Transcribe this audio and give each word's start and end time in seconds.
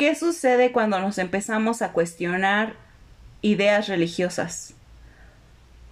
¿Qué 0.00 0.14
sucede 0.14 0.72
cuando 0.72 0.98
nos 0.98 1.18
empezamos 1.18 1.82
a 1.82 1.92
cuestionar 1.92 2.72
ideas 3.42 3.86
religiosas? 3.86 4.72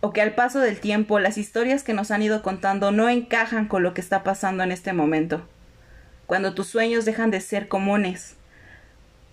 O 0.01 0.15
que 0.15 0.23
al 0.23 0.35
paso 0.35 0.61
del 0.61 0.81
tiempo 0.81 1.19
las 1.19 1.37
historias 1.37 1.83
que 1.83 1.93
nos 1.93 2.11
han 2.11 2.23
ido 2.23 2.41
contando 2.41 2.91
no 2.91 3.11
encajan 3.11 3.69
con 3.69 3.83
lo 3.83 3.93
que 3.93 4.01
está 4.01 4.25
pasando 4.25 4.63
en 4.63 4.73
este 4.73 4.95
momento. 4.95 5.47
Cuando 6.27 6.55
tus 6.55 6.69
sueños 6.69 7.05
dejan 7.05 7.31
de 7.31 7.43
ser 7.43 7.69
comunes. 7.69 8.37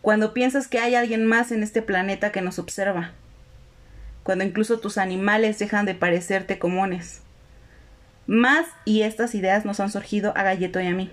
Cuando 0.02 0.34
piensas 0.34 0.67
que 0.67 0.80
hay 0.80 0.95
alguien 0.95 1.26
más 1.26 1.53
en 1.53 1.63
este 1.63 1.81
planeta 1.81 2.34
que 2.34 2.41
nos 2.41 2.59
observa. 2.59 3.12
Cuando 4.23 4.44
incluso 4.44 4.81
tus 4.81 4.98
animales 4.98 5.57
dejan 5.57 5.85
de 5.85 5.95
parecerte 5.95 6.59
comunes. 6.59 7.21
Más 8.27 8.66
y 8.84 9.03
estas 9.03 9.35
ideas 9.35 9.63
nos 9.63 9.80
han 9.80 9.89
surgido 9.89 10.34
a 10.35 10.44
Galleto 10.44 10.81
y 10.81 10.88
a 10.88 10.91
mí. 10.91 11.12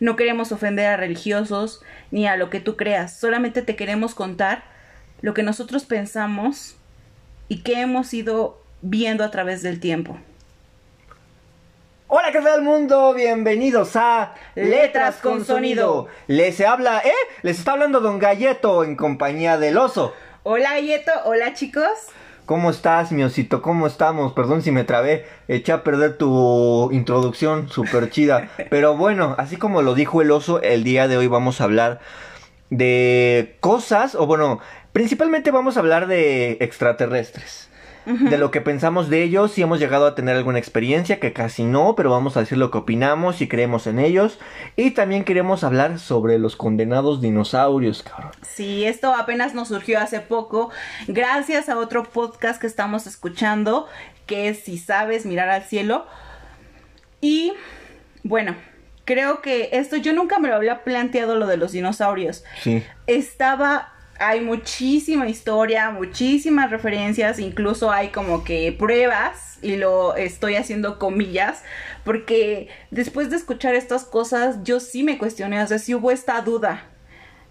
No 0.00 0.16
queremos 0.16 0.52
ofender 0.52 0.86
a 0.86 0.96
religiosos 0.96 1.82
ni 2.10 2.26
a 2.26 2.36
lo 2.36 2.50
que 2.50 2.60
tú 2.60 2.76
creas, 2.76 3.18
solamente 3.18 3.62
te 3.62 3.76
queremos 3.76 4.14
contar 4.14 4.62
lo 5.20 5.34
que 5.34 5.42
nosotros 5.42 5.84
pensamos 5.84 6.76
y 7.48 7.62
que 7.62 7.80
hemos 7.80 8.12
ido 8.14 8.62
viendo 8.82 9.24
a 9.24 9.30
través 9.30 9.62
del 9.62 9.80
tiempo. 9.80 10.18
Hola, 12.12 12.32
¿qué 12.32 12.40
tal 12.40 12.62
mundo? 12.62 13.14
Bienvenidos 13.14 13.94
a 13.94 14.34
Letras 14.56 15.18
con 15.18 15.44
Sonido. 15.44 16.08
Les 16.26 16.60
habla, 16.60 16.98
¿eh? 17.04 17.12
Les 17.42 17.58
está 17.58 17.72
hablando 17.72 18.00
Don 18.00 18.18
Galleto 18.18 18.82
en 18.82 18.96
compañía 18.96 19.58
del 19.58 19.78
oso. 19.78 20.12
Hola 20.42 20.70
Galleto, 20.70 21.12
hola 21.24 21.54
chicos. 21.54 21.86
¿Cómo 22.50 22.70
estás, 22.70 23.12
mi 23.12 23.22
osito? 23.22 23.62
¿Cómo 23.62 23.86
estamos? 23.86 24.32
Perdón 24.32 24.62
si 24.62 24.72
me 24.72 24.82
trabé. 24.82 25.24
Eché 25.46 25.70
a 25.70 25.84
perder 25.84 26.18
tu 26.18 26.90
introducción 26.90 27.68
súper 27.68 28.10
chida. 28.10 28.50
Pero 28.70 28.96
bueno, 28.96 29.36
así 29.38 29.56
como 29.56 29.82
lo 29.82 29.94
dijo 29.94 30.20
el 30.20 30.32
oso, 30.32 30.60
el 30.60 30.82
día 30.82 31.06
de 31.06 31.16
hoy 31.16 31.28
vamos 31.28 31.60
a 31.60 31.64
hablar 31.64 32.00
de 32.68 33.56
cosas, 33.60 34.16
o 34.16 34.26
bueno, 34.26 34.58
principalmente 34.92 35.52
vamos 35.52 35.76
a 35.76 35.80
hablar 35.80 36.08
de 36.08 36.58
extraterrestres 36.60 37.69
de 38.18 38.38
lo 38.38 38.50
que 38.50 38.60
pensamos 38.60 39.08
de 39.08 39.22
ellos, 39.22 39.52
si 39.52 39.62
hemos 39.62 39.78
llegado 39.78 40.06
a 40.06 40.14
tener 40.14 40.36
alguna 40.36 40.58
experiencia, 40.58 41.20
que 41.20 41.32
casi 41.32 41.64
no, 41.64 41.94
pero 41.96 42.10
vamos 42.10 42.36
a 42.36 42.40
decir 42.40 42.58
lo 42.58 42.70
que 42.70 42.78
opinamos 42.78 43.40
y 43.40 43.48
creemos 43.48 43.86
en 43.86 43.98
ellos. 43.98 44.38
Y 44.76 44.92
también 44.92 45.24
queremos 45.24 45.64
hablar 45.64 45.98
sobre 45.98 46.38
los 46.38 46.56
condenados 46.56 47.20
dinosaurios, 47.20 48.02
cabrón. 48.02 48.32
Sí, 48.42 48.84
esto 48.84 49.14
apenas 49.14 49.54
nos 49.54 49.68
surgió 49.68 50.00
hace 50.00 50.20
poco, 50.20 50.70
gracias 51.08 51.68
a 51.68 51.78
otro 51.78 52.04
podcast 52.04 52.60
que 52.60 52.66
estamos 52.66 53.06
escuchando, 53.06 53.86
que 54.26 54.48
es 54.48 54.60
Si 54.60 54.78
sabes 54.78 55.26
mirar 55.26 55.48
al 55.48 55.62
cielo. 55.62 56.06
Y 57.20 57.52
bueno, 58.22 58.54
creo 59.04 59.42
que 59.42 59.70
esto 59.72 59.96
yo 59.96 60.12
nunca 60.12 60.38
me 60.38 60.48
lo 60.48 60.54
había 60.54 60.84
planteado 60.84 61.36
lo 61.36 61.46
de 61.46 61.56
los 61.56 61.72
dinosaurios. 61.72 62.44
Sí. 62.62 62.84
Estaba 63.06 63.92
hay 64.20 64.42
muchísima 64.42 65.28
historia, 65.28 65.90
muchísimas 65.90 66.70
referencias, 66.70 67.38
incluso 67.38 67.90
hay 67.90 68.08
como 68.08 68.44
que 68.44 68.70
pruebas, 68.70 69.58
y 69.62 69.76
lo 69.76 70.14
estoy 70.14 70.56
haciendo 70.56 70.98
comillas, 70.98 71.62
porque 72.04 72.68
después 72.90 73.30
de 73.30 73.36
escuchar 73.36 73.74
estas 73.74 74.04
cosas, 74.04 74.58
yo 74.62 74.78
sí 74.78 75.02
me 75.02 75.18
cuestioné, 75.18 75.62
o 75.62 75.66
sea, 75.66 75.78
si 75.78 75.94
hubo 75.94 76.10
esta 76.10 76.40
duda. 76.42 76.84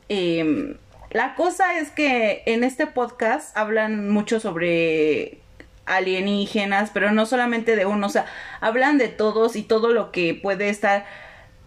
Em, 0.09 0.77
la 1.09 1.33
cosa 1.35 1.79
es 1.79 1.89
que 1.89 2.43
en 2.45 2.63
este 2.63 2.85
podcast 2.85 3.57
hablan 3.57 4.09
mucho 4.09 4.39
sobre 4.39 5.39
alienígenas, 5.87 6.91
pero 6.93 7.11
no 7.11 7.25
solamente 7.25 7.75
de 7.75 7.87
uno, 7.87 8.07
o 8.07 8.09
sea, 8.11 8.25
hablan 8.61 8.99
de 8.99 9.07
todos 9.07 9.55
y 9.55 9.63
todo 9.63 9.91
lo 9.91 10.11
que 10.11 10.35
puede 10.35 10.69
estar 10.69 11.05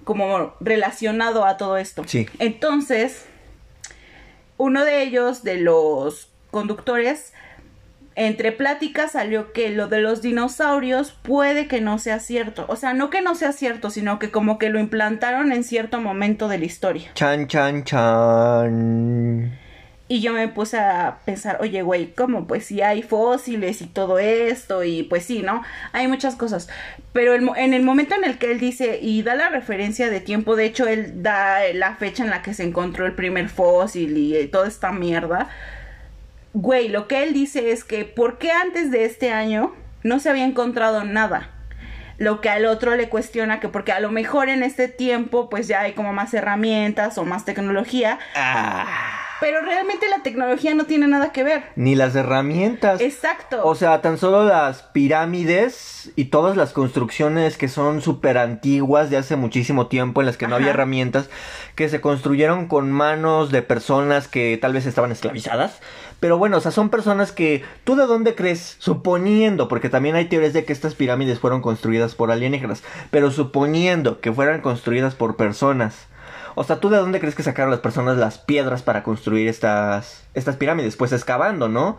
como 0.04 0.54
relacionado 0.60 1.44
a 1.44 1.56
todo 1.56 1.76
esto. 1.76 2.04
Sí. 2.06 2.28
Entonces, 2.38 3.26
uno 4.62 4.84
de 4.84 5.02
ellos, 5.02 5.42
de 5.42 5.56
los 5.56 6.28
conductores, 6.52 7.32
entre 8.14 8.52
pláticas 8.52 9.12
salió 9.12 9.52
que 9.52 9.70
lo 9.70 9.88
de 9.88 10.00
los 10.00 10.22
dinosaurios 10.22 11.10
puede 11.10 11.66
que 11.66 11.80
no 11.80 11.98
sea 11.98 12.20
cierto. 12.20 12.66
O 12.68 12.76
sea, 12.76 12.94
no 12.94 13.10
que 13.10 13.22
no 13.22 13.34
sea 13.34 13.50
cierto, 13.50 13.90
sino 13.90 14.20
que 14.20 14.30
como 14.30 14.60
que 14.60 14.68
lo 14.68 14.78
implantaron 14.78 15.50
en 15.50 15.64
cierto 15.64 16.00
momento 16.00 16.46
de 16.46 16.58
la 16.58 16.64
historia. 16.64 17.10
Chan, 17.14 17.48
chan, 17.48 17.82
chan. 17.82 19.58
Y 20.12 20.20
yo 20.20 20.34
me 20.34 20.46
puse 20.46 20.78
a 20.78 21.20
pensar, 21.24 21.56
oye, 21.62 21.80
güey, 21.80 22.12
¿cómo? 22.12 22.46
Pues 22.46 22.66
sí 22.66 22.82
hay 22.82 23.02
fósiles 23.02 23.80
y 23.80 23.86
todo 23.86 24.18
esto, 24.18 24.84
y 24.84 25.04
pues 25.04 25.24
sí, 25.24 25.40
¿no? 25.40 25.62
Hay 25.92 26.06
muchas 26.06 26.36
cosas. 26.36 26.68
Pero 27.14 27.34
en 27.34 27.72
el 27.72 27.82
momento 27.82 28.14
en 28.14 28.24
el 28.24 28.36
que 28.36 28.52
él 28.52 28.60
dice, 28.60 28.98
y 29.00 29.22
da 29.22 29.34
la 29.34 29.48
referencia 29.48 30.10
de 30.10 30.20
tiempo, 30.20 30.54
de 30.54 30.66
hecho, 30.66 30.86
él 30.86 31.22
da 31.22 31.60
la 31.72 31.94
fecha 31.94 32.24
en 32.24 32.28
la 32.28 32.42
que 32.42 32.52
se 32.52 32.62
encontró 32.62 33.06
el 33.06 33.14
primer 33.14 33.48
fósil 33.48 34.18
y, 34.18 34.36
y 34.36 34.48
toda 34.48 34.68
esta 34.68 34.92
mierda. 34.92 35.48
Güey, 36.52 36.88
lo 36.88 37.08
que 37.08 37.22
él 37.22 37.32
dice 37.32 37.72
es 37.72 37.82
que, 37.82 38.04
¿por 38.04 38.36
qué 38.36 38.50
antes 38.50 38.90
de 38.90 39.06
este 39.06 39.32
año 39.32 39.74
no 40.02 40.20
se 40.20 40.28
había 40.28 40.44
encontrado 40.44 41.04
nada? 41.04 41.48
lo 42.18 42.42
que 42.42 42.50
al 42.50 42.66
otro 42.66 42.94
le 42.94 43.08
cuestiona 43.08 43.58
que 43.58 43.68
porque 43.68 43.90
a 43.90 43.98
lo 43.98 44.12
mejor 44.12 44.48
en 44.48 44.62
este 44.62 44.86
tiempo 44.86 45.48
pues 45.48 45.66
ya 45.66 45.80
hay 45.80 45.94
como 45.94 46.12
más 46.12 46.32
herramientas 46.34 47.18
o 47.18 47.24
más 47.24 47.44
tecnología. 47.44 48.18
Ah. 48.36 49.21
Pero 49.42 49.60
realmente 49.60 50.08
la 50.08 50.22
tecnología 50.22 50.72
no 50.72 50.84
tiene 50.84 51.08
nada 51.08 51.32
que 51.32 51.42
ver. 51.42 51.64
Ni 51.74 51.96
las 51.96 52.14
herramientas. 52.14 53.00
Exacto. 53.00 53.60
O 53.64 53.74
sea, 53.74 54.00
tan 54.00 54.16
solo 54.16 54.44
las 54.44 54.82
pirámides 54.82 56.12
y 56.14 56.26
todas 56.26 56.56
las 56.56 56.72
construcciones 56.72 57.58
que 57.58 57.66
son 57.66 58.02
súper 58.02 58.38
antiguas 58.38 59.10
de 59.10 59.16
hace 59.16 59.34
muchísimo 59.34 59.88
tiempo 59.88 60.20
en 60.20 60.26
las 60.26 60.36
que 60.36 60.46
no 60.46 60.54
había 60.54 60.70
herramientas, 60.70 61.28
que 61.74 61.88
se 61.88 62.00
construyeron 62.00 62.68
con 62.68 62.92
manos 62.92 63.50
de 63.50 63.62
personas 63.62 64.28
que 64.28 64.56
tal 64.62 64.74
vez 64.74 64.86
estaban 64.86 65.10
esclavizadas. 65.10 65.80
Pero 66.20 66.38
bueno, 66.38 66.58
o 66.58 66.60
sea, 66.60 66.70
son 66.70 66.88
personas 66.88 67.32
que 67.32 67.64
tú 67.82 67.96
de 67.96 68.06
dónde 68.06 68.36
crees, 68.36 68.76
suponiendo, 68.78 69.66
porque 69.66 69.88
también 69.88 70.14
hay 70.14 70.26
teorías 70.26 70.52
de 70.52 70.64
que 70.64 70.72
estas 70.72 70.94
pirámides 70.94 71.40
fueron 71.40 71.62
construidas 71.62 72.14
por 72.14 72.30
alienígenas, 72.30 72.84
pero 73.10 73.32
suponiendo 73.32 74.20
que 74.20 74.32
fueran 74.32 74.60
construidas 74.60 75.16
por 75.16 75.34
personas. 75.34 76.06
O 76.54 76.64
sea, 76.64 76.76
¿tú 76.80 76.88
de 76.90 76.98
dónde 76.98 77.18
crees 77.20 77.34
que 77.34 77.42
sacaron 77.42 77.70
las 77.70 77.80
personas 77.80 78.16
las 78.18 78.38
piedras 78.38 78.82
para 78.82 79.02
construir 79.02 79.48
estas, 79.48 80.24
estas 80.34 80.56
pirámides? 80.56 80.96
Pues 80.96 81.12
excavando, 81.12 81.68
¿no? 81.68 81.96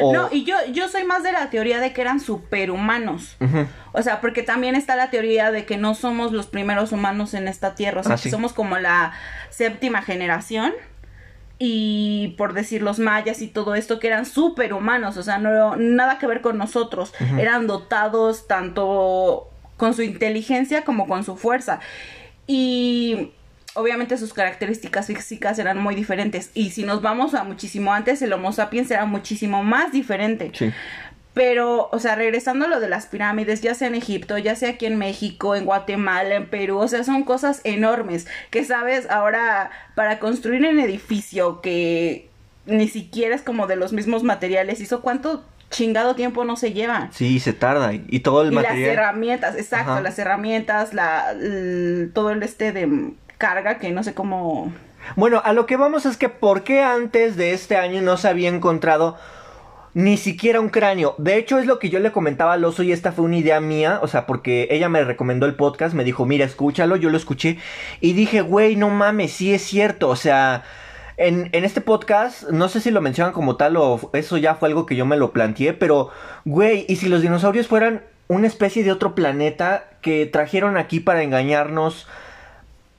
O... 0.00 0.12
No, 0.12 0.28
y 0.32 0.44
yo, 0.44 0.56
yo 0.72 0.88
soy 0.88 1.04
más 1.04 1.22
de 1.22 1.32
la 1.32 1.50
teoría 1.50 1.78
de 1.80 1.92
que 1.92 2.00
eran 2.00 2.20
superhumanos. 2.20 3.36
O 3.92 4.02
sea, 4.02 4.20
porque 4.20 4.42
también 4.42 4.74
está 4.74 4.96
la 4.96 5.10
teoría 5.10 5.50
de 5.52 5.64
que 5.66 5.76
no 5.76 5.94
somos 5.94 6.32
los 6.32 6.46
primeros 6.46 6.92
humanos 6.92 7.34
en 7.34 7.46
esta 7.48 7.74
tierra. 7.74 8.00
O 8.00 8.04
sea, 8.04 8.14
Ah, 8.14 8.16
que 8.16 8.22
sí. 8.22 8.30
somos 8.30 8.52
como 8.52 8.78
la 8.78 9.12
séptima 9.50 10.02
generación. 10.02 10.72
Y 11.64 12.34
por 12.38 12.54
decir 12.54 12.82
los 12.82 12.98
mayas 12.98 13.40
y 13.40 13.46
todo 13.46 13.76
esto, 13.76 14.00
que 14.00 14.08
eran 14.08 14.26
superhumanos. 14.26 15.16
O 15.16 15.22
sea, 15.22 15.38
no 15.38 15.76
nada 15.76 16.18
que 16.18 16.26
ver 16.26 16.40
con 16.40 16.58
nosotros. 16.58 17.14
Eran 17.38 17.66
dotados 17.68 18.48
tanto 18.48 19.48
con 19.76 19.94
su 19.94 20.02
inteligencia 20.02 20.84
como 20.84 21.06
con 21.06 21.22
su 21.22 21.36
fuerza. 21.36 21.78
Y 22.48 23.32
obviamente 23.74 24.16
sus 24.18 24.32
características 24.32 25.06
físicas 25.06 25.58
eran 25.58 25.78
muy 25.78 25.94
diferentes. 25.94 26.50
Y 26.54 26.70
si 26.70 26.84
nos 26.84 27.02
vamos 27.02 27.34
a 27.34 27.44
muchísimo 27.44 27.92
antes, 27.92 28.22
el 28.22 28.32
Homo 28.32 28.52
sapiens 28.52 28.90
era 28.90 29.04
muchísimo 29.04 29.62
más 29.62 29.92
diferente. 29.92 30.50
Sí. 30.54 30.72
Pero, 31.34 31.88
o 31.90 31.98
sea, 31.98 32.14
regresando 32.14 32.66
a 32.66 32.68
lo 32.68 32.78
de 32.78 32.90
las 32.90 33.06
pirámides, 33.06 33.62
ya 33.62 33.74
sea 33.74 33.88
en 33.88 33.94
Egipto, 33.94 34.36
ya 34.36 34.54
sea 34.54 34.70
aquí 34.70 34.84
en 34.84 34.98
México, 34.98 35.56
en 35.56 35.64
Guatemala, 35.64 36.34
en 36.34 36.46
Perú, 36.46 36.78
o 36.78 36.88
sea, 36.88 37.04
son 37.04 37.22
cosas 37.22 37.62
enormes 37.64 38.26
que, 38.50 38.64
sabes, 38.64 39.08
ahora 39.08 39.70
para 39.94 40.18
construir 40.18 40.60
un 40.66 40.78
edificio 40.78 41.62
que 41.62 42.28
ni 42.66 42.86
siquiera 42.86 43.34
es 43.34 43.40
como 43.40 43.66
de 43.66 43.76
los 43.76 43.94
mismos 43.94 44.22
materiales, 44.24 44.80
¿hizo 44.80 45.00
cuánto 45.00 45.42
chingado 45.70 46.14
tiempo 46.14 46.44
no 46.44 46.56
se 46.56 46.74
lleva? 46.74 47.08
Sí, 47.12 47.40
se 47.40 47.54
tarda. 47.54 47.94
Y, 47.94 48.20
todo 48.20 48.42
el 48.42 48.52
y 48.52 48.54
las 48.54 48.64
material. 48.64 48.90
herramientas, 48.90 49.56
exacto, 49.56 49.92
Ajá. 49.92 50.00
las 50.02 50.18
herramientas, 50.18 50.92
la, 50.92 51.34
todo 52.12 52.30
el 52.30 52.42
este 52.42 52.72
de 52.72 53.14
carga 53.42 53.78
que 53.78 53.90
no 53.90 54.04
sé 54.04 54.14
cómo... 54.14 54.72
Bueno, 55.16 55.42
a 55.44 55.52
lo 55.52 55.66
que 55.66 55.76
vamos 55.76 56.06
es 56.06 56.16
que 56.16 56.28
¿por 56.28 56.62
qué 56.62 56.80
antes 56.80 57.36
de 57.36 57.54
este 57.54 57.76
año 57.76 58.00
no 58.00 58.16
se 58.16 58.28
había 58.28 58.48
encontrado 58.48 59.16
ni 59.94 60.16
siquiera 60.16 60.60
un 60.60 60.68
cráneo? 60.68 61.16
De 61.18 61.38
hecho, 61.38 61.58
es 61.58 61.66
lo 61.66 61.80
que 61.80 61.90
yo 61.90 61.98
le 61.98 62.12
comentaba 62.12 62.52
al 62.52 62.64
oso 62.64 62.84
y 62.84 62.92
esta 62.92 63.10
fue 63.10 63.24
una 63.24 63.38
idea 63.38 63.60
mía, 63.60 63.98
o 64.00 64.06
sea, 64.06 64.26
porque 64.26 64.68
ella 64.70 64.88
me 64.88 65.02
recomendó 65.02 65.46
el 65.46 65.56
podcast, 65.56 65.92
me 65.92 66.04
dijo, 66.04 66.24
mira, 66.24 66.44
escúchalo, 66.44 66.94
yo 66.94 67.10
lo 67.10 67.16
escuché 67.16 67.58
y 68.00 68.12
dije, 68.12 68.42
güey, 68.42 68.76
no 68.76 68.90
mames, 68.90 69.32
sí 69.32 69.52
es 69.52 69.62
cierto, 69.62 70.08
o 70.08 70.16
sea... 70.16 70.62
En, 71.18 71.50
en 71.52 71.64
este 71.64 71.80
podcast, 71.80 72.48
no 72.50 72.68
sé 72.68 72.80
si 72.80 72.90
lo 72.90 73.00
mencionan 73.00 73.34
como 73.34 73.56
tal 73.56 73.76
o 73.76 74.10
eso 74.12 74.38
ya 74.38 74.54
fue 74.54 74.68
algo 74.68 74.86
que 74.86 74.96
yo 74.96 75.04
me 75.04 75.16
lo 75.16 75.32
planteé, 75.32 75.72
pero, 75.72 76.10
güey, 76.44 76.86
¿y 76.88 76.96
si 76.96 77.08
los 77.08 77.22
dinosaurios 77.22 77.68
fueran 77.68 78.02
una 78.28 78.46
especie 78.46 78.82
de 78.82 78.92
otro 78.92 79.14
planeta 79.14 79.90
que 80.00 80.26
trajeron 80.26 80.76
aquí 80.78 81.00
para 81.00 81.22
engañarnos? 81.22 82.06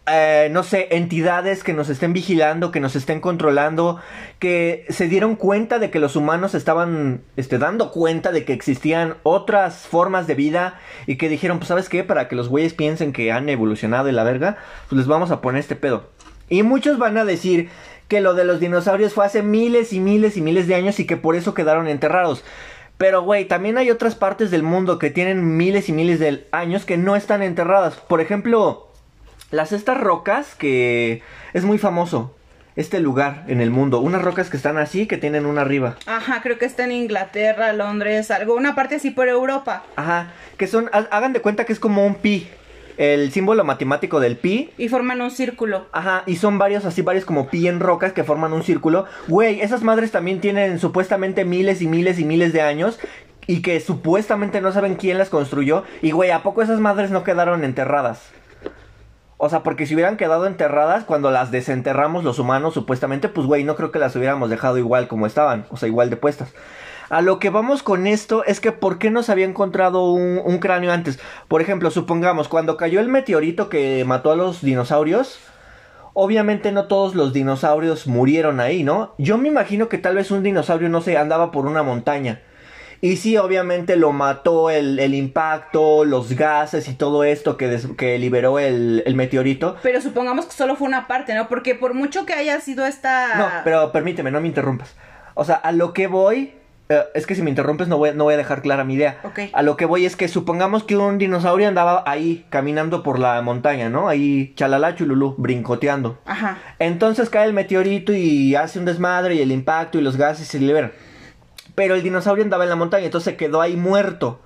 Eh, 0.06 0.50
no 0.52 0.64
sé, 0.64 0.90
entidades 0.92 1.64
que 1.64 1.72
nos 1.72 1.88
estén 1.88 2.12
vigilando, 2.12 2.72
que 2.72 2.82
nos 2.82 2.96
estén 2.96 3.22
controlando, 3.22 4.02
que 4.38 4.86
se 4.90 5.08
dieron 5.08 5.38
cuenta 5.38 5.80
de 5.80 5.92
que 5.92 6.00
los 6.00 6.18
humanos 6.18 6.56
estaban 6.56 7.22
este, 7.38 7.58
dando 7.58 7.92
cuenta 7.92 8.34
de 8.34 8.44
que 8.44 8.52
existían 8.52 9.16
otras 9.24 9.88
formas 9.88 10.28
de 10.28 10.36
vida 10.36 10.80
y 11.08 11.16
que 11.16 11.30
dijeron, 11.30 11.60
pues 11.60 11.70
sabes 11.70 11.88
qué, 11.88 12.04
para 12.04 12.28
que 12.28 12.36
los 12.36 12.50
güeyes 12.50 12.74
piensen 12.74 13.14
que 13.14 13.32
han 13.32 13.48
evolucionado 13.48 14.10
y 14.10 14.12
la 14.12 14.26
verga, 14.26 14.58
pues 14.90 14.98
les 14.98 15.08
vamos 15.08 15.32
a 15.32 15.40
poner 15.40 15.62
este 15.62 15.78
pedo. 15.78 16.10
Y 16.50 16.64
muchos 16.64 16.98
van 16.98 17.18
a 17.18 17.24
decir 17.24 17.70
que 18.10 18.20
lo 18.20 18.34
de 18.34 18.44
los 18.44 18.60
dinosaurios 18.60 19.14
fue 19.14 19.26
hace 19.26 19.42
miles 19.42 19.94
y 19.94 20.02
miles 20.02 20.36
y 20.36 20.42
miles 20.42 20.68
de 20.68 20.76
años 20.76 21.00
y 21.00 21.08
que 21.08 21.16
por 21.16 21.38
eso 21.38 21.54
quedaron 21.54 21.88
enterrados. 21.88 22.44
Pero, 22.98 23.24
güey, 23.24 23.46
también 23.46 23.78
hay 23.78 23.90
otras 23.90 24.16
partes 24.16 24.52
del 24.52 24.64
mundo 24.64 25.00
que 25.00 25.10
tienen 25.10 25.58
miles 25.58 25.88
y 25.88 25.94
miles 25.94 26.20
de 26.20 26.46
años 26.52 26.86
que 26.86 26.98
no 26.98 27.16
están 27.16 27.42
enterradas. 27.42 27.96
Por 27.96 28.22
ejemplo, 28.22 28.93
las 29.54 29.72
estas 29.72 30.00
rocas 30.00 30.56
que 30.56 31.22
es 31.54 31.64
muy 31.64 31.78
famoso 31.78 32.36
este 32.76 33.00
lugar 33.00 33.44
en 33.48 33.62
el 33.62 33.70
mundo. 33.70 34.00
Unas 34.00 34.24
rocas 34.24 34.50
que 34.50 34.58
están 34.58 34.80
así, 34.80 35.06
que 35.06 35.18
tienen 35.18 35.46
una 35.46 35.62
arriba. 35.62 35.96
Ajá, 36.08 36.42
creo 36.42 36.58
que 36.58 36.66
está 36.66 36.86
en 36.86 36.92
Inglaterra, 36.92 37.72
Londres, 37.72 38.32
algo, 38.32 38.56
una 38.56 38.74
parte 38.74 38.96
así 38.96 39.12
por 39.12 39.28
Europa. 39.28 39.84
Ajá, 39.96 40.32
que 40.58 40.66
son, 40.66 40.90
hagan 40.92 41.34
de 41.34 41.42
cuenta 41.42 41.66
que 41.66 41.74
es 41.74 41.80
como 41.80 42.06
un 42.06 42.16
pi. 42.16 42.50
El 42.98 43.32
símbolo 43.32 43.64
matemático 43.64 44.20
del 44.20 44.38
pi. 44.38 44.72
Y 44.78 44.90
forman 44.90 45.22
un 45.22 45.30
círculo. 45.30 45.86
Ajá, 45.92 46.24
y 46.26 46.38
son 46.38 46.58
varios 46.58 46.86
así, 46.86 47.04
varios 47.04 47.26
como 47.26 47.48
pi 47.48 47.68
en 47.68 47.80
rocas 47.80 48.12
que 48.12 48.24
forman 48.24 48.54
un 48.54 48.64
círculo. 48.64 49.06
Güey, 49.28 49.62
esas 49.62 49.84
madres 49.84 50.12
también 50.12 50.42
tienen 50.42 50.80
supuestamente 50.80 51.46
miles 51.46 51.82
y 51.84 51.88
miles 51.88 52.18
y 52.20 52.26
miles 52.26 52.54
de 52.54 52.62
años. 52.62 53.00
Y 53.46 53.62
que 53.62 53.80
supuestamente 53.82 54.62
no 54.62 54.72
saben 54.72 54.96
quién 54.96 55.20
las 55.20 55.30
construyó. 55.30 55.84
Y 56.02 56.10
güey, 56.10 56.32
¿a 56.32 56.42
poco 56.42 56.64
esas 56.64 56.80
madres 56.80 57.12
no 57.12 57.24
quedaron 57.24 57.64
enterradas? 57.64 58.32
O 59.38 59.50
sea, 59.50 59.63
porque 59.63 59.85
si 59.85 59.94
hubieran 59.94 60.18
quedado 60.18 60.45
enterradas 60.45 61.03
cuando 61.03 61.31
las 61.31 61.51
desenterramos 61.51 62.24
los 62.24 62.39
humanos, 62.39 62.74
supuestamente, 62.74 63.30
pues 63.30 63.47
güey, 63.47 63.63
no 63.63 63.75
creo 63.75 63.91
que 63.91 64.00
las 64.00 64.15
hubiéramos 64.15 64.50
dejado 64.50 64.77
igual 64.77 65.07
como 65.07 65.25
estaban, 65.25 65.65
o 65.69 65.77
sea, 65.77 65.88
igual 65.88 66.09
de 66.09 66.18
puestas. 66.18 66.53
A 67.09 67.21
lo 67.21 67.39
que 67.39 67.50
vamos 67.50 67.83
con 67.83 68.07
esto 68.07 68.44
es 68.45 68.59
que 68.59 68.71
¿por 68.71 68.97
qué 68.97 69.12
no 69.12 69.21
se 69.21 69.31
había 69.31 69.45
encontrado 69.45 70.12
un, 70.12 70.57
cráneo 70.59 70.91
antes? 70.91 71.19
Por 71.47 71.62
ejemplo, 71.62 71.91
supongamos, 71.91 72.47
cuando 72.47 72.77
cayó 72.77 73.00
el 73.00 73.07
meteorito 73.09 73.69
que 73.69 74.03
mató 74.06 74.31
a 74.31 74.35
los 74.35 74.62
dinosaurios, 74.62 75.39
obviamente 76.13 76.71
no 76.71 76.88
todos 76.88 77.13
los 77.13 77.33
dinosaurios 77.33 78.07
murieron 78.07 78.59
ahí, 78.59 78.83
¿no? 78.83 79.13
Yo 79.18 79.38
me 79.38 79.50
imagino 79.50 79.89
que 79.89 79.97
tal 79.97 80.15
vez 80.15 80.31
un 80.31 80.44
dinosaurio, 80.44 80.89
no 80.89 81.01
sé, 81.01 81.18
andaba 81.18 81.51
por 81.51 81.65
una 81.65 81.83
montaña 81.83 82.41
y 83.04 83.18
sí, 83.18 83.36
obviamente 83.36 83.98
lo 83.98 84.14
mató 84.14 84.70
el, 84.70 85.14
impacto, 85.14 86.06
los 86.06 86.32
gases 86.38 86.88
y 86.88 86.94
todo 86.94 87.26
esto 87.26 87.58
que, 87.58 87.78
que 87.98 88.18
liberó 88.18 88.60
el, 88.60 89.04
meteorito. 89.14 89.76
Pero 89.84 90.00
supongamos 90.00 90.46
que 90.46 90.54
solo 90.54 90.78
fue 90.78 90.88
una 90.88 91.06
parte, 91.06 91.36
¿no? 91.36 91.50
Porque 91.50 91.76
por 91.76 91.94
mucho 91.96 92.26
que 92.26 92.32
haya 92.32 92.62
sido 92.62 92.86
esta... 92.86 93.36
No, 93.36 93.50
pero 93.66 93.92
permíteme, 93.92 94.32
no 94.32 94.40
me 94.40 94.48
interrumpas. 94.48 94.96
O 95.34 95.44
sea, 95.44 95.56
a 95.56 95.74
lo 95.74 95.92
que 95.92 96.08
voy... 96.08 96.54
Eh, 96.88 97.04
es 97.14 97.28
que 97.28 97.36
si 97.36 97.42
me 97.42 97.50
interrumpes 97.50 97.90
no 97.90 97.98
voy, 97.98 98.12
no 98.16 98.24
voy 98.24 98.36
a 98.36 98.38
dejar 98.38 98.62
clara 98.62 98.86
mi 98.86 98.94
idea. 98.94 99.20
Okay. 99.22 99.50
A 99.52 99.64
lo 99.64 99.76
que 99.76 99.84
voy 99.84 100.06
es 100.06 100.16
que 100.16 100.30
supongamos 100.30 100.86
que 100.86 100.96
un 100.96 101.18
dinosaurio 101.18 101.68
andaba 101.68 102.06
ahí 102.08 102.46
caminando 102.50 103.04
por 103.04 103.20
la 103.20 103.42
montaña, 103.42 103.90
¿no? 103.90 104.08
Ahí 104.08 104.54
chalala 104.56 104.96
chululú, 104.96 105.36
brincoteando. 105.38 106.20
Ajá. 106.26 106.58
Entonces 106.80 107.30
cae 107.30 107.48
el 107.48 107.54
meteorito 107.54 108.14
y 108.14 108.56
hace 108.56 108.80
un 108.80 108.86
desmadre 108.86 109.36
y 109.36 109.42
el 109.42 109.52
impacto 109.52 109.98
y 109.98 110.02
los 110.02 110.16
gases 110.16 110.48
se 110.48 110.58
liberan. 110.58 110.94
Pero 111.75 111.96
el 111.96 112.04
dinosaurio 112.04 112.44
andaba 112.44 112.64
en 112.64 112.70
la 112.70 112.75
montaña, 112.75 113.06
entonces 113.06 113.36
quedó 113.36 113.62
ahí 113.62 113.75
muerto, 113.75 114.40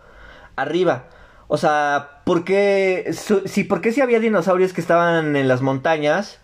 arriba. 0.55 1.05
O 1.47 1.57
sea, 1.57 2.21
¿por 2.25 2.43
qué? 2.43 3.13
Si, 3.45 3.63
¿por 3.63 3.81
qué 3.81 3.91
si 3.91 4.01
había 4.01 4.19
dinosaurios 4.19 4.73
que 4.73 4.81
estaban 4.81 5.35
en 5.35 5.47
las 5.47 5.61
montañas? 5.61 6.39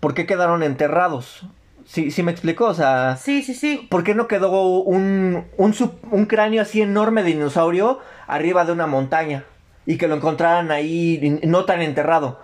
¿Por 0.00 0.14
qué 0.14 0.26
quedaron 0.26 0.62
enterrados? 0.62 1.46
¿Sí, 1.86 2.10
sí 2.10 2.22
me 2.22 2.32
explicó? 2.32 2.66
O 2.66 2.74
sea... 2.74 3.16
Sí, 3.16 3.42
sí, 3.42 3.54
sí. 3.54 3.86
¿Por 3.90 4.02
qué 4.02 4.14
no 4.14 4.26
quedó 4.26 4.80
un, 4.80 5.44
un, 5.56 5.74
un 6.10 6.26
cráneo 6.26 6.62
así 6.62 6.82
enorme 6.82 7.22
de 7.22 7.30
dinosaurio 7.30 8.00
arriba 8.26 8.64
de 8.64 8.72
una 8.72 8.86
montaña? 8.86 9.44
Y 9.86 9.98
que 9.98 10.08
lo 10.08 10.16
encontraran 10.16 10.72
ahí 10.72 11.38
no 11.44 11.64
tan 11.64 11.80
enterrado. 11.82 12.40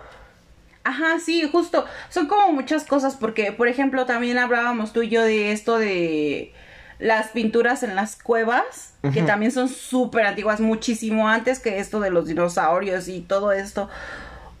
Ajá, 0.85 1.19
sí, 1.19 1.47
justo. 1.51 1.85
Son 2.09 2.27
como 2.27 2.53
muchas 2.53 2.85
cosas 2.85 3.15
porque, 3.15 3.51
por 3.51 3.67
ejemplo, 3.67 4.05
también 4.05 4.37
hablábamos 4.37 4.93
tú 4.93 5.01
y 5.01 5.09
yo 5.09 5.21
de 5.23 5.51
esto 5.51 5.77
de 5.77 6.53
las 7.03 7.27
pinturas 7.27 7.83
en 7.83 7.97
las 7.97 8.15
cuevas, 8.15 8.93
que 9.13 9.23
también 9.23 9.51
son 9.51 9.67
súper 9.67 10.25
antiguas, 10.25 10.61
muchísimo 10.61 11.27
antes 11.27 11.59
que 11.59 11.79
esto 11.79 11.99
de 11.99 12.09
los 12.09 12.27
dinosaurios 12.27 13.09
y 13.09 13.19
todo 13.19 13.51
esto. 13.51 13.89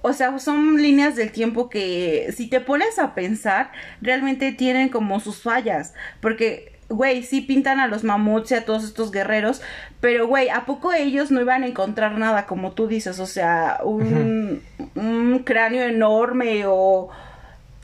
O 0.01 0.11
sea, 0.11 0.37
son 0.39 0.81
líneas 0.81 1.15
del 1.15 1.31
tiempo 1.31 1.69
que 1.69 2.33
si 2.35 2.47
te 2.49 2.59
pones 2.59 2.99
a 2.99 3.15
pensar, 3.15 3.71
realmente 4.01 4.51
tienen 4.51 4.89
como 4.89 5.21
sus 5.21 5.41
fallas. 5.41 5.93
Porque, 6.19 6.77
güey, 6.89 7.23
sí 7.23 7.39
pintan 7.39 7.79
a 7.79 7.87
los 7.87 8.03
mamuts 8.03 8.51
y 8.51 8.55
a 8.55 8.65
todos 8.65 8.83
estos 8.83 9.11
guerreros, 9.11 9.61
pero, 10.01 10.27
güey, 10.27 10.49
¿a 10.49 10.65
poco 10.65 10.91
ellos 10.91 11.31
no 11.31 11.39
iban 11.39 11.63
a 11.63 11.67
encontrar 11.67 12.17
nada, 12.17 12.45
como 12.45 12.73
tú 12.73 12.87
dices? 12.87 13.19
O 13.21 13.25
sea, 13.25 13.79
un, 13.85 14.61
un 14.95 15.43
cráneo 15.45 15.83
enorme 15.83 16.65
o 16.67 17.07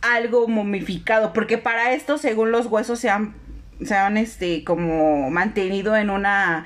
algo 0.01 0.49
momificado. 0.49 1.31
Porque 1.31 1.57
para 1.57 1.93
esto, 1.93 2.17
según 2.17 2.51
los 2.51 2.65
huesos, 2.65 2.99
se 2.99 3.09
han 3.09 3.35
se 3.83 3.95
han 3.95 4.17
este 4.17 4.63
como 4.63 5.29
mantenido 5.29 5.95
en 5.95 6.09
una 6.09 6.65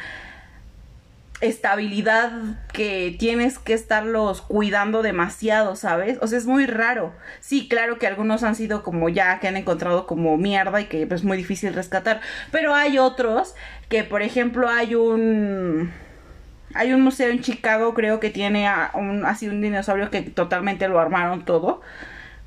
estabilidad 1.41 2.31
que 2.71 3.15
tienes 3.19 3.59
que 3.59 3.73
estarlos 3.73 4.41
cuidando 4.41 5.01
demasiado, 5.01 5.75
¿sabes? 5.75 6.17
O 6.21 6.27
sea, 6.27 6.37
es 6.37 6.45
muy 6.45 6.65
raro. 6.65 7.13
Sí, 7.41 7.67
claro 7.67 7.99
que 7.99 8.07
algunos 8.07 8.43
han 8.43 8.55
sido 8.55 8.81
como 8.81 9.09
ya 9.09 9.39
que 9.39 9.49
han 9.49 9.57
encontrado 9.57 10.07
como 10.07 10.37
mierda 10.37 10.79
y 10.79 10.85
que 10.85 11.05
pues, 11.05 11.21
es 11.21 11.25
muy 11.25 11.37
difícil 11.37 11.73
rescatar, 11.73 12.21
pero 12.51 12.73
hay 12.73 12.97
otros 12.97 13.55
que 13.89 14.03
por 14.03 14.21
ejemplo 14.21 14.69
hay 14.69 14.95
un 14.95 15.91
hay 16.73 16.93
un 16.93 17.01
museo 17.01 17.29
en 17.29 17.41
Chicago, 17.41 17.93
creo 17.93 18.19
que 18.19 18.29
tiene 18.29 18.67
un, 18.93 19.25
así 19.25 19.47
un 19.47 19.61
dinosaurio 19.61 20.09
que 20.09 20.21
totalmente 20.21 20.87
lo 20.87 20.99
armaron 20.99 21.45
todo 21.45 21.81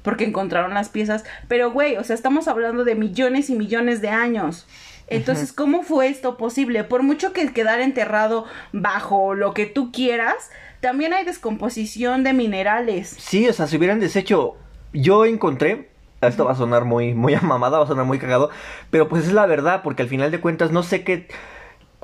porque 0.06 0.24
encontraron 0.24 0.72
las 0.72 0.88
piezas. 0.88 1.24
Pero, 1.48 1.72
güey, 1.72 1.96
o 1.96 2.04
sea, 2.04 2.14
estamos 2.14 2.46
hablando 2.46 2.84
de 2.84 2.94
millones 2.94 3.50
y 3.50 3.56
millones 3.56 4.00
de 4.00 4.08
años. 4.08 4.64
Entonces, 5.08 5.52
¿cómo 5.52 5.82
fue 5.82 6.06
esto 6.06 6.36
posible? 6.36 6.84
Por 6.84 7.02
mucho 7.02 7.32
que 7.32 7.52
quedara 7.52 7.82
enterrado 7.82 8.44
bajo 8.72 9.34
lo 9.34 9.52
que 9.52 9.66
tú 9.66 9.90
quieras, 9.90 10.52
también 10.80 11.12
hay 11.12 11.24
descomposición 11.24 12.22
de 12.22 12.34
minerales. 12.34 13.16
Sí, 13.18 13.48
o 13.48 13.52
sea, 13.52 13.66
si 13.66 13.78
hubieran 13.78 13.98
deshecho, 13.98 14.54
yo 14.92 15.24
encontré, 15.24 15.90
esto 16.20 16.44
va 16.44 16.52
a 16.52 16.56
sonar 16.56 16.84
muy, 16.84 17.12
muy 17.12 17.34
amamada, 17.34 17.78
va 17.78 17.84
a 17.84 17.88
sonar 17.88 18.04
muy 18.04 18.20
cagado, 18.20 18.50
pero 18.90 19.08
pues 19.08 19.26
es 19.26 19.32
la 19.32 19.46
verdad, 19.46 19.82
porque 19.82 20.02
al 20.02 20.08
final 20.08 20.30
de 20.30 20.40
cuentas 20.40 20.70
no 20.70 20.84
sé 20.84 21.02
qué, 21.02 21.26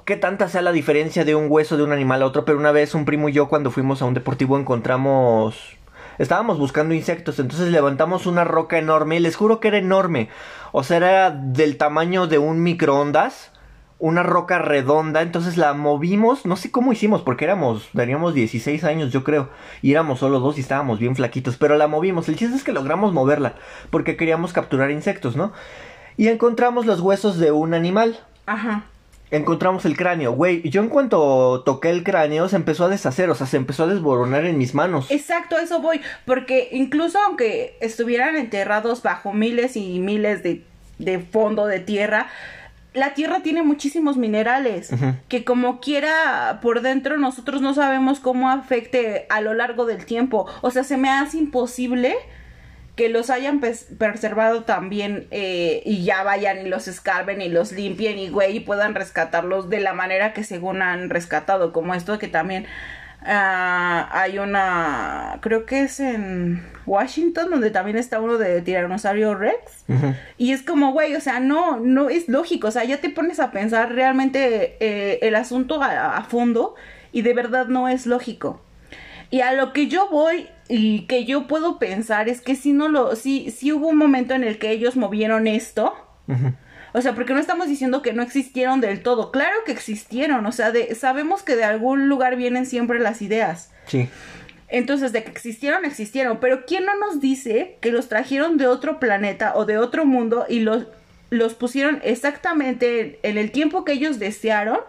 qué 0.04 0.16
tanta 0.16 0.48
sea 0.48 0.62
la 0.62 0.72
diferencia 0.72 1.24
de 1.24 1.36
un 1.36 1.46
hueso 1.48 1.76
de 1.76 1.84
un 1.84 1.92
animal 1.92 2.22
a 2.22 2.26
otro, 2.26 2.44
pero 2.44 2.58
una 2.58 2.72
vez 2.72 2.96
un 2.96 3.04
primo 3.04 3.28
y 3.28 3.32
yo 3.32 3.46
cuando 3.46 3.70
fuimos 3.70 4.02
a 4.02 4.06
un 4.06 4.14
deportivo 4.14 4.58
encontramos 4.58 5.78
estábamos 6.18 6.58
buscando 6.58 6.94
insectos, 6.94 7.38
entonces 7.38 7.70
levantamos 7.70 8.26
una 8.26 8.44
roca 8.44 8.78
enorme 8.78 9.16
y 9.16 9.20
les 9.20 9.36
juro 9.36 9.60
que 9.60 9.68
era 9.68 9.78
enorme. 9.78 10.28
O 10.72 10.82
sea, 10.82 10.96
era 10.96 11.30
del 11.30 11.76
tamaño 11.76 12.26
de 12.26 12.38
un 12.38 12.62
microondas, 12.62 13.52
una 13.98 14.22
roca 14.22 14.58
redonda, 14.58 15.22
entonces 15.22 15.56
la 15.56 15.74
movimos, 15.74 16.44
no 16.44 16.56
sé 16.56 16.70
cómo 16.70 16.92
hicimos, 16.92 17.22
porque 17.22 17.44
éramos, 17.44 17.88
teníamos 17.94 18.34
16 18.34 18.82
años 18.84 19.12
yo 19.12 19.22
creo, 19.22 19.50
y 19.80 19.92
éramos 19.92 20.18
solo 20.18 20.40
dos 20.40 20.58
y 20.58 20.60
estábamos 20.60 20.98
bien 20.98 21.14
flaquitos, 21.14 21.56
pero 21.56 21.76
la 21.76 21.86
movimos. 21.86 22.28
El 22.28 22.36
chiste 22.36 22.56
es 22.56 22.64
que 22.64 22.72
logramos 22.72 23.12
moverla, 23.12 23.54
porque 23.90 24.16
queríamos 24.16 24.52
capturar 24.52 24.90
insectos, 24.90 25.36
¿no? 25.36 25.52
Y 26.16 26.28
encontramos 26.28 26.84
los 26.86 27.00
huesos 27.00 27.38
de 27.38 27.52
un 27.52 27.74
animal. 27.74 28.18
Ajá 28.46 28.86
encontramos 29.32 29.84
el 29.86 29.96
cráneo, 29.96 30.32
güey. 30.32 30.68
Yo 30.68 30.82
en 30.82 30.88
cuanto 30.88 31.62
toqué 31.64 31.90
el 31.90 32.04
cráneo 32.04 32.48
se 32.48 32.56
empezó 32.56 32.84
a 32.84 32.88
deshacer, 32.88 33.30
o 33.30 33.34
sea, 33.34 33.46
se 33.46 33.56
empezó 33.56 33.84
a 33.84 33.86
desboronar 33.88 34.44
en 34.44 34.58
mis 34.58 34.74
manos. 34.74 35.10
Exacto, 35.10 35.58
eso 35.58 35.80
voy. 35.80 36.00
Porque 36.24 36.68
incluso 36.70 37.18
aunque 37.26 37.76
estuvieran 37.80 38.36
enterrados 38.36 39.02
bajo 39.02 39.32
miles 39.32 39.76
y 39.76 39.98
miles 39.98 40.42
de, 40.42 40.64
de 40.98 41.18
fondo 41.18 41.66
de 41.66 41.80
tierra, 41.80 42.28
la 42.94 43.14
tierra 43.14 43.40
tiene 43.42 43.62
muchísimos 43.62 44.18
minerales 44.18 44.90
que 45.28 45.44
como 45.44 45.80
quiera 45.80 46.58
por 46.60 46.82
dentro 46.82 47.16
nosotros 47.16 47.62
no 47.62 47.72
sabemos 47.72 48.20
cómo 48.20 48.50
afecte 48.50 49.26
a 49.30 49.40
lo 49.40 49.54
largo 49.54 49.86
del 49.86 50.04
tiempo. 50.04 50.46
O 50.60 50.70
sea, 50.70 50.84
se 50.84 50.98
me 50.98 51.08
hace 51.08 51.38
imposible 51.38 52.14
que 52.96 53.08
los 53.08 53.30
hayan 53.30 53.60
preservado 53.60 54.64
también 54.64 55.26
eh, 55.30 55.82
y 55.86 56.04
ya 56.04 56.22
vayan 56.22 56.66
y 56.66 56.68
los 56.68 56.88
escarben 56.88 57.40
y 57.40 57.48
los 57.48 57.72
limpien 57.72 58.18
y 58.18 58.28
güey 58.28 58.56
y 58.56 58.60
puedan 58.60 58.94
rescatarlos 58.94 59.70
de 59.70 59.80
la 59.80 59.94
manera 59.94 60.34
que 60.34 60.44
según 60.44 60.82
han 60.82 61.08
rescatado 61.08 61.72
como 61.72 61.94
esto 61.94 62.18
que 62.18 62.28
también 62.28 62.66
ah, 63.22 64.10
hay 64.12 64.38
una 64.38 65.38
creo 65.40 65.64
que 65.64 65.84
es 65.84 66.00
en 66.00 66.62
Washington 66.84 67.50
donde 67.50 67.70
también 67.70 67.96
está 67.96 68.20
uno 68.20 68.36
de 68.36 68.60
tiranosaurio 68.60 69.34
Rex. 69.34 69.84
Y 70.36 70.52
es 70.52 70.62
como 70.62 70.92
güey 70.92 71.16
o 71.16 71.20
sea 71.20 71.40
no 71.40 71.80
no 71.80 72.10
es 72.10 72.28
lógico 72.28 72.68
o 72.68 72.70
sea 72.70 72.84
ya 72.84 73.00
te 73.00 73.08
pones 73.08 73.40
a 73.40 73.52
pensar 73.52 73.92
realmente 73.94 74.76
eh, 74.80 75.18
el 75.22 75.34
asunto 75.34 75.82
a 75.82 76.22
fondo 76.24 76.74
y 77.10 77.22
de 77.22 77.32
verdad 77.32 77.68
no 77.68 77.88
es 77.88 78.06
lógico 78.06 78.60
y 79.32 79.40
a 79.40 79.54
lo 79.54 79.72
que 79.72 79.88
yo 79.88 80.10
voy 80.10 80.46
y 80.68 81.06
que 81.06 81.24
yo 81.24 81.46
puedo 81.46 81.78
pensar 81.78 82.28
es 82.28 82.42
que 82.42 82.54
si 82.54 82.74
no 82.74 82.88
lo, 82.88 83.16
si, 83.16 83.50
si 83.50 83.72
hubo 83.72 83.88
un 83.88 83.96
momento 83.96 84.34
en 84.34 84.44
el 84.44 84.58
que 84.58 84.70
ellos 84.70 84.94
movieron 84.94 85.46
esto. 85.46 85.94
O 86.92 87.00
sea, 87.00 87.14
porque 87.14 87.32
no 87.32 87.40
estamos 87.40 87.66
diciendo 87.66 88.02
que 88.02 88.12
no 88.12 88.22
existieron 88.22 88.82
del 88.82 89.02
todo. 89.02 89.32
Claro 89.32 89.56
que 89.64 89.72
existieron. 89.72 90.44
O 90.44 90.52
sea, 90.52 90.70
de, 90.70 90.94
sabemos 90.94 91.42
que 91.42 91.56
de 91.56 91.64
algún 91.64 92.10
lugar 92.10 92.36
vienen 92.36 92.66
siempre 92.66 93.00
las 93.00 93.22
ideas. 93.22 93.72
Sí. 93.86 94.10
Entonces, 94.68 95.12
de 95.12 95.24
que 95.24 95.30
existieron, 95.30 95.86
existieron. 95.86 96.38
Pero 96.38 96.66
¿quién 96.66 96.84
no 96.84 96.94
nos 96.98 97.18
dice 97.22 97.78
que 97.80 97.90
los 97.90 98.10
trajeron 98.10 98.58
de 98.58 98.66
otro 98.66 99.00
planeta 99.00 99.54
o 99.56 99.64
de 99.64 99.78
otro 99.78 100.04
mundo 100.04 100.44
y 100.46 100.60
los, 100.60 100.88
los 101.30 101.54
pusieron 101.54 102.00
exactamente 102.04 103.18
en 103.22 103.38
el 103.38 103.50
tiempo 103.50 103.86
que 103.86 103.92
ellos 103.92 104.18
desearon 104.18 104.80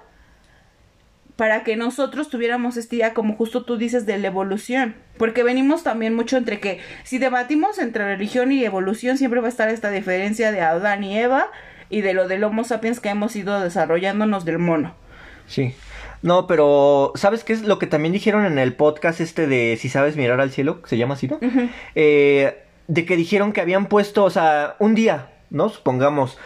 para 1.35 1.63
que 1.63 1.75
nosotros 1.75 2.29
tuviéramos 2.29 2.77
esta 2.77 2.95
idea, 2.95 3.13
como 3.13 3.35
justo 3.35 3.65
tú 3.65 3.77
dices, 3.77 4.05
de 4.05 4.17
la 4.17 4.27
evolución. 4.27 4.95
Porque 5.17 5.43
venimos 5.43 5.83
también 5.83 6.15
mucho 6.15 6.37
entre 6.37 6.59
que 6.59 6.79
si 7.03 7.17
debatimos 7.17 7.79
entre 7.79 8.05
religión 8.05 8.51
y 8.51 8.63
evolución, 8.63 9.17
siempre 9.17 9.39
va 9.39 9.47
a 9.47 9.49
estar 9.49 9.69
esta 9.69 9.89
diferencia 9.89 10.51
de 10.51 10.61
Adán 10.61 11.03
y 11.03 11.17
Eva 11.17 11.47
y 11.89 12.01
de 12.01 12.13
lo 12.13 12.27
del 12.27 12.43
Homo 12.43 12.63
sapiens 12.63 12.99
que 12.99 13.09
hemos 13.09 13.35
ido 13.35 13.59
desarrollándonos 13.59 14.45
del 14.45 14.59
mono. 14.59 14.95
Sí. 15.47 15.73
No, 16.21 16.47
pero 16.47 17.11
¿sabes 17.15 17.43
qué 17.43 17.53
es 17.53 17.63
lo 17.63 17.79
que 17.79 17.87
también 17.87 18.13
dijeron 18.13 18.45
en 18.45 18.57
el 18.57 18.73
podcast 18.73 19.19
este 19.19 19.45
de 19.45 19.77
Si 19.79 19.89
sabes 19.89 20.15
mirar 20.15 20.39
al 20.39 20.51
cielo? 20.51 20.81
Se 20.85 20.97
llama 20.97 21.15
así, 21.15 21.27
¿no? 21.27 21.39
Eh, 21.95 22.63
de 22.87 23.05
que 23.05 23.17
dijeron 23.17 23.53
que 23.53 23.61
habían 23.61 23.87
puesto, 23.87 24.23
o 24.23 24.29
sea, 24.29 24.75
un 24.79 24.95
día, 24.95 25.31
¿no? 25.49 25.69
Supongamos. 25.69 26.37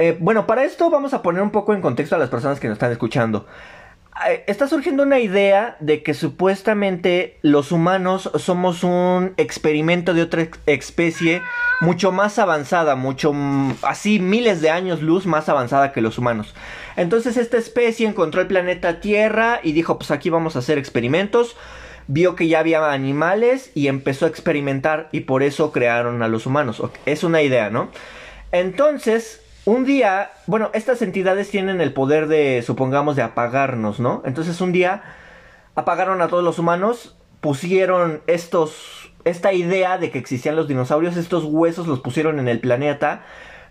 Eh, 0.00 0.16
bueno, 0.18 0.46
para 0.46 0.64
esto 0.64 0.88
vamos 0.88 1.12
a 1.12 1.20
poner 1.20 1.42
un 1.42 1.50
poco 1.50 1.74
en 1.74 1.82
contexto 1.82 2.16
a 2.16 2.18
las 2.18 2.30
personas 2.30 2.58
que 2.58 2.68
nos 2.68 2.76
están 2.76 2.90
escuchando. 2.90 3.46
Eh, 4.26 4.44
está 4.46 4.66
surgiendo 4.66 5.02
una 5.02 5.18
idea 5.18 5.76
de 5.78 6.02
que 6.02 6.14
supuestamente 6.14 7.36
los 7.42 7.70
humanos 7.70 8.30
somos 8.36 8.82
un 8.82 9.34
experimento 9.36 10.14
de 10.14 10.22
otra 10.22 10.48
especie 10.64 11.42
mucho 11.82 12.12
más 12.12 12.38
avanzada, 12.38 12.96
mucho 12.96 13.34
así 13.82 14.20
miles 14.20 14.62
de 14.62 14.70
años 14.70 15.02
luz 15.02 15.26
más 15.26 15.50
avanzada 15.50 15.92
que 15.92 16.00
los 16.00 16.16
humanos. 16.16 16.54
Entonces 16.96 17.36
esta 17.36 17.58
especie 17.58 18.08
encontró 18.08 18.40
el 18.40 18.46
planeta 18.46 19.00
Tierra 19.00 19.60
y 19.62 19.72
dijo, 19.72 19.98
pues 19.98 20.10
aquí 20.10 20.30
vamos 20.30 20.56
a 20.56 20.60
hacer 20.60 20.78
experimentos. 20.78 21.58
Vio 22.06 22.36
que 22.36 22.48
ya 22.48 22.60
había 22.60 22.90
animales 22.90 23.70
y 23.74 23.88
empezó 23.88 24.24
a 24.24 24.30
experimentar 24.30 25.10
y 25.12 25.20
por 25.20 25.42
eso 25.42 25.72
crearon 25.72 26.22
a 26.22 26.28
los 26.28 26.46
humanos. 26.46 26.82
Es 27.04 27.22
una 27.22 27.42
idea, 27.42 27.68
¿no? 27.68 27.90
Entonces, 28.50 29.42
un 29.64 29.84
día, 29.84 30.32
bueno, 30.46 30.70
estas 30.72 31.02
entidades 31.02 31.50
tienen 31.50 31.80
el 31.80 31.92
poder 31.92 32.28
de, 32.28 32.62
supongamos, 32.62 33.16
de 33.16 33.22
apagarnos, 33.22 34.00
¿no? 34.00 34.22
Entonces 34.24 34.60
un 34.60 34.72
día 34.72 35.02
apagaron 35.74 36.22
a 36.22 36.28
todos 36.28 36.42
los 36.42 36.58
humanos, 36.58 37.16
pusieron 37.40 38.22
estos, 38.26 39.12
esta 39.24 39.52
idea 39.52 39.98
de 39.98 40.10
que 40.10 40.18
existían 40.18 40.56
los 40.56 40.68
dinosaurios, 40.68 41.16
estos 41.16 41.44
huesos 41.44 41.86
los 41.86 42.00
pusieron 42.00 42.38
en 42.38 42.48
el 42.48 42.60
planeta, 42.60 43.22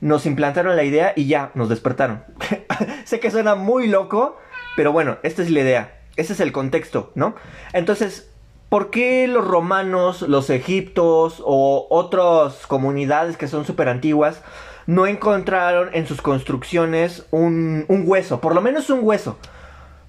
nos 0.01 0.25
implantaron 0.25 0.75
la 0.75 0.83
idea 0.83 1.13
y 1.15 1.27
ya, 1.27 1.51
nos 1.55 1.69
despertaron. 1.69 2.23
sé 3.05 3.19
que 3.19 3.31
suena 3.31 3.55
muy 3.55 3.87
loco, 3.87 4.37
pero 4.75 4.91
bueno, 4.91 5.17
esta 5.23 5.41
es 5.41 5.49
la 5.49 5.61
idea, 5.61 5.99
ese 6.15 6.33
es 6.33 6.39
el 6.39 6.51
contexto, 6.51 7.11
¿no? 7.15 7.35
Entonces, 7.73 8.31
¿por 8.69 8.91
qué 8.91 9.27
los 9.27 9.45
romanos, 9.45 10.21
los 10.21 10.49
egiptos 10.49 11.41
o 11.43 11.87
otras 11.89 12.67
comunidades 12.67 13.37
que 13.37 13.47
son 13.47 13.65
súper 13.65 13.89
antiguas, 13.89 14.41
no 14.89 15.05
encontraron 15.05 15.89
en 15.93 16.07
sus 16.07 16.19
construcciones 16.19 17.27
un, 17.29 17.85
hueso, 18.07 18.41
por 18.41 18.55
lo 18.55 18.61
menos 18.61 18.89
un 18.89 19.01
hueso. 19.03 19.37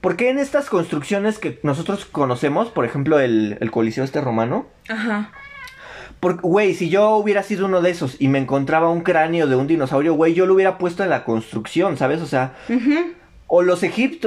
Porque 0.01 0.31
en 0.31 0.39
estas 0.39 0.71
construcciones 0.71 1.39
que 1.39 1.61
nosotros 1.63 2.07
conocemos, 2.07 2.71
por 2.71 2.87
ejemplo, 2.87 3.21
el, 3.21 3.59
el 3.61 3.71
Coliseo 3.71 4.05
este 4.05 4.23
romano. 4.23 4.69
Ajá. 4.89 5.33
Porque, 6.19 6.41
güey, 6.41 6.75
si 6.75 6.89
yo 6.89 7.11
hubiera 7.17 7.43
sido 7.43 7.67
uno 7.67 7.83
de 7.83 7.91
esos 7.91 8.17
y 8.19 8.29
me 8.29 8.39
encontraba 8.39 8.89
un 8.89 9.03
cráneo 9.03 9.47
de 9.47 9.55
un 9.55 9.67
dinosaurio, 9.67 10.15
güey, 10.15 10.33
yo 10.33 10.47
lo 10.47 10.55
hubiera 10.55 10.79
puesto 10.79 11.03
en 11.05 11.11
la 11.11 11.25
construcción, 11.25 11.99
¿sabes? 11.99 12.23
O 12.23 12.27
sea. 12.27 12.55
O 13.49 13.61
los, 13.61 13.83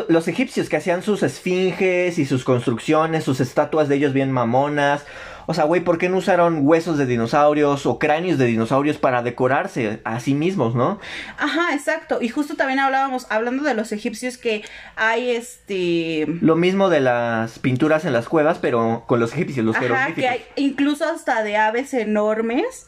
los 0.07 0.27
egipcios 0.27 0.69
que 0.69 0.77
hacían 0.77 1.01
sus 1.01 1.24
esfinges 1.24 2.19
y 2.19 2.25
sus 2.27 2.43
construcciones, 2.43 3.24
sus 3.24 3.39
estatuas 3.39 3.89
de 3.89 3.95
ellos 3.95 4.13
bien 4.13 4.31
mamonas. 4.31 5.03
O 5.45 5.53
sea, 5.53 5.65
güey, 5.65 5.81
¿por 5.81 5.97
qué 5.97 6.09
no 6.09 6.17
usaron 6.17 6.59
huesos 6.67 6.97
de 6.97 7.05
dinosaurios 7.05 7.85
o 7.85 8.00
cráneos 8.00 8.38
de 8.38 8.45
dinosaurios 8.45 8.97
para 8.97 9.23
decorarse 9.23 10.00
a 10.03 10.19
sí 10.19 10.33
mismos, 10.33 10.75
no? 10.75 11.00
Ajá, 11.38 11.73
exacto. 11.73 12.21
Y 12.21 12.29
justo 12.29 12.55
también 12.55 12.79
hablábamos, 12.79 13.27
hablando 13.29 13.63
de 13.63 13.73
los 13.73 13.91
egipcios, 13.91 14.38
que 14.38 14.63
hay 14.95 15.31
este... 15.31 16.25
Lo 16.41 16.55
mismo 16.55 16.89
de 16.89 17.01
las 17.01 17.59
pinturas 17.59 18.05
en 18.05 18.13
las 18.13 18.29
cuevas, 18.29 18.59
pero 18.59 19.03
con 19.07 19.19
los 19.19 19.33
egipcios, 19.33 19.65
los 19.65 19.75
Ajá, 19.75 20.13
que 20.13 20.27
hay 20.27 20.45
incluso 20.55 21.05
hasta 21.05 21.43
de 21.43 21.57
aves 21.57 21.93
enormes, 21.93 22.88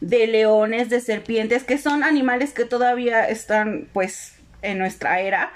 de 0.00 0.26
leones, 0.26 0.88
de 0.88 1.00
serpientes, 1.00 1.64
que 1.64 1.78
son 1.78 2.02
animales 2.02 2.52
que 2.52 2.64
todavía 2.64 3.28
están, 3.28 3.88
pues, 3.92 4.36
en 4.62 4.78
nuestra 4.78 5.20
era 5.20 5.52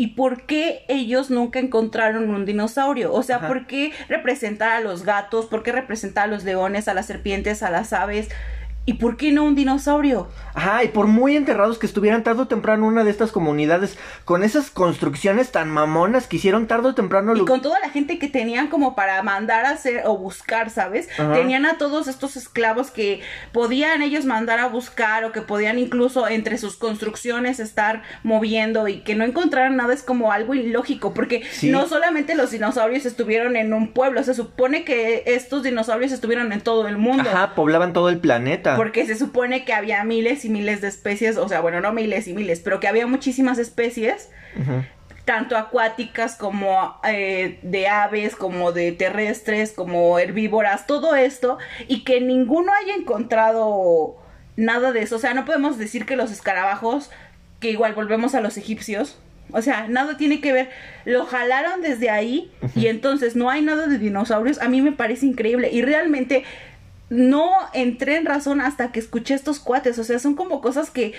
¿Y 0.00 0.06
por 0.06 0.46
qué 0.46 0.86
ellos 0.88 1.28
nunca 1.28 1.58
encontraron 1.58 2.30
un 2.30 2.46
dinosaurio? 2.46 3.12
O 3.12 3.22
sea, 3.22 3.46
¿por 3.46 3.66
qué 3.66 3.92
representar 4.08 4.70
a 4.70 4.80
los 4.80 5.02
gatos? 5.02 5.44
¿Por 5.44 5.62
qué 5.62 5.72
representar 5.72 6.24
a 6.24 6.26
los 6.28 6.42
leones, 6.42 6.88
a 6.88 6.94
las 6.94 7.04
serpientes, 7.04 7.62
a 7.62 7.70
las 7.70 7.92
aves? 7.92 8.30
¿Y 8.86 8.94
por 8.94 9.16
qué 9.16 9.30
no 9.30 9.44
un 9.44 9.54
dinosaurio? 9.54 10.28
Ajá, 10.54 10.82
y 10.82 10.88
por 10.88 11.06
muy 11.06 11.36
enterrados 11.36 11.78
que 11.78 11.86
estuvieran 11.86 12.24
tarde 12.24 12.42
o 12.42 12.48
temprano 12.48 12.86
una 12.86 13.04
de 13.04 13.10
estas 13.10 13.30
comunidades, 13.30 13.98
con 14.24 14.42
esas 14.42 14.70
construcciones 14.70 15.52
tan 15.52 15.70
mamonas 15.70 16.26
que 16.26 16.36
hicieron 16.36 16.66
tarde 16.66 16.88
o 16.88 16.94
temprano. 16.94 17.36
Y 17.36 17.44
con 17.44 17.60
toda 17.60 17.78
la 17.80 17.90
gente 17.90 18.18
que 18.18 18.26
tenían 18.26 18.68
como 18.68 18.96
para 18.96 19.22
mandar 19.22 19.66
a 19.66 19.70
hacer 19.70 20.02
o 20.06 20.16
buscar, 20.16 20.70
¿sabes? 20.70 21.08
Tenían 21.16 21.66
a 21.66 21.78
todos 21.78 22.08
estos 22.08 22.36
esclavos 22.36 22.90
que 22.90 23.20
podían 23.52 24.02
ellos 24.02 24.24
mandar 24.24 24.58
a 24.58 24.68
buscar 24.68 25.24
o 25.24 25.32
que 25.32 25.42
podían 25.42 25.78
incluso 25.78 26.26
entre 26.26 26.58
sus 26.58 26.76
construcciones 26.76 27.60
estar 27.60 28.02
moviendo 28.22 28.88
y 28.88 29.00
que 29.00 29.14
no 29.14 29.24
encontraran 29.24 29.76
nada 29.76 29.92
es 29.92 30.02
como 30.02 30.32
algo 30.32 30.54
ilógico, 30.54 31.14
porque 31.14 31.44
no 31.62 31.86
solamente 31.86 32.34
los 32.34 32.50
dinosaurios 32.50 33.06
estuvieron 33.06 33.56
en 33.56 33.72
un 33.72 33.92
pueblo, 33.92 34.22
se 34.24 34.34
supone 34.34 34.84
que 34.84 35.22
estos 35.26 35.62
dinosaurios 35.62 36.12
estuvieron 36.12 36.52
en 36.52 36.60
todo 36.60 36.88
el 36.88 36.96
mundo. 36.96 37.28
Ajá, 37.28 37.54
poblaban 37.54 37.92
todo 37.92 38.08
el 38.08 38.18
planeta. 38.18 38.69
Porque 38.76 39.06
se 39.06 39.16
supone 39.16 39.64
que 39.64 39.72
había 39.72 40.02
miles 40.04 40.44
y 40.44 40.50
miles 40.50 40.80
de 40.80 40.88
especies, 40.88 41.36
o 41.36 41.48
sea, 41.48 41.60
bueno, 41.60 41.80
no 41.80 41.92
miles 41.92 42.28
y 42.28 42.34
miles, 42.34 42.60
pero 42.60 42.80
que 42.80 42.88
había 42.88 43.06
muchísimas 43.06 43.58
especies, 43.58 44.30
tanto 45.24 45.56
acuáticas 45.56 46.36
como 46.36 46.98
eh, 47.04 47.58
de 47.62 47.88
aves, 47.88 48.34
como 48.34 48.72
de 48.72 48.92
terrestres, 48.92 49.72
como 49.72 50.18
herbívoras, 50.18 50.86
todo 50.86 51.14
esto, 51.14 51.58
y 51.88 52.04
que 52.04 52.20
ninguno 52.20 52.72
haya 52.72 52.94
encontrado 52.94 54.16
nada 54.56 54.92
de 54.92 55.02
eso. 55.02 55.16
O 55.16 55.18
sea, 55.20 55.34
no 55.34 55.44
podemos 55.44 55.78
decir 55.78 56.06
que 56.06 56.16
los 56.16 56.30
escarabajos, 56.30 57.10
que 57.60 57.70
igual 57.70 57.94
volvemos 57.94 58.34
a 58.34 58.40
los 58.40 58.56
egipcios, 58.56 59.18
o 59.52 59.62
sea, 59.62 59.88
nada 59.88 60.16
tiene 60.16 60.40
que 60.40 60.52
ver. 60.52 60.70
Lo 61.04 61.26
jalaron 61.26 61.80
desde 61.80 62.10
ahí 62.10 62.50
y 62.74 62.86
entonces 62.86 63.36
no 63.36 63.50
hay 63.50 63.62
nada 63.62 63.86
de 63.86 63.98
dinosaurios. 63.98 64.60
A 64.60 64.68
mí 64.68 64.82
me 64.82 64.92
parece 64.92 65.26
increíble. 65.26 65.70
Y 65.72 65.82
realmente 65.82 66.44
no 67.10 67.50
entré 67.74 68.16
en 68.16 68.24
razón 68.24 68.60
hasta 68.60 68.92
que 68.92 69.00
escuché 69.00 69.34
estos 69.34 69.60
cuates. 69.60 69.98
O 69.98 70.04
sea, 70.04 70.18
son 70.18 70.34
como 70.34 70.60
cosas 70.62 70.90
que 70.90 71.12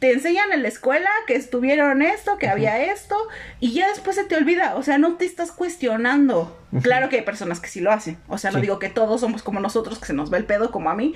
te 0.00 0.12
enseñan 0.12 0.52
en 0.52 0.62
la 0.62 0.68
escuela 0.68 1.08
que 1.26 1.36
estuvieron 1.36 2.02
esto, 2.02 2.36
que 2.38 2.48
había 2.48 2.82
esto, 2.92 3.16
y 3.60 3.72
ya 3.72 3.88
después 3.88 4.16
se 4.16 4.24
te 4.24 4.36
olvida. 4.36 4.74
O 4.74 4.82
sea, 4.82 4.98
no 4.98 5.14
te 5.14 5.24
estás 5.24 5.52
cuestionando. 5.52 6.58
Claro 6.82 7.08
que 7.08 7.16
hay 7.16 7.22
personas 7.22 7.60
que 7.60 7.68
sí 7.68 7.80
lo 7.80 7.92
hacen. 7.92 8.18
O 8.28 8.38
sea, 8.38 8.50
no 8.50 8.60
digo 8.60 8.78
que 8.78 8.88
todos 8.88 9.20
somos 9.20 9.42
como 9.42 9.60
nosotros, 9.60 9.98
que 9.98 10.06
se 10.06 10.12
nos 10.12 10.30
ve 10.30 10.38
el 10.38 10.44
pedo 10.44 10.70
como 10.70 10.90
a 10.90 10.94
mí. 10.94 11.14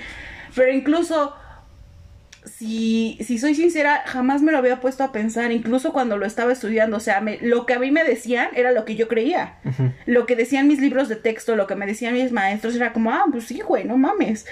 Pero 0.54 0.73
incluso 0.73 1.35
si, 2.45 3.18
si 3.21 3.38
soy 3.38 3.54
sincera, 3.54 4.02
jamás 4.07 4.42
me 4.42 4.52
lo 4.52 4.59
había 4.59 4.80
puesto 4.80 5.04
a 5.04 5.12
pensar, 5.12 5.52
incluso 5.52 5.92
cuando 5.92 6.16
lo 6.16 6.26
estaba 6.26 6.52
estudiando. 6.52 6.97
O 6.97 7.00
sea, 7.00 7.23
lo 7.40 7.66
que 7.66 7.75
a 7.75 7.78
mí 7.78 7.90
me 7.90 8.04
decían 8.04 8.49
era 8.54 8.73
lo 8.73 8.85
que 8.85 8.97
yo 8.97 9.09
creía. 9.09 9.57
Lo 10.07 10.26
que 10.26 10.37
decían 10.37 10.68
mis 10.68 10.80
libros 10.80 11.09
de 11.09 11.16
texto, 11.16 11.57
lo 11.57 11.66
que 11.66 11.76
me 11.76 11.87
decían 11.87 12.14
mis 12.14 12.33
maestros, 12.33 12.75
era 12.76 12.92
como, 12.92 13.12
ah, 13.12 13.25
pues 13.30 13.45
sí, 13.45 13.61
güey, 13.61 13.85
no 13.85 13.97
mames. 13.97 14.47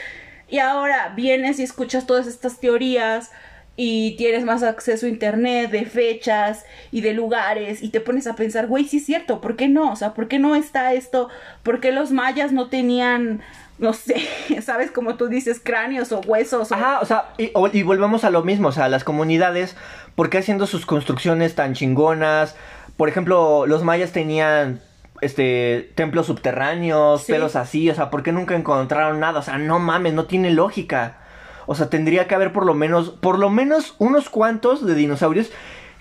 Y 0.48 0.58
ahora 0.58 1.12
vienes 1.16 1.58
y 1.58 1.62
escuchas 1.62 2.06
todas 2.06 2.26
estas 2.26 2.60
teorías 2.60 3.30
y 3.76 4.16
tienes 4.16 4.44
más 4.44 4.62
acceso 4.62 5.06
a 5.06 5.10
internet 5.10 5.70
de 5.70 5.84
fechas 5.84 6.64
y 6.90 7.02
de 7.02 7.12
lugares 7.12 7.82
y 7.82 7.90
te 7.90 8.00
pones 8.00 8.26
a 8.26 8.34
pensar, 8.34 8.66
güey, 8.66 8.84
sí 8.86 8.96
es 8.98 9.06
cierto, 9.06 9.40
¿por 9.40 9.56
qué 9.56 9.68
no? 9.68 9.92
O 9.92 9.96
sea, 9.96 10.14
¿por 10.14 10.28
qué 10.28 10.38
no 10.38 10.56
está 10.56 10.94
esto? 10.94 11.28
¿Por 11.62 11.80
qué 11.80 11.92
los 11.92 12.10
mayas 12.10 12.52
no 12.52 12.68
tenían 12.68 13.42
no 13.78 13.92
sé, 13.92 14.16
¿sabes? 14.62 14.90
Como 14.90 15.16
tú 15.16 15.28
dices, 15.28 15.60
cráneos 15.62 16.10
o 16.12 16.20
huesos. 16.20 16.72
Ajá, 16.72 17.00
o 17.00 17.04
sea, 17.04 17.30
y, 17.38 17.50
y, 17.72 17.82
volvemos 17.82 18.24
a 18.24 18.30
lo 18.30 18.42
mismo, 18.42 18.68
o 18.68 18.72
sea, 18.72 18.88
las 18.88 19.04
comunidades, 19.04 19.76
¿por 20.14 20.30
qué 20.30 20.38
haciendo 20.38 20.66
sus 20.66 20.86
construcciones 20.86 21.54
tan 21.54 21.74
chingonas? 21.74 22.56
Por 22.96 23.08
ejemplo, 23.08 23.66
los 23.66 23.84
mayas 23.84 24.12
tenían 24.12 24.80
este 25.20 25.90
templos 25.94 26.26
subterráneos, 26.26 27.24
pelos 27.24 27.56
así, 27.56 27.90
o 27.90 27.94
sea, 27.94 28.10
¿por 28.10 28.22
qué 28.22 28.32
nunca 28.32 28.54
encontraron 28.54 29.20
nada? 29.20 29.40
O 29.40 29.42
sea, 29.42 29.58
no 29.58 29.78
mames, 29.78 30.14
no 30.14 30.24
tiene 30.24 30.50
lógica. 30.50 31.18
O 31.66 31.74
sea, 31.74 31.90
tendría 31.90 32.26
que 32.26 32.34
haber 32.34 32.52
por 32.52 32.64
lo 32.64 32.74
menos, 32.74 33.10
por 33.10 33.38
lo 33.38 33.50
menos 33.50 33.94
unos 33.98 34.28
cuantos 34.28 34.86
de 34.86 34.94
dinosaurios 34.94 35.50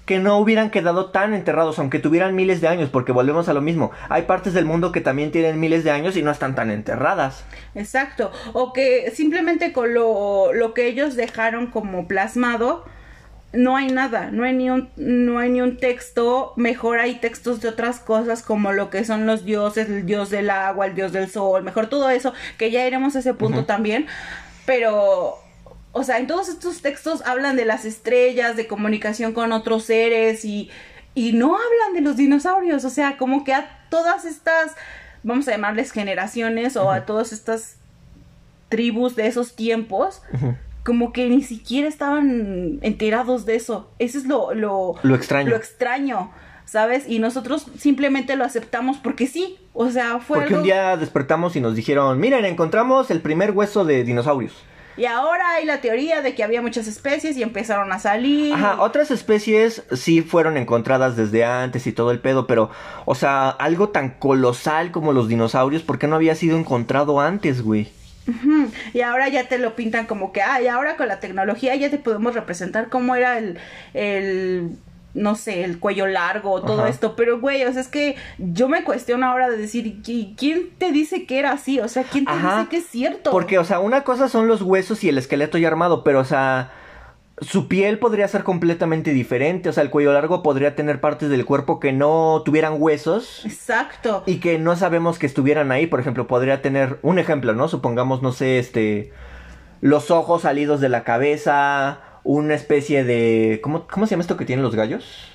que 0.06 0.20
no 0.20 0.38
hubieran 0.38 0.70
quedado 0.70 1.08
tan 1.08 1.34
enterrados, 1.34 1.80
aunque 1.80 1.98
tuvieran 1.98 2.36
miles 2.36 2.62
de 2.62 2.68
años, 2.68 2.90
porque 2.90 3.12
volvemos 3.12 3.50
a 3.50 3.54
lo 3.54 3.62
mismo. 3.62 3.92
Hay 4.08 4.24
partes 4.24 4.54
del 4.54 4.66
mundo 4.66 4.92
que 4.92 5.02
también 5.02 5.32
tienen 5.32 5.60
miles 5.60 5.84
de 5.84 5.90
años 5.92 6.16
y 6.16 6.22
no 6.22 6.30
están 6.30 6.54
tan 6.54 6.70
enterradas. 6.70 7.44
Exacto. 7.74 8.32
O 8.54 8.72
que 8.72 9.12
simplemente 9.16 9.74
con 9.74 9.96
lo, 9.96 10.54
lo 10.54 10.76
que 10.76 10.88
ellos 10.88 11.16
dejaron 11.16 11.68
como 11.68 12.08
plasmado, 12.08 12.86
no 13.56 13.76
hay 13.76 13.88
nada, 13.88 14.30
no 14.32 14.44
hay 14.44 14.54
ni 14.54 14.70
un, 14.70 14.90
no 14.96 15.40
hay 15.40 15.50
ni 15.50 15.62
un 15.62 15.78
texto, 15.78 16.54
mejor 16.56 17.00
hay 17.00 17.16
textos 17.16 17.62
de 17.62 17.70
otras 17.70 18.00
cosas 18.00 18.44
como 18.44 18.72
lo 18.74 18.90
que 18.90 19.04
son 19.06 19.26
los 19.26 19.46
dioses, 19.46 19.90
el 19.90 20.06
dios 20.06 20.30
del 20.30 20.50
agua, 20.50 20.86
el 20.86 20.96
dios 20.96 21.12
del 21.14 21.30
sol, 21.30 21.64
mejor 21.64 21.88
todo 21.88 22.10
eso, 22.10 22.34
que 22.58 22.70
ya 22.70 22.86
iremos 22.86 23.16
a 23.16 23.20
ese 23.20 23.34
punto 23.34 23.66
también, 23.66 24.08
pero, 24.66 25.38
o 25.98 26.04
sea, 26.04 26.20
en 26.20 26.28
todos 26.28 26.50
estos 26.50 26.82
textos 26.82 27.22
hablan 27.26 27.56
de 27.56 27.64
las 27.64 27.86
estrellas, 27.86 28.58
de 28.58 28.68
comunicación 28.68 29.32
con 29.32 29.54
otros 29.54 29.86
seres 29.86 30.44
y, 30.44 30.70
y 31.14 31.32
no 31.32 31.56
hablan 31.56 31.94
de 31.94 32.02
los 32.02 32.18
dinosaurios, 32.18 32.84
o 32.84 32.90
sea, 32.90 33.16
como 33.16 33.46
que 33.46 33.54
a 33.54 33.80
todas 33.90 34.26
estas, 34.26 34.76
vamos 35.24 35.48
a 35.48 35.52
llamarles 35.52 35.94
generaciones 35.94 36.76
o 36.76 36.92
a 36.92 37.06
todas 37.06 37.32
estas 37.32 37.78
tribus 38.68 39.16
de 39.16 39.28
esos 39.28 39.56
tiempos, 39.56 40.22
como 40.84 41.14
que 41.14 41.30
ni 41.30 41.42
siquiera 41.44 41.88
estaban 41.88 42.78
enterados 42.82 43.46
de 43.46 43.56
eso. 43.56 43.90
Eso 43.98 44.18
es 44.18 44.26
lo, 44.26 44.54
lo, 44.54 44.96
Lo 45.02 45.16
extraño. 45.16 45.52
Lo 45.52 45.56
extraño, 45.56 46.30
¿sabes? 46.66 47.06
Y 47.08 47.20
nosotros 47.20 47.68
simplemente 47.80 48.36
lo 48.36 48.44
aceptamos 48.44 48.98
porque 48.98 49.28
sí. 49.28 49.58
O 49.72 49.90
sea, 49.90 50.20
fue 50.20 50.40
Porque 50.40 50.56
algo... 50.56 50.58
un 50.58 50.64
día 50.66 50.98
despertamos 50.98 51.56
y 51.56 51.62
nos 51.62 51.74
dijeron, 51.74 52.20
miren, 52.20 52.44
encontramos 52.44 53.12
el 53.12 53.22
primer 53.22 53.52
hueso 53.52 53.86
de 53.86 54.04
dinosaurios. 54.04 54.62
Y 54.98 55.06
ahora 55.06 55.56
hay 55.56 55.66
la 55.66 55.82
teoría 55.82 56.22
de 56.22 56.36
que 56.36 56.44
había 56.44 56.62
muchas 56.62 56.88
especies 56.88 57.36
y 57.38 57.44
empezaron 57.44 57.92
a 57.92 58.00
salir. 58.00 58.54
Ajá, 58.54 58.82
otras 58.82 59.12
especies 59.12 59.84
sí 59.92 60.22
fueron 60.22 60.58
encontradas 60.58 61.16
desde 61.16 61.44
antes 61.44 61.86
y 61.88 61.92
todo 61.92 62.12
el 62.12 62.20
pedo, 62.20 62.48
pero, 62.48 62.70
o 63.06 63.16
sea, 63.16 63.50
algo 63.50 63.90
tan 63.90 64.12
colosal 64.12 64.92
como 64.92 65.14
los 65.14 65.28
dinosaurios, 65.28 65.84
¿por 65.84 66.00
qué 66.00 66.08
no 66.08 66.16
había 66.16 66.36
sido 66.36 66.58
encontrado 66.58 67.20
antes, 67.20 67.62
güey? 67.62 67.90
Y 68.94 69.02
ahora 69.02 69.30
ya 69.30 69.48
te 69.48 69.60
lo 69.60 69.76
pintan 69.76 70.08
como 70.08 70.32
que, 70.32 70.42
ay, 70.42 70.68
ahora 70.68 70.98
con 70.98 71.08
la 71.08 71.20
tecnología 71.20 71.76
ya 71.76 71.92
te 71.92 72.00
podemos 72.00 72.34
representar 72.34 72.90
cómo 72.90 73.16
era 73.16 73.38
el, 73.38 73.60
el 73.94 74.72
no 75.16 75.34
sé, 75.36 75.64
el 75.64 75.80
cuello 75.80 76.06
largo, 76.06 76.62
todo 76.62 76.82
Ajá. 76.82 76.90
esto. 76.90 77.16
Pero, 77.16 77.40
güey, 77.40 77.64
o 77.64 77.72
sea, 77.72 77.82
es 77.82 77.88
que 77.88 78.16
yo 78.38 78.68
me 78.68 78.84
cuestiono 78.84 79.26
ahora 79.26 79.50
de 79.50 79.58
decir, 79.58 80.04
¿qui- 80.04 80.36
¿quién 80.38 80.70
te 80.78 80.92
dice 80.92 81.26
que 81.26 81.40
era 81.40 81.52
así? 81.54 81.80
O 81.80 81.88
sea, 81.88 82.04
¿quién 82.04 82.26
te 82.26 82.32
Ajá, 82.32 82.58
dice 82.58 82.70
que 82.70 82.78
es 82.78 82.86
cierto? 82.88 83.32
Porque, 83.32 83.58
o 83.58 83.64
sea, 83.64 83.80
una 83.80 84.04
cosa 84.04 84.28
son 84.30 84.48
los 84.48 84.62
huesos 84.62 85.04
y 85.04 85.10
el 85.10 85.18
esqueleto 85.18 85.58
ya 85.58 85.70
armado, 85.70 86.04
pero, 86.04 86.20
o 86.20 86.26
sea, 86.26 86.72
su 87.42 87.68
piel 87.68 88.00
podría 88.00 88.28
ser 88.30 88.44
completamente 88.44 89.12
diferente. 89.12 89.68
O 89.70 89.74
sea, 89.74 89.84
el 89.84 89.90
cuello 89.90 90.14
largo 90.14 90.44
podría 90.44 90.76
tener 90.76 91.02
partes 91.02 91.30
del 91.30 91.44
cuerpo 91.46 91.80
que 91.80 91.92
no 91.92 92.42
tuvieran 92.46 92.76
huesos 92.78 93.46
Exacto. 93.46 94.24
y 94.26 94.38
que 94.40 94.58
no 94.60 94.76
sabemos 94.76 95.18
que 95.20 95.26
estuvieran 95.26 95.72
ahí. 95.72 95.86
Por 95.88 96.00
ejemplo, 96.00 96.28
podría 96.28 96.62
tener 96.62 97.00
un 97.02 97.20
ejemplo, 97.20 97.54
¿no? 97.54 97.68
Supongamos, 97.68 98.22
no 98.22 98.32
sé, 98.32 98.58
este, 98.60 99.12
los 99.82 100.12
ojos 100.12 100.44
salidos 100.44 100.80
de 100.80 100.88
la 100.90 101.04
cabeza, 101.04 102.00
una 102.26 102.54
especie 102.56 103.06
de... 103.06 103.62
¿Cómo, 103.64 103.88
cómo 103.88 104.06
se 104.06 104.12
llama 104.12 104.22
esto 104.24 104.36
que 104.36 104.44
tienen 104.46 104.64
los 104.64 104.76
gallos? 104.76 105.32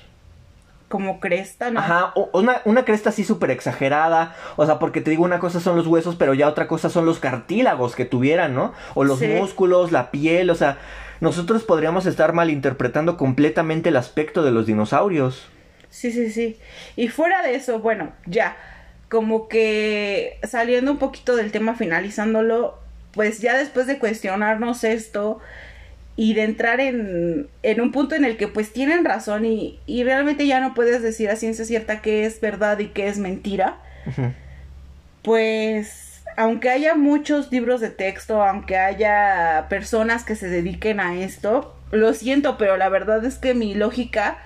Como 0.89 1.19
cresta, 1.21 1.71
¿no? 1.71 1.79
Ajá, 1.79 2.11
o- 2.15 2.29
una, 2.37 2.61
una 2.65 2.83
cresta 2.85 3.09
así 3.09 3.23
súper 3.23 3.49
exagerada. 3.49 4.35
O 4.57 4.65
sea, 4.65 4.77
porque 4.77 4.99
te 5.01 5.09
digo, 5.09 5.23
una 5.23 5.39
cosa 5.39 5.59
son 5.61 5.77
los 5.77 5.87
huesos, 5.87 6.15
pero 6.17 6.33
ya 6.33 6.47
otra 6.49 6.67
cosa 6.67 6.89
son 6.89 7.05
los 7.05 7.19
cartílagos 7.19 7.95
que 7.95 8.03
tuvieran, 8.05 8.53
¿no? 8.53 8.73
O 8.93 9.05
los 9.05 9.19
Sí. 9.19 9.27
músculos, 9.27 9.91
la 9.93 10.11
piel, 10.11 10.49
o 10.49 10.55
sea, 10.55 10.77
nosotros 11.21 11.63
podríamos 11.63 12.05
estar 12.05 12.33
malinterpretando 12.33 13.15
completamente 13.15 13.89
el 13.89 13.95
aspecto 13.95 14.43
de 14.43 14.51
los 14.51 14.65
dinosaurios. 14.65 15.47
Sí, 15.89 16.11
sí, 16.11 16.29
sí. 16.29 16.59
Y 16.97 17.07
fuera 17.07 17.41
de 17.41 17.55
eso, 17.55 17.79
bueno, 17.79 18.11
ya, 18.25 18.57
como 19.09 19.47
que 19.47 20.39
saliendo 20.43 20.91
un 20.91 20.97
poquito 20.97 21.35
del 21.37 21.51
tema, 21.51 21.75
finalizándolo, 21.75 22.77
pues 23.13 23.39
ya 23.39 23.57
después 23.57 23.87
de 23.87 23.97
cuestionarnos 23.99 24.83
esto 24.83 25.39
y 26.21 26.35
de 26.35 26.43
entrar 26.43 26.79
en, 26.79 27.47
en 27.63 27.81
un 27.81 27.91
punto 27.91 28.13
en 28.13 28.25
el 28.25 28.37
que 28.37 28.47
pues 28.47 28.71
tienen 28.71 29.03
razón 29.03 29.43
y, 29.43 29.79
y 29.87 30.03
realmente 30.03 30.45
ya 30.45 30.59
no 30.59 30.75
puedes 30.75 31.01
decir 31.01 31.31
a 31.31 31.35
ciencia 31.35 31.65
cierta 31.65 32.03
qué 32.03 32.27
es 32.27 32.39
verdad 32.39 32.77
y 32.77 32.89
qué 32.89 33.07
es 33.07 33.17
mentira, 33.17 33.79
pues 35.23 36.21
aunque 36.37 36.69
haya 36.69 36.93
muchos 36.93 37.51
libros 37.51 37.81
de 37.81 37.89
texto, 37.89 38.43
aunque 38.43 38.77
haya 38.77 39.65
personas 39.67 40.23
que 40.23 40.35
se 40.35 40.47
dediquen 40.47 40.99
a 40.99 41.19
esto, 41.19 41.75
lo 41.89 42.13
siento, 42.13 42.55
pero 42.55 42.77
la 42.77 42.89
verdad 42.89 43.25
es 43.25 43.39
que 43.39 43.55
mi 43.55 43.73
lógica 43.73 44.37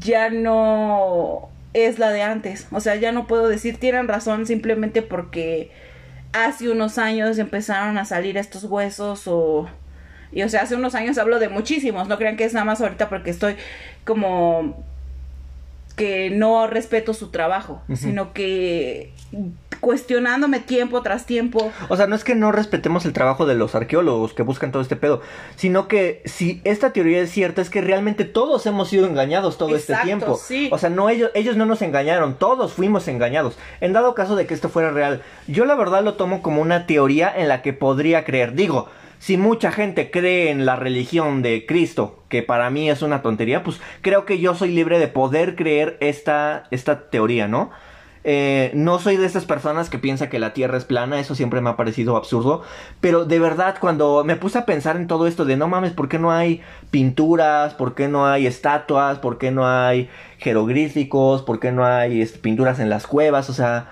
ya 0.00 0.28
no 0.28 1.48
es 1.72 1.98
la 1.98 2.10
de 2.10 2.20
antes. 2.20 2.68
O 2.72 2.80
sea, 2.80 2.96
ya 2.96 3.10
no 3.10 3.26
puedo 3.26 3.48
decir 3.48 3.78
tienen 3.78 4.06
razón 4.06 4.44
simplemente 4.44 5.00
porque 5.00 5.70
hace 6.34 6.68
unos 6.68 6.98
años 6.98 7.38
empezaron 7.38 7.96
a 7.96 8.04
salir 8.04 8.36
estos 8.36 8.64
huesos 8.64 9.22
o... 9.28 9.66
Y 10.32 10.42
o 10.42 10.48
sea, 10.48 10.62
hace 10.62 10.76
unos 10.76 10.94
años 10.94 11.18
hablo 11.18 11.38
de 11.38 11.48
muchísimos, 11.48 12.08
no 12.08 12.18
crean 12.18 12.36
que 12.36 12.44
es 12.44 12.54
nada 12.54 12.64
más 12.64 12.80
ahorita 12.80 13.08
porque 13.08 13.30
estoy 13.30 13.56
como 14.04 14.84
que 15.96 16.30
no 16.30 16.66
respeto 16.66 17.12
su 17.12 17.30
trabajo, 17.30 17.82
sino 17.94 18.32
que 18.32 19.12
cuestionándome 19.80 20.60
tiempo 20.60 21.02
tras 21.02 21.26
tiempo. 21.26 21.72
O 21.88 21.96
sea, 21.96 22.06
no 22.06 22.14
es 22.14 22.24
que 22.24 22.34
no 22.34 22.52
respetemos 22.52 23.04
el 23.06 23.12
trabajo 23.12 23.46
de 23.46 23.54
los 23.54 23.74
arqueólogos 23.74 24.32
que 24.32 24.42
buscan 24.42 24.72
todo 24.72 24.82
este 24.82 24.96
pedo, 24.96 25.20
sino 25.56 25.88
que 25.88 26.22
si 26.24 26.60
esta 26.64 26.92
teoría 26.92 27.20
es 27.20 27.30
cierta, 27.30 27.62
es 27.62 27.70
que 27.70 27.80
realmente 27.80 28.24
todos 28.24 28.64
hemos 28.66 28.88
sido 28.88 29.06
engañados 29.06 29.58
todo 29.58 29.74
este 29.74 29.94
tiempo. 30.04 30.36
sí. 30.36 30.68
O 30.72 30.78
sea, 30.78 30.90
no 30.90 31.08
ellos, 31.08 31.30
ellos 31.34 31.56
no 31.56 31.66
nos 31.66 31.82
engañaron, 31.82 32.34
todos 32.34 32.72
fuimos 32.72 33.08
engañados. 33.08 33.58
En 33.80 33.92
dado 33.92 34.14
caso 34.14 34.36
de 34.36 34.46
que 34.46 34.54
esto 34.54 34.68
fuera 34.68 34.90
real, 34.90 35.22
yo 35.48 35.64
la 35.64 35.74
verdad 35.74 36.04
lo 36.04 36.14
tomo 36.14 36.42
como 36.42 36.62
una 36.62 36.86
teoría 36.86 37.32
en 37.34 37.48
la 37.48 37.62
que 37.62 37.72
podría 37.72 38.24
creer. 38.24 38.54
Digo, 38.54 38.88
si 39.20 39.36
mucha 39.36 39.70
gente 39.70 40.10
cree 40.10 40.50
en 40.50 40.64
la 40.64 40.76
religión 40.76 41.42
de 41.42 41.66
Cristo, 41.66 42.24
que 42.30 42.42
para 42.42 42.70
mí 42.70 42.90
es 42.90 43.02
una 43.02 43.20
tontería, 43.20 43.62
pues 43.62 43.78
creo 44.00 44.24
que 44.24 44.40
yo 44.40 44.54
soy 44.54 44.70
libre 44.70 44.98
de 44.98 45.08
poder 45.08 45.56
creer 45.56 45.98
esta, 46.00 46.64
esta 46.70 47.10
teoría, 47.10 47.46
¿no? 47.46 47.70
Eh, 48.24 48.70
no 48.74 48.98
soy 48.98 49.16
de 49.16 49.26
esas 49.26 49.44
personas 49.44 49.90
que 49.90 49.98
piensa 49.98 50.30
que 50.30 50.38
la 50.38 50.54
Tierra 50.54 50.78
es 50.78 50.84
plana, 50.86 51.20
eso 51.20 51.34
siempre 51.34 51.60
me 51.60 51.68
ha 51.68 51.76
parecido 51.76 52.16
absurdo, 52.16 52.62
pero 53.00 53.26
de 53.26 53.38
verdad 53.38 53.76
cuando 53.78 54.24
me 54.24 54.36
puse 54.36 54.58
a 54.58 54.66
pensar 54.66 54.96
en 54.96 55.06
todo 55.06 55.26
esto 55.26 55.44
de 55.44 55.56
no 55.56 55.68
mames, 55.68 55.92
¿por 55.92 56.08
qué 56.08 56.18
no 56.18 56.32
hay 56.32 56.62
pinturas? 56.90 57.74
¿Por 57.74 57.94
qué 57.94 58.08
no 58.08 58.26
hay 58.26 58.46
estatuas? 58.46 59.18
¿Por 59.18 59.36
qué 59.38 59.50
no 59.50 59.66
hay 59.66 60.08
jeroglíficos? 60.38 61.42
¿Por 61.42 61.60
qué 61.60 61.72
no 61.72 61.84
hay 61.84 62.22
este, 62.22 62.38
pinturas 62.38 62.78
en 62.80 62.88
las 62.88 63.06
cuevas? 63.06 63.50
O 63.50 63.54
sea, 63.54 63.90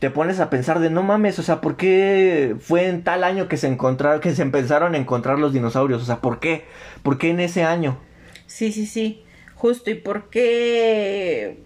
te 0.00 0.10
pones 0.10 0.40
a 0.40 0.48
pensar 0.48 0.80
de 0.80 0.88
no 0.88 1.02
mames, 1.02 1.38
o 1.38 1.42
sea, 1.42 1.60
¿por 1.60 1.76
qué 1.76 2.56
fue 2.58 2.88
en 2.88 3.04
tal 3.04 3.22
año 3.22 3.48
que 3.48 3.58
se 3.58 3.66
encontraron, 3.66 4.20
que 4.20 4.34
se 4.34 4.40
empezaron 4.40 4.94
a 4.94 4.98
encontrar 4.98 5.38
los 5.38 5.52
dinosaurios? 5.52 6.02
O 6.02 6.06
sea, 6.06 6.16
¿por 6.22 6.40
qué? 6.40 6.64
¿Por 7.02 7.18
qué 7.18 7.28
en 7.28 7.38
ese 7.38 7.64
año? 7.64 7.98
Sí, 8.46 8.72
sí, 8.72 8.86
sí, 8.86 9.22
justo. 9.54 9.90
¿Y 9.90 9.94
por 9.94 10.30
qué 10.30 11.62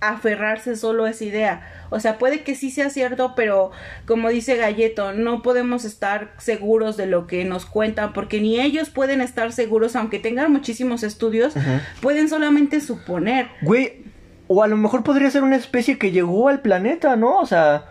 aferrarse 0.00 0.76
solo 0.76 1.04
a 1.04 1.10
esa 1.10 1.24
idea? 1.24 1.68
O 1.90 1.98
sea, 1.98 2.16
puede 2.16 2.44
que 2.44 2.54
sí 2.54 2.70
sea 2.70 2.90
cierto, 2.90 3.34
pero 3.34 3.72
como 4.06 4.28
dice 4.28 4.54
Galleto, 4.54 5.12
no 5.12 5.42
podemos 5.42 5.84
estar 5.84 6.32
seguros 6.38 6.96
de 6.96 7.06
lo 7.06 7.26
que 7.26 7.44
nos 7.44 7.66
cuentan, 7.66 8.12
porque 8.12 8.40
ni 8.40 8.60
ellos 8.60 8.88
pueden 8.88 9.20
estar 9.20 9.50
seguros, 9.52 9.96
aunque 9.96 10.20
tengan 10.20 10.52
muchísimos 10.52 11.02
estudios, 11.02 11.54
pueden 12.00 12.28
solamente 12.28 12.80
suponer. 12.80 13.48
Güey, 13.62 14.04
o 14.48 14.62
a 14.62 14.66
lo 14.66 14.76
mejor 14.76 15.02
podría 15.02 15.30
ser 15.30 15.42
una 15.42 15.56
especie 15.56 15.98
que 15.98 16.10
llegó 16.10 16.48
al 16.48 16.60
planeta, 16.60 17.16
¿no? 17.16 17.38
O 17.38 17.46
sea, 17.46 17.84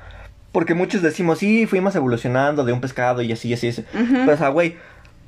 porque 0.51 0.75
muchos 0.75 1.01
decimos, 1.01 1.39
sí, 1.39 1.65
fuimos 1.65 1.95
evolucionando 1.95 2.63
de 2.63 2.73
un 2.73 2.81
pescado 2.81 3.21
y 3.21 3.31
así, 3.31 3.53
así, 3.53 3.69
así. 3.69 3.85
Ujú. 3.93 4.13
Pero, 4.13 4.33
o 4.33 4.37
sea, 4.37 4.49
güey, 4.49 4.77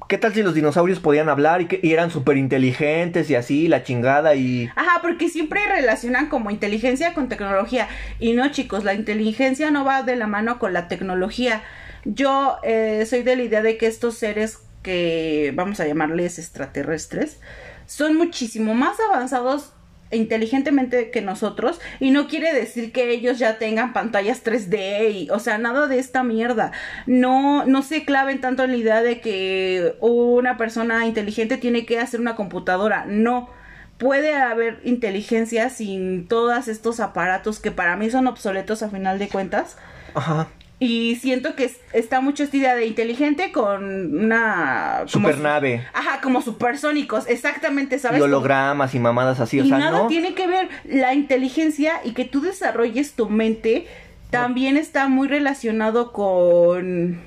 ¿qué 0.08 0.20
tal 0.20 0.34
si 0.34 0.44
los 0.44 0.54
dinosaurios 0.54 1.00
podían 1.00 1.30
hablar 1.30 1.62
y, 1.62 1.66
que, 1.66 1.80
y 1.82 1.94
eran 1.94 2.12
súper 2.12 2.38
inteligentes 2.38 3.30
y 3.30 3.36
así, 3.36 3.68
la 3.68 3.84
chingada 3.84 4.36
y... 4.36 4.70
Ajá, 4.76 5.02
porque 5.02 5.30
siempre 5.30 5.62
relacionan 5.66 6.30
como 6.30 6.52
inteligencia 6.52 7.16
con 7.16 7.28
tecnología. 7.28 7.88
Y 8.20 8.34
no, 8.34 8.48
chicos, 8.52 8.84
la 8.84 8.94
inteligencia 8.94 9.72
no 9.72 9.84
va 9.84 10.04
de 10.04 10.16
la 10.16 10.28
mano 10.28 10.60
con 10.60 10.74
la 10.74 10.88
tecnología. 10.88 11.64
Yo 12.04 12.58
eh, 12.62 13.04
soy 13.10 13.24
de 13.24 13.36
la 13.36 13.44
idea 13.44 13.62
de 13.64 13.78
que 13.78 13.88
estos 13.88 14.20
seres 14.20 14.60
que 14.84 15.52
vamos 15.56 15.80
a 15.80 15.88
llamarles 15.88 16.38
extraterrestres 16.38 17.40
son 17.88 18.16
muchísimo 18.16 18.76
más 18.76 18.98
avanzados 19.00 19.72
inteligentemente 20.12 21.10
que 21.12 21.22
nosotros 21.22 21.80
y 22.00 22.12
no 22.12 22.28
quiere 22.28 22.54
decir 22.54 22.91
que 22.91 23.12
ellos 23.12 23.39
ya 23.39 23.58
tengan 23.58 23.94
pantallas 23.94 24.44
3D 24.44 25.12
y 25.12 25.30
o 25.30 25.39
sea 25.39 25.58
nada 25.58 25.88
de 25.88 26.00
esta 26.00 26.24
mierda. 26.24 26.72
No 27.08 27.65
no 27.65 27.82
se 27.82 28.06
claven 28.06 28.41
tanto 28.41 28.63
en 28.63 28.72
la 28.72 28.78
idea 28.78 29.02
de 29.02 29.22
que 29.22 29.96
una 30.02 30.58
persona 30.58 31.06
inteligente 31.06 31.58
tiene 31.58 31.86
que 31.86 32.00
hacer 32.00 32.20
una 32.20 32.36
computadora. 32.36 33.06
No. 33.08 33.50
Puede 33.98 34.36
haber 34.36 34.82
inteligencia 34.84 35.70
sin 35.70 36.28
todos 36.28 36.68
estos 36.68 37.00
aparatos 37.00 37.60
que 37.60 37.72
para 37.72 37.96
mí 37.96 38.10
son 38.10 38.28
obsoletos 38.28 38.84
a 38.84 38.89
final 38.89 39.20
de 39.20 39.30
cuentas. 39.30 39.78
Ajá. 40.13 40.50
Y 40.80 41.16
siento 41.16 41.56
que 41.56 41.66
es- 41.66 41.80
está 41.94 42.20
mucho 42.20 42.44
esta 42.44 42.58
idea 42.58 42.76
de 42.76 42.86
inteligente 42.86 43.52
con 43.54 44.18
una 44.26 45.06
como- 45.12 45.30
Supernave. 45.30 45.86
ajá 45.94 46.20
como 46.22 46.42
supersónicos 46.42 47.28
exactamente 47.28 47.98
sabes 47.98 48.20
Y 48.20 48.24
hologramas 48.24 48.94
y 48.94 49.00
mamadas 49.00 49.40
así, 49.40 49.60
o 49.60 49.64
y 49.64 49.70
sea, 49.70 49.78
nada 49.78 50.00
no... 50.00 50.08
tiene 50.08 50.34
que 50.34 50.48
ver 50.48 50.68
la 50.84 51.14
inteligencia 51.14 52.02
y 52.04 52.12
que 52.12 52.26
tú 52.26 52.42
desarrolles 52.42 53.14
tu 53.14 53.30
mente 53.30 53.88
también 54.32 54.76
está 54.76 55.08
muy 55.08 55.28
relacionado 55.30 56.12
con 56.12 57.22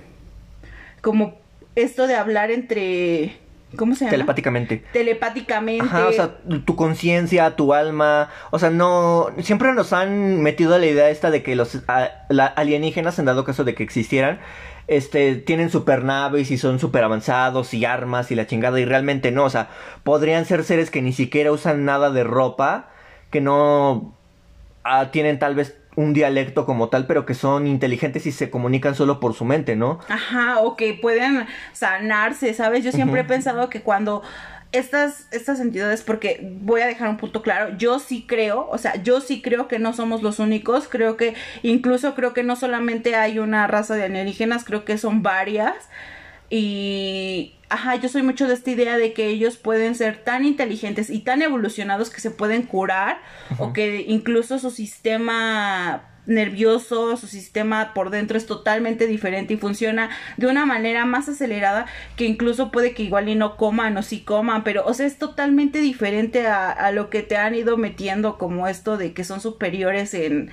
como 1.00 1.34
esto 1.74 2.06
de 2.06 2.16
hablar 2.16 2.50
entre 2.50 3.36
¿Cómo 3.76 3.94
se 3.94 4.00
llama? 4.04 4.12
Telepáticamente. 4.12 4.84
Telepáticamente. 4.92 5.84
Ajá, 5.84 6.08
o 6.08 6.12
sea, 6.12 6.38
tu 6.64 6.74
conciencia, 6.74 7.54
tu 7.54 7.74
alma, 7.74 8.30
o 8.50 8.58
sea, 8.58 8.70
no, 8.70 9.28
siempre 9.40 9.72
nos 9.74 9.92
han 9.92 10.40
metido 10.40 10.78
la 10.78 10.86
idea 10.86 11.10
esta 11.10 11.30
de 11.30 11.42
que 11.42 11.54
los 11.54 11.78
alienígenas, 12.56 13.18
en 13.18 13.26
dado 13.26 13.44
caso 13.44 13.64
de 13.64 13.74
que 13.74 13.82
existieran, 13.82 14.40
este, 14.86 15.34
tienen 15.36 15.68
supernaves 15.68 16.50
y 16.50 16.56
son 16.56 16.78
super 16.78 17.04
avanzados 17.04 17.74
y 17.74 17.84
armas 17.84 18.30
y 18.30 18.34
la 18.34 18.46
chingada 18.46 18.80
y 18.80 18.86
realmente 18.86 19.30
no, 19.30 19.44
o 19.44 19.50
sea, 19.50 19.68
podrían 20.02 20.46
ser 20.46 20.64
seres 20.64 20.90
que 20.90 21.02
ni 21.02 21.12
siquiera 21.12 21.52
usan 21.52 21.84
nada 21.84 22.10
de 22.10 22.24
ropa, 22.24 22.88
que 23.30 23.42
no 23.42 24.14
ah, 24.82 25.10
tienen 25.10 25.38
tal 25.38 25.54
vez 25.54 25.76
un 25.98 26.12
dialecto 26.12 26.64
como 26.64 26.90
tal, 26.90 27.08
pero 27.08 27.26
que 27.26 27.34
son 27.34 27.66
inteligentes 27.66 28.24
y 28.24 28.30
se 28.30 28.50
comunican 28.50 28.94
solo 28.94 29.18
por 29.18 29.34
su 29.34 29.44
mente, 29.44 29.74
¿no? 29.74 29.98
Ajá, 30.08 30.60
o 30.60 30.76
que 30.76 30.94
pueden 30.94 31.44
sanarse, 31.72 32.54
¿sabes? 32.54 32.84
Yo 32.84 32.92
siempre 32.92 33.22
he 33.22 33.24
pensado 33.24 33.68
que 33.68 33.80
cuando 33.80 34.22
estas, 34.70 35.26
estas 35.32 35.58
entidades, 35.58 36.02
porque 36.02 36.38
voy 36.60 36.82
a 36.82 36.86
dejar 36.86 37.08
un 37.08 37.16
punto 37.16 37.42
claro, 37.42 37.76
yo 37.76 37.98
sí 37.98 38.24
creo, 38.28 38.68
o 38.70 38.78
sea, 38.78 39.02
yo 39.02 39.20
sí 39.20 39.42
creo 39.42 39.66
que 39.66 39.80
no 39.80 39.92
somos 39.92 40.22
los 40.22 40.38
únicos, 40.38 40.86
creo 40.86 41.16
que 41.16 41.34
incluso 41.64 42.14
creo 42.14 42.32
que 42.32 42.44
no 42.44 42.54
solamente 42.54 43.16
hay 43.16 43.40
una 43.40 43.66
raza 43.66 43.96
de 43.96 44.04
alienígenas, 44.04 44.62
creo 44.62 44.84
que 44.84 44.98
son 44.98 45.24
varias. 45.24 45.74
Y, 46.50 47.54
ajá, 47.68 47.96
yo 47.96 48.08
soy 48.08 48.22
mucho 48.22 48.48
de 48.48 48.54
esta 48.54 48.70
idea 48.70 48.96
de 48.96 49.12
que 49.12 49.28
ellos 49.28 49.56
pueden 49.56 49.94
ser 49.94 50.24
tan 50.24 50.44
inteligentes 50.44 51.10
y 51.10 51.20
tan 51.20 51.42
evolucionados 51.42 52.10
que 52.10 52.20
se 52.20 52.30
pueden 52.30 52.62
curar 52.62 53.20
o 53.58 53.72
que 53.72 54.04
incluso 54.08 54.58
su 54.58 54.70
sistema 54.70 56.04
nervioso, 56.28 57.16
su 57.16 57.26
sistema 57.26 57.94
por 57.94 58.10
dentro 58.10 58.36
es 58.36 58.46
totalmente 58.46 59.06
diferente 59.06 59.54
y 59.54 59.56
funciona 59.56 60.10
de 60.36 60.46
una 60.46 60.66
manera 60.66 61.06
más 61.06 61.28
acelerada 61.28 61.86
que 62.16 62.26
incluso 62.26 62.70
puede 62.70 62.92
que 62.92 63.02
igual 63.02 63.30
y 63.30 63.34
no 63.34 63.56
coman 63.56 63.96
o 63.96 64.02
sí 64.02 64.20
coman, 64.20 64.62
pero 64.62 64.84
o 64.84 64.92
sea, 64.92 65.06
es 65.06 65.18
totalmente 65.18 65.80
diferente 65.80 66.46
a, 66.46 66.70
a 66.70 66.92
lo 66.92 67.08
que 67.08 67.22
te 67.22 67.36
han 67.36 67.54
ido 67.54 67.78
metiendo 67.78 68.36
como 68.36 68.68
esto 68.68 68.98
de 68.98 69.14
que 69.14 69.24
son 69.24 69.40
superiores 69.40 70.12
en 70.12 70.50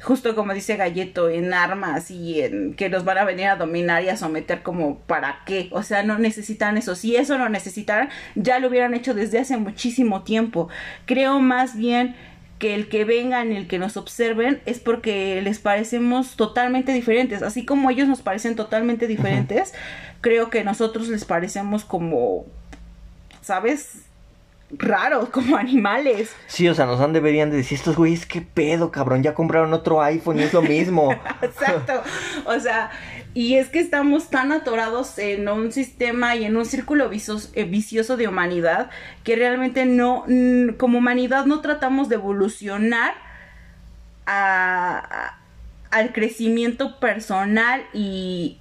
justo 0.00 0.34
como 0.34 0.54
dice 0.54 0.76
Galleto, 0.76 1.28
en 1.28 1.52
armas 1.52 2.10
y 2.10 2.40
en 2.40 2.74
que 2.74 2.88
nos 2.88 3.04
van 3.04 3.18
a 3.18 3.24
venir 3.24 3.46
a 3.46 3.56
dominar 3.56 4.04
y 4.04 4.08
a 4.08 4.16
someter 4.16 4.62
como 4.62 4.98
para 5.00 5.40
qué. 5.44 5.68
O 5.72 5.82
sea, 5.82 6.02
no 6.02 6.18
necesitan 6.18 6.78
eso. 6.78 6.94
Si 6.94 7.16
eso 7.16 7.38
lo 7.38 7.48
necesitaran, 7.48 8.08
ya 8.34 8.58
lo 8.58 8.68
hubieran 8.68 8.94
hecho 8.94 9.14
desde 9.14 9.38
hace 9.38 9.56
muchísimo 9.56 10.22
tiempo. 10.22 10.68
Creo 11.06 11.40
más 11.40 11.76
bien 11.76 12.14
que 12.58 12.74
el 12.74 12.88
que 12.88 13.04
vengan 13.04 13.52
y 13.52 13.56
el 13.56 13.68
que 13.68 13.78
nos 13.78 13.96
observen 13.96 14.60
es 14.66 14.80
porque 14.80 15.40
les 15.42 15.58
parecemos 15.58 16.36
totalmente 16.36 16.92
diferentes. 16.92 17.42
Así 17.42 17.64
como 17.64 17.90
ellos 17.90 18.08
nos 18.08 18.22
parecen 18.22 18.56
totalmente 18.56 19.06
diferentes, 19.06 19.74
creo 20.20 20.50
que 20.50 20.64
nosotros 20.64 21.08
les 21.08 21.24
parecemos 21.24 21.84
como, 21.84 22.46
¿sabes? 23.42 24.07
Raros, 24.70 25.30
como 25.30 25.56
animales. 25.56 26.34
Sí, 26.46 26.68
o 26.68 26.74
sea, 26.74 26.86
nos 26.86 27.00
han 27.00 27.12
deberían 27.12 27.50
de 27.50 27.58
decir 27.58 27.78
estos 27.78 27.96
güeyes, 27.96 28.26
qué 28.26 28.42
pedo, 28.42 28.90
cabrón, 28.90 29.22
ya 29.22 29.34
compraron 29.34 29.72
otro 29.72 30.02
iPhone 30.02 30.38
y 30.38 30.42
es 30.42 30.52
lo 30.52 30.62
mismo. 30.62 31.12
Exacto. 31.42 32.02
O 32.44 32.58
sea, 32.60 32.90
y 33.34 33.54
es 33.54 33.68
que 33.68 33.78
estamos 33.80 34.30
tan 34.30 34.52
atorados 34.52 35.18
en 35.18 35.48
un 35.48 35.72
sistema 35.72 36.36
y 36.36 36.44
en 36.44 36.56
un 36.56 36.66
círculo 36.66 37.10
eh, 37.10 37.64
vicioso, 37.64 38.16
de 38.16 38.28
humanidad 38.28 38.90
que 39.24 39.36
realmente 39.36 39.86
no, 39.86 40.24
como 40.76 40.98
humanidad 40.98 41.46
no 41.46 41.60
tratamos 41.60 42.08
de 42.08 42.16
evolucionar 42.16 43.14
al 44.26 46.12
crecimiento 46.12 46.98
personal 47.00 47.82
y... 47.94 48.58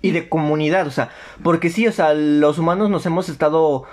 Y 0.00 0.10
de 0.10 0.28
comunidad, 0.28 0.86
o 0.86 0.90
sea, 0.90 1.10
porque 1.44 1.68
sí, 1.68 1.86
o 1.86 1.92
sea, 1.92 2.14
los 2.14 2.58
humanos 2.58 2.90
nos 2.90 3.06
hemos 3.06 3.28
estado 3.28 3.86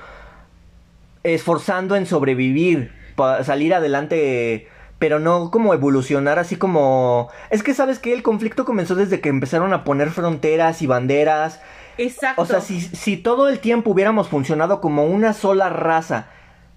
esforzando 1.24 1.96
en 1.96 2.06
sobrevivir, 2.06 2.92
para 3.16 3.44
salir 3.44 3.74
adelante, 3.74 4.68
pero 4.98 5.20
no 5.20 5.52
como 5.52 5.74
evolucionar 5.74 6.40
así 6.40 6.56
como... 6.56 7.30
Es 7.50 7.64
que 7.64 7.74
sabes 7.74 8.00
que 8.00 8.14
el 8.14 8.24
conflicto 8.24 8.66
comenzó 8.66 8.96
desde 8.96 9.22
que 9.22 9.30
empezaron 9.30 9.74
a 9.74 9.84
poner 9.84 10.10
fronteras 10.12 10.82
y 10.82 10.88
banderas. 10.88 11.62
Exacto. 11.98 12.42
O 12.42 12.46
sea, 12.46 12.62
si, 12.62 12.82
si 12.82 13.18
todo 13.18 13.50
el 13.50 13.60
tiempo 13.60 13.92
hubiéramos 13.92 14.30
funcionado 14.30 14.82
como 14.82 15.06
una 15.06 15.34
sola 15.34 15.70
raza, 15.70 16.28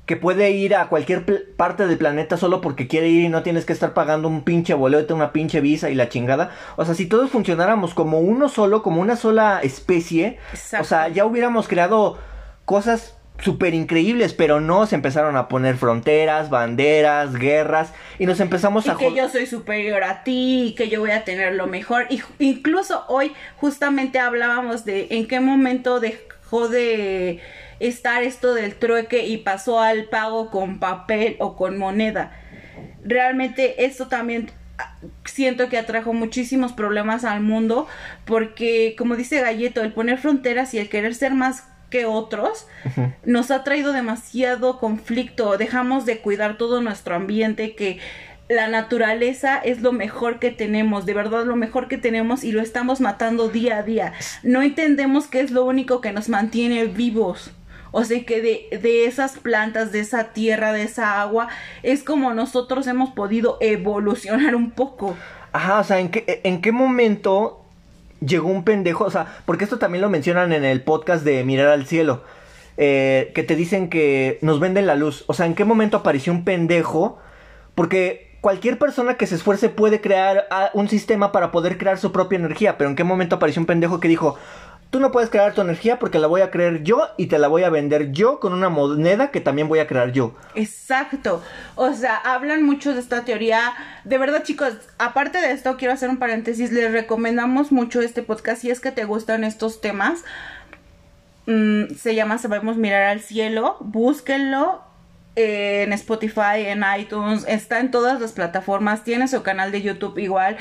que 0.07 0.17
puede 0.17 0.51
ir 0.51 0.75
a 0.75 0.89
cualquier 0.89 1.55
parte 1.55 1.87
del 1.87 1.97
planeta 1.97 2.37
solo 2.37 2.61
porque 2.61 2.89
quiere 2.89 3.09
ir 3.09 3.23
y 3.25 3.29
no 3.29 3.43
tienes 3.43 3.65
que 3.65 3.73
estar 3.73 3.95
pagando 3.95 4.29
un 4.29 4.43
pinche 4.43 4.75
boleto, 4.75 5.15
una 5.15 5.33
pinche 5.33 5.61
visa 5.61 5.91
y 5.91 5.95
la 5.95 6.09
chingada. 6.09 6.51
O 6.77 6.85
sea, 6.85 6.95
si 6.95 7.07
todos 7.07 7.31
funcionáramos 7.31 7.95
como 7.95 8.19
uno 8.19 8.49
solo, 8.49 8.83
como 8.83 9.01
una 9.01 9.17
sola 9.17 9.61
especie, 9.63 10.39
o 10.79 10.85
sea, 10.85 11.09
ya 11.09 11.25
hubiéramos 11.25 11.69
creado 11.69 12.19
cosas 12.65 13.17
súper 13.43 13.75
increíbles, 13.75 14.35
pero 14.35 14.61
no 14.61 14.87
se 14.87 14.95
empezaron 14.95 15.37
a 15.37 15.49
poner 15.49 15.77
fronteras, 15.77 16.49
banderas, 16.49 17.35
guerras 17.35 17.93
y 18.19 18.27
nos 18.27 18.41
empezamos 18.41 18.87
y 18.87 18.91
a... 18.91 18.97
que 18.97 19.13
yo 19.15 19.29
soy 19.29 19.47
superior 19.47 20.05
a 20.05 20.23
ti 20.23 20.69
y 20.69 20.75
que 20.75 20.89
yo 20.89 21.01
voy 21.01 21.11
a 21.11 21.25
tener 21.25 21.55
lo 21.55 21.67
mejor. 21.67 22.07
Y 22.09 22.23
incluso 22.39 23.05
hoy 23.09 23.33
justamente 23.57 24.19
hablábamos 24.21 24.85
de 24.85 25.09
en 25.11 25.27
qué 25.27 25.41
momento 25.41 25.99
dejó 25.99 26.69
de 26.69 27.41
estar 27.81 28.23
esto 28.23 28.55
del 28.55 28.77
trueque 28.77 29.27
y 29.27 29.39
pasó 29.39 29.81
al 29.81 30.05
pago 30.05 30.51
con 30.51 30.79
papel 30.79 31.37
o 31.41 31.57
con 31.57 31.77
moneda. 31.79 32.39
Realmente 33.05 33.85
esto 33.85 34.07
también 34.07 34.53
ah, 34.79 34.95
siento 35.25 35.69
que 35.69 35.79
atrajo 35.79 36.13
muchísimos 36.13 36.73
problemas 36.73 37.25
al 37.25 37.41
mundo 37.41 37.89
porque 38.25 38.95
como 38.97 39.17
dice 39.17 39.41
Galleto, 39.41 39.83
el 39.83 39.93
poner 39.93 40.19
fronteras 40.19 40.75
y 40.75 40.79
el 40.79 40.89
querer 40.89 41.17
ser 41.17 41.35
más 41.35 41.72
que 41.93 42.07
otros, 42.07 42.67
nos 43.25 43.51
ha 43.51 43.63
traído 43.63 43.93
demasiado 43.93 44.81
conflicto, 44.81 45.59
dejamos 45.59 46.07
de 46.07 46.19
cuidar 46.19 46.57
todo 46.57 46.81
nuestro 46.81 47.15
ambiente, 47.15 47.77
que 47.77 48.01
la 48.49 48.67
naturaleza 48.67 49.59
es 49.59 49.83
lo 49.83 49.93
mejor 49.93 50.39
que 50.39 50.51
tenemos, 50.51 51.05
de 51.05 51.15
verdad 51.15 51.45
lo 51.45 51.55
mejor 51.55 51.89
que 51.89 51.99
tenemos 51.99 52.45
y 52.45 52.53
lo 52.53 52.63
estamos 52.63 53.01
matando 53.01 53.49
día 53.49 53.79
a 53.79 53.83
día. 53.83 54.15
No 54.43 54.63
entendemos 54.63 55.27
que 55.27 55.41
es 55.41 55.51
lo 55.51 55.65
único 55.65 56.01
que 56.01 56.13
nos 56.13 56.29
mantiene 56.31 56.87
vivos. 56.87 57.53
O 57.91 58.05
sea 58.05 58.25
que 58.25 58.41
de, 58.41 58.79
de, 58.79 59.05
esas 59.05 59.39
plantas, 59.39 59.93
de 59.93 60.01
esa 60.01 60.33
tierra, 60.33 60.73
de 60.73 60.85
esa 60.85 61.21
agua, 61.21 61.49
es 61.83 62.03
como 62.03 62.33
nosotros 62.33 62.87
hemos 62.87 63.11
podido 63.11 63.59
evolucionar 63.61 64.55
un 64.55 64.71
poco. 64.71 65.15
Ajá, 65.53 65.81
o 65.81 65.85
sea, 65.85 66.01
¿en 66.01 66.11
qué, 66.11 66.41
en 66.43 66.63
qué 66.63 66.73
momento 66.73 67.62
llegó 68.25 68.49
un 68.49 68.65
pendejo, 68.65 69.05
o 69.05 69.11
sea, 69.11 69.27
porque 69.45 69.65
esto 69.65 69.79
también 69.79 70.03
lo 70.03 70.11
mencionan 70.11 70.53
en 70.53 70.65
el 70.65 70.83
podcast 70.83 71.25
de 71.25 71.45
Mirar 71.45 71.69
al 71.69 71.87
Cielo, 71.87 72.23
eh, 72.77 73.33
que 73.35 73.43
te 73.43 73.57
dicen 73.57 73.89
que 73.89 74.39
nos 74.43 74.61
venden 74.61 74.87
la 74.87 74.95
luz, 74.95 75.25
o 75.27 75.35
sea, 75.35 75.47
¿en 75.47 75.55
qué 75.55 75.65
momento 75.65 75.99
apareció 75.99 76.33
un 76.33 76.45
pendejo? 76.45 77.19
Porque 77.75 78.33
cualquier 78.41 78.79
persona 78.79 79.15
que 79.15 79.27
se 79.27 79.37
esfuerce 79.37 79.69
puede 79.69 80.01
crear 80.01 80.47
ah, 80.51 80.71
un 80.75 80.89
sistema 80.89 81.33
para 81.33 81.53
poder 81.53 81.79
crear 81.79 81.99
su 81.99 82.13
propia 82.13 82.39
energía, 82.39 82.77
pero 82.77 82.91
¿en 82.91 82.97
qué 82.97 83.05
momento 83.05 83.37
apareció 83.37 83.61
un 83.61 83.67
pendejo 83.67 84.01
que 84.01 84.09
dijo, 84.09 84.37
tú 84.93 85.01
no 85.01 85.11
puedes 85.11 85.31
crear 85.31 85.55
tu 85.55 85.63
energía 85.63 85.99
porque 85.99 86.19
la 86.19 86.27
voy 86.27 86.43
a 86.43 86.51
crear 86.51 86.83
yo 86.83 87.09
y 87.17 87.27
te 87.27 87.39
la 87.39 87.49
voy 87.49 87.65
a 87.65 87.71
vender 87.71 88.13
yo 88.13 88.39
con 88.41 88.53
una 88.53 88.69
moneda 88.69 89.31
que 89.31 89.41
también 89.41 89.67
voy 89.67 89.79
a 89.79 89.87
crear 89.87 90.13
yo. 90.13 90.35
Exacto. 90.55 91.43
O 91.77 91.95
sea, 91.95 92.17
hablan 92.17 92.63
mucho 92.63 92.93
de 92.93 93.01
esta 93.01 93.25
teoría. 93.25 93.73
De 94.05 94.19
verdad, 94.19 94.43
chicos, 94.43 94.75
aparte 94.99 95.41
de 95.41 95.53
esto, 95.53 95.79
quiero 95.79 95.95
hacer 95.95 96.11
un 96.11 96.19
paréntesis. 96.19 96.73
Les 96.73 96.93
recomendamos 96.93 97.73
mucho 97.73 98.03
este 98.03 98.23
podcast 98.23 98.61
si 98.61 98.71
es 98.71 98.81
que 98.81 98.93
te 98.93 99.07
gustan 99.07 99.45
estos 99.45 99.81
temas. 99.81 100.25
Mm, 101.47 101.95
se 101.95 102.15
llama 102.15 102.37
Sabemos 102.37 102.77
Mirar 102.77 103.05
al 103.05 103.21
Cielo. 103.21 103.79
Búsquenlo 103.81 104.83
en 105.37 105.95
Spotify, 105.95 106.67
en 106.67 106.85
iTunes, 106.99 107.47
está 107.49 107.81
en 107.81 107.91
todas 107.91 108.21
las 108.21 108.33
plataformas, 108.33 109.03
tiene 109.03 109.27
su 109.27 109.43
canal 109.43 109.73
de 109.73 109.81
YouTube 109.81 110.19
igual 110.19 110.59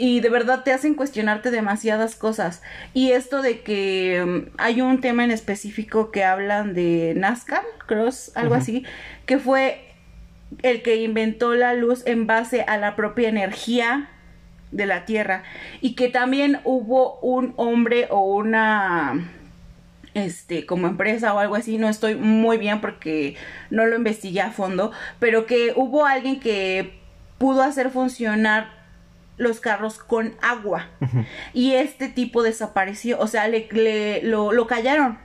y 0.00 0.20
de 0.20 0.30
verdad 0.30 0.64
te 0.64 0.72
hacen 0.72 0.94
cuestionarte 0.94 1.50
demasiadas 1.50 2.16
cosas. 2.16 2.62
Y 2.94 3.12
esto 3.12 3.42
de 3.42 3.60
que 3.60 4.24
mm, 4.26 4.54
hay 4.56 4.80
un 4.80 5.02
tema 5.02 5.24
en 5.24 5.30
específico 5.30 6.10
que 6.10 6.24
hablan 6.24 6.72
de 6.72 7.12
Nazca, 7.16 7.62
Cross, 7.86 8.32
algo 8.34 8.54
así, 8.54 8.84
que 9.26 9.38
fue 9.38 9.84
el 10.62 10.80
que 10.80 10.96
inventó 10.96 11.54
la 11.54 11.74
luz 11.74 12.02
en 12.06 12.26
base 12.26 12.62
a 12.62 12.78
la 12.78 12.96
propia 12.96 13.28
energía 13.28 14.08
de 14.72 14.86
la 14.86 15.04
Tierra 15.04 15.42
y 15.82 15.94
que 15.96 16.08
también 16.08 16.60
hubo 16.64 17.18
un 17.20 17.52
hombre 17.56 18.06
o 18.08 18.22
una 18.22 19.30
este 20.14 20.64
como 20.64 20.86
empresa 20.86 21.34
o 21.34 21.38
algo 21.38 21.56
así, 21.56 21.76
no 21.76 21.88
estoy 21.90 22.14
muy 22.14 22.56
bien 22.56 22.80
porque 22.80 23.36
no 23.68 23.84
lo 23.84 23.96
investigué 23.96 24.40
a 24.40 24.50
fondo, 24.50 24.92
pero 25.18 25.44
que 25.44 25.72
hubo 25.76 26.06
alguien 26.06 26.40
que 26.40 26.98
pudo 27.36 27.62
hacer 27.62 27.90
funcionar 27.90 28.79
los 29.40 29.58
carros 29.58 29.98
con 29.98 30.34
agua. 30.40 30.88
Y 31.52 31.72
este 31.72 32.08
tipo 32.08 32.42
desapareció, 32.42 33.18
o 33.18 33.26
sea, 33.26 33.48
le, 33.48 33.68
le 33.72 34.22
lo, 34.22 34.52
lo 34.52 34.66
callaron. 34.68 35.18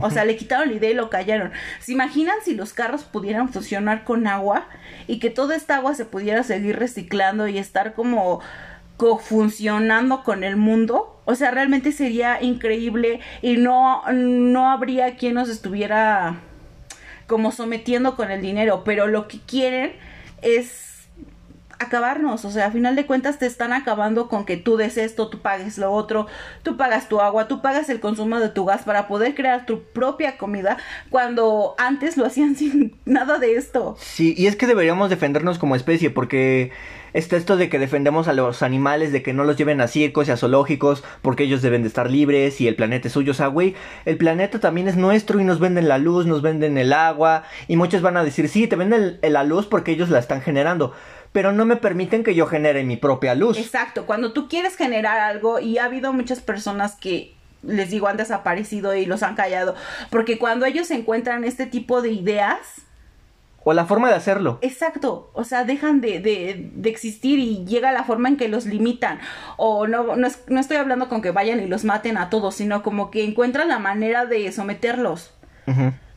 O 0.00 0.10
sea, 0.10 0.24
le 0.24 0.36
quitaron 0.36 0.68
la 0.68 0.74
idea 0.74 0.90
y 0.90 0.94
lo 0.94 1.10
callaron. 1.10 1.52
¿Se 1.80 1.92
imaginan 1.92 2.36
si 2.44 2.54
los 2.54 2.72
carros 2.72 3.02
pudieran 3.02 3.50
funcionar 3.50 4.04
con 4.04 4.26
agua 4.26 4.66
y 5.06 5.18
que 5.18 5.28
toda 5.28 5.54
esta 5.54 5.76
agua 5.76 5.94
se 5.94 6.06
pudiera 6.06 6.42
seguir 6.44 6.78
reciclando 6.78 7.46
y 7.46 7.58
estar 7.58 7.92
como 7.92 8.40
funcionando 9.18 10.22
con 10.22 10.44
el 10.44 10.56
mundo, 10.56 11.20
o 11.24 11.34
sea, 11.34 11.50
realmente 11.50 11.92
sería 11.92 12.42
increíble 12.42 13.20
y 13.40 13.56
no, 13.56 14.02
no 14.12 14.70
habría 14.70 15.16
quien 15.16 15.34
nos 15.34 15.48
estuviera 15.48 16.36
como 17.26 17.52
sometiendo 17.52 18.16
con 18.16 18.30
el 18.30 18.42
dinero, 18.42 18.82
pero 18.84 19.06
lo 19.06 19.28
que 19.28 19.40
quieren 19.40 19.92
es 20.42 20.91
acabarnos, 21.82 22.44
o 22.44 22.50
sea, 22.50 22.66
a 22.66 22.70
final 22.70 22.96
de 22.96 23.06
cuentas 23.06 23.38
te 23.38 23.46
están 23.46 23.72
acabando 23.72 24.28
con 24.28 24.44
que 24.44 24.56
tú 24.56 24.76
des 24.76 24.96
esto, 24.96 25.28
tú 25.28 25.40
pagues 25.40 25.78
lo 25.78 25.92
otro, 25.92 26.26
tú 26.62 26.76
pagas 26.76 27.08
tu 27.08 27.20
agua, 27.20 27.48
tú 27.48 27.62
pagas 27.62 27.88
el 27.88 28.00
consumo 28.00 28.40
de 28.40 28.48
tu 28.48 28.64
gas 28.64 28.82
para 28.82 29.08
poder 29.08 29.34
crear 29.34 29.66
tu 29.66 29.82
propia 29.82 30.38
comida, 30.38 30.78
cuando 31.10 31.74
antes 31.78 32.16
lo 32.16 32.26
hacían 32.26 32.56
sin 32.56 32.96
nada 33.04 33.38
de 33.38 33.56
esto. 33.56 33.96
Sí, 33.98 34.34
y 34.36 34.46
es 34.46 34.56
que 34.56 34.66
deberíamos 34.66 35.10
defendernos 35.10 35.58
como 35.58 35.76
especie, 35.76 36.10
porque 36.10 36.72
está 37.12 37.36
esto 37.36 37.56
de 37.56 37.68
que 37.68 37.78
defendemos 37.78 38.28
a 38.28 38.32
los 38.32 38.62
animales, 38.62 39.12
de 39.12 39.22
que 39.22 39.32
no 39.32 39.44
los 39.44 39.56
lleven 39.56 39.80
a 39.80 39.88
circos 39.88 40.28
y 40.28 40.30
a 40.30 40.36
zoológicos, 40.36 41.04
porque 41.20 41.44
ellos 41.44 41.62
deben 41.62 41.82
de 41.82 41.88
estar 41.88 42.10
libres 42.10 42.60
y 42.60 42.68
el 42.68 42.76
planeta 42.76 43.08
es 43.08 43.14
suyo. 43.14 43.32
O 43.32 43.34
sea, 43.34 43.48
güey, 43.48 43.74
el 44.04 44.16
planeta 44.16 44.60
también 44.60 44.88
es 44.88 44.96
nuestro 44.96 45.40
y 45.40 45.44
nos 45.44 45.60
venden 45.60 45.88
la 45.88 45.98
luz, 45.98 46.26
nos 46.26 46.42
venden 46.42 46.78
el 46.78 46.92
agua, 46.92 47.44
y 47.68 47.76
muchos 47.76 48.02
van 48.02 48.16
a 48.16 48.24
decir, 48.24 48.48
sí, 48.48 48.66
te 48.66 48.76
venden 48.76 49.18
la 49.22 49.44
luz 49.44 49.66
porque 49.66 49.92
ellos 49.92 50.08
la 50.08 50.18
están 50.18 50.42
generando 50.42 50.92
pero 51.32 51.52
no 51.52 51.64
me 51.64 51.76
permiten 51.76 52.22
que 52.22 52.34
yo 52.34 52.46
genere 52.46 52.84
mi 52.84 52.96
propia 52.96 53.34
luz. 53.34 53.58
Exacto, 53.58 54.06
cuando 54.06 54.32
tú 54.32 54.48
quieres 54.48 54.76
generar 54.76 55.18
algo 55.18 55.58
y 55.58 55.78
ha 55.78 55.84
habido 55.86 56.12
muchas 56.12 56.40
personas 56.40 56.94
que 56.94 57.34
les 57.62 57.90
digo 57.90 58.08
han 58.08 58.16
desaparecido 58.16 58.94
y 58.94 59.06
los 59.06 59.22
han 59.22 59.34
callado, 59.34 59.74
porque 60.10 60.38
cuando 60.38 60.66
ellos 60.66 60.90
encuentran 60.90 61.44
este 61.44 61.66
tipo 61.66 62.02
de 62.02 62.10
ideas, 62.10 62.82
o 63.64 63.72
la 63.72 63.86
forma 63.86 64.08
de 64.08 64.16
hacerlo. 64.16 64.58
Exacto, 64.60 65.30
o 65.34 65.44
sea, 65.44 65.64
dejan 65.64 66.00
de, 66.00 66.18
de, 66.18 66.70
de, 66.74 66.90
existir 66.90 67.38
y 67.38 67.64
llega 67.64 67.92
la 67.92 68.02
forma 68.02 68.28
en 68.28 68.36
que 68.36 68.48
los 68.48 68.66
limitan. 68.66 69.20
O 69.56 69.86
no, 69.86 70.16
no, 70.16 70.28
no, 70.48 70.60
estoy 70.60 70.76
hablando 70.78 71.08
con 71.08 71.22
que 71.22 71.30
vayan 71.30 71.60
y 71.60 71.68
los 71.68 71.84
maten 71.84 72.16
a 72.16 72.28
todos, 72.28 72.56
sino 72.56 72.82
como 72.82 73.12
que 73.12 73.24
encuentran 73.24 73.68
la 73.68 73.78
manera 73.78 74.26
de 74.26 74.50
someterlos. 74.50 75.32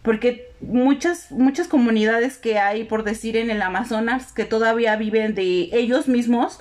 Porque 0.06 0.52
muchas, 0.62 1.32
muchas 1.32 1.68
comunidades 1.68 2.38
que 2.38 2.60
hay, 2.60 2.84
por 2.86 3.04
decir, 3.04 3.36
en 3.36 3.50
el 3.50 3.62
Amazonas, 3.62 4.32
que 4.32 4.46
todavía 4.46 4.96
viven 4.96 5.36
de 5.36 5.70
ellos 5.74 6.08
mismos, 6.08 6.60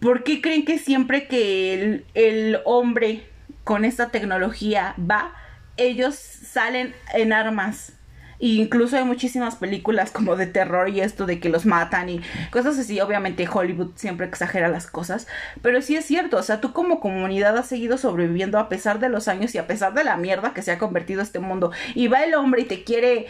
¿por 0.00 0.24
qué 0.24 0.42
creen 0.42 0.64
que 0.64 0.78
siempre 0.78 1.28
que 1.28 1.72
el, 1.72 2.04
el 2.14 2.58
hombre 2.64 3.22
con 3.64 3.84
esta 3.84 4.10
tecnología 4.10 4.94
va, 4.98 5.32
ellos 5.76 6.16
salen 6.16 6.94
en 7.14 7.32
armas? 7.32 7.92
Incluso 8.40 8.96
hay 8.96 9.04
muchísimas 9.04 9.56
películas 9.56 10.10
como 10.10 10.36
de 10.36 10.46
terror 10.46 10.88
y 10.88 11.00
esto 11.00 11.26
de 11.26 11.40
que 11.40 11.48
los 11.48 11.66
matan 11.66 12.08
y 12.08 12.20
cosas 12.50 12.78
así. 12.78 13.00
Obviamente 13.00 13.48
Hollywood 13.52 13.92
siempre 13.96 14.26
exagera 14.26 14.68
las 14.68 14.86
cosas, 14.86 15.26
pero 15.62 15.82
sí 15.82 15.96
es 15.96 16.06
cierto. 16.06 16.38
O 16.38 16.42
sea, 16.42 16.60
tú 16.60 16.72
como 16.72 17.00
comunidad 17.00 17.56
has 17.56 17.66
seguido 17.66 17.98
sobreviviendo 17.98 18.58
a 18.58 18.68
pesar 18.68 18.98
de 18.98 19.08
los 19.08 19.28
años 19.28 19.54
y 19.54 19.58
a 19.58 19.66
pesar 19.66 19.94
de 19.94 20.04
la 20.04 20.16
mierda 20.16 20.54
que 20.54 20.62
se 20.62 20.72
ha 20.72 20.78
convertido 20.78 21.22
este 21.22 21.38
mundo. 21.38 21.70
Y 21.94 22.08
va 22.08 22.24
el 22.24 22.34
hombre 22.34 22.62
y 22.62 22.64
te 22.64 22.84
quiere 22.84 23.26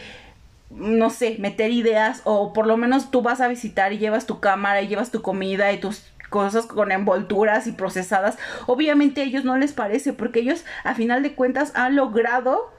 no 0.70 1.10
sé, 1.10 1.36
meter 1.40 1.72
ideas 1.72 2.22
o 2.22 2.52
por 2.52 2.66
lo 2.66 2.76
menos 2.76 3.10
tú 3.10 3.22
vas 3.22 3.40
a 3.40 3.48
visitar 3.48 3.92
y 3.92 3.98
llevas 3.98 4.26
tu 4.26 4.38
cámara 4.38 4.80
y 4.80 4.86
llevas 4.86 5.10
tu 5.10 5.20
comida 5.20 5.72
y 5.72 5.80
tus 5.80 6.04
cosas 6.30 6.66
con 6.66 6.92
envolturas 6.92 7.66
y 7.66 7.72
procesadas. 7.72 8.38
Obviamente 8.66 9.20
a 9.20 9.24
ellos 9.24 9.44
no 9.44 9.58
les 9.58 9.72
parece 9.72 10.12
porque 10.12 10.40
ellos 10.40 10.64
a 10.84 10.94
final 10.94 11.22
de 11.22 11.34
cuentas 11.34 11.72
han 11.74 11.96
logrado 11.96 12.72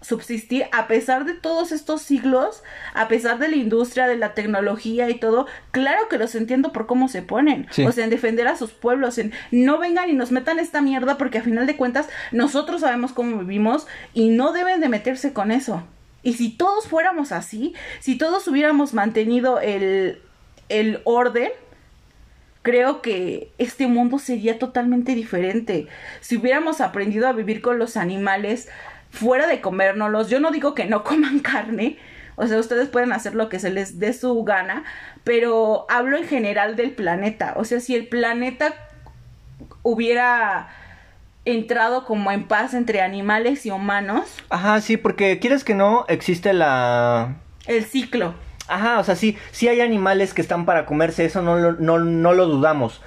subsistir 0.00 0.66
a 0.72 0.86
pesar 0.86 1.24
de 1.24 1.34
todos 1.34 1.72
estos 1.72 2.02
siglos, 2.02 2.62
a 2.94 3.08
pesar 3.08 3.38
de 3.38 3.48
la 3.48 3.56
industria, 3.56 4.06
de 4.06 4.16
la 4.16 4.34
tecnología 4.34 5.08
y 5.10 5.18
todo, 5.18 5.46
claro 5.70 6.08
que 6.08 6.18
los 6.18 6.34
entiendo 6.34 6.72
por 6.72 6.86
cómo 6.86 7.08
se 7.08 7.22
ponen, 7.22 7.66
o 7.86 7.92
sea, 7.92 8.04
en 8.04 8.10
defender 8.10 8.46
a 8.46 8.56
sus 8.56 8.72
pueblos, 8.72 9.18
en 9.18 9.32
no 9.50 9.78
vengan 9.78 10.08
y 10.10 10.12
nos 10.12 10.32
metan 10.32 10.58
esta 10.58 10.80
mierda 10.80 11.18
porque 11.18 11.38
a 11.38 11.42
final 11.42 11.66
de 11.66 11.76
cuentas 11.76 12.08
nosotros 12.30 12.82
sabemos 12.82 13.12
cómo 13.12 13.38
vivimos 13.38 13.86
y 14.14 14.28
no 14.28 14.52
deben 14.52 14.80
de 14.80 14.88
meterse 14.88 15.32
con 15.32 15.50
eso. 15.50 15.82
Y 16.22 16.34
si 16.34 16.50
todos 16.50 16.88
fuéramos 16.88 17.30
así, 17.32 17.74
si 18.00 18.18
todos 18.18 18.48
hubiéramos 18.48 18.94
mantenido 18.94 19.60
el, 19.60 20.20
el 20.68 21.00
orden, 21.04 21.50
creo 22.62 23.00
que 23.00 23.52
este 23.58 23.86
mundo 23.86 24.18
sería 24.18 24.58
totalmente 24.58 25.14
diferente. 25.14 25.86
Si 26.20 26.36
hubiéramos 26.36 26.80
aprendido 26.80 27.28
a 27.28 27.32
vivir 27.32 27.62
con 27.62 27.78
los 27.78 27.96
animales, 27.96 28.68
fuera 29.16 29.46
de 29.46 29.60
comérnoslos. 29.60 30.28
Yo 30.28 30.40
no 30.40 30.50
digo 30.50 30.74
que 30.74 30.84
no 30.86 31.04
coman 31.04 31.40
carne, 31.40 31.98
o 32.36 32.46
sea, 32.46 32.58
ustedes 32.58 32.88
pueden 32.88 33.12
hacer 33.12 33.34
lo 33.34 33.48
que 33.48 33.58
se 33.58 33.70
les 33.70 33.98
dé 33.98 34.12
su 34.12 34.44
gana, 34.44 34.84
pero 35.24 35.86
hablo 35.88 36.16
en 36.16 36.26
general 36.28 36.76
del 36.76 36.92
planeta. 36.92 37.54
O 37.56 37.64
sea, 37.64 37.80
si 37.80 37.94
el 37.94 38.08
planeta 38.08 38.74
hubiera 39.82 40.68
entrado 41.46 42.04
como 42.04 42.30
en 42.32 42.46
paz 42.46 42.74
entre 42.74 43.00
animales 43.00 43.64
y 43.64 43.70
humanos. 43.70 44.26
Ajá, 44.50 44.80
sí, 44.80 44.96
porque 44.96 45.38
quieres 45.38 45.64
que 45.64 45.74
no, 45.74 46.04
existe 46.08 46.52
la... 46.52 47.36
El 47.66 47.84
ciclo. 47.84 48.34
Ajá, 48.68 48.98
o 48.98 49.04
sea, 49.04 49.14
sí, 49.14 49.38
sí 49.52 49.68
hay 49.68 49.80
animales 49.80 50.34
que 50.34 50.42
están 50.42 50.66
para 50.66 50.86
comerse, 50.86 51.24
eso 51.24 51.40
no, 51.40 51.72
no, 51.72 51.98
no 52.00 52.32
lo 52.34 52.46
dudamos. 52.46 53.00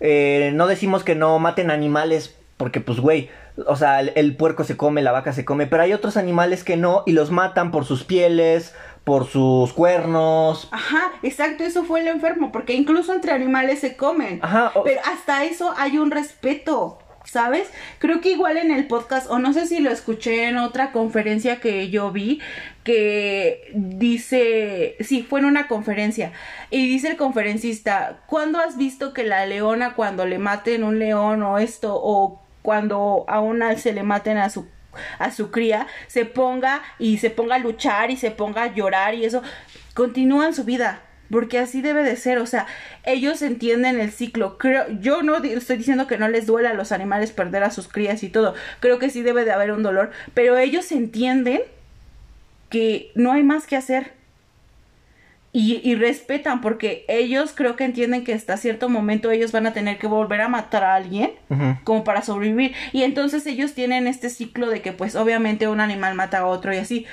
Eh, 0.00 0.50
no 0.54 0.66
decimos 0.66 1.04
que 1.04 1.14
no 1.14 1.38
maten 1.38 1.70
animales 1.70 2.36
porque, 2.56 2.80
pues, 2.80 2.98
güey, 2.98 3.30
o 3.66 3.76
sea, 3.76 4.00
el, 4.00 4.36
puerco 4.36 4.64
se 4.64 4.76
come, 4.76 5.02
la 5.02 5.12
vaca 5.12 5.32
se 5.32 5.44
come, 5.44 5.66
pero 5.66 5.82
hay 5.82 5.92
otros 5.92 6.16
animales 6.16 6.64
que 6.64 6.76
no 6.76 7.02
y 7.06 7.12
los 7.12 7.30
matan 7.30 7.70
por 7.70 7.84
sus 7.84 8.04
pieles, 8.04 8.74
por 9.04 9.26
sus 9.26 9.72
cuernos. 9.72 10.68
Ajá, 10.70 11.12
exacto, 11.22 11.64
eso 11.64 11.84
fue 11.84 12.00
el 12.00 12.08
enfermo, 12.08 12.52
porque 12.52 12.74
incluso 12.74 13.12
entre 13.12 13.32
animales 13.32 13.80
se 13.80 13.96
comen. 13.96 14.40
Ajá. 14.42 14.72
Pero 14.84 15.00
hasta 15.04 15.44
eso 15.44 15.72
hay 15.76 15.98
un 15.98 16.10
respeto. 16.10 16.98
¿Sabes? 17.24 17.68
Creo 17.98 18.22
que 18.22 18.30
igual 18.30 18.56
en 18.56 18.70
el 18.70 18.86
podcast, 18.86 19.30
o 19.30 19.38
no 19.38 19.52
sé 19.52 19.66
si 19.66 19.80
lo 19.80 19.90
escuché 19.90 20.44
en 20.44 20.56
otra 20.56 20.92
conferencia 20.92 21.60
que 21.60 21.90
yo 21.90 22.10
vi, 22.10 22.40
que 22.84 23.70
dice, 23.74 24.96
sí, 25.00 25.26
fue 25.28 25.40
en 25.40 25.44
una 25.44 25.68
conferencia, 25.68 26.32
y 26.70 26.88
dice 26.88 27.08
el 27.08 27.18
conferencista, 27.18 28.20
¿cuándo 28.26 28.58
has 28.58 28.78
visto 28.78 29.12
que 29.12 29.24
la 29.24 29.44
leona 29.44 29.92
cuando 29.92 30.24
le 30.24 30.38
maten 30.38 30.84
un 30.84 30.98
león 30.98 31.42
o 31.42 31.58
esto, 31.58 32.00
o 32.02 32.40
cuando 32.68 33.24
a 33.28 33.40
una 33.40 33.78
se 33.78 33.94
le 33.94 34.02
maten 34.02 34.36
a 34.36 34.50
su 34.50 34.66
a 35.18 35.30
su 35.30 35.50
cría, 35.50 35.86
se 36.06 36.26
ponga 36.26 36.82
y 36.98 37.16
se 37.16 37.30
ponga 37.30 37.54
a 37.54 37.58
luchar 37.58 38.10
y 38.10 38.18
se 38.18 38.30
ponga 38.30 38.64
a 38.64 38.74
llorar 38.74 39.14
y 39.14 39.24
eso, 39.24 39.42
continúan 39.94 40.52
su 40.52 40.64
vida, 40.64 41.00
porque 41.30 41.58
así 41.58 41.80
debe 41.80 42.02
de 42.02 42.14
ser, 42.16 42.36
o 42.36 42.44
sea, 42.44 42.66
ellos 43.04 43.40
entienden 43.40 43.98
el 43.98 44.12
ciclo. 44.12 44.58
Creo, 44.58 44.84
yo 45.00 45.22
no 45.22 45.36
estoy 45.36 45.78
diciendo 45.78 46.06
que 46.06 46.18
no 46.18 46.28
les 46.28 46.44
duela 46.44 46.68
a 46.68 46.74
los 46.74 46.92
animales 46.92 47.32
perder 47.32 47.64
a 47.64 47.70
sus 47.70 47.88
crías 47.88 48.22
y 48.22 48.28
todo. 48.28 48.54
Creo 48.80 48.98
que 48.98 49.08
sí 49.08 49.22
debe 49.22 49.46
de 49.46 49.52
haber 49.52 49.72
un 49.72 49.82
dolor, 49.82 50.10
pero 50.34 50.58
ellos 50.58 50.92
entienden 50.92 51.62
que 52.68 53.12
no 53.14 53.32
hay 53.32 53.44
más 53.44 53.66
que 53.66 53.76
hacer 53.76 54.12
y, 55.60 55.94
respetan 55.96 56.60
porque 56.60 57.04
ellos 57.08 57.52
creo 57.54 57.74
que 57.74 57.84
entienden 57.84 58.22
que 58.22 58.32
hasta 58.32 58.56
cierto 58.56 58.88
momento 58.88 59.32
ellos 59.32 59.50
van 59.50 59.66
a 59.66 59.72
tener 59.72 59.98
que 59.98 60.06
volver 60.06 60.40
a 60.40 60.48
matar 60.48 60.84
a 60.84 60.94
alguien 60.94 61.32
como 61.84 62.04
para 62.04 62.22
sobrevivir. 62.22 62.74
Y 62.92 63.02
entonces 63.02 63.44
ellos 63.46 63.74
tienen 63.74 64.06
este 64.06 64.30
ciclo 64.30 64.70
de 64.70 64.82
que 64.82 64.92
pues 64.92 65.16
obviamente 65.16 65.66
un 65.66 65.80
animal 65.80 66.14
mata 66.14 66.38
a 66.38 66.46
otro 66.46 66.72
y 66.72 66.76
así. 66.76 67.06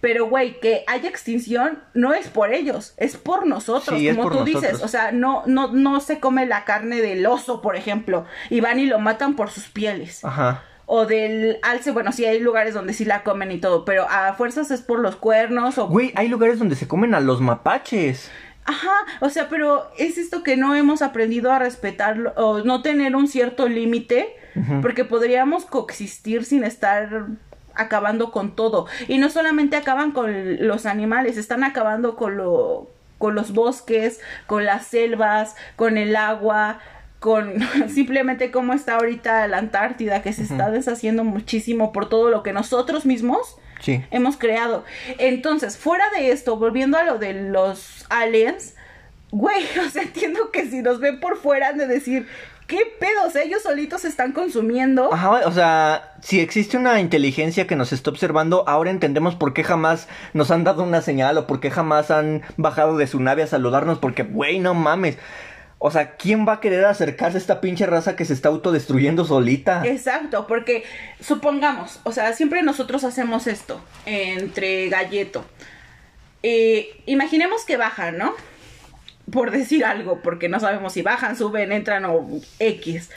Pero 0.00 0.26
güey 0.26 0.58
que 0.60 0.84
haya 0.86 1.10
extinción 1.10 1.78
no 1.92 2.14
es 2.14 2.28
por 2.28 2.54
ellos 2.54 2.94
es 2.96 3.18
por 3.18 3.46
nosotros 3.46 4.00
como 4.14 4.30
tú 4.30 4.44
dices. 4.44 4.82
o 4.82 4.88
sea 4.88 5.12
no 5.12 5.42
no 5.44 5.70
no 5.72 6.00
se 6.00 6.18
come 6.18 6.46
la 6.46 6.64
carne 6.64 7.02
del 7.02 7.26
oso 7.26 7.60
por 7.60 7.76
ejemplo 7.76 8.24
y 8.48 8.60
van 8.60 8.78
y 8.78 8.86
lo 8.86 8.98
matan 8.98 9.36
por 9.36 9.50
sus 9.50 9.68
pieles. 9.68 10.24
Ajá 10.24 10.62
o 10.92 11.06
del 11.06 11.60
alce, 11.62 11.92
bueno, 11.92 12.10
sí 12.10 12.24
hay 12.24 12.40
lugares 12.40 12.74
donde 12.74 12.94
sí 12.94 13.04
la 13.04 13.22
comen 13.22 13.52
y 13.52 13.58
todo, 13.58 13.84
pero 13.84 14.08
a 14.10 14.34
fuerzas 14.34 14.72
es 14.72 14.80
por 14.80 14.98
los 14.98 15.14
cuernos 15.14 15.78
o... 15.78 15.86
Güey, 15.86 16.12
hay 16.16 16.26
lugares 16.26 16.58
donde 16.58 16.74
se 16.74 16.88
comen 16.88 17.14
a 17.14 17.20
los 17.20 17.40
mapaches. 17.40 18.28
Ajá, 18.64 18.90
o 19.20 19.30
sea, 19.30 19.48
pero 19.48 19.88
es 19.98 20.18
esto 20.18 20.42
que 20.42 20.56
no 20.56 20.74
hemos 20.74 21.00
aprendido 21.00 21.52
a 21.52 21.60
respetar 21.60 22.34
o 22.36 22.64
no 22.64 22.82
tener 22.82 23.14
un 23.14 23.28
cierto 23.28 23.68
límite, 23.68 24.34
porque 24.82 25.04
podríamos 25.04 25.64
coexistir 25.64 26.44
sin 26.44 26.64
estar 26.64 27.26
acabando 27.76 28.32
con 28.32 28.56
todo. 28.56 28.88
Y 29.06 29.18
no 29.18 29.30
solamente 29.30 29.76
acaban 29.76 30.10
con 30.10 30.66
los 30.66 30.86
animales, 30.86 31.36
están 31.36 31.62
acabando 31.62 32.16
con 32.16 32.36
lo 32.36 32.90
con 33.18 33.34
los 33.36 33.52
bosques, 33.52 34.18
con 34.46 34.64
las 34.64 34.86
selvas, 34.86 35.54
con 35.76 35.98
el 35.98 36.16
agua, 36.16 36.80
con 37.20 37.54
simplemente 37.88 38.50
cómo 38.50 38.72
está 38.72 38.96
ahorita 38.96 39.46
la 39.46 39.58
Antártida, 39.58 40.22
que 40.22 40.32
se 40.32 40.42
está 40.42 40.70
deshaciendo 40.70 41.22
muchísimo 41.22 41.92
por 41.92 42.08
todo 42.08 42.30
lo 42.30 42.42
que 42.42 42.52
nosotros 42.52 43.06
mismos 43.06 43.56
hemos 44.10 44.36
creado. 44.36 44.84
Entonces, 45.18 45.78
fuera 45.78 46.04
de 46.16 46.32
esto, 46.32 46.56
volviendo 46.56 46.98
a 46.98 47.04
lo 47.04 47.18
de 47.18 47.34
los 47.34 48.04
aliens, 48.08 48.74
güey, 49.30 49.64
o 49.86 49.88
sea, 49.90 50.02
entiendo 50.02 50.50
que 50.50 50.66
si 50.66 50.82
nos 50.82 50.98
ven 50.98 51.20
por 51.20 51.36
fuera 51.36 51.68
han 51.68 51.78
de 51.78 51.86
decir, 51.86 52.26
¿qué 52.66 52.80
pedos? 52.98 53.36
Ellos 53.36 53.62
solitos 53.62 54.02
se 54.02 54.08
están 54.08 54.32
consumiendo. 54.32 55.12
Ajá, 55.12 55.30
o 55.46 55.52
sea, 55.52 56.14
si 56.22 56.40
existe 56.40 56.76
una 56.76 57.00
inteligencia 57.00 57.66
que 57.66 57.76
nos 57.76 57.92
está 57.92 58.10
observando, 58.10 58.64
ahora 58.66 58.90
entendemos 58.90 59.34
por 59.34 59.52
qué 59.52 59.64
jamás 59.64 60.08
nos 60.34 60.50
han 60.50 60.64
dado 60.64 60.82
una 60.82 61.02
señal 61.02 61.36
o 61.36 61.46
por 61.46 61.60
qué 61.60 61.70
jamás 61.70 62.10
han 62.10 62.42
bajado 62.56 62.96
de 62.96 63.06
su 63.06 63.20
nave 63.20 63.42
a 63.42 63.46
saludarnos, 63.46 63.98
porque, 63.98 64.22
güey, 64.22 64.58
no 64.58 64.74
mames. 64.74 65.18
O 65.82 65.90
sea, 65.90 66.16
¿quién 66.16 66.46
va 66.46 66.52
a 66.52 66.60
querer 66.60 66.84
acercarse 66.84 67.38
a 67.38 67.40
esta 67.40 67.62
pinche 67.62 67.86
raza 67.86 68.14
que 68.14 68.26
se 68.26 68.34
está 68.34 68.50
autodestruyendo 68.50 69.24
solita? 69.24 69.80
Exacto, 69.86 70.46
porque 70.46 70.84
supongamos, 71.20 72.00
o 72.04 72.12
sea, 72.12 72.34
siempre 72.34 72.62
nosotros 72.62 73.02
hacemos 73.02 73.46
esto 73.46 73.80
entre 74.04 74.90
galleto. 74.90 75.42
Eh, 76.42 77.00
imaginemos 77.06 77.64
que 77.64 77.78
bajan, 77.78 78.18
¿no? 78.18 78.34
Por 79.32 79.52
decir 79.52 79.86
algo, 79.86 80.20
porque 80.22 80.50
no 80.50 80.60
sabemos 80.60 80.92
si 80.92 81.00
bajan, 81.00 81.34
suben, 81.34 81.72
entran 81.72 82.04
o 82.04 82.28
X. 82.58 83.08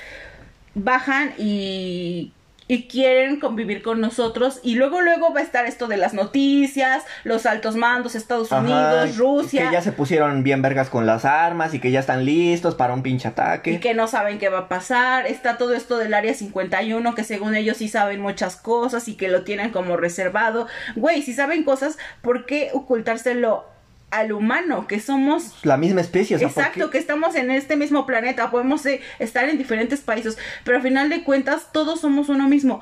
Bajan 0.74 1.34
y 1.38 2.32
y 2.68 2.88
quieren 2.88 3.40
convivir 3.40 3.82
con 3.82 4.02
nosotros 4.02 4.60
y 4.64 4.76
luego 4.76 5.02
luego 5.02 5.34
va 5.34 5.40
a 5.40 5.44
estar 5.44 5.66
esto 5.66 5.88
de 5.88 5.98
las 5.98 6.14
noticias, 6.14 7.04
los 7.24 7.46
altos 7.46 7.76
mandos, 7.76 8.16
Estados 8.16 8.52
Unidos, 8.52 9.18
Rusia. 9.18 9.68
Que 9.68 9.74
ya 9.74 9.82
se 9.82 9.92
pusieron 9.92 10.44
bien 10.44 10.62
vergas 10.62 10.90
con 10.90 11.06
las 11.06 11.26
armas 11.26 11.74
y 11.74 11.80
que 11.80 11.92
ya 11.92 12.00
están 12.00 12.26
listos 12.26 12.76
para 12.76 12.94
un 12.94 13.04
pinche 13.04 13.28
ataque. 13.28 13.72
Y 13.72 13.80
que 13.80 13.94
no 13.94 14.08
saben 14.08 14.40
qué 14.40 14.50
va 14.50 14.60
a 14.60 14.70
pasar. 14.70 15.28
Está 15.28 15.58
todo 15.58 15.74
esto 15.74 15.98
del 15.98 16.14
área 16.14 16.34
51 16.34 17.16
que 17.16 17.24
según 17.24 17.56
ellos 17.56 17.78
sí 17.78 17.88
saben 17.88 18.22
muchas 18.22 18.56
cosas 18.56 19.08
y 19.08 19.16
que 19.16 19.28
lo 19.28 19.44
tienen 19.44 19.72
como 19.72 19.98
reservado. 19.98 20.68
Güey, 20.96 21.22
si 21.22 21.34
saben 21.34 21.64
cosas, 21.64 21.98
¿por 22.22 22.46
qué 22.46 22.70
ocultárselo 22.74 23.66
al 24.14 24.32
humano, 24.32 24.88
que 24.88 25.00
somos 25.00 25.54
la 25.64 25.76
misma 25.78 26.02
especie. 26.02 26.38
exacto, 26.38 26.90
que 26.90 27.00
estamos 27.00 27.36
en 27.36 27.50
este 27.50 27.76
mismo 27.76 28.06
planeta, 28.06 28.52
podemos 28.52 28.86
eh, 28.86 29.02
estar 29.18 29.50
en 29.50 29.58
diferentes 29.58 30.02
países, 30.02 30.38
pero 30.64 30.78
al 30.78 30.84
final 30.84 31.10
de 31.10 31.24
cuentas 31.24 31.72
todos 31.72 32.02
somos 32.02 32.30
uno 32.30 32.48
mismo. 32.48 32.82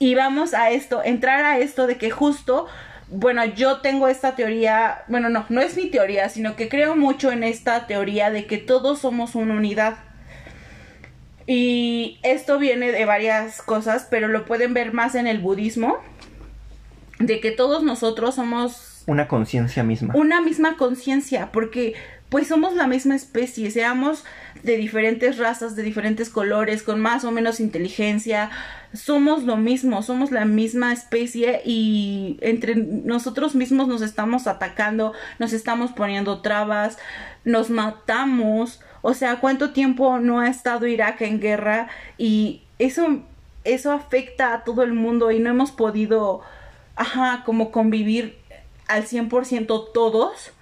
Y 0.00 0.16
vamos 0.16 0.52
a 0.52 0.70
esto, 0.70 1.02
entrar 1.04 1.44
a 1.44 1.58
esto 1.58 1.86
de 1.86 1.96
que 1.96 2.10
justo, 2.10 2.66
bueno, 3.08 3.44
yo 3.44 3.78
tengo 3.78 4.08
esta 4.08 4.34
teoría, 4.34 5.04
bueno, 5.06 5.28
no, 5.28 5.46
no 5.48 5.60
es 5.60 5.76
mi 5.76 5.86
teoría, 5.86 6.28
sino 6.28 6.56
que 6.56 6.68
creo 6.68 6.96
mucho 6.96 7.30
en 7.30 7.44
esta 7.44 7.86
teoría 7.86 8.30
de 8.30 8.46
que 8.46 8.58
todos 8.58 8.98
somos 8.98 9.36
una 9.36 9.54
unidad. 9.54 9.98
Y 11.46 12.18
esto 12.24 12.58
viene 12.58 12.90
de 12.90 13.04
varias 13.04 13.62
cosas, 13.62 14.08
pero 14.10 14.26
lo 14.26 14.44
pueden 14.44 14.74
ver 14.74 14.92
más 14.92 15.14
en 15.14 15.28
el 15.28 15.38
budismo, 15.38 15.98
de 17.20 17.38
que 17.38 17.52
todos 17.52 17.84
nosotros 17.84 18.34
somos 18.34 18.93
una 19.06 19.28
conciencia 19.28 19.82
misma. 19.82 20.14
Una 20.16 20.40
misma 20.40 20.76
conciencia, 20.76 21.52
porque 21.52 21.94
pues 22.28 22.48
somos 22.48 22.74
la 22.74 22.86
misma 22.86 23.14
especie, 23.14 23.70
seamos 23.70 24.24
de 24.62 24.76
diferentes 24.76 25.38
razas, 25.38 25.76
de 25.76 25.82
diferentes 25.82 26.30
colores, 26.30 26.82
con 26.82 27.00
más 27.00 27.24
o 27.24 27.30
menos 27.30 27.60
inteligencia, 27.60 28.50
somos 28.92 29.44
lo 29.44 29.56
mismo, 29.56 30.02
somos 30.02 30.32
la 30.32 30.44
misma 30.44 30.92
especie 30.92 31.60
y 31.64 32.38
entre 32.40 32.74
nosotros 32.76 33.54
mismos 33.54 33.88
nos 33.88 34.02
estamos 34.02 34.46
atacando, 34.46 35.12
nos 35.38 35.52
estamos 35.52 35.92
poniendo 35.92 36.40
trabas, 36.40 36.98
nos 37.44 37.70
matamos, 37.70 38.80
o 39.02 39.14
sea, 39.14 39.38
¿cuánto 39.38 39.72
tiempo 39.72 40.18
no 40.18 40.40
ha 40.40 40.48
estado 40.48 40.86
Irak 40.86 41.20
en 41.20 41.40
guerra? 41.40 41.88
Y 42.16 42.62
eso, 42.78 43.20
eso 43.64 43.92
afecta 43.92 44.54
a 44.54 44.64
todo 44.64 44.82
el 44.82 44.92
mundo 44.92 45.30
y 45.30 45.40
no 45.40 45.50
hemos 45.50 45.72
podido, 45.72 46.40
ajá, 46.96 47.42
como 47.44 47.70
convivir 47.70 48.38
al 48.94 49.06
100% 49.06 49.92
todos. 49.92 50.52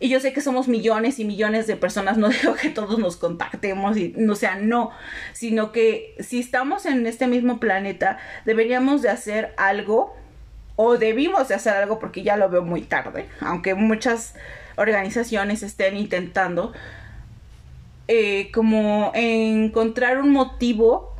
Y 0.00 0.08
yo 0.08 0.20
sé 0.20 0.32
que 0.32 0.40
somos 0.40 0.68
millones 0.68 1.18
y 1.18 1.24
millones 1.24 1.66
de 1.66 1.76
personas, 1.76 2.18
no 2.18 2.28
digo 2.42 2.54
que 2.54 2.70
todos 2.70 2.98
nos 2.98 3.16
contactemos 3.16 3.96
y 3.96 4.14
no 4.16 4.36
sea 4.36 4.56
no, 4.56 4.90
sino 5.32 5.72
que 5.72 6.14
si 6.20 6.38
estamos 6.38 6.86
en 6.86 7.06
este 7.06 7.26
mismo 7.26 7.58
planeta, 7.58 8.18
deberíamos 8.44 9.02
de 9.02 9.08
hacer 9.08 9.54
algo 9.56 10.14
o 10.76 10.96
debimos 10.96 11.48
de 11.48 11.56
hacer 11.56 11.74
algo 11.74 11.98
porque 11.98 12.22
ya 12.22 12.36
lo 12.36 12.48
veo 12.48 12.62
muy 12.62 12.82
tarde, 12.82 13.28
aunque 13.40 13.74
muchas 13.74 14.34
organizaciones 14.76 15.64
estén 15.64 15.96
intentando 15.96 16.72
eh, 18.06 18.52
como 18.52 19.10
encontrar 19.14 20.20
un 20.20 20.30
motivo 20.30 21.16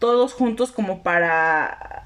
todos 0.00 0.32
juntos 0.32 0.72
como 0.72 1.02
para 1.02 1.97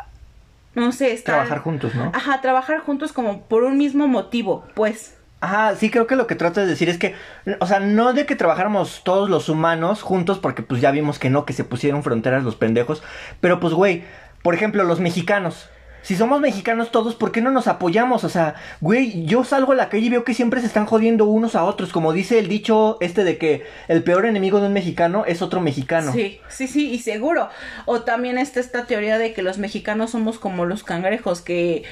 no 0.75 0.93
sé, 0.93 1.13
estar... 1.13 1.35
Trabajar 1.35 1.59
juntos, 1.59 1.95
¿no? 1.95 2.13
Ajá, 2.15 2.41
trabajar 2.41 2.81
juntos 2.81 3.13
como 3.13 3.43
por 3.43 3.65
un 3.65 3.77
mismo 3.77 4.09
motivo, 4.09 4.65
pues. 4.75 5.19
Ajá, 5.41 5.75
sí, 5.75 5.91
creo 5.91 6.07
que 6.07 6.17
lo 6.17 6.27
que 6.27 6.37
trato 6.37 6.61
de 6.61 6.67
decir 6.67 6.89
es 6.89 6.99
que, 6.99 7.15
o 7.59 7.67
sea, 7.67 7.81
no 7.81 8.13
de 8.13 8.27
que 8.27 8.37
trabajáramos 8.37 9.03
todos 9.05 9.29
los 9.29 9.49
humanos 9.49 10.03
juntos, 10.03 10.39
porque 10.39 10.63
pues 10.63 10.81
ya 10.81 10.93
vimos 10.93 11.19
que 11.19 11.31
no, 11.31 11.45
que 11.45 11.53
se 11.53 11.65
pusieron 11.65 12.03
fronteras 12.03 12.45
los 12.45 12.55
pendejos, 12.55 13.03
pero 13.41 13.59
pues, 13.59 13.75
güey, 13.75 14.05
por 14.43 14.55
ejemplo, 14.55 14.85
los 14.85 15.01
mexicanos 15.01 15.69
si 16.03 16.17
somos 16.17 16.41
mexicanos 16.41 16.91
todos, 16.91 17.15
¿por 17.15 17.33
qué 17.33 17.41
no 17.41 17.51
nos 17.51 17.69
apoyamos? 17.69 18.25
O 18.25 18.29
sea, 18.29 18.57
güey, 18.81 19.25
yo 19.25 19.45
salgo 19.45 19.73
a 19.73 19.77
la 19.77 19.89
calle 19.89 20.07
y 20.07 20.11
veo 20.11 20.25
que 20.25 20.35
siempre 20.35 20.61
se 20.61 20.67
están 20.67 20.87
jodiendo 20.87 21.27
unos 21.27 21.55
a 21.55 21.65
otros, 21.65 21.93
como 21.93 22.13
dice 22.13 22.39
el 22.39 22.49
dicho 22.49 22.99
este 23.01 23.25
de 23.25 23.39
que 23.39 23.65
el 23.89 24.03
peor 24.03 24.27
enemigo 24.27 24.61
de 24.61 24.67
un 24.67 24.73
mexicano 24.73 25.25
es 25.27 25.43
otro 25.43 25.61
mexicano. 25.61 26.13
Sí, 26.13 26.41
sí, 26.49 26.67
sí, 26.67 26.91
y 26.91 26.99
seguro. 26.99 27.49
O 27.87 28.03
también 28.03 28.37
está 28.37 28.61
esta 28.61 28.87
teoría 28.87 29.19
de 29.19 29.33
que 29.33 29.43
los 29.43 29.59
mexicanos 29.59 30.11
somos 30.11 30.39
como 30.39 30.67
los 30.67 30.83
cangrejos, 30.83 31.41
que, 31.41 31.85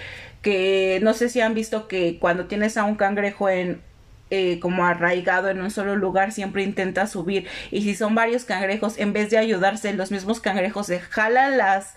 que 0.42 0.98
no 1.02 1.14
sé 1.14 1.28
si 1.28 1.40
han 1.40 1.54
visto 1.54 1.86
que 1.86 2.18
cuando 2.18 2.46
tienes 2.46 2.76
a 2.76 2.84
un 2.84 2.96
cangrejo 2.96 3.48
en 3.48 3.80
eh, 4.32 4.60
como 4.60 4.86
arraigado 4.86 5.48
en 5.48 5.60
un 5.60 5.72
solo 5.72 5.96
lugar, 5.96 6.30
siempre 6.30 6.62
intenta 6.62 7.08
subir. 7.08 7.48
Y 7.72 7.82
si 7.82 7.96
son 7.96 8.14
varios 8.14 8.44
cangrejos, 8.44 8.96
en 8.98 9.12
vez 9.12 9.28
de 9.30 9.38
ayudarse, 9.38 9.92
los 9.92 10.12
mismos 10.12 10.40
cangrejos 10.40 10.86
se 10.86 11.00
jalan 11.00 11.58
las, 11.58 11.94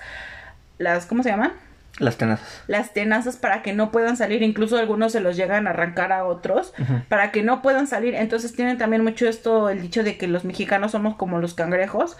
las, 0.80 1.06
¿cómo 1.06 1.22
se 1.22 1.30
llaman? 1.30 1.54
Las 2.00 2.18
tenazas. 2.18 2.64
Las 2.68 2.94
tenazas 2.94 3.38
para 3.38 3.62
que 3.62 3.74
no 3.74 3.92
puedan 3.92 4.18
salir, 4.18 4.42
incluso 4.42 4.78
algunos 4.78 5.12
se 5.12 5.20
los 5.20 5.36
llegan 5.36 5.68
a 5.68 5.72
arrancar 5.72 6.12
a 6.12 6.26
otros, 6.26 6.74
para 7.08 7.32
que 7.32 7.44
no 7.44 7.62
puedan 7.62 7.86
salir. 7.86 8.16
Entonces 8.16 8.54
tienen 8.54 8.78
también 8.78 9.04
mucho 9.04 9.28
esto, 9.28 9.70
el 9.70 9.82
dicho 9.82 10.04
de 10.04 10.18
que 10.18 10.28
los 10.28 10.44
mexicanos 10.44 10.92
somos 10.92 11.16
como 11.16 11.40
los 11.40 11.54
cangrejos. 11.54 12.18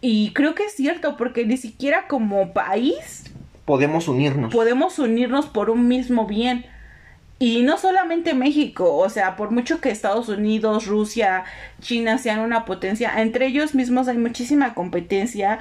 Y 0.00 0.32
creo 0.32 0.54
que 0.54 0.64
es 0.64 0.72
cierto, 0.72 1.18
porque 1.18 1.44
ni 1.44 1.58
siquiera 1.58 2.06
como 2.08 2.54
país 2.54 3.24
podemos 3.66 4.08
unirnos. 4.08 4.52
Podemos 4.52 4.98
unirnos 4.98 5.46
por 5.46 5.68
un 5.68 5.86
mismo 5.86 6.26
bien. 6.26 6.64
Y 7.38 7.62
no 7.62 7.78
solamente 7.78 8.34
México, 8.34 8.96
o 8.96 9.08
sea, 9.08 9.36
por 9.36 9.50
mucho 9.50 9.80
que 9.80 9.90
Estados 9.90 10.28
Unidos, 10.28 10.86
Rusia, 10.86 11.44
China 11.80 12.18
sean 12.18 12.40
una 12.40 12.66
potencia, 12.66 13.20
entre 13.22 13.46
ellos 13.46 13.74
mismos 13.74 14.08
hay 14.08 14.18
muchísima 14.18 14.74
competencia 14.74 15.58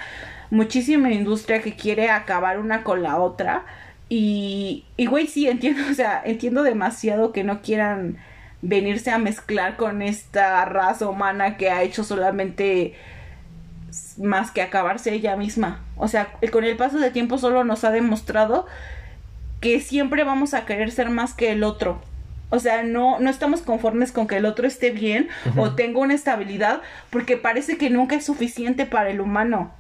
muchísima 0.49 1.12
industria 1.12 1.62
que 1.62 1.75
quiere 1.75 2.09
acabar 2.09 2.59
una 2.59 2.83
con 2.83 3.03
la 3.03 3.17
otra. 3.17 3.65
Y, 4.09 4.85
y 4.97 5.05
güey, 5.05 5.27
sí, 5.27 5.47
entiendo, 5.47 5.81
o 5.89 5.93
sea, 5.93 6.21
entiendo 6.25 6.63
demasiado 6.63 7.31
que 7.31 7.43
no 7.43 7.62
quieran 7.62 8.17
venirse 8.62 9.12
a 9.12 9.17
mezclar 9.17 9.77
con 9.77 10.01
esta 10.01 10.65
raza 10.65 11.07
humana 11.07 11.57
que 11.57 11.69
ha 11.69 11.83
hecho 11.83 12.03
solamente 12.03 12.95
más 14.17 14.51
que 14.51 14.62
acabarse 14.62 15.13
ella 15.13 15.35
misma. 15.35 15.81
O 15.95 16.07
sea, 16.07 16.33
con 16.51 16.63
el 16.63 16.77
paso 16.77 16.99
de 16.99 17.12
tiempo 17.12 17.38
solo 17.38 17.63
nos 17.63 17.83
ha 17.83 17.91
demostrado 17.91 18.65
que 19.62 19.79
siempre 19.79 20.23
vamos 20.23 20.53
a 20.53 20.65
querer 20.65 20.91
ser 20.91 21.09
más 21.09 21.33
que 21.33 21.51
el 21.51 21.63
otro. 21.63 22.01
O 22.51 22.59
sea, 22.59 22.83
no, 22.83 23.19
no 23.19 23.29
estamos 23.29 23.62
conformes 23.62 24.12
con 24.12 24.27
que 24.27 24.38
el 24.38 24.45
otro 24.45 24.65
esté 24.65 24.89
bien 24.89 25.29
o 25.55 25.71
tenga 25.75 25.99
una 25.99 26.15
estabilidad 26.15 26.81
porque 27.12 27.38
parece 27.38 27.77
que 27.77 27.89
nunca 27.89 28.15
es 28.15 28.25
suficiente 28.25 28.85
para 28.85 29.12
el 29.12 29.21
humano. 29.21 29.71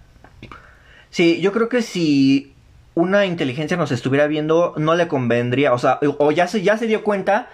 Sí, 1.09 1.41
yo 1.41 1.51
creo 1.51 1.69
que 1.69 1.81
si 1.81 2.53
una 2.95 3.25
inteligencia 3.25 3.77
nos 3.77 3.91
estuviera 3.91 4.27
viendo, 4.27 4.73
no 4.77 4.95
le 4.95 5.07
convendría, 5.07 5.73
o 5.73 5.79
sea, 5.79 5.99
o 6.01 6.31
ya 6.31 6.47
se, 6.47 6.61
ya 6.61 6.77
se 6.77 6.87
dio 6.87 7.03
cuenta 7.03 7.47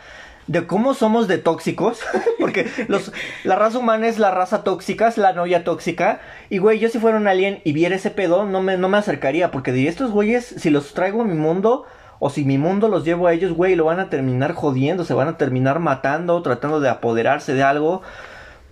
de 0.47 0.67
cómo 0.67 0.93
somos 0.93 1.27
de 1.27 1.37
tóxicos, 1.37 1.99
porque 2.39 2.67
los, 2.87 3.11
la 3.43 3.55
raza 3.55 3.79
humana 3.79 4.07
es 4.07 4.19
la 4.19 4.31
raza 4.31 4.63
tóxica, 4.63 5.07
es 5.07 5.17
la 5.17 5.33
novia 5.33 5.63
tóxica, 5.63 6.21
y 6.49 6.59
güey, 6.59 6.79
yo 6.79 6.89
si 6.89 6.99
fuera 6.99 7.17
un 7.17 7.27
alien 7.27 7.61
y 7.63 7.73
viera 7.73 7.95
ese 7.95 8.11
pedo, 8.11 8.45
no 8.45 8.61
me, 8.61 8.77
no 8.77 8.89
me 8.89 8.97
acercaría, 8.97 9.51
porque 9.51 9.71
diría, 9.71 9.89
estos 9.89 10.11
güeyes, 10.11 10.45
si 10.45 10.69
los 10.69 10.93
traigo 10.93 11.21
a 11.21 11.25
mi 11.25 11.35
mundo, 11.35 11.85
o 12.19 12.29
si 12.29 12.45
mi 12.45 12.57
mundo 12.57 12.87
los 12.87 13.03
llevo 13.03 13.27
a 13.27 13.33
ellos, 13.33 13.53
güey, 13.53 13.75
lo 13.75 13.85
van 13.85 13.99
a 13.99 14.09
terminar 14.09 14.53
jodiendo, 14.53 15.03
se 15.03 15.13
van 15.13 15.27
a 15.27 15.37
terminar 15.37 15.79
matando, 15.79 16.41
tratando 16.41 16.79
de 16.79 16.89
apoderarse 16.89 17.53
de 17.53 17.63
algo, 17.63 18.01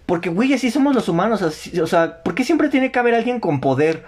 porque 0.06 0.30
güey, 0.30 0.54
así 0.54 0.70
somos 0.70 0.94
los 0.96 1.10
humanos, 1.10 1.42
o 1.42 1.88
sea, 1.88 2.24
¿por 2.24 2.36
qué 2.36 2.44
siempre 2.44 2.70
tiene 2.70 2.92
que 2.92 3.00
haber 3.00 3.16
alguien 3.16 3.40
con 3.40 3.62
poder? 3.62 4.04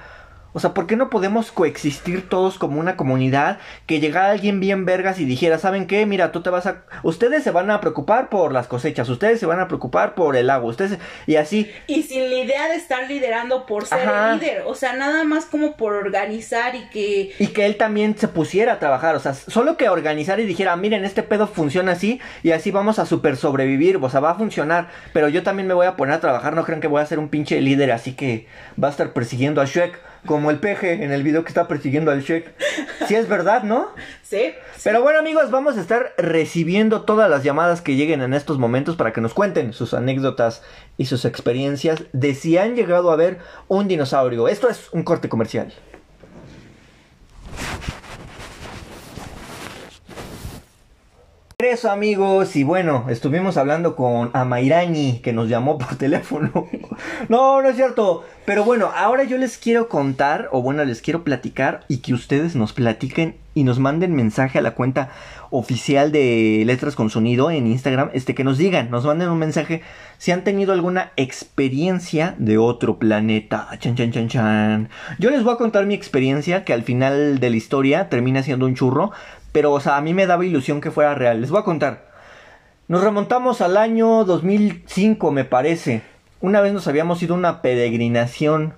O 0.56 0.62
sea, 0.62 0.74
¿por 0.74 0.88
qué 0.88 0.96
no 0.96 1.10
podemos 1.10 1.52
coexistir 1.52 2.30
todos 2.30 2.58
como 2.58 2.80
una 2.80 2.96
comunidad? 2.96 3.60
Que 3.88 4.00
llegara 4.00 4.32
alguien 4.32 4.62
bien 4.62 4.86
vergas 4.86 5.20
y 5.20 5.26
dijera, 5.26 5.60
¿saben 5.60 5.86
qué? 5.86 6.06
Mira, 6.06 6.32
tú 6.32 6.42
te 6.42 6.50
vas 6.50 6.66
a... 6.66 6.86
Ustedes 7.04 7.44
se 7.44 7.52
van 7.52 7.70
a 7.70 7.82
preocupar 7.82 8.30
por 8.30 8.54
las 8.54 8.68
cosechas, 8.68 9.10
ustedes 9.10 9.38
se 9.38 9.46
van 9.46 9.60
a 9.60 9.68
preocupar 9.68 10.16
por 10.16 10.38
el 10.38 10.50
agua, 10.50 10.70
ustedes... 10.70 10.98
Y 11.28 11.36
así... 11.36 11.70
Y 11.88 12.04
sin 12.04 12.30
la 12.30 12.38
idea 12.38 12.70
de 12.70 12.76
estar 12.76 13.06
liderando 13.10 13.66
por 13.66 13.86
ser 13.86 14.08
líder, 14.08 14.64
o 14.66 14.76
sea, 14.76 14.94
nada 14.94 15.26
más 15.26 15.44
como 15.44 15.76
por 15.76 15.94
organizar 15.94 16.74
y 16.74 16.88
que... 16.88 17.34
Y 17.38 17.48
que 17.48 17.66
él 17.66 17.76
también 17.76 18.18
se 18.18 18.30
pusiera 18.30 18.72
a 18.72 18.80
trabajar, 18.80 19.14
o 19.16 19.20
sea, 19.20 19.34
solo 19.34 19.76
que 19.76 19.90
organizar 19.90 20.40
y 20.40 20.46
dijera, 20.46 20.78
miren, 20.78 21.04
este 21.04 21.22
pedo 21.22 21.48
funciona 21.48 21.92
así 21.92 22.22
y 22.44 22.52
así 22.52 22.72
vamos 22.72 22.98
a 22.98 23.06
super 23.06 23.36
sobrevivir, 23.36 23.98
o 24.02 24.10
sea, 24.10 24.22
va 24.22 24.32
a 24.32 24.36
funcionar, 24.36 24.88
pero 25.12 25.28
yo 25.28 25.44
también 25.44 25.68
me 25.68 25.74
voy 25.74 25.88
a 25.88 25.98
poner 25.98 26.16
a 26.16 26.22
trabajar, 26.22 26.56
no 26.56 26.64
crean 26.64 26.80
que 26.80 26.88
voy 26.88 27.02
a 27.02 27.06
ser 27.06 27.20
un 27.20 27.28
pinche 27.28 27.60
líder 27.60 27.92
así 27.92 28.14
que 28.14 28.48
va 28.82 28.88
a 28.88 28.92
estar 28.92 29.12
persiguiendo 29.12 29.60
a 29.60 29.66
Shrek 29.66 30.00
como 30.26 30.52
el 30.52 30.60
peje 30.60 31.04
en 31.04 31.12
el 31.12 31.24
video 31.24 31.44
que 31.44 31.50
está 31.50 31.68
persiguiendo 31.68 32.12
al 32.12 32.22
Sheik. 32.22 32.52
Sí 33.08 33.16
es 33.16 33.28
verdad, 33.28 33.64
¿no? 33.64 33.90
Sí. 34.24 34.54
Pero 34.84 35.02
bueno 35.02 35.20
amigos, 35.20 35.52
vamos 35.52 35.78
a 35.78 35.82
estar 35.82 36.14
recibiendo 36.18 37.04
todas 37.04 37.30
las 37.30 37.44
llamadas 37.44 37.82
que 37.82 37.96
lleguen 37.96 38.22
en 38.22 38.34
estos 38.34 38.58
momentos 38.58 38.96
para 38.96 39.14
que 39.14 39.22
nos 39.22 39.34
cuenten 39.34 39.74
sus 39.74 39.94
anécdotas 39.94 40.64
y 40.98 41.06
sus 41.06 41.26
experiencias 41.26 42.04
de 42.14 42.36
si 42.36 42.58
han 42.58 42.76
llegado 42.76 43.12
a 43.12 43.16
ver 43.16 43.40
un 43.68 43.88
dinosaurio. 43.88 44.48
Esto 44.48 44.70
es 44.70 44.90
un 44.92 45.04
corte 45.04 45.30
comercial. 45.30 45.74
Eso 51.58 51.90
amigos, 51.90 52.58
y 52.58 52.66
bueno, 52.66 53.06
estuvimos 53.10 53.56
hablando 53.56 53.96
con 53.96 54.30
Amairani 54.34 55.22
que 55.24 55.32
nos 55.32 55.48
llamó 55.48 55.78
por 55.78 55.96
teléfono. 55.98 56.52
no, 57.30 57.62
no 57.62 57.70
es 57.70 57.78
cierto. 57.78 58.26
Pero 58.46 58.66
bueno, 58.66 58.92
ahora 58.94 59.24
yo 59.24 59.38
les 59.38 59.58
quiero 59.58 59.88
contar, 59.88 60.50
o 60.52 60.62
bueno, 60.62 60.84
les 60.84 61.02
quiero 61.02 61.24
platicar 61.24 61.86
y 61.88 62.00
que 62.00 62.14
ustedes 62.14 62.58
nos 62.58 62.74
platiquen 62.74 63.38
y 63.54 63.64
nos 63.64 63.80
manden 63.80 64.14
mensaje 64.14 64.60
a 64.60 64.62
la 64.62 64.72
cuenta 64.76 65.12
oficial 65.50 66.12
de 66.12 66.64
Letras 66.66 66.94
con 66.94 67.10
Sonido 67.10 67.50
en 67.50 67.68
Instagram, 67.68 68.10
este 68.14 68.36
que 68.36 68.44
nos 68.44 68.58
digan, 68.58 68.92
nos 68.92 69.06
manden 69.06 69.30
un 69.30 69.40
mensaje 69.40 69.82
si 70.18 70.32
han 70.32 70.44
tenido 70.44 70.74
alguna 70.74 71.14
experiencia 71.16 72.36
de 72.38 72.58
otro 72.58 73.00
planeta. 73.00 73.70
Chan 73.80 73.96
chan 73.96 74.12
chan 74.12 74.28
chan. 74.28 74.90
Yo 75.20 75.30
les 75.30 75.44
voy 75.44 75.54
a 75.54 75.58
contar 75.58 75.86
mi 75.86 75.94
experiencia 75.94 76.66
que 76.66 76.74
al 76.74 76.84
final 76.84 77.40
de 77.40 77.50
la 77.50 77.56
historia 77.56 78.10
termina 78.10 78.44
siendo 78.44 78.66
un 78.66 78.76
churro, 78.76 79.12
pero, 79.56 79.72
o 79.72 79.80
sea, 79.80 79.96
a 79.96 80.02
mí 80.02 80.14
me 80.14 80.28
daba 80.28 80.44
ilusión 80.44 80.82
que 80.82 80.92
fuera 80.92 81.16
real. 81.16 81.40
Les 81.40 81.50
voy 81.50 81.62
a 81.62 81.64
contar. 81.64 82.12
Nos 82.90 83.02
remontamos 83.02 83.62
al 83.62 83.78
año 83.78 84.26
2005, 84.26 85.32
me 85.32 85.46
parece. 85.46 86.02
Una 86.42 86.60
vez 86.60 86.74
nos 86.74 86.90
habíamos 86.90 87.24
ido 87.24 87.36
a 87.36 87.38
una 87.38 87.62
peregrinación. 87.62 88.74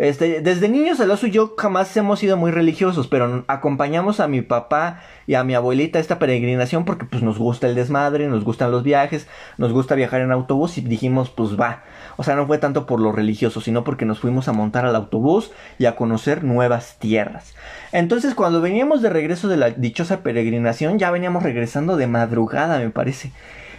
Este, 0.00 0.40
desde 0.40 0.70
niños 0.70 0.98
el 1.00 1.10
oso 1.10 1.26
y 1.26 1.30
yo 1.30 1.54
jamás 1.58 1.94
hemos 1.94 2.20
sido 2.20 2.38
muy 2.38 2.50
religiosos, 2.50 3.06
pero 3.06 3.44
acompañamos 3.48 4.18
a 4.18 4.28
mi 4.28 4.40
papá 4.40 5.02
y 5.26 5.34
a 5.34 5.44
mi 5.44 5.54
abuelita 5.54 5.98
a 5.98 6.00
esta 6.00 6.18
peregrinación 6.18 6.86
porque 6.86 7.04
pues 7.04 7.22
nos 7.22 7.38
gusta 7.38 7.66
el 7.66 7.74
desmadre, 7.74 8.26
nos 8.26 8.42
gustan 8.42 8.70
los 8.70 8.82
viajes, 8.82 9.28
nos 9.58 9.74
gusta 9.74 9.94
viajar 9.96 10.22
en 10.22 10.32
autobús 10.32 10.78
y 10.78 10.80
dijimos 10.80 11.28
pues 11.28 11.60
va. 11.60 11.82
O 12.16 12.24
sea, 12.24 12.34
no 12.34 12.46
fue 12.46 12.56
tanto 12.56 12.86
por 12.86 12.98
lo 12.98 13.12
religioso, 13.12 13.60
sino 13.60 13.84
porque 13.84 14.06
nos 14.06 14.20
fuimos 14.20 14.48
a 14.48 14.54
montar 14.54 14.86
al 14.86 14.96
autobús 14.96 15.52
y 15.78 15.84
a 15.84 15.96
conocer 15.96 16.44
nuevas 16.44 16.98
tierras. 16.98 17.54
Entonces, 17.92 18.34
cuando 18.34 18.62
veníamos 18.62 19.02
de 19.02 19.10
regreso 19.10 19.48
de 19.48 19.58
la 19.58 19.68
dichosa 19.68 20.22
peregrinación, 20.22 20.98
ya 20.98 21.10
veníamos 21.10 21.42
regresando 21.42 21.98
de 21.98 22.06
madrugada, 22.06 22.78
me 22.78 22.88
parece. 22.88 23.32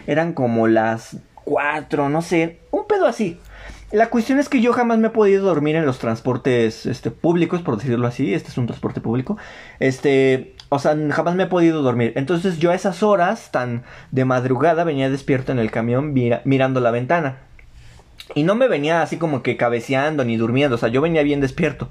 Eran 0.06 0.34
como 0.34 0.68
las 0.68 1.18
cuatro, 1.44 2.10
no 2.10 2.22
sé, 2.22 2.60
un 2.70 2.86
pedo 2.86 3.08
así. 3.08 3.40
La 3.92 4.10
cuestión 4.10 4.40
es 4.40 4.48
que 4.48 4.62
yo 4.62 4.72
jamás 4.72 5.00
me 5.00 5.08
he 5.08 5.12
podido 5.12 5.46
dormir 5.46 5.76
en 5.76 5.86
los 5.86 6.00
transportes 6.00 6.86
este, 6.86 7.12
públicos, 7.12 7.62
por 7.62 7.76
decirlo 7.76 8.08
así. 8.08 8.34
Este 8.34 8.50
es 8.50 8.58
un 8.58 8.66
transporte 8.66 9.02
público. 9.02 9.38
Este, 9.80 10.56
o 10.70 10.80
sea, 10.80 10.96
jamás 11.12 11.36
me 11.36 11.44
he 11.44 11.48
podido 11.48 11.82
dormir. 11.82 12.14
Entonces 12.16 12.58
yo 12.58 12.72
a 12.72 12.76
esas 12.76 13.04
horas 13.04 13.52
tan 13.52 13.84
de 14.12 14.24
madrugada 14.24 14.86
venía 14.86 15.10
despierto 15.10 15.52
en 15.52 15.60
el 15.60 15.72
camión 15.72 16.14
mirando 16.14 16.80
la 16.80 16.92
ventana. 16.92 17.40
Y 18.34 18.44
no 18.44 18.56
me 18.56 18.70
venía 18.70 19.02
así 19.02 19.18
como 19.18 19.44
que 19.44 19.58
cabeceando 19.58 20.24
ni 20.24 20.38
durmiendo, 20.38 20.76
o 20.76 20.78
sea, 20.78 20.88
yo 20.88 21.02
venía 21.02 21.24
bien 21.24 21.42
despierto. 21.42 21.90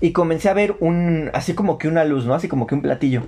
Y 0.00 0.12
comencé 0.12 0.48
a 0.48 0.54
ver 0.54 0.76
un, 0.78 1.30
así 1.34 1.54
como 1.54 1.76
que 1.78 1.88
una 1.88 2.04
luz, 2.04 2.24
¿no? 2.24 2.34
Así 2.34 2.46
como 2.46 2.68
que 2.68 2.76
un 2.76 2.82
platillo 2.82 3.22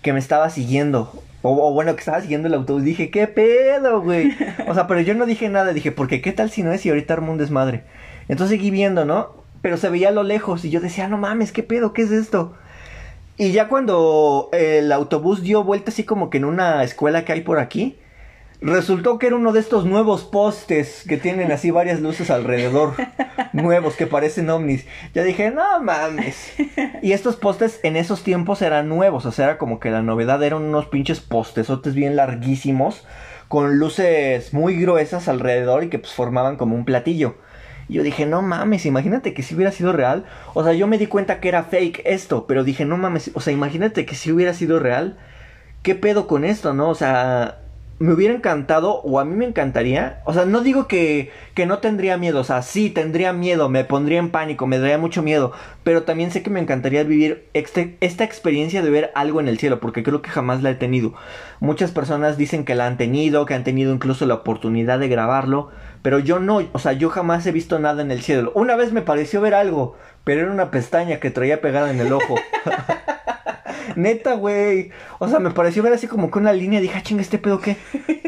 que 0.00 0.14
me 0.14 0.18
estaba 0.18 0.48
siguiendo. 0.48 1.22
O, 1.42 1.72
bueno, 1.72 1.94
que 1.94 2.00
estaba 2.00 2.20
siguiendo 2.20 2.48
el 2.48 2.54
autobús. 2.54 2.84
Dije, 2.84 3.10
¿qué 3.10 3.26
pedo, 3.26 4.00
güey? 4.00 4.32
O 4.68 4.74
sea, 4.74 4.86
pero 4.86 5.00
yo 5.00 5.14
no 5.14 5.26
dije 5.26 5.48
nada. 5.48 5.72
Dije, 5.72 5.92
porque 5.92 6.22
qué 6.22 6.32
tal 6.32 6.50
si 6.50 6.62
no 6.62 6.72
es 6.72 6.86
y 6.86 6.88
ahorita 6.88 7.14
armo 7.14 7.32
un 7.32 7.38
desmadre. 7.38 7.84
Entonces 8.28 8.56
seguí 8.56 8.70
viendo, 8.70 9.04
¿no? 9.04 9.42
Pero 9.60 9.76
se 9.76 9.88
veía 9.88 10.08
a 10.08 10.12
lo 10.12 10.22
lejos 10.22 10.64
y 10.64 10.70
yo 10.70 10.80
decía, 10.80 11.08
no 11.08 11.18
mames, 11.18 11.52
¿qué 11.52 11.62
pedo? 11.62 11.92
¿Qué 11.92 12.02
es 12.02 12.10
esto? 12.10 12.54
Y 13.36 13.52
ya 13.52 13.68
cuando 13.68 14.50
el 14.52 14.92
autobús 14.92 15.42
dio 15.42 15.64
vuelta 15.64 15.90
así 15.90 16.04
como 16.04 16.30
que 16.30 16.38
en 16.38 16.44
una 16.44 16.84
escuela 16.84 17.24
que 17.24 17.32
hay 17.32 17.40
por 17.40 17.58
aquí, 17.58 17.98
Resultó 18.62 19.18
que 19.18 19.26
era 19.26 19.34
uno 19.34 19.52
de 19.52 19.58
estos 19.58 19.86
nuevos 19.86 20.22
postes 20.22 21.04
que 21.08 21.16
tienen 21.16 21.50
así 21.50 21.72
varias 21.72 22.00
luces 22.00 22.30
alrededor, 22.30 22.94
nuevos 23.52 23.96
que 23.96 24.06
parecen 24.06 24.48
ovnis. 24.50 24.86
Ya 25.14 25.24
dije, 25.24 25.50
no 25.50 25.82
mames. 25.82 26.54
Y 27.02 27.10
estos 27.10 27.34
postes 27.34 27.80
en 27.82 27.96
esos 27.96 28.22
tiempos 28.22 28.62
eran 28.62 28.88
nuevos, 28.88 29.26
o 29.26 29.32
sea, 29.32 29.46
era 29.46 29.58
como 29.58 29.80
que 29.80 29.90
la 29.90 30.02
novedad 30.02 30.40
eran 30.44 30.62
unos 30.62 30.86
pinches 30.86 31.18
postesotes 31.18 31.94
bien 31.96 32.14
larguísimos, 32.14 33.04
con 33.48 33.80
luces 33.80 34.54
muy 34.54 34.80
gruesas 34.80 35.26
alrededor 35.26 35.82
y 35.82 35.88
que 35.88 35.98
pues 35.98 36.12
formaban 36.12 36.54
como 36.54 36.76
un 36.76 36.84
platillo. 36.84 37.34
Y 37.88 37.94
yo 37.94 38.04
dije, 38.04 38.26
no 38.26 38.42
mames, 38.42 38.86
imagínate 38.86 39.34
que 39.34 39.42
si 39.42 39.56
hubiera 39.56 39.72
sido 39.72 39.92
real. 39.92 40.24
O 40.54 40.62
sea, 40.62 40.72
yo 40.72 40.86
me 40.86 40.98
di 40.98 41.08
cuenta 41.08 41.40
que 41.40 41.48
era 41.48 41.64
fake 41.64 42.02
esto, 42.04 42.46
pero 42.46 42.62
dije, 42.62 42.84
no 42.84 42.96
mames, 42.96 43.32
o 43.34 43.40
sea, 43.40 43.52
imagínate 43.52 44.06
que 44.06 44.14
si 44.14 44.30
hubiera 44.30 44.54
sido 44.54 44.78
real. 44.78 45.18
¿Qué 45.82 45.96
pedo 45.96 46.28
con 46.28 46.44
esto, 46.44 46.74
no? 46.74 46.88
O 46.90 46.94
sea, 46.94 47.61
me 47.98 48.12
hubiera 48.12 48.34
encantado, 48.34 49.00
o 49.02 49.20
a 49.20 49.24
mí 49.24 49.34
me 49.36 49.44
encantaría, 49.44 50.22
o 50.24 50.32
sea, 50.32 50.44
no 50.44 50.60
digo 50.60 50.88
que, 50.88 51.30
que 51.54 51.66
no 51.66 51.78
tendría 51.78 52.16
miedo, 52.16 52.40
o 52.40 52.44
sea, 52.44 52.62
sí 52.62 52.90
tendría 52.90 53.32
miedo, 53.32 53.68
me 53.68 53.84
pondría 53.84 54.18
en 54.18 54.30
pánico, 54.30 54.66
me 54.66 54.78
daría 54.78 54.98
mucho 54.98 55.22
miedo, 55.22 55.52
pero 55.84 56.02
también 56.02 56.30
sé 56.30 56.42
que 56.42 56.50
me 56.50 56.60
encantaría 56.60 57.04
vivir 57.04 57.48
este, 57.54 57.96
esta 58.00 58.24
experiencia 58.24 58.82
de 58.82 58.90
ver 58.90 59.12
algo 59.14 59.40
en 59.40 59.48
el 59.48 59.58
cielo, 59.58 59.78
porque 59.78 60.02
creo 60.02 60.20
que 60.20 60.30
jamás 60.30 60.62
la 60.62 60.70
he 60.70 60.74
tenido. 60.74 61.14
Muchas 61.60 61.92
personas 61.92 62.36
dicen 62.36 62.64
que 62.64 62.74
la 62.74 62.86
han 62.86 62.96
tenido, 62.96 63.46
que 63.46 63.54
han 63.54 63.64
tenido 63.64 63.94
incluso 63.94 64.26
la 64.26 64.34
oportunidad 64.34 64.98
de 64.98 65.08
grabarlo, 65.08 65.70
pero 66.02 66.18
yo 66.18 66.40
no, 66.40 66.60
o 66.72 66.78
sea, 66.80 66.92
yo 66.94 67.08
jamás 67.08 67.46
he 67.46 67.52
visto 67.52 67.78
nada 67.78 68.02
en 68.02 68.10
el 68.10 68.22
cielo. 68.22 68.50
Una 68.56 68.74
vez 68.74 68.92
me 68.92 69.02
pareció 69.02 69.40
ver 69.40 69.54
algo, 69.54 69.96
pero 70.24 70.42
era 70.42 70.52
una 70.52 70.70
pestaña 70.70 71.20
que 71.20 71.30
traía 71.30 71.60
pegada 71.60 71.90
en 71.90 72.00
el 72.00 72.12
ojo. 72.12 72.36
Neta, 73.96 74.34
güey. 74.34 74.90
O 75.18 75.28
sea, 75.28 75.38
me 75.38 75.50
pareció 75.50 75.82
ver 75.82 75.92
así 75.92 76.06
como 76.06 76.30
que 76.30 76.38
una 76.38 76.52
línea. 76.52 76.80
Dije, 76.80 76.94
ah, 76.96 77.02
chinga, 77.02 77.22
¿este 77.22 77.38
pedo 77.38 77.60
qué? 77.60 77.76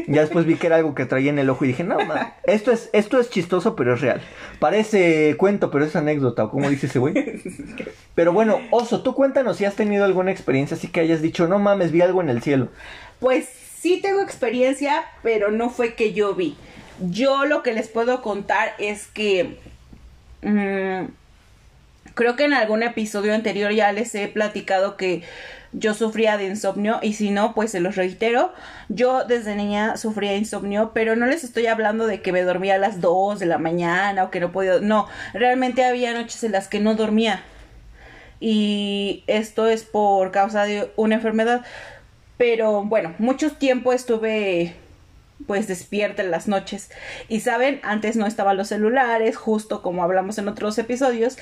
Ya 0.06 0.20
después 0.20 0.44
vi 0.44 0.56
que 0.56 0.66
era 0.66 0.76
algo 0.76 0.94
que 0.94 1.06
traía 1.06 1.30
en 1.30 1.38
el 1.38 1.48
ojo 1.48 1.64
y 1.64 1.68
dije, 1.68 1.84
no, 1.84 1.98
man, 2.04 2.34
esto 2.44 2.72
es, 2.72 2.90
esto 2.92 3.18
es 3.18 3.30
chistoso, 3.30 3.74
pero 3.74 3.94
es 3.94 4.00
real. 4.00 4.20
Parece 4.58 5.34
cuento, 5.38 5.70
pero 5.70 5.84
es 5.84 5.96
anécdota, 5.96 6.44
o 6.44 6.50
como 6.50 6.68
dice 6.68 6.86
ese 6.86 6.98
güey. 6.98 7.14
Pero 8.14 8.32
bueno, 8.32 8.60
Oso, 8.70 9.02
tú 9.02 9.14
cuéntanos 9.14 9.56
si 9.56 9.64
has 9.64 9.74
tenido 9.74 10.04
alguna 10.04 10.30
experiencia 10.30 10.76
así 10.76 10.88
que 10.88 11.00
hayas 11.00 11.22
dicho, 11.22 11.48
no 11.48 11.58
mames, 11.58 11.90
vi 11.90 12.02
algo 12.02 12.20
en 12.20 12.28
el 12.28 12.42
cielo. 12.42 12.68
Pues 13.18 13.48
sí 13.78 14.00
tengo 14.02 14.20
experiencia, 14.20 15.04
pero 15.22 15.50
no 15.50 15.70
fue 15.70 15.94
que 15.94 16.12
yo 16.12 16.34
vi. 16.34 16.56
Yo 17.00 17.44
lo 17.46 17.62
que 17.62 17.72
les 17.72 17.88
puedo 17.88 18.20
contar 18.22 18.74
es 18.78 19.06
que... 19.06 19.58
Mmm, 20.42 21.06
Creo 22.14 22.36
que 22.36 22.44
en 22.44 22.54
algún 22.54 22.82
episodio 22.82 23.34
anterior 23.34 23.72
ya 23.72 23.92
les 23.92 24.14
he 24.14 24.28
platicado 24.28 24.96
que 24.96 25.22
yo 25.72 25.94
sufría 25.94 26.36
de 26.36 26.46
insomnio 26.46 27.00
y 27.02 27.14
si 27.14 27.30
no, 27.30 27.54
pues 27.54 27.72
se 27.72 27.80
los 27.80 27.96
reitero. 27.96 28.52
Yo 28.88 29.24
desde 29.24 29.56
niña 29.56 29.96
sufría 29.96 30.36
insomnio, 30.36 30.92
pero 30.94 31.16
no 31.16 31.26
les 31.26 31.42
estoy 31.42 31.66
hablando 31.66 32.06
de 32.06 32.22
que 32.22 32.32
me 32.32 32.42
dormía 32.42 32.76
a 32.76 32.78
las 32.78 33.00
2 33.00 33.40
de 33.40 33.46
la 33.46 33.58
mañana 33.58 34.24
o 34.24 34.30
que 34.30 34.40
no 34.40 34.52
podía... 34.52 34.78
No, 34.80 35.08
realmente 35.32 35.84
había 35.84 36.14
noches 36.14 36.44
en 36.44 36.52
las 36.52 36.68
que 36.68 36.78
no 36.78 36.94
dormía. 36.94 37.42
Y 38.38 39.24
esto 39.26 39.66
es 39.66 39.82
por 39.82 40.30
causa 40.30 40.64
de 40.64 40.92
una 40.96 41.16
enfermedad. 41.16 41.64
Pero 42.36 42.84
bueno, 42.84 43.14
mucho 43.18 43.50
tiempo 43.52 43.92
estuve 43.92 44.76
pues 45.46 45.66
despierta 45.66 46.22
en 46.22 46.30
las 46.30 46.48
noches. 46.48 46.90
Y 47.28 47.40
saben, 47.40 47.80
antes 47.82 48.16
no 48.16 48.26
estaban 48.26 48.56
los 48.56 48.68
celulares, 48.68 49.36
justo 49.36 49.82
como 49.82 50.02
hablamos 50.02 50.38
en 50.38 50.48
otros 50.48 50.78
episodios, 50.78 51.36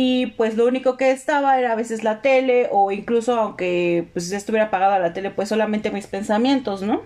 y 0.00 0.26
pues 0.36 0.56
lo 0.56 0.64
único 0.64 0.96
que 0.96 1.10
estaba 1.10 1.58
era 1.58 1.72
a 1.72 1.74
veces 1.74 2.04
la 2.04 2.22
tele 2.22 2.68
o 2.70 2.92
incluso 2.92 3.34
aunque 3.34 4.06
pues 4.12 4.30
estuviera 4.30 4.66
apagada 4.66 5.00
la 5.00 5.12
tele 5.12 5.30
pues 5.30 5.48
solamente 5.48 5.90
mis 5.90 6.06
pensamientos, 6.06 6.82
¿no? 6.82 7.02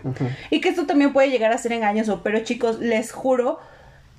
Y 0.51 0.61
que 0.61 0.69
esto 0.69 0.85
también 0.85 1.15
puede 1.15 1.31
llegar 1.31 1.53
a 1.53 1.57
ser 1.57 1.73
engañoso, 1.73 2.21
pero 2.23 2.41
chicos, 2.41 2.81
les 2.81 3.11
juro 3.11 3.61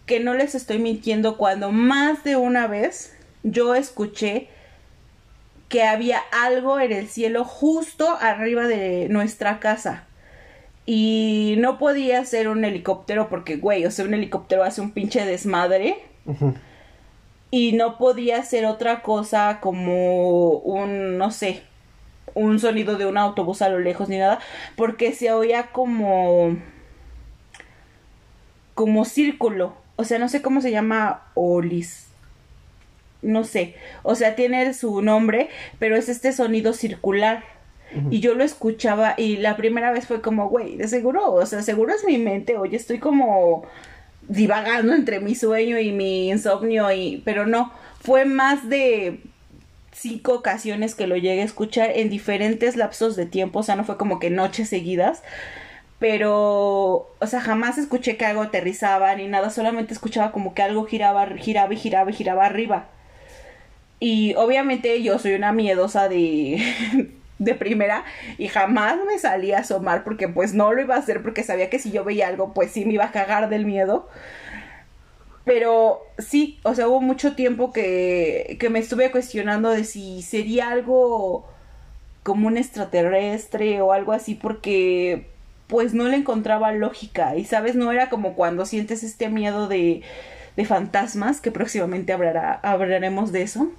que 0.07 0.19
no 0.19 0.33
les 0.33 0.55
estoy 0.55 0.79
mintiendo 0.79 1.37
cuando 1.37 1.71
más 1.71 2.23
de 2.23 2.35
una 2.35 2.65
vez 2.65 3.15
yo 3.43 3.75
escuché 3.75 4.47
que 5.69 5.83
había 5.83 6.17
algo 6.31 6.79
en 6.79 6.93
el 6.93 7.07
cielo 7.07 7.45
justo 7.45 8.17
arriba 8.19 8.65
de 8.65 9.07
nuestra 9.07 9.59
casa. 9.59 10.05
Y 10.87 11.57
no 11.59 11.77
podía 11.77 12.25
ser 12.25 12.47
un 12.47 12.65
helicóptero 12.65 13.29
porque, 13.29 13.57
güey, 13.57 13.85
o 13.85 13.91
sea, 13.91 14.05
un 14.05 14.15
helicóptero 14.15 14.63
hace 14.63 14.81
un 14.81 14.93
pinche 14.93 15.23
desmadre 15.25 15.97
y 17.53 17.73
no 17.73 17.99
podía 17.99 18.41
ser 18.41 18.65
otra 18.65 19.03
cosa 19.03 19.59
como 19.61 20.53
un, 20.53 21.19
no 21.19 21.29
sé, 21.29 21.61
un 22.33 22.59
sonido 22.59 22.97
de 22.97 23.05
un 23.05 23.15
autobús 23.15 23.61
a 23.61 23.69
lo 23.69 23.77
lejos 23.77 24.09
ni 24.09 24.17
nada, 24.17 24.39
porque 24.75 25.13
se 25.13 25.31
oía 25.31 25.67
como 25.67 26.57
como 28.73 29.05
círculo, 29.05 29.75
o 29.97 30.03
sea, 30.03 30.17
no 30.17 30.29
sé 30.29 30.41
cómo 30.41 30.61
se 30.61 30.71
llama 30.71 31.27
Olis. 31.35 32.07
No 33.21 33.43
sé, 33.43 33.75
o 34.01 34.15
sea, 34.15 34.33
tiene 34.33 34.73
su 34.73 35.03
nombre, 35.03 35.49
pero 35.77 35.95
es 35.95 36.09
este 36.09 36.33
sonido 36.33 36.73
circular. 36.73 37.43
Y 38.09 38.19
yo 38.19 38.33
lo 38.33 38.43
escuchaba 38.43 39.13
y 39.15 39.37
la 39.37 39.55
primera 39.57 39.91
vez 39.91 40.07
fue 40.07 40.21
como, 40.23 40.49
güey, 40.49 40.75
de 40.75 40.87
seguro, 40.87 41.31
o 41.31 41.45
sea, 41.45 41.61
seguro 41.61 41.93
es 41.93 42.03
mi 42.03 42.17
mente, 42.17 42.57
oye, 42.57 42.77
estoy 42.77 42.97
como 42.97 43.67
divagando 44.27 44.93
entre 44.93 45.19
mi 45.19 45.35
sueño 45.35 45.79
y 45.79 45.91
mi 45.91 46.29
insomnio 46.29 46.91
y 46.91 47.21
pero 47.25 47.45
no, 47.45 47.71
fue 47.99 48.25
más 48.25 48.69
de 48.69 49.19
cinco 49.91 50.33
ocasiones 50.33 50.95
que 50.95 51.07
lo 51.07 51.15
llegué 51.15 51.41
a 51.41 51.45
escuchar 51.45 51.91
en 51.95 52.09
diferentes 52.09 52.75
lapsos 52.75 53.15
de 53.15 53.25
tiempo, 53.25 53.59
o 53.59 53.63
sea, 53.63 53.75
no 53.75 53.83
fue 53.85 53.97
como 53.97 54.19
que 54.19 54.29
noches 54.29 54.69
seguidas, 54.69 55.23
pero, 55.99 57.09
o 57.19 57.27
sea, 57.27 57.39
jamás 57.39 57.77
escuché 57.77 58.17
que 58.17 58.25
algo 58.25 58.41
aterrizaba 58.41 59.15
ni 59.15 59.27
nada, 59.27 59.49
solamente 59.49 59.93
escuchaba 59.93 60.31
como 60.31 60.53
que 60.53 60.61
algo 60.61 60.85
giraba, 60.85 61.25
giraba 61.37 61.73
y 61.73 61.77
giraba 61.77 62.11
y 62.11 62.13
giraba 62.13 62.45
arriba. 62.45 62.89
Y 63.99 64.35
obviamente 64.35 65.01
yo 65.01 65.17
soy 65.19 65.33
una 65.35 65.53
miedosa 65.53 66.09
de, 66.09 66.61
de 67.39 67.55
primera 67.55 68.03
y 68.37 68.47
jamás 68.47 68.97
me 69.07 69.17
salí 69.19 69.51
a 69.51 69.59
asomar 69.59 70.03
porque 70.03 70.27
pues 70.27 70.53
no 70.53 70.73
lo 70.73 70.81
iba 70.81 70.95
a 70.95 70.99
hacer 70.99 71.21
porque 71.21 71.43
sabía 71.43 71.69
que 71.69 71.79
si 71.79 71.91
yo 71.91 72.03
veía 72.03 72.27
algo 72.27 72.53
pues 72.53 72.71
sí 72.71 72.85
me 72.85 72.93
iba 72.93 73.05
a 73.05 73.11
cagar 73.11 73.49
del 73.49 73.65
miedo. 73.65 74.07
Pero 75.45 76.01
sí, 76.19 76.59
o 76.63 76.73
sea, 76.73 76.87
hubo 76.87 77.01
mucho 77.01 77.35
tiempo 77.35 77.73
que, 77.73 78.55
que 78.59 78.69
me 78.69 78.79
estuve 78.79 79.11
cuestionando 79.11 79.71
de 79.71 79.83
si 79.83 80.21
sería 80.21 80.69
algo 80.69 81.45
como 82.23 82.47
un 82.47 82.57
extraterrestre 82.57 83.81
o 83.81 83.91
algo 83.91 84.13
así 84.13 84.35
porque 84.35 85.27
pues 85.67 85.93
no 85.93 86.07
le 86.07 86.17
encontraba 86.17 86.71
lógica. 86.71 87.35
Y 87.35 87.43
sabes, 87.45 87.75
no 87.75 87.91
era 87.91 88.09
como 88.09 88.35
cuando 88.35 88.65
sientes 88.65 89.03
este 89.03 89.27
miedo 89.27 89.67
de, 89.67 90.01
de 90.55 90.65
fantasmas, 90.65 91.41
que 91.41 91.51
próximamente 91.51 92.13
hablaremos 92.13 93.31
de 93.33 93.41
eso 93.41 93.69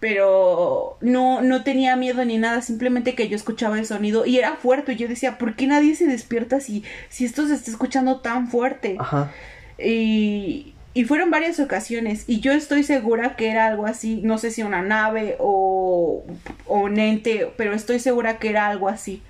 pero 0.00 0.96
no, 1.00 1.40
no 1.40 1.64
tenía 1.64 1.96
miedo 1.96 2.24
ni 2.24 2.38
nada, 2.38 2.62
simplemente 2.62 3.14
que 3.14 3.28
yo 3.28 3.36
escuchaba 3.36 3.78
el 3.78 3.86
sonido 3.86 4.26
y 4.26 4.38
era 4.38 4.54
fuerte. 4.56 4.92
Y 4.92 4.96
yo 4.96 5.08
decía, 5.08 5.38
¿por 5.38 5.56
qué 5.56 5.66
nadie 5.66 5.94
se 5.96 6.06
despierta 6.06 6.60
si, 6.60 6.84
si 7.08 7.24
esto 7.24 7.46
se 7.48 7.54
está 7.54 7.70
escuchando 7.70 8.20
tan 8.20 8.48
fuerte? 8.48 8.96
Ajá. 8.98 9.32
Y, 9.78 10.74
y 10.94 11.04
fueron 11.04 11.30
varias 11.30 11.58
ocasiones 11.60 12.24
y 12.28 12.40
yo 12.40 12.52
estoy 12.52 12.82
segura 12.82 13.36
que 13.36 13.50
era 13.50 13.66
algo 13.66 13.86
así, 13.86 14.20
no 14.22 14.38
sé 14.38 14.50
si 14.50 14.62
una 14.62 14.82
nave 14.82 15.36
o, 15.38 16.24
o 16.66 16.78
un 16.80 16.98
ente, 16.98 17.52
pero 17.56 17.74
estoy 17.74 17.98
segura 17.98 18.38
que 18.38 18.50
era 18.50 18.68
algo 18.68 18.88
así. 18.88 19.22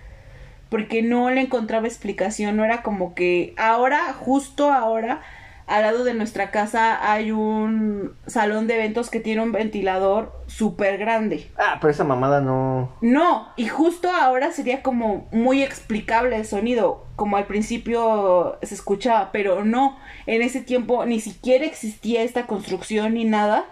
Porque 0.68 1.00
no 1.02 1.30
le 1.30 1.40
encontraba 1.40 1.86
explicación, 1.86 2.56
no 2.56 2.64
era 2.64 2.82
como 2.82 3.14
que 3.14 3.54
ahora, 3.56 4.12
justo 4.12 4.70
ahora, 4.70 5.22
al 5.68 5.82
lado 5.82 6.02
de 6.02 6.14
nuestra 6.14 6.50
casa 6.50 7.12
hay 7.12 7.30
un 7.30 8.14
salón 8.26 8.66
de 8.66 8.74
eventos 8.74 9.10
que 9.10 9.20
tiene 9.20 9.42
un 9.42 9.52
ventilador 9.52 10.32
súper 10.46 10.96
grande. 10.98 11.50
Ah, 11.58 11.76
pero 11.80 11.90
esa 11.90 12.04
mamada 12.04 12.40
no. 12.40 12.96
No, 13.02 13.48
y 13.56 13.68
justo 13.68 14.10
ahora 14.10 14.50
sería 14.50 14.82
como 14.82 15.28
muy 15.30 15.62
explicable 15.62 16.36
el 16.36 16.46
sonido, 16.46 17.06
como 17.16 17.36
al 17.36 17.46
principio 17.46 18.58
se 18.62 18.74
escuchaba, 18.74 19.30
pero 19.30 19.64
no, 19.64 19.98
en 20.26 20.40
ese 20.40 20.62
tiempo 20.62 21.04
ni 21.04 21.20
siquiera 21.20 21.66
existía 21.66 22.22
esta 22.22 22.46
construcción 22.46 23.14
ni 23.14 23.24
nada 23.24 23.66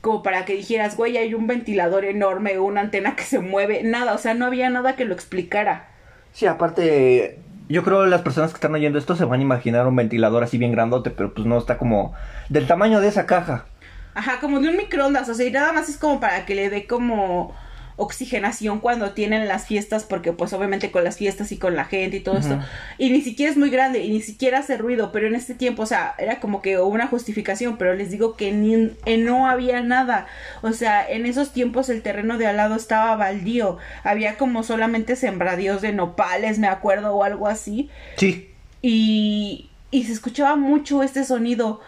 como 0.00 0.22
para 0.22 0.44
que 0.44 0.54
dijeras, 0.54 0.96
güey, 0.96 1.16
hay 1.16 1.34
un 1.34 1.48
ventilador 1.48 2.04
enorme 2.04 2.58
o 2.58 2.64
una 2.64 2.80
antena 2.80 3.16
que 3.16 3.24
se 3.24 3.40
mueve, 3.40 3.82
nada, 3.82 4.14
o 4.14 4.18
sea, 4.18 4.34
no 4.34 4.46
había 4.46 4.70
nada 4.70 4.94
que 4.94 5.04
lo 5.04 5.14
explicara. 5.14 5.88
Sí, 6.32 6.46
aparte, 6.46 7.40
yo 7.68 7.82
creo 7.82 8.04
que 8.04 8.10
las 8.10 8.22
personas 8.22 8.50
que 8.50 8.56
están 8.56 8.74
oyendo 8.74 8.98
esto 8.98 9.16
se 9.16 9.24
van 9.24 9.40
a 9.40 9.42
imaginar 9.42 9.86
un 9.86 9.96
ventilador 9.96 10.42
así 10.42 10.58
bien 10.58 10.72
grandote, 10.72 11.10
pero 11.10 11.34
pues 11.34 11.46
no 11.46 11.58
está 11.58 11.78
como 11.78 12.14
del 12.48 12.66
tamaño 12.66 13.00
de 13.00 13.08
esa 13.08 13.26
caja. 13.26 13.66
Ajá, 14.14 14.40
como 14.40 14.60
de 14.60 14.68
un 14.68 14.76
microondas, 14.76 15.28
o 15.28 15.34
sea, 15.34 15.46
y 15.46 15.50
nada 15.50 15.72
más 15.72 15.88
es 15.88 15.98
como 15.98 16.20
para 16.20 16.46
que 16.46 16.54
le 16.54 16.70
dé 16.70 16.86
como 16.86 17.54
oxigenación 17.96 18.80
cuando 18.80 19.12
tienen 19.12 19.48
las 19.48 19.66
fiestas, 19.66 20.04
porque 20.04 20.32
pues 20.32 20.52
obviamente 20.52 20.90
con 20.90 21.02
las 21.02 21.16
fiestas 21.16 21.50
y 21.52 21.56
con 21.56 21.76
la 21.76 21.86
gente 21.86 22.18
y 22.18 22.20
todo 22.20 22.38
esto, 22.38 22.58
y 22.98 23.10
ni 23.10 23.22
siquiera 23.22 23.50
es 23.50 23.58
muy 23.58 23.70
grande 23.70 24.00
y 24.00 24.10
ni 24.10 24.20
siquiera 24.20 24.58
hace 24.58 24.76
ruido, 24.76 25.12
pero 25.12 25.26
en 25.26 25.34
este 25.34 25.54
tiempo, 25.54 25.82
o 25.82 25.86
sea, 25.86 26.14
era 26.18 26.38
como 26.38 26.60
que 26.60 26.78
una 26.78 27.06
justificación, 27.06 27.78
pero 27.78 27.94
les 27.94 28.10
digo 28.10 28.36
que 28.36 28.52
ni, 28.52 28.92
no 29.18 29.48
había 29.48 29.80
nada, 29.80 30.26
o 30.62 30.72
sea, 30.72 31.08
en 31.08 31.24
esos 31.24 31.52
tiempos 31.52 31.88
el 31.88 32.02
terreno 32.02 32.36
de 32.36 32.46
al 32.46 32.58
lado 32.58 32.76
estaba 32.76 33.16
baldío, 33.16 33.78
había 34.04 34.36
como 34.36 34.62
solamente 34.62 35.16
sembradíos 35.16 35.80
de 35.80 35.92
nopales, 35.92 36.58
me 36.58 36.68
acuerdo, 36.68 37.14
o 37.14 37.24
algo 37.24 37.48
así. 37.48 37.88
Sí. 38.16 38.50
Y, 38.82 39.70
y 39.90 40.04
se 40.04 40.12
escuchaba 40.12 40.56
mucho 40.56 41.02
este 41.02 41.24
sonido. 41.24 41.80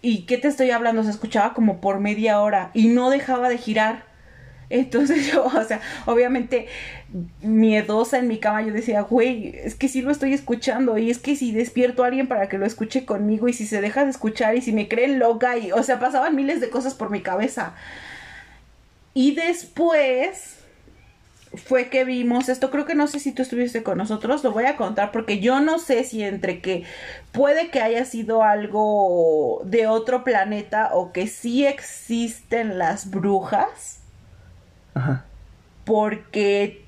¿Y 0.00 0.22
qué 0.22 0.38
te 0.38 0.48
estoy 0.48 0.70
hablando? 0.70 1.02
Se 1.02 1.10
escuchaba 1.10 1.54
como 1.54 1.80
por 1.80 2.00
media 2.00 2.40
hora 2.40 2.70
y 2.74 2.88
no 2.88 3.10
dejaba 3.10 3.48
de 3.48 3.58
girar. 3.58 4.13
Entonces 4.74 5.26
yo, 5.32 5.44
o 5.44 5.64
sea, 5.64 5.80
obviamente 6.04 6.66
miedosa 7.42 8.18
en 8.18 8.26
mi 8.26 8.38
cama, 8.38 8.62
yo 8.62 8.72
decía, 8.72 9.02
güey, 9.02 9.54
es 9.54 9.76
que 9.76 9.88
sí 9.88 10.02
lo 10.02 10.10
estoy 10.10 10.34
escuchando 10.34 10.98
y 10.98 11.10
es 11.10 11.18
que 11.18 11.36
si 11.36 11.52
despierto 11.52 12.02
a 12.02 12.08
alguien 12.08 12.26
para 12.26 12.48
que 12.48 12.58
lo 12.58 12.66
escuche 12.66 13.04
conmigo 13.04 13.46
y 13.46 13.52
si 13.52 13.66
se 13.66 13.80
deja 13.80 14.04
de 14.04 14.10
escuchar 14.10 14.56
y 14.56 14.62
si 14.62 14.72
me 14.72 14.88
creen 14.88 15.20
loca 15.20 15.56
y, 15.58 15.70
o 15.70 15.82
sea, 15.84 16.00
pasaban 16.00 16.34
miles 16.34 16.60
de 16.60 16.70
cosas 16.70 16.94
por 16.94 17.10
mi 17.10 17.22
cabeza. 17.22 17.74
Y 19.14 19.36
después 19.36 20.56
fue 21.54 21.88
que 21.88 22.04
vimos 22.04 22.48
esto, 22.48 22.72
creo 22.72 22.84
que 22.84 22.96
no 22.96 23.06
sé 23.06 23.20
si 23.20 23.30
tú 23.30 23.42
estuviste 23.42 23.84
con 23.84 23.96
nosotros, 23.96 24.42
lo 24.42 24.50
voy 24.50 24.64
a 24.64 24.76
contar 24.76 25.12
porque 25.12 25.38
yo 25.38 25.60
no 25.60 25.78
sé 25.78 26.02
si 26.02 26.24
entre 26.24 26.60
que 26.60 26.82
puede 27.30 27.70
que 27.70 27.80
haya 27.80 28.04
sido 28.06 28.42
algo 28.42 29.62
de 29.64 29.86
otro 29.86 30.24
planeta 30.24 30.90
o 30.94 31.12
que 31.12 31.28
sí 31.28 31.64
existen 31.64 32.76
las 32.76 33.08
brujas 33.08 34.00
porque 35.84 36.84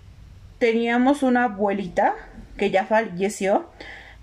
teníamos 0.58 1.22
una 1.22 1.44
abuelita 1.44 2.14
que 2.56 2.70
ya 2.70 2.86
falleció, 2.86 3.66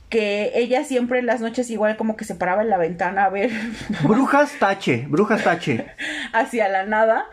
que 0.09 0.51
ella 0.53 0.83
siempre 0.83 1.17
en 1.17 1.25
las 1.25 1.41
noches 1.41 1.71
igual 1.71 1.97
como 1.97 2.15
que 2.15 2.23
se 2.23 2.35
paraba 2.35 2.61
en 2.61 2.69
la 2.69 2.77
ventana 2.77 3.25
a 3.25 3.29
ver... 3.29 3.49
Brujas 4.03 4.51
tache, 4.59 5.07
brujas 5.09 5.43
tache. 5.43 5.87
hacia 6.33 6.69
la 6.69 6.85
nada. 6.85 7.25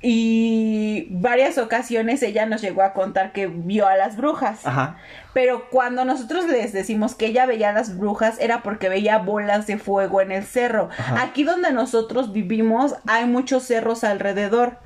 Y 0.00 1.08
varias 1.10 1.58
ocasiones 1.58 2.22
ella 2.22 2.46
nos 2.46 2.62
llegó 2.62 2.82
a 2.82 2.92
contar 2.92 3.32
que 3.32 3.48
vio 3.48 3.88
a 3.88 3.96
las 3.96 4.16
brujas. 4.16 4.64
Ajá. 4.64 4.98
Pero 5.34 5.68
cuando 5.70 6.04
nosotros 6.04 6.46
les 6.46 6.72
decimos 6.72 7.16
que 7.16 7.26
ella 7.26 7.44
veía 7.44 7.70
a 7.70 7.72
las 7.72 7.98
brujas 7.98 8.38
era 8.38 8.62
porque 8.62 8.88
veía 8.88 9.18
bolas 9.18 9.66
de 9.66 9.78
fuego 9.78 10.20
en 10.20 10.30
el 10.30 10.44
cerro. 10.44 10.90
Aquí 11.18 11.42
donde 11.42 11.72
nosotros 11.72 12.32
vivimos 12.32 12.94
hay 13.06 13.24
muchos 13.24 13.64
cerros 13.64 14.04
alrededor 14.04 14.78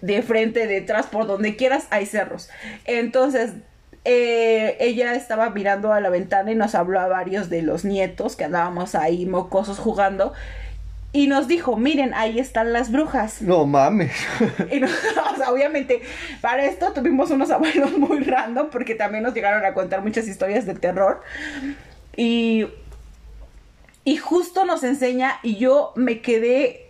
de 0.00 0.22
frente, 0.22 0.66
detrás, 0.66 1.06
por 1.06 1.26
donde 1.26 1.56
quieras, 1.56 1.86
hay 1.90 2.06
cerros. 2.06 2.48
Entonces, 2.84 3.52
eh, 4.04 4.76
ella 4.80 5.14
estaba 5.14 5.50
mirando 5.50 5.92
a 5.92 6.00
la 6.00 6.08
ventana 6.08 6.52
y 6.52 6.54
nos 6.54 6.74
habló 6.74 7.00
a 7.00 7.08
varios 7.08 7.50
de 7.50 7.62
los 7.62 7.84
nietos 7.84 8.36
que 8.36 8.44
andábamos 8.44 8.94
ahí 8.94 9.26
mocosos 9.26 9.78
jugando. 9.78 10.32
Y 11.12 11.26
nos 11.26 11.48
dijo, 11.48 11.76
miren, 11.76 12.12
ahí 12.14 12.38
están 12.38 12.72
las 12.72 12.92
brujas. 12.92 13.40
No 13.40 13.66
mames. 13.66 14.12
Y 14.70 14.82
o 14.82 14.88
sea, 15.36 15.50
obviamente, 15.50 16.02
para 16.40 16.66
esto 16.66 16.92
tuvimos 16.92 17.30
unos 17.30 17.50
abuelos 17.50 17.96
muy 17.98 18.20
random 18.20 18.68
porque 18.70 18.94
también 18.94 19.24
nos 19.24 19.34
llegaron 19.34 19.64
a 19.64 19.72
contar 19.72 20.02
muchas 20.02 20.28
historias 20.28 20.66
de 20.66 20.74
terror. 20.74 21.22
Y, 22.16 22.66
y 24.04 24.16
justo 24.16 24.64
nos 24.64 24.84
enseña 24.84 25.38
y 25.42 25.56
yo 25.56 25.92
me 25.96 26.20
quedé 26.20 26.87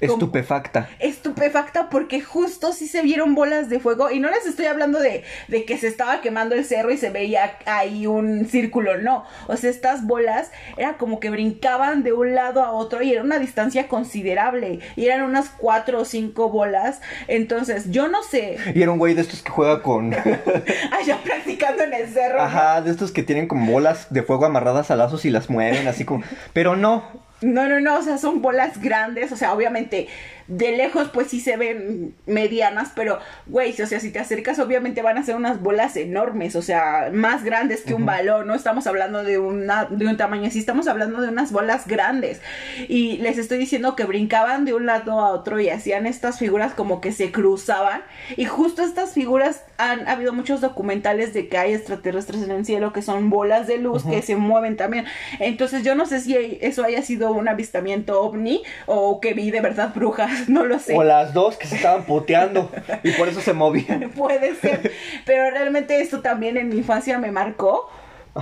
Estupefacta. 0.00 0.88
Estupefacta 1.00 1.88
porque 1.90 2.20
justo 2.20 2.72
sí 2.72 2.86
se 2.86 3.02
vieron 3.02 3.34
bolas 3.34 3.68
de 3.68 3.80
fuego 3.80 4.10
y 4.10 4.20
no 4.20 4.30
les 4.30 4.46
estoy 4.46 4.66
hablando 4.66 5.00
de, 5.00 5.24
de, 5.48 5.64
que 5.64 5.76
se 5.78 5.88
estaba 5.88 6.20
quemando 6.20 6.54
el 6.54 6.64
cerro 6.64 6.92
y 6.92 6.96
se 6.96 7.10
veía 7.10 7.58
ahí 7.66 8.06
un 8.06 8.46
círculo, 8.46 8.98
no. 8.98 9.24
O 9.48 9.56
sea, 9.56 9.70
estas 9.70 10.06
bolas 10.06 10.50
era 10.76 10.96
como 10.98 11.20
que 11.20 11.30
brincaban 11.30 12.02
de 12.02 12.12
un 12.12 12.34
lado 12.34 12.62
a 12.62 12.72
otro 12.72 13.02
y 13.02 13.12
era 13.12 13.22
una 13.22 13.38
distancia 13.38 13.88
considerable 13.88 14.80
y 14.96 15.06
eran 15.06 15.22
unas 15.22 15.48
cuatro 15.48 16.00
o 16.00 16.04
cinco 16.04 16.50
bolas. 16.50 17.00
Entonces, 17.26 17.90
yo 17.90 18.08
no 18.08 18.22
sé. 18.22 18.56
Y 18.74 18.82
era 18.82 18.92
un 18.92 18.98
güey 18.98 19.14
de 19.14 19.22
estos 19.22 19.42
que 19.42 19.50
juega 19.50 19.82
con... 19.82 20.14
Allá 21.00 21.18
practicando 21.24 21.82
en 21.82 21.94
el 21.94 22.08
cerro. 22.08 22.40
Ajá, 22.40 22.82
de 22.82 22.90
estos 22.90 23.10
que 23.10 23.22
tienen 23.22 23.48
como 23.48 23.72
bolas 23.72 24.06
de 24.10 24.22
fuego 24.22 24.46
amarradas 24.46 24.90
a 24.90 24.96
lazos 24.96 25.24
y 25.24 25.30
las 25.30 25.50
mueven 25.50 25.88
así 25.88 26.04
como... 26.04 26.22
Pero 26.52 26.76
no, 26.76 27.27
no, 27.40 27.68
no, 27.68 27.80
no, 27.80 27.98
o 27.98 28.02
sea, 28.02 28.18
son 28.18 28.42
bolas 28.42 28.80
grandes, 28.80 29.32
o 29.32 29.36
sea, 29.36 29.52
obviamente 29.52 30.08
de 30.48 30.72
lejos 30.72 31.10
pues 31.12 31.28
sí 31.28 31.40
se 31.40 31.56
ven 31.56 32.14
medianas, 32.26 32.90
pero 32.94 33.18
güey, 33.46 33.80
o 33.80 33.86
sea, 33.86 34.00
si 34.00 34.10
te 34.10 34.18
acercas 34.18 34.58
obviamente 34.58 35.02
van 35.02 35.18
a 35.18 35.22
ser 35.22 35.36
unas 35.36 35.62
bolas 35.62 35.96
enormes, 35.96 36.56
o 36.56 36.62
sea, 36.62 37.10
más 37.12 37.44
grandes 37.44 37.82
que 37.82 37.94
un 37.94 38.06
balón, 38.06 38.46
no 38.46 38.54
estamos 38.54 38.86
hablando 38.86 39.22
de 39.24 39.38
una 39.38 39.84
de 39.84 40.06
un 40.06 40.16
tamaño 40.16 40.48
así, 40.48 40.58
estamos 40.58 40.88
hablando 40.88 41.20
de 41.20 41.28
unas 41.28 41.52
bolas 41.52 41.86
grandes. 41.86 42.40
Y 42.88 43.18
les 43.18 43.38
estoy 43.38 43.58
diciendo 43.58 43.94
que 43.94 44.04
brincaban 44.04 44.64
de 44.64 44.74
un 44.74 44.86
lado 44.86 45.20
a 45.20 45.30
otro 45.32 45.60
y 45.60 45.68
hacían 45.68 46.06
estas 46.06 46.38
figuras 46.38 46.72
como 46.72 47.00
que 47.00 47.12
se 47.12 47.30
cruzaban. 47.30 48.02
Y 48.36 48.46
justo 48.46 48.82
estas 48.82 49.12
figuras 49.12 49.64
han 49.76 50.08
habido 50.08 50.32
muchos 50.32 50.60
documentales 50.60 51.34
de 51.34 51.48
que 51.48 51.58
hay 51.58 51.74
extraterrestres 51.74 52.42
en 52.42 52.50
el 52.50 52.64
cielo 52.64 52.92
que 52.92 53.02
son 53.02 53.30
bolas 53.30 53.66
de 53.66 53.78
luz 53.78 54.04
que 54.04 54.22
se 54.22 54.36
mueven 54.36 54.76
también. 54.76 55.04
Entonces, 55.40 55.82
yo 55.84 55.94
no 55.94 56.06
sé 56.06 56.20
si 56.20 56.58
eso 56.60 56.84
haya 56.84 57.02
sido 57.02 57.32
un 57.32 57.48
avistamiento 57.48 58.20
ovni 58.20 58.62
o 58.86 59.20
que 59.20 59.34
vi 59.34 59.50
de 59.50 59.60
verdad 59.60 59.92
brujas 59.94 60.37
no 60.48 60.64
lo 60.64 60.78
sé. 60.78 60.96
O 60.96 61.02
las 61.02 61.32
dos 61.34 61.56
que 61.56 61.66
se 61.66 61.76
estaban 61.76 62.04
puteando 62.04 62.70
y 63.02 63.12
por 63.12 63.28
eso 63.28 63.40
se 63.40 63.52
movían. 63.52 64.10
Puede 64.16 64.54
ser, 64.54 64.92
pero 65.24 65.50
realmente 65.50 66.00
esto 66.00 66.20
también 66.20 66.56
en 66.56 66.68
mi 66.68 66.76
infancia 66.76 67.18
me 67.18 67.30
marcó 67.30 67.90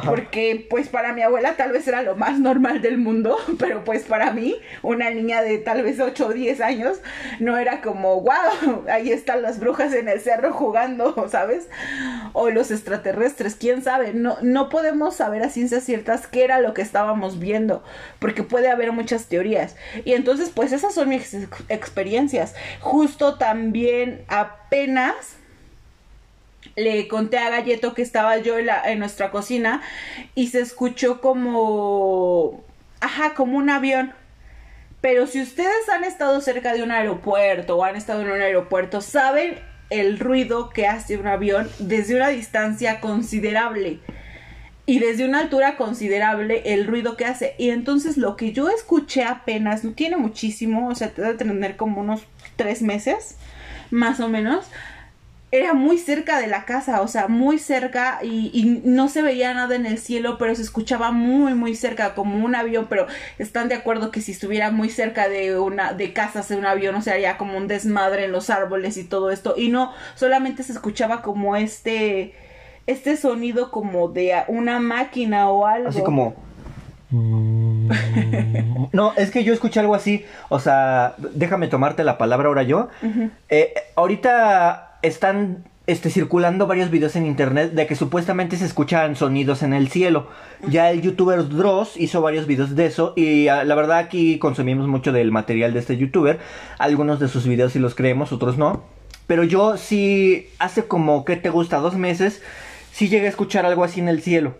Porque 0.04 0.66
pues 0.68 0.88
para 0.88 1.12
mi 1.12 1.22
abuela 1.22 1.56
tal 1.56 1.72
vez 1.72 1.86
era 1.88 2.02
lo 2.02 2.16
más 2.16 2.38
normal 2.38 2.82
del 2.82 2.98
mundo, 2.98 3.38
pero 3.58 3.84
pues 3.84 4.04
para 4.04 4.32
mí, 4.32 4.56
una 4.82 5.10
niña 5.10 5.42
de 5.42 5.58
tal 5.58 5.82
vez 5.82 6.00
8 6.00 6.26
o 6.26 6.32
10 6.32 6.60
años, 6.60 6.98
no 7.40 7.56
era 7.56 7.80
como, 7.80 8.20
wow, 8.20 8.84
ahí 8.90 9.10
están 9.10 9.42
las 9.42 9.58
brujas 9.58 9.92
en 9.94 10.08
el 10.08 10.20
cerro 10.20 10.52
jugando, 10.52 11.28
¿sabes? 11.30 11.68
O 12.32 12.50
los 12.50 12.70
extraterrestres, 12.70 13.54
quién 13.54 13.82
sabe, 13.82 14.12
no, 14.12 14.36
no 14.42 14.68
podemos 14.68 15.16
saber 15.16 15.42
a 15.42 15.48
ciencias 15.50 15.84
ciertas 15.84 16.26
qué 16.26 16.44
era 16.44 16.60
lo 16.60 16.74
que 16.74 16.82
estábamos 16.82 17.38
viendo, 17.38 17.82
porque 18.18 18.42
puede 18.42 18.68
haber 18.68 18.92
muchas 18.92 19.26
teorías. 19.26 19.76
Y 20.04 20.12
entonces 20.12 20.50
pues 20.50 20.72
esas 20.72 20.94
son 20.94 21.08
mis 21.08 21.34
experiencias. 21.68 22.54
Justo 22.80 23.38
también 23.38 24.24
apenas 24.28 25.36
le 26.76 27.08
conté 27.08 27.38
a 27.38 27.50
Galleto 27.50 27.94
que 27.94 28.02
estaba 28.02 28.36
yo 28.38 28.56
en, 28.58 28.98
nuestra 28.98 29.30
cocina 29.30 29.82
y 30.34 30.48
se 30.48 30.60
escuchó 30.60 31.20
como, 31.20 32.62
ajá, 33.00 33.34
como 33.34 33.56
un 33.56 33.70
avión. 33.70 34.12
Pero 35.00 35.26
si 35.26 35.40
ustedes 35.40 35.88
han 35.92 36.04
estado 36.04 36.40
cerca 36.40 36.74
de 36.74 36.82
un 36.82 36.90
aeropuerto 36.90 37.76
o 37.76 37.84
han 37.84 37.96
estado 37.96 38.22
en 38.22 38.30
un 38.30 38.40
aeropuerto, 38.40 39.00
saben 39.00 39.58
el 39.88 40.18
ruido 40.18 40.70
que 40.70 40.86
hace 40.86 41.16
un 41.16 41.26
avión 41.26 41.68
desde 41.78 42.16
una 42.16 42.28
distancia 42.28 43.00
considerable 43.00 44.00
y 44.84 44.98
desde 44.98 45.24
una 45.24 45.40
altura 45.40 45.76
considerable 45.76 46.62
el 46.66 46.86
ruido 46.86 47.16
que 47.16 47.24
hace. 47.24 47.54
Y 47.58 47.70
entonces 47.70 48.16
lo 48.16 48.36
que 48.36 48.52
yo 48.52 48.68
escuché 48.68 49.24
apenas, 49.24 49.82
no 49.84 49.92
tiene 49.92 50.16
muchísimo, 50.16 50.88
o 50.88 50.94
sea, 50.94 51.10
te 51.10 51.22
debe 51.22 51.34
tener 51.34 51.76
como 51.76 52.00
unos 52.00 52.22
tres 52.56 52.82
meses, 52.82 53.36
más 53.90 54.20
o 54.20 54.28
menos, 54.28 54.66
era 55.58 55.74
muy 55.74 55.98
cerca 55.98 56.38
de 56.38 56.46
la 56.46 56.64
casa, 56.64 57.00
o 57.00 57.08
sea, 57.08 57.28
muy 57.28 57.58
cerca 57.58 58.18
y, 58.22 58.80
no 58.84 59.08
se 59.08 59.22
veía 59.22 59.54
nada 59.54 59.74
en 59.74 59.86
el 59.86 59.98
cielo, 59.98 60.38
pero 60.38 60.54
se 60.54 60.62
escuchaba 60.62 61.12
muy, 61.12 61.54
muy 61.54 61.74
cerca, 61.74 62.14
como 62.14 62.44
un 62.44 62.54
avión, 62.54 62.86
pero 62.88 63.06
están 63.38 63.68
de 63.68 63.74
acuerdo 63.74 64.10
que 64.10 64.20
si 64.20 64.32
estuviera 64.32 64.70
muy 64.70 64.90
cerca 64.90 65.28
de 65.28 65.58
una, 65.58 65.92
de 65.92 66.12
casas 66.12 66.48
de 66.48 66.56
un 66.56 66.66
avión, 66.66 66.94
o 66.94 67.02
sea, 67.02 67.14
haría 67.14 67.36
como 67.36 67.56
un 67.56 67.68
desmadre 67.68 68.24
en 68.24 68.32
los 68.32 68.50
árboles 68.50 68.96
y 68.96 69.04
todo 69.04 69.30
esto, 69.30 69.54
y 69.56 69.68
no, 69.68 69.92
solamente 70.14 70.62
se 70.62 70.72
escuchaba 70.72 71.22
como 71.22 71.56
este, 71.56 72.34
este 72.86 73.16
sonido 73.16 73.70
como 73.70 74.08
de 74.08 74.34
una 74.48 74.80
máquina 74.80 75.50
o 75.50 75.66
algo. 75.66 75.88
Así 75.88 76.02
como... 76.02 76.34
no, 78.92 79.12
es 79.16 79.30
que 79.30 79.44
yo 79.44 79.52
escuché 79.52 79.78
algo 79.78 79.94
así, 79.94 80.24
o 80.48 80.58
sea, 80.58 81.14
déjame 81.18 81.68
tomarte 81.68 82.02
la 82.02 82.18
palabra 82.18 82.48
ahora 82.48 82.64
yo. 82.64 82.88
Eh, 83.48 83.74
ahorita 83.94 84.85
están 85.06 85.64
este, 85.86 86.10
circulando 86.10 86.66
varios 86.66 86.90
videos 86.90 87.14
en 87.16 87.26
internet 87.26 87.72
de 87.72 87.86
que 87.86 87.94
supuestamente 87.94 88.56
se 88.56 88.64
escuchan 88.64 89.14
sonidos 89.14 89.62
en 89.62 89.72
el 89.72 89.88
cielo. 89.88 90.28
Ya 90.68 90.90
el 90.90 91.00
youtuber 91.00 91.48
Dross 91.48 91.96
hizo 91.96 92.20
varios 92.20 92.46
videos 92.46 92.74
de 92.74 92.86
eso 92.86 93.12
y 93.16 93.48
ah, 93.48 93.64
la 93.64 93.74
verdad 93.74 93.98
aquí 93.98 94.38
consumimos 94.38 94.88
mucho 94.88 95.12
del 95.12 95.30
material 95.30 95.72
de 95.72 95.80
este 95.80 95.96
youtuber. 95.96 96.40
Algunos 96.78 97.20
de 97.20 97.28
sus 97.28 97.46
videos 97.46 97.72
sí 97.72 97.78
los 97.78 97.94
creemos, 97.94 98.32
otros 98.32 98.58
no. 98.58 98.82
Pero 99.26 99.44
yo 99.44 99.76
sí, 99.76 100.48
hace 100.58 100.84
como 100.84 101.24
que 101.24 101.36
te 101.36 101.50
gusta 101.50 101.78
dos 101.78 101.96
meses, 101.96 102.42
sí 102.92 103.08
llegué 103.08 103.26
a 103.26 103.30
escuchar 103.30 103.66
algo 103.66 103.84
así 103.84 104.00
en 104.00 104.08
el 104.08 104.22
cielo. 104.22 104.54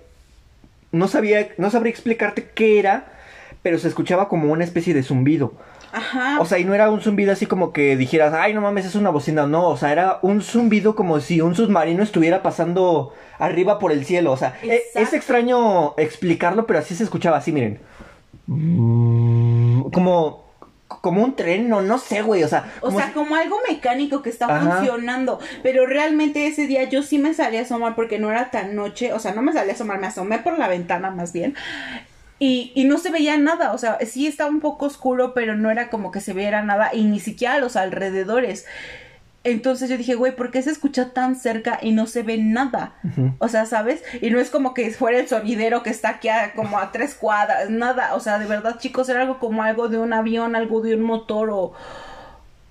No 0.93 1.09
sabía, 1.09 1.49
no 1.59 1.71
sabría 1.71 1.91
explicarte 1.91 2.51
qué 2.55 2.79
era, 2.79 3.13
pero 3.63 3.79
se 3.79 3.89
escuchaba 3.89 4.29
como 4.29 4.53
una 4.53 4.65
especie 4.65 4.95
de 4.95 5.03
zumbido. 5.03 5.55
Ajá. 5.97 6.39
O 6.41 6.45
sea, 6.45 6.59
y 6.59 6.65
no 6.65 6.75
era 6.75 6.91
un 6.91 7.01
zumbido 7.01 7.33
así 7.33 7.47
como 7.47 7.73
que 7.73 7.97
dijeras, 7.97 8.35
ay, 8.35 8.53
no 8.53 8.61
mames, 8.61 8.85
es 8.85 8.97
una 8.97 9.09
bocina. 9.09 9.47
No, 9.47 9.69
o 9.69 9.79
sea, 9.79 9.93
era 9.93 10.19
un 10.21 10.43
zumbido 10.43 10.95
como 10.95 11.21
si 11.21 11.41
un 11.41 11.55
submarino 11.55 12.03
estuviera 12.03 12.43
pasando 12.43 13.15
arriba 13.39 13.79
por 13.79 13.93
el 13.93 14.05
cielo. 14.05 14.33
O 14.33 14.37
sea, 14.37 14.59
e, 14.63 14.83
es, 14.95 15.15
extraño 15.15 15.95
explicarlo, 15.97 16.67
pero 16.67 16.81
así 16.81 16.95
se 16.95 17.03
escuchaba, 17.03 17.39
así, 17.39 17.51
miren. 17.51 17.81
Como 19.91 20.45
como 21.01 21.25
un 21.25 21.35
tren, 21.35 21.69
no, 21.69 21.81
no 21.81 21.99
sé, 21.99 22.21
güey, 22.21 22.45
o 22.45 22.49
sea. 22.49 22.71
O 22.83 22.91
sea, 22.91 23.15
como 23.15 23.35
algo 23.35 23.57
mecánico 23.67 24.21
que 24.21 24.29
está 24.29 24.61
funcionando. 24.61 25.41
Pero 25.63 25.87
realmente 25.87 26.47
ese 26.47 26.67
día 26.67 26.85
yo 26.85 27.03
sí 27.03 27.19
me 27.19 27.33
salí 27.33 27.57
a 27.57 27.63
asomar 27.63 27.95
porque 27.95 28.19
no 28.19 28.31
era 28.31 28.51
tan 28.51 28.77
noche. 28.77 29.15
O 29.15 29.19
sea, 29.19 29.33
no 29.33 29.41
me 29.41 29.55
salí 29.55 29.71
a 29.71 29.73
asomar, 29.73 29.99
me 29.99 30.09
asomé 30.09 30.41
por 30.41 30.59
la 30.59 30.69
ventana 30.69 31.11
más 31.11 31.33
bien. 31.33 31.55
Y, 32.39 32.73
y, 32.75 32.85
no 32.85 32.99
se 32.99 33.11
veía 33.11 33.39
nada, 33.39 33.73
o 33.73 33.79
sea, 33.79 33.99
sí 34.05 34.27
estaba 34.27 34.51
un 34.51 34.61
poco 34.61 34.85
oscuro, 34.85 35.33
pero 35.33 35.57
no 35.57 35.71
era 35.71 35.89
como 35.89 36.11
que 36.11 36.21
se 36.21 36.35
viera 36.35 36.63
nada, 36.63 36.91
y 36.93 37.05
ni 37.05 37.19
siquiera 37.19 37.55
a 37.55 37.61
los 37.61 37.77
alrededores. 37.77 38.67
Entonces 39.47 39.89
yo 39.89 39.97
dije, 39.97 40.17
güey, 40.17 40.35
¿por 40.35 40.51
qué 40.51 40.61
se 40.61 40.73
escucha 40.73 41.13
tan 41.13 41.37
cerca 41.37 41.79
y 41.81 41.93
no 41.93 42.09
se 42.09 42.25
ve 42.25 42.37
nada? 42.37 42.95
O 43.39 43.47
sea, 43.47 43.65
¿sabes? 43.65 44.03
Y 44.21 44.31
no 44.31 44.41
es 44.41 44.51
como 44.51 44.75
que 44.75 44.91
fuera 44.91 45.21
el 45.21 45.29
sonidero 45.29 45.85
que 45.85 45.91
está 45.91 46.09
aquí 46.09 46.29
a, 46.29 46.53
como 46.55 46.81
a 46.81 46.91
tres 46.91 47.15
cuadras, 47.15 47.71
nada. 47.71 48.17
O 48.17 48.21
sea, 48.21 48.41
de 48.41 48.47
verdad, 48.47 48.77
chicos, 48.81 49.09
era 49.09 49.23
algo 49.23 49.39
como 49.39 49.63
algo 49.63 49.89
de 49.89 49.99
un 49.99 50.13
avión, 50.13 50.57
algo 50.57 50.81
de 50.81 50.97
un 50.97 51.03
motor 51.03 51.51
o, 51.51 51.75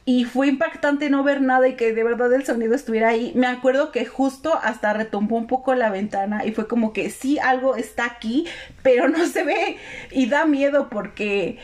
y 0.05 0.25
fue 0.25 0.47
impactante 0.47 1.09
no 1.09 1.23
ver 1.23 1.41
nada 1.41 1.67
y 1.67 1.75
que 1.75 1.91
de 1.91 2.03
verdad 2.03 2.31
el 2.31 2.45
sonido 2.45 2.75
estuviera 2.75 3.09
ahí. 3.09 3.31
Me 3.35 3.47
acuerdo 3.47 3.91
que 3.91 4.05
justo 4.05 4.53
hasta 4.61 4.93
retumbó 4.93 5.35
un 5.35 5.47
poco 5.47 5.73
la 5.73 5.89
ventana 5.89 6.45
y 6.45 6.51
fue 6.51 6.67
como 6.67 6.93
que 6.93 7.09
sí, 7.09 7.39
algo 7.39 7.75
está 7.75 8.05
aquí, 8.05 8.45
pero 8.83 9.09
no 9.09 9.25
se 9.25 9.43
ve. 9.43 9.77
Y 10.11 10.27
da 10.27 10.45
miedo 10.45 10.89
porque 10.89 11.57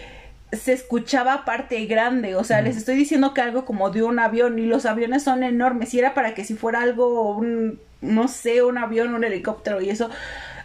se 0.51 0.73
escuchaba 0.73 1.45
parte 1.45 1.85
grande, 1.85 2.35
o 2.35 2.43
sea, 2.43 2.61
les 2.61 2.75
estoy 2.75 2.95
diciendo 2.95 3.33
que 3.33 3.41
algo 3.41 3.63
como 3.63 3.89
de 3.89 4.03
un 4.03 4.19
avión 4.19 4.59
y 4.59 4.65
los 4.65 4.85
aviones 4.85 5.23
son 5.23 5.43
enormes 5.43 5.93
y 5.93 5.99
era 5.99 6.13
para 6.13 6.33
que 6.33 6.43
si 6.43 6.55
fuera 6.55 6.81
algo, 6.81 7.37
un, 7.37 7.79
no 8.01 8.27
sé, 8.27 8.61
un 8.61 8.77
avión, 8.77 9.13
un 9.15 9.23
helicóptero 9.23 9.79
y 9.81 9.89
eso, 9.89 10.09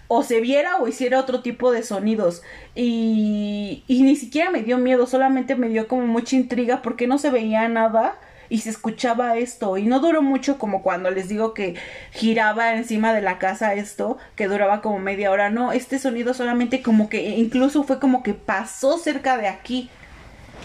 o 0.08 0.22
se 0.22 0.40
viera 0.40 0.76
o 0.78 0.88
hiciera 0.88 1.20
otro 1.20 1.40
tipo 1.40 1.72
de 1.72 1.82
sonidos. 1.82 2.42
Y, 2.74 3.84
y 3.86 4.02
ni 4.02 4.16
siquiera 4.16 4.50
me 4.50 4.62
dio 4.62 4.78
miedo, 4.78 5.06
solamente 5.06 5.56
me 5.56 5.68
dio 5.68 5.88
como 5.88 6.06
mucha 6.06 6.36
intriga 6.36 6.82
porque 6.82 7.06
no 7.06 7.18
se 7.18 7.30
veía 7.30 7.68
nada 7.68 8.18
y 8.48 8.58
se 8.58 8.70
escuchaba 8.70 9.36
esto. 9.36 9.76
Y 9.76 9.84
no 9.86 10.00
duró 10.00 10.22
mucho 10.22 10.58
como 10.58 10.82
cuando 10.82 11.10
les 11.10 11.28
digo 11.28 11.54
que 11.54 11.74
giraba 12.12 12.74
encima 12.74 13.12
de 13.12 13.22
la 13.22 13.38
casa 13.38 13.74
esto, 13.74 14.18
que 14.34 14.48
duraba 14.48 14.80
como 14.80 14.98
media 14.98 15.30
hora. 15.30 15.50
No, 15.50 15.72
este 15.72 15.98
sonido 15.98 16.34
solamente 16.34 16.82
como 16.82 17.08
que 17.08 17.36
incluso 17.36 17.82
fue 17.82 17.98
como 17.98 18.22
que 18.22 18.34
pasó 18.34 18.98
cerca 18.98 19.36
de 19.36 19.48
aquí. 19.48 19.90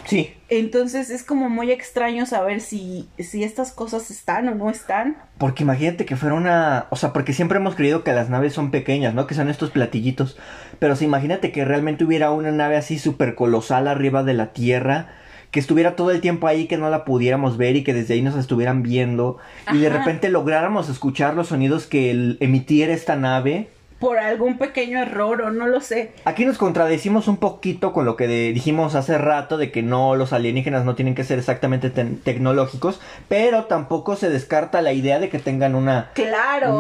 Sí. 0.06 0.34
Entonces 0.50 1.10
es 1.10 1.24
como 1.24 1.50
muy 1.50 1.72
extraño 1.72 2.26
saber 2.26 2.62
si, 2.62 3.08
si 3.20 3.44
estas 3.44 3.72
cosas 3.72 4.12
están 4.12 4.48
o 4.48 4.56
no 4.56 4.70
están. 4.70 5.18
Porque 5.38 5.64
imagínate 5.64 6.06
que 6.06 6.16
fuera 6.16 6.36
una... 6.36 6.88
O 6.90 6.96
sea, 6.96 7.14
porque 7.14 7.34
siempre 7.34 7.58
hemos 7.58 7.76
creído 7.76 8.04
que 8.04 8.14
las 8.14 8.30
naves 8.30 8.54
son 8.54 8.72
pequeñas, 8.72 9.14
¿no? 9.14 9.28
Que 9.28 9.36
son 9.36 9.50
estos 9.50 9.72
platillitos. 9.72 10.38
Pero 10.80 10.96
si 10.96 11.06
imagínate 11.06 11.52
que 11.52 11.66
realmente 11.66 12.04
hubiera 12.04 12.32
una 12.32 12.52
nave 12.52 12.78
así 12.78 13.00
súper 13.00 13.36
colosal 13.36 13.88
arriba 13.88 14.24
de 14.24 14.34
la 14.34 14.54
Tierra. 14.54 15.10
Que 15.52 15.60
estuviera 15.60 15.98
todo 15.98 16.12
el 16.12 16.22
tiempo 16.22 16.48
ahí, 16.48 16.66
que 16.66 16.78
no 16.78 16.90
la 16.90 17.04
pudiéramos 17.04 17.58
ver 17.58 17.76
y 17.76 17.84
que 17.84 17.94
desde 17.94 18.14
ahí 18.14 18.22
nos 18.22 18.38
estuvieran 18.38 18.84
viendo. 18.84 19.38
Y 19.74 19.80
de 19.80 19.90
repente 19.90 20.30
lográramos 20.30 20.88
escuchar 20.88 21.34
los 21.34 21.50
sonidos 21.50 21.88
que 21.88 22.38
emitiera 22.40 22.94
esta 22.94 23.18
nave 23.18 23.70
por 24.02 24.18
algún 24.18 24.58
pequeño 24.58 25.00
error 25.00 25.44
o 25.44 25.52
no 25.52 25.68
lo 25.68 25.80
sé. 25.80 26.12
Aquí 26.26 26.44
nos 26.44 26.58
contradecimos 26.58 27.28
un 27.28 27.38
poquito 27.38 27.94
con 27.94 28.04
lo 28.04 28.18
que 28.18 28.28
dijimos 28.28 28.96
hace 28.96 29.18
rato 29.20 29.58
de 29.58 29.72
que 29.72 29.84
no, 29.84 30.16
los 30.16 30.34
alienígenas 30.34 30.84
no 30.84 30.96
tienen 30.96 31.14
que 31.14 31.24
ser 31.24 31.38
exactamente 31.38 31.92
tecnológicos, 31.92 33.00
pero 33.30 33.66
tampoco 33.66 34.16
se 34.16 34.30
descarta 34.30 34.82
la 34.82 34.92
idea 34.92 35.20
de 35.20 35.30
que 35.30 35.38
tengan 35.38 35.76
una 35.76 36.12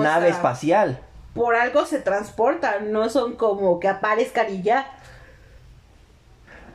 nave 0.01 0.29
espacial. 0.29 0.99
Por 1.35 1.55
algo 1.55 1.85
se 1.85 1.99
transportan, 1.99 2.91
no 2.91 3.07
son 3.09 3.35
como 3.35 3.79
que 3.79 3.87
aparezcan 3.87 4.53
y 4.53 4.63
ya. 4.63 4.91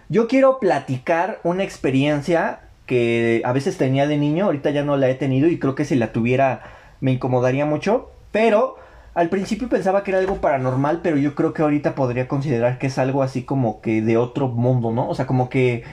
Yo 0.08 0.28
quiero 0.28 0.60
platicar 0.60 1.40
una 1.42 1.64
experiencia 1.64 2.60
que 2.86 3.42
a 3.44 3.52
veces 3.52 3.76
tenía 3.76 4.06
de 4.06 4.16
niño, 4.16 4.44
ahorita 4.44 4.70
ya 4.70 4.84
no 4.84 4.96
la 4.96 5.08
he 5.08 5.16
tenido 5.16 5.48
y 5.48 5.58
creo 5.58 5.74
que 5.74 5.84
si 5.84 5.96
la 5.96 6.12
tuviera 6.12 6.62
me 7.00 7.10
incomodaría 7.10 7.66
mucho, 7.66 8.12
pero 8.30 8.85
al 9.16 9.30
principio 9.30 9.70
pensaba 9.70 10.04
que 10.04 10.10
era 10.10 10.20
algo 10.20 10.42
paranormal, 10.42 11.00
pero 11.02 11.16
yo 11.16 11.34
creo 11.34 11.54
que 11.54 11.62
ahorita 11.62 11.94
podría 11.94 12.28
considerar 12.28 12.76
que 12.76 12.88
es 12.88 12.98
algo 12.98 13.22
así 13.22 13.44
como 13.44 13.80
que 13.80 14.02
de 14.02 14.18
otro 14.18 14.48
mundo, 14.48 14.92
¿no? 14.92 15.08
O 15.08 15.14
sea, 15.14 15.26
como 15.26 15.48
que 15.48 15.84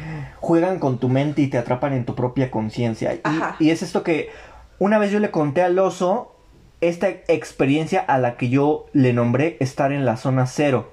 juegan 0.41 0.77
con 0.77 0.97
tu 0.97 1.07
mente 1.07 1.41
y 1.41 1.47
te 1.47 1.57
atrapan 1.57 1.93
en 1.93 2.03
tu 2.03 2.15
propia 2.15 2.51
conciencia. 2.51 3.17
Y, 3.61 3.69
es 3.69 3.81
esto 3.81 4.03
que 4.03 4.29
una 4.77 4.99
vez 4.99 5.09
yo 5.09 5.21
le 5.21 5.31
conté 5.31 5.61
al 5.61 5.79
oso 5.79 6.35
esta 6.81 7.07
experiencia 7.07 8.01
a 8.01 8.17
la 8.17 8.35
que 8.35 8.49
yo 8.49 8.87
le 8.91 9.13
nombré 9.13 9.55
estar 9.61 9.93
en 9.93 10.03
la 10.03 10.17
zona 10.17 10.45
cero. 10.45 10.91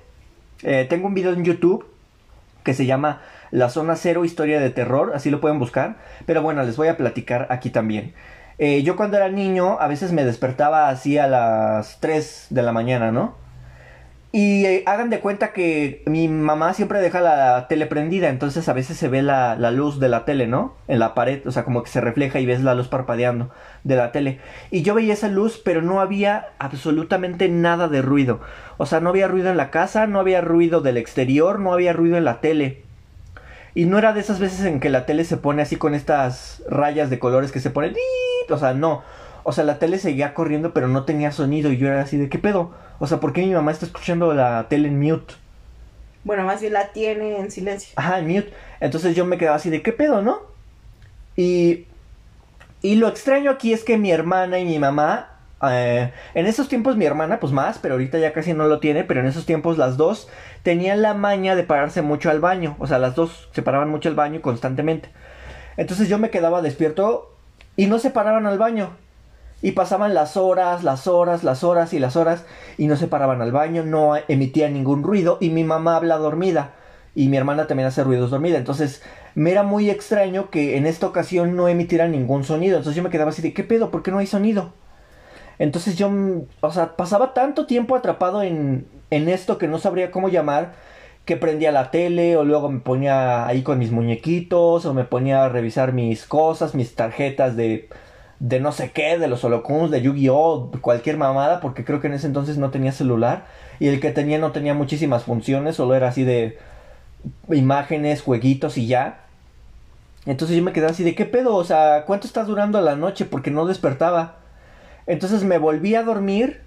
Eh, 0.62 0.86
tengo 0.88 1.08
un 1.08 1.14
video 1.14 1.32
en 1.32 1.44
YouTube 1.44 1.84
que 2.62 2.74
se 2.74 2.86
llama 2.86 3.22
La 3.50 3.70
zona 3.70 3.96
cero 3.96 4.24
historia 4.24 4.60
de 4.60 4.70
terror, 4.70 5.10
así 5.16 5.30
lo 5.30 5.40
pueden 5.40 5.58
buscar. 5.58 5.96
Pero 6.26 6.42
bueno, 6.42 6.62
les 6.62 6.76
voy 6.76 6.86
a 6.86 6.96
platicar 6.96 7.48
aquí 7.50 7.70
también. 7.70 8.14
Eh, 8.62 8.82
yo 8.82 8.94
cuando 8.94 9.16
era 9.16 9.30
niño 9.30 9.80
a 9.80 9.88
veces 9.88 10.12
me 10.12 10.22
despertaba 10.22 10.90
así 10.90 11.16
a 11.16 11.26
las 11.26 11.98
3 12.00 12.48
de 12.50 12.62
la 12.62 12.72
mañana, 12.72 13.10
¿no? 13.10 13.34
Y 14.32 14.66
eh, 14.66 14.82
hagan 14.84 15.08
de 15.08 15.20
cuenta 15.20 15.54
que 15.54 16.02
mi 16.04 16.28
mamá 16.28 16.74
siempre 16.74 17.00
deja 17.00 17.22
la 17.22 17.68
tele 17.68 17.86
prendida, 17.86 18.28
entonces 18.28 18.68
a 18.68 18.74
veces 18.74 18.98
se 18.98 19.08
ve 19.08 19.22
la, 19.22 19.56
la, 19.56 19.70
luz 19.70 19.98
de 19.98 20.10
la 20.10 20.26
tele, 20.26 20.46
¿no? 20.46 20.74
En 20.88 20.98
la 20.98 21.14
pared, 21.14 21.40
o 21.46 21.50
sea, 21.52 21.64
como 21.64 21.82
que 21.82 21.88
se 21.90 22.02
refleja 22.02 22.38
y 22.38 22.44
ves 22.44 22.60
la 22.62 22.74
luz 22.74 22.88
parpadeando 22.88 23.50
de 23.82 23.96
la 23.96 24.12
tele. 24.12 24.40
Y 24.70 24.82
yo 24.82 24.94
veía 24.94 25.14
esa 25.14 25.28
luz, 25.28 25.60
pero 25.64 25.80
no 25.80 26.02
había 26.02 26.50
absolutamente 26.58 27.48
nada 27.48 27.88
de 27.88 28.02
ruido. 28.02 28.40
O 28.76 28.84
sea, 28.84 29.00
no 29.00 29.08
había 29.08 29.26
ruido 29.26 29.50
en 29.50 29.56
la 29.56 29.70
casa, 29.70 30.06
no 30.06 30.20
había 30.20 30.42
ruido 30.42 30.82
del 30.82 30.98
exterior, 30.98 31.60
no 31.60 31.72
había 31.72 31.94
ruido 31.94 32.18
en 32.18 32.24
la 32.24 32.42
tele. 32.42 32.82
Y 33.74 33.84
no 33.84 33.98
era 33.98 34.12
de 34.12 34.20
esas 34.20 34.40
veces 34.40 34.64
en 34.66 34.80
que 34.80 34.90
la 34.90 35.06
tele 35.06 35.24
se 35.24 35.36
pone 35.36 35.62
así 35.62 35.76
con 35.76 35.94
estas 35.94 36.62
rayas 36.68 37.10
de 37.10 37.18
colores 37.18 37.52
que 37.52 37.60
se 37.60 37.70
ponen... 37.70 37.94
O 38.48 38.58
sea, 38.58 38.74
no. 38.74 39.02
O 39.44 39.52
sea, 39.52 39.64
la 39.64 39.78
tele 39.78 39.98
seguía 39.98 40.34
corriendo, 40.34 40.74
pero 40.74 40.88
no 40.88 41.04
tenía 41.04 41.32
sonido. 41.32 41.70
Y 41.70 41.78
yo 41.78 41.88
era 41.88 42.02
así 42.02 42.16
de, 42.16 42.28
¿qué 42.28 42.38
pedo? 42.38 42.72
O 42.98 43.06
sea, 43.06 43.20
¿por 43.20 43.32
qué 43.32 43.42
mi 43.42 43.52
mamá 43.52 43.70
está 43.70 43.86
escuchando 43.86 44.34
la 44.34 44.66
tele 44.68 44.88
en 44.88 45.00
mute? 45.00 45.34
Bueno, 46.24 46.44
más 46.44 46.60
bien 46.60 46.74
la 46.74 46.92
tiene 46.92 47.38
en 47.38 47.50
silencio. 47.50 47.92
Ajá, 47.96 48.18
en 48.18 48.26
mute. 48.26 48.52
Entonces 48.80 49.16
yo 49.16 49.24
me 49.24 49.38
quedaba 49.38 49.56
así 49.56 49.70
de, 49.70 49.82
¿qué 49.82 49.92
pedo, 49.92 50.20
no? 50.20 50.40
Y, 51.36 51.86
y 52.82 52.96
lo 52.96 53.08
extraño 53.08 53.50
aquí 53.50 53.72
es 53.72 53.84
que 53.84 53.96
mi 53.96 54.10
hermana 54.10 54.58
y 54.58 54.64
mi 54.64 54.78
mamá, 54.78 55.30
eh, 55.62 56.12
en 56.34 56.46
esos 56.46 56.68
tiempos 56.68 56.96
mi 56.96 57.04
hermana, 57.04 57.40
pues 57.40 57.52
más, 57.52 57.78
pero 57.78 57.94
ahorita 57.94 58.18
ya 58.18 58.32
casi 58.32 58.54
no 58.54 58.66
lo 58.66 58.80
tiene, 58.80 59.04
pero 59.04 59.20
en 59.20 59.26
esos 59.26 59.46
tiempos 59.46 59.78
las 59.78 59.96
dos 59.96 60.28
tenían 60.62 61.02
la 61.02 61.14
maña 61.14 61.56
de 61.56 61.64
pararse 61.64 62.02
mucho 62.02 62.30
al 62.30 62.40
baño. 62.40 62.76
O 62.78 62.86
sea, 62.86 62.98
las 62.98 63.14
dos 63.14 63.48
se 63.52 63.62
paraban 63.62 63.90
mucho 63.90 64.08
al 64.08 64.14
baño 64.14 64.40
constantemente. 64.40 65.10
Entonces 65.76 66.08
yo 66.08 66.18
me 66.18 66.30
quedaba 66.30 66.62
despierto 66.62 67.36
y 67.76 67.86
no 67.86 67.98
se 67.98 68.10
paraban 68.10 68.46
al 68.46 68.58
baño. 68.58 68.90
Y 69.62 69.72
pasaban 69.72 70.14
las 70.14 70.38
horas, 70.38 70.84
las 70.84 71.06
horas, 71.06 71.44
las 71.44 71.64
horas 71.64 71.92
y 71.92 71.98
las 71.98 72.16
horas 72.16 72.46
y 72.78 72.86
no 72.86 72.96
se 72.96 73.08
paraban 73.08 73.42
al 73.42 73.52
baño, 73.52 73.84
no 73.84 74.14
emitían 74.28 74.72
ningún 74.72 75.02
ruido 75.02 75.36
y 75.38 75.50
mi 75.50 75.64
mamá 75.64 75.96
habla 75.96 76.16
dormida 76.16 76.72
y 77.14 77.28
mi 77.28 77.36
hermana 77.36 77.66
también 77.66 77.86
hace 77.86 78.02
ruidos 78.02 78.30
dormida. 78.30 78.56
Entonces 78.56 79.02
me 79.34 79.50
era 79.50 79.62
muy 79.62 79.90
extraño 79.90 80.48
que 80.48 80.78
en 80.78 80.86
esta 80.86 81.06
ocasión 81.06 81.56
no 81.56 81.68
emitieran 81.68 82.12
ningún 82.12 82.44
sonido. 82.44 82.78
Entonces 82.78 82.96
yo 82.96 83.02
me 83.02 83.10
quedaba 83.10 83.30
así 83.30 83.42
de 83.42 83.52
¿qué 83.52 83.64
pedo? 83.64 83.90
¿Por 83.90 84.02
qué 84.02 84.10
no 84.10 84.18
hay 84.18 84.26
sonido? 84.26 84.72
Entonces 85.60 85.96
yo, 85.96 86.10
o 86.60 86.72
sea, 86.72 86.96
pasaba 86.96 87.34
tanto 87.34 87.66
tiempo 87.66 87.94
atrapado 87.94 88.42
en, 88.42 88.88
en 89.10 89.28
esto 89.28 89.58
que 89.58 89.68
no 89.68 89.78
sabría 89.78 90.10
cómo 90.10 90.28
llamar 90.28 90.72
que 91.24 91.36
prendía 91.36 91.70
la 91.70 91.92
tele 91.92 92.36
o 92.36 92.44
luego 92.44 92.70
me 92.70 92.80
ponía 92.80 93.46
ahí 93.46 93.62
con 93.62 93.78
mis 93.78 93.92
muñequitos 93.92 94.84
o 94.84 94.94
me 94.94 95.04
ponía 95.04 95.44
a 95.44 95.48
revisar 95.48 95.92
mis 95.92 96.26
cosas, 96.26 96.74
mis 96.74 96.96
tarjetas 96.96 97.56
de 97.56 97.88
de 98.40 98.58
no 98.58 98.72
sé 98.72 98.90
qué, 98.90 99.18
de 99.18 99.28
los 99.28 99.44
holocuns, 99.44 99.90
de 99.90 100.00
Yu-Gi-Oh, 100.02 100.72
cualquier 100.80 101.18
mamada, 101.18 101.60
porque 101.60 101.84
creo 101.84 102.00
que 102.00 102.06
en 102.08 102.14
ese 102.14 102.26
entonces 102.26 102.56
no 102.56 102.70
tenía 102.70 102.90
celular 102.90 103.44
y 103.78 103.88
el 103.88 104.00
que 104.00 104.10
tenía 104.10 104.38
no 104.38 104.50
tenía 104.52 104.74
muchísimas 104.74 105.24
funciones, 105.24 105.76
solo 105.76 105.94
era 105.94 106.08
así 106.08 106.24
de 106.24 106.58
imágenes, 107.50 108.22
jueguitos 108.22 108.78
y 108.78 108.86
ya. 108.86 109.26
Entonces 110.26 110.56
yo 110.56 110.62
me 110.62 110.72
quedé 110.72 110.86
así 110.86 111.04
de 111.04 111.14
qué 111.14 111.26
pedo, 111.26 111.54
o 111.54 111.64
sea, 111.64 112.04
¿cuánto 112.06 112.26
está 112.26 112.44
durando 112.44 112.80
la 112.80 112.96
noche? 112.96 113.26
Porque 113.26 113.50
no 113.50 113.66
despertaba. 113.66 114.39
Entonces 115.10 115.42
me 115.42 115.58
volví 115.58 115.96
a 115.96 116.04
dormir 116.04 116.60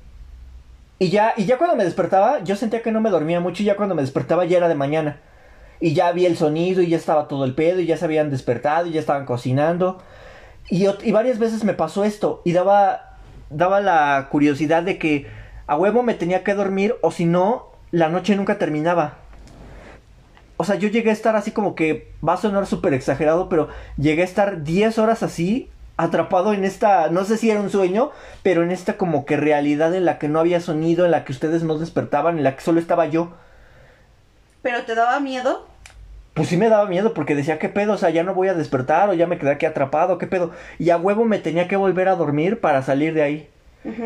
y 0.99 1.07
ya 1.07 1.33
y 1.37 1.45
ya 1.45 1.57
cuando 1.57 1.77
me 1.77 1.85
despertaba, 1.85 2.43
yo 2.43 2.57
sentía 2.57 2.81
que 2.81 2.91
no 2.91 2.99
me 2.99 3.09
dormía 3.09 3.39
mucho 3.39 3.63
y 3.63 3.65
ya 3.65 3.77
cuando 3.77 3.95
me 3.95 4.01
despertaba 4.01 4.43
ya 4.43 4.57
era 4.57 4.67
de 4.67 4.75
mañana. 4.75 5.21
Y 5.79 5.93
ya 5.93 6.07
había 6.07 6.27
el 6.27 6.35
sonido 6.35 6.81
y 6.81 6.89
ya 6.89 6.97
estaba 6.97 7.29
todo 7.29 7.45
el 7.45 7.55
pedo 7.55 7.79
y 7.79 7.85
ya 7.85 7.95
se 7.95 8.03
habían 8.03 8.29
despertado 8.29 8.87
y 8.87 8.91
ya 8.91 8.99
estaban 8.99 9.25
cocinando. 9.25 10.03
Y, 10.69 10.85
y, 10.85 11.11
varias 11.13 11.39
veces 11.39 11.63
me 11.63 11.73
pasó 11.73 12.03
esto 12.03 12.41
y 12.43 12.51
daba, 12.51 13.15
daba 13.49 13.79
la 13.79 14.27
curiosidad 14.29 14.83
de 14.83 14.97
que 14.97 15.25
a 15.65 15.77
huevo 15.77 16.03
me 16.03 16.13
tenía 16.13 16.43
que 16.43 16.53
dormir 16.53 16.95
o 17.01 17.11
si 17.11 17.23
no, 17.23 17.69
la 17.91 18.09
noche 18.09 18.35
nunca 18.35 18.57
terminaba. 18.57 19.19
O 20.57 20.65
sea, 20.65 20.75
yo 20.75 20.89
llegué 20.89 21.11
a 21.11 21.13
estar 21.13 21.37
así 21.37 21.51
como 21.51 21.75
que 21.75 22.11
va 22.27 22.33
a 22.33 22.37
sonar 22.37 22.65
súper 22.65 22.93
exagerado, 22.93 23.47
pero 23.47 23.69
llegué 23.95 24.23
a 24.23 24.25
estar 24.25 24.63
10 24.63 24.99
horas 24.99 25.23
así, 25.23 25.69
atrapado 25.97 26.53
en 26.53 26.63
esta, 26.63 27.09
no 27.09 27.23
sé 27.25 27.37
si 27.37 27.49
era 27.49 27.59
un 27.59 27.69
sueño, 27.69 28.11
pero 28.41 28.63
en 28.63 28.71
esta 28.71 28.97
como 28.97 29.25
que 29.25 29.37
realidad 29.37 29.93
en 29.93 30.05
la 30.05 30.17
que 30.19 30.27
no 30.27 30.39
había 30.39 30.59
sonido, 30.59 31.05
en 31.05 31.11
la 31.11 31.23
que 31.25 31.31
ustedes 31.31 31.63
no 31.63 31.77
despertaban, 31.77 32.37
en 32.37 32.43
la 32.43 32.55
que 32.55 32.61
solo 32.61 32.79
estaba 32.79 33.07
yo. 33.07 33.33
¿Pero 34.61 34.83
te 34.83 34.95
daba 34.95 35.19
miedo? 35.19 35.65
pues 36.33 36.47
sí 36.47 36.57
me 36.57 36.69
daba 36.69 36.87
miedo 36.87 37.13
porque 37.13 37.35
decía, 37.35 37.59
¿qué 37.59 37.69
pedo? 37.69 37.93
O 37.93 37.97
sea, 37.97 38.09
ya 38.09 38.23
no 38.23 38.33
voy 38.33 38.47
a 38.47 38.53
despertar 38.53 39.09
o 39.09 39.13
ya 39.13 39.27
me 39.27 39.37
quedé 39.37 39.51
aquí 39.51 39.65
atrapado, 39.65 40.17
¿qué 40.17 40.25
pedo? 40.25 40.51
Y 40.79 40.89
a 40.89 40.97
huevo 40.97 41.25
me 41.25 41.37
tenía 41.37 41.67
que 41.67 41.75
volver 41.75 42.07
a 42.07 42.15
dormir 42.15 42.59
para 42.59 42.81
salir 42.81 43.13
de 43.13 43.21
ahí. 43.21 43.49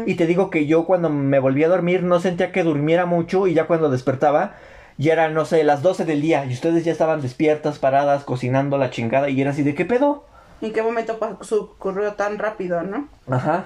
Y 0.07 0.15
te 0.15 0.25
digo 0.25 0.49
que 0.49 0.65
yo 0.65 0.85
cuando 0.85 1.09
me 1.09 1.37
volví 1.37 1.63
a 1.63 1.69
dormir 1.69 2.01
no 2.01 2.19
sentía 2.19 2.51
que 2.51 2.63
durmiera 2.63 3.05
mucho 3.05 3.45
y 3.45 3.53
ya 3.53 3.67
cuando 3.67 3.91
despertaba 3.91 4.55
ya 4.97 5.13
eran, 5.13 5.35
no 5.35 5.45
sé, 5.45 5.63
las 5.63 5.83
12 5.83 6.03
del 6.03 6.19
día 6.19 6.43
y 6.45 6.53
ustedes 6.53 6.83
ya 6.83 6.91
estaban 6.91 7.21
despiertas, 7.21 7.77
paradas, 7.77 8.23
cocinando 8.23 8.79
la 8.79 8.89
chingada 8.89 9.29
y 9.29 9.39
era 9.39 9.51
así 9.51 9.61
de, 9.61 9.75
¿qué 9.75 9.85
pedo? 9.85 10.25
¿En 10.61 10.73
qué 10.73 10.81
momento 10.81 11.19
ocurrió 11.51 12.13
tan 12.13 12.39
rápido, 12.39 12.81
no? 12.83 13.07
Ajá. 13.29 13.65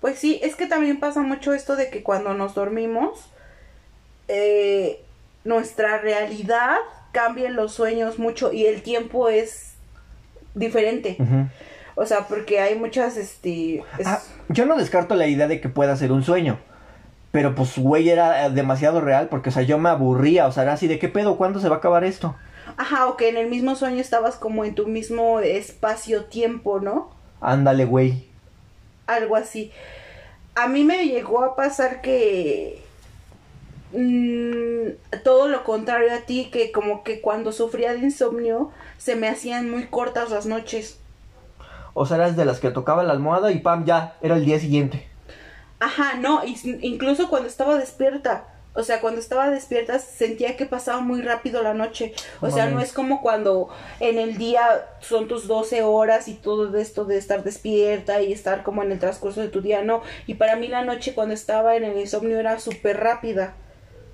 Pues 0.00 0.18
sí, 0.18 0.40
es 0.42 0.56
que 0.56 0.66
también 0.66 1.00
pasa 1.00 1.22
mucho 1.22 1.52
esto 1.54 1.76
de 1.76 1.90
que 1.90 2.02
cuando 2.02 2.34
nos 2.34 2.54
dormimos, 2.54 3.30
eh, 4.28 5.00
nuestra 5.44 5.98
realidad 5.98 6.76
cambian 7.12 7.56
los 7.56 7.72
sueños 7.72 8.18
mucho 8.18 8.52
y 8.52 8.66
el 8.66 8.82
tiempo 8.82 9.28
es 9.28 9.74
diferente. 10.54 11.16
O 11.94 12.04
sea, 12.04 12.26
porque 12.28 12.60
hay 12.60 12.74
muchas, 12.76 13.16
este... 13.16 13.82
Ah, 14.04 14.20
yo 14.48 14.66
no 14.66 14.76
descarto 14.76 15.14
la 15.14 15.26
idea 15.26 15.48
de 15.48 15.60
que 15.60 15.68
pueda 15.68 15.96
ser 15.96 16.12
un 16.12 16.22
sueño. 16.22 16.58
Pero 17.32 17.54
pues, 17.54 17.78
güey, 17.78 18.08
era 18.08 18.48
demasiado 18.50 19.00
real 19.00 19.28
porque, 19.28 19.48
o 19.48 19.52
sea, 19.52 19.62
yo 19.62 19.78
me 19.78 19.88
aburría. 19.88 20.46
O 20.46 20.52
sea, 20.52 20.64
era 20.64 20.74
así 20.74 20.88
de 20.88 20.98
qué 20.98 21.08
pedo, 21.08 21.36
¿cuándo 21.36 21.60
se 21.60 21.68
va 21.68 21.76
a 21.76 21.78
acabar 21.78 22.04
esto? 22.04 22.34
Ajá, 22.76 23.06
o 23.06 23.16
que 23.16 23.28
en 23.28 23.36
el 23.36 23.48
mismo 23.48 23.76
sueño 23.76 24.00
estabas 24.00 24.36
como 24.36 24.64
en 24.64 24.74
tu 24.74 24.86
mismo 24.86 25.40
espacio-tiempo, 25.40 26.80
¿no? 26.80 27.10
Ándale, 27.40 27.84
güey. 27.84 28.26
Algo 29.06 29.36
así. 29.36 29.72
A 30.54 30.68
mí 30.68 30.84
me 30.84 31.06
llegó 31.06 31.44
a 31.44 31.54
pasar 31.54 32.00
que 32.00 32.82
Mm, 33.92 34.90
todo 35.22 35.48
lo 35.48 35.64
contrario 35.64 36.12
a 36.12 36.20
ti, 36.20 36.50
que 36.52 36.72
como 36.72 37.04
que 37.04 37.20
cuando 37.20 37.52
sufría 37.52 37.92
de 37.92 38.00
insomnio 38.00 38.70
se 38.98 39.14
me 39.16 39.28
hacían 39.28 39.70
muy 39.70 39.86
cortas 39.86 40.30
las 40.30 40.46
noches. 40.46 40.98
O 41.94 42.04
sea, 42.04 42.16
eras 42.16 42.36
de 42.36 42.44
las 42.44 42.60
que 42.60 42.70
tocaba 42.70 43.04
la 43.04 43.12
almohada 43.12 43.52
y 43.52 43.60
pam, 43.60 43.84
ya, 43.84 44.16
era 44.20 44.36
el 44.36 44.44
día 44.44 44.58
siguiente. 44.58 45.08
Ajá, 45.78 46.14
no, 46.14 46.42
incluso 46.44 47.28
cuando 47.28 47.48
estaba 47.48 47.76
despierta. 47.76 48.44
O 48.76 48.82
sea, 48.82 49.00
cuando 49.00 49.20
estaba 49.20 49.50
despierta 49.50 49.98
sentía 49.98 50.56
que 50.56 50.66
pasaba 50.66 51.00
muy 51.00 51.22
rápido 51.22 51.62
la 51.62 51.74
noche. 51.74 52.12
O 52.40 52.50
sea, 52.50 52.66
no 52.66 52.80
es 52.80 52.92
como 52.92 53.22
cuando 53.22 53.68
en 54.00 54.18
el 54.18 54.36
día 54.36 54.86
son 55.00 55.28
tus 55.28 55.48
12 55.48 55.82
horas 55.82 56.28
y 56.28 56.34
todo 56.34 56.76
esto 56.76 57.04
de 57.06 57.16
estar 57.16 57.42
despierta 57.42 58.20
y 58.20 58.32
estar 58.32 58.62
como 58.62 58.82
en 58.82 58.92
el 58.92 58.98
transcurso 58.98 59.40
de 59.40 59.48
tu 59.48 59.62
día, 59.62 59.82
no. 59.82 60.02
Y 60.26 60.34
para 60.34 60.56
mí 60.56 60.68
la 60.68 60.84
noche 60.84 61.14
cuando 61.14 61.34
estaba 61.34 61.76
en 61.76 61.84
el 61.84 61.98
insomnio 61.98 62.38
era 62.38 62.60
súper 62.60 62.98
rápida 62.98 63.54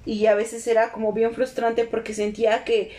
y 0.04 0.26
a 0.26 0.34
veces 0.34 0.66
era 0.66 0.92
como 0.92 1.12
bien 1.12 1.32
frustrante 1.32 1.84
porque 1.84 2.14
sentía 2.14 2.64
que 2.64 2.92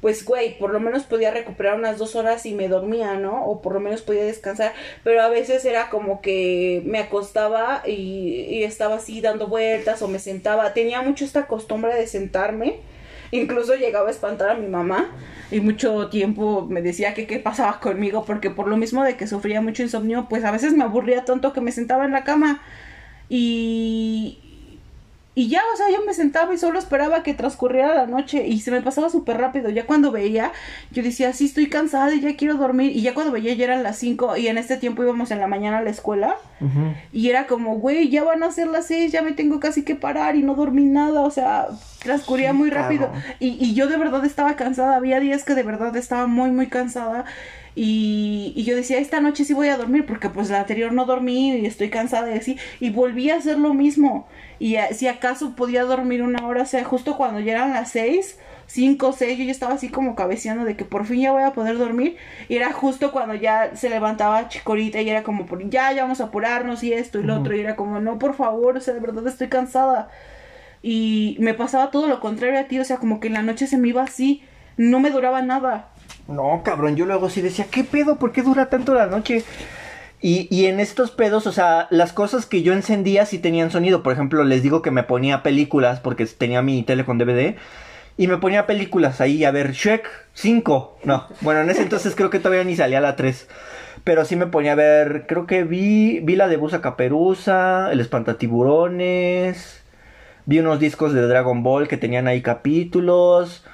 pues 0.00 0.24
güey, 0.24 0.58
por 0.58 0.70
lo 0.70 0.80
menos 0.80 1.02
podía 1.04 1.30
recuperar 1.30 1.78
unas 1.78 1.98
dos 1.98 2.16
horas 2.16 2.46
y 2.46 2.54
me 2.54 2.68
dormía, 2.68 3.14
¿no? 3.14 3.44
O 3.44 3.60
por 3.60 3.74
lo 3.74 3.80
menos 3.80 4.02
podía 4.02 4.24
descansar, 4.24 4.72
pero 5.04 5.22
a 5.22 5.28
veces 5.28 5.64
era 5.64 5.90
como 5.90 6.20
que 6.20 6.82
me 6.86 6.98
acostaba 6.98 7.82
y, 7.86 8.62
estaba 8.64 8.96
así 8.96 9.20
dando 9.20 9.48
vueltas 9.48 10.02
o 10.02 10.08
me 10.08 10.18
sentaba, 10.18 10.72
tenía 10.74 11.02
mucho 11.02 11.24
esta 11.24 11.46
costumbre 11.46 11.94
de 11.94 12.06
sentarme, 12.06 12.80
incluso 13.30 13.74
llegaba 13.74 14.08
a 14.08 14.10
espantar 14.10 14.50
a 14.50 14.54
mi 14.54 14.66
mamá 14.68 15.10
y 15.50 15.60
mucho 15.60 16.08
tiempo 16.08 16.66
me 16.68 16.82
decía 16.82 17.14
que 17.14 17.26
qué 17.26 17.38
pasaba 17.38 17.80
conmigo 17.80 18.24
porque 18.24 18.50
por 18.50 18.68
lo 18.68 18.76
mismo 18.76 19.04
de 19.04 19.16
que 19.16 19.26
sufría 19.26 19.60
mucho 19.60 19.82
insomnio, 19.82 20.26
pues 20.28 20.44
a 20.44 20.50
veces 20.50 20.72
me 20.72 20.84
aburría 20.84 21.24
tanto 21.24 21.52
que 21.52 21.60
me 21.60 21.72
sentaba 21.72 22.04
en 22.04 22.12
la 22.12 22.24
cama 22.24 22.62
y, 23.28 24.49
y 25.32 25.48
ya, 25.48 25.60
o 25.72 25.76
sea, 25.76 25.86
yo 25.90 26.04
me 26.04 26.12
sentaba 26.12 26.52
y 26.52 26.58
solo 26.58 26.78
esperaba 26.78 27.22
que 27.22 27.34
transcurriera 27.34 27.94
la 27.94 28.06
noche 28.06 28.48
y 28.48 28.60
se 28.60 28.72
me 28.72 28.82
pasaba 28.82 29.08
súper 29.10 29.38
rápido. 29.38 29.70
Ya 29.70 29.86
cuando 29.86 30.10
veía, 30.10 30.50
yo 30.90 31.04
decía, 31.04 31.32
sí, 31.32 31.44
estoy 31.44 31.68
cansada 31.68 32.12
y 32.12 32.20
ya 32.20 32.36
quiero 32.36 32.56
dormir. 32.56 32.96
Y 32.96 33.02
ya 33.02 33.14
cuando 33.14 33.32
veía, 33.32 33.54
ya 33.54 33.64
eran 33.64 33.84
las 33.84 33.96
5 33.98 34.36
y 34.38 34.48
en 34.48 34.58
este 34.58 34.76
tiempo 34.76 35.04
íbamos 35.04 35.30
en 35.30 35.38
la 35.38 35.46
mañana 35.46 35.78
a 35.78 35.82
la 35.82 35.90
escuela. 35.90 36.36
Y 37.12 37.30
era 37.30 37.46
como, 37.46 37.76
güey, 37.76 38.10
ya 38.10 38.24
van 38.24 38.42
a 38.42 38.50
ser 38.50 38.66
las 38.66 38.86
6, 38.88 39.12
ya 39.12 39.22
me 39.22 39.32
tengo 39.32 39.60
casi 39.60 39.84
que 39.84 39.94
parar 39.94 40.34
y 40.34 40.42
no 40.42 40.56
dormí 40.56 40.84
nada. 40.84 41.20
O 41.20 41.30
sea, 41.30 41.68
transcurría 42.02 42.52
muy 42.52 42.68
rápido. 42.68 43.10
Y, 43.38 43.56
y 43.64 43.74
yo 43.74 43.86
de 43.86 43.96
verdad 43.96 44.24
estaba 44.24 44.56
cansada. 44.56 44.96
Había 44.96 45.20
días 45.20 45.44
que 45.44 45.54
de 45.54 45.62
verdad 45.62 45.96
estaba 45.96 46.26
muy, 46.26 46.50
muy 46.50 46.66
cansada. 46.66 47.24
Y, 47.74 48.52
y, 48.56 48.64
yo 48.64 48.74
decía, 48.74 48.98
esta 48.98 49.20
noche 49.20 49.44
sí 49.44 49.54
voy 49.54 49.68
a 49.68 49.76
dormir 49.76 50.04
porque 50.06 50.28
pues 50.28 50.50
la 50.50 50.60
anterior 50.60 50.92
no 50.92 51.04
dormí 51.04 51.52
y 51.56 51.66
estoy 51.66 51.88
cansada 51.90 52.34
y 52.34 52.38
así. 52.38 52.56
Y 52.80 52.90
volví 52.90 53.30
a 53.30 53.36
hacer 53.36 53.58
lo 53.58 53.74
mismo. 53.74 54.26
Y 54.58 54.76
si 54.92 55.06
acaso 55.08 55.54
podía 55.56 55.84
dormir 55.84 56.22
una 56.22 56.46
hora, 56.46 56.62
o 56.62 56.66
sea, 56.66 56.84
justo 56.84 57.16
cuando 57.16 57.40
ya 57.40 57.52
eran 57.52 57.72
las 57.72 57.90
seis, 57.92 58.38
cinco, 58.66 59.12
seis, 59.12 59.38
yo 59.38 59.44
ya 59.44 59.50
estaba 59.50 59.74
así 59.74 59.88
como 59.88 60.14
cabeceando 60.14 60.64
de 60.64 60.76
que 60.76 60.84
por 60.84 61.06
fin 61.06 61.20
ya 61.22 61.32
voy 61.32 61.42
a 61.42 61.52
poder 61.52 61.78
dormir. 61.78 62.16
Y 62.48 62.56
era 62.56 62.72
justo 62.72 63.12
cuando 63.12 63.34
ya 63.34 63.74
se 63.74 63.88
levantaba 63.88 64.48
Chicorita 64.48 65.00
y 65.00 65.08
era 65.08 65.22
como, 65.22 65.46
ya, 65.68 65.92
ya 65.92 66.02
vamos 66.02 66.20
a 66.20 66.24
apurarnos 66.24 66.82
y 66.82 66.92
esto 66.92 67.18
y 67.18 67.22
lo 67.22 67.38
otro. 67.38 67.56
Y 67.56 67.60
era 67.60 67.76
como, 67.76 68.00
no, 68.00 68.18
por 68.18 68.34
favor, 68.34 68.76
o 68.76 68.80
sea, 68.80 68.94
de 68.94 69.00
verdad 69.00 69.26
estoy 69.26 69.48
cansada. 69.48 70.10
Y 70.82 71.36
me 71.40 71.54
pasaba 71.54 71.90
todo 71.90 72.06
lo 72.06 72.20
contrario 72.20 72.58
a 72.58 72.64
ti, 72.64 72.78
o 72.78 72.84
sea, 72.84 72.98
como 72.98 73.20
que 73.20 73.28
en 73.28 73.34
la 73.34 73.42
noche 73.42 73.66
se 73.66 73.76
me 73.78 73.88
iba 73.88 74.02
así, 74.02 74.42
no 74.76 75.00
me 75.00 75.10
duraba 75.10 75.42
nada. 75.42 75.90
No, 76.30 76.62
cabrón, 76.64 76.96
yo 76.96 77.06
luego 77.06 77.28
sí 77.28 77.42
decía, 77.42 77.66
¿qué 77.70 77.84
pedo? 77.84 78.16
¿Por 78.16 78.32
qué 78.32 78.42
dura 78.42 78.70
tanto 78.70 78.94
la 78.94 79.06
noche? 79.06 79.44
Y, 80.22 80.46
y 80.54 80.66
en 80.66 80.78
estos 80.80 81.10
pedos, 81.10 81.46
o 81.46 81.52
sea, 81.52 81.88
las 81.90 82.12
cosas 82.12 82.46
que 82.46 82.62
yo 82.62 82.72
encendía 82.72 83.26
sí 83.26 83.38
tenían 83.38 83.70
sonido. 83.70 84.02
Por 84.02 84.12
ejemplo, 84.12 84.44
les 84.44 84.62
digo 84.62 84.80
que 84.80 84.90
me 84.90 85.02
ponía 85.02 85.42
películas 85.42 85.98
porque 86.00 86.26
tenía 86.26 86.62
mi 86.62 86.82
tele 86.84 87.04
con 87.04 87.18
DVD. 87.18 87.56
Y 88.16 88.28
me 88.28 88.36
ponía 88.36 88.66
películas 88.66 89.20
ahí, 89.20 89.44
a 89.44 89.50
ver, 89.50 89.72
Shrek 89.72 90.06
5. 90.34 90.98
No, 91.04 91.26
bueno, 91.40 91.62
en 91.62 91.70
ese 91.70 91.82
entonces 91.82 92.14
creo 92.14 92.30
que 92.30 92.38
todavía 92.38 92.64
ni 92.64 92.76
salía 92.76 93.00
la 93.00 93.16
3. 93.16 93.48
Pero 94.04 94.24
sí 94.24 94.36
me 94.36 94.46
ponía 94.46 94.72
a 94.72 94.76
ver, 94.76 95.24
creo 95.26 95.46
que 95.46 95.64
vi, 95.64 96.20
vi 96.20 96.36
la 96.36 96.48
de 96.48 96.56
Busa 96.56 96.80
Caperuza, 96.80 97.90
El 97.90 98.00
Espantatiburones. 98.00 99.82
Vi 100.46 100.58
unos 100.58 100.80
discos 100.80 101.12
de 101.12 101.26
Dragon 101.26 101.62
Ball 101.62 101.88
que 101.88 101.96
tenían 101.96 102.28
ahí 102.28 102.42
capítulos. 102.42 103.64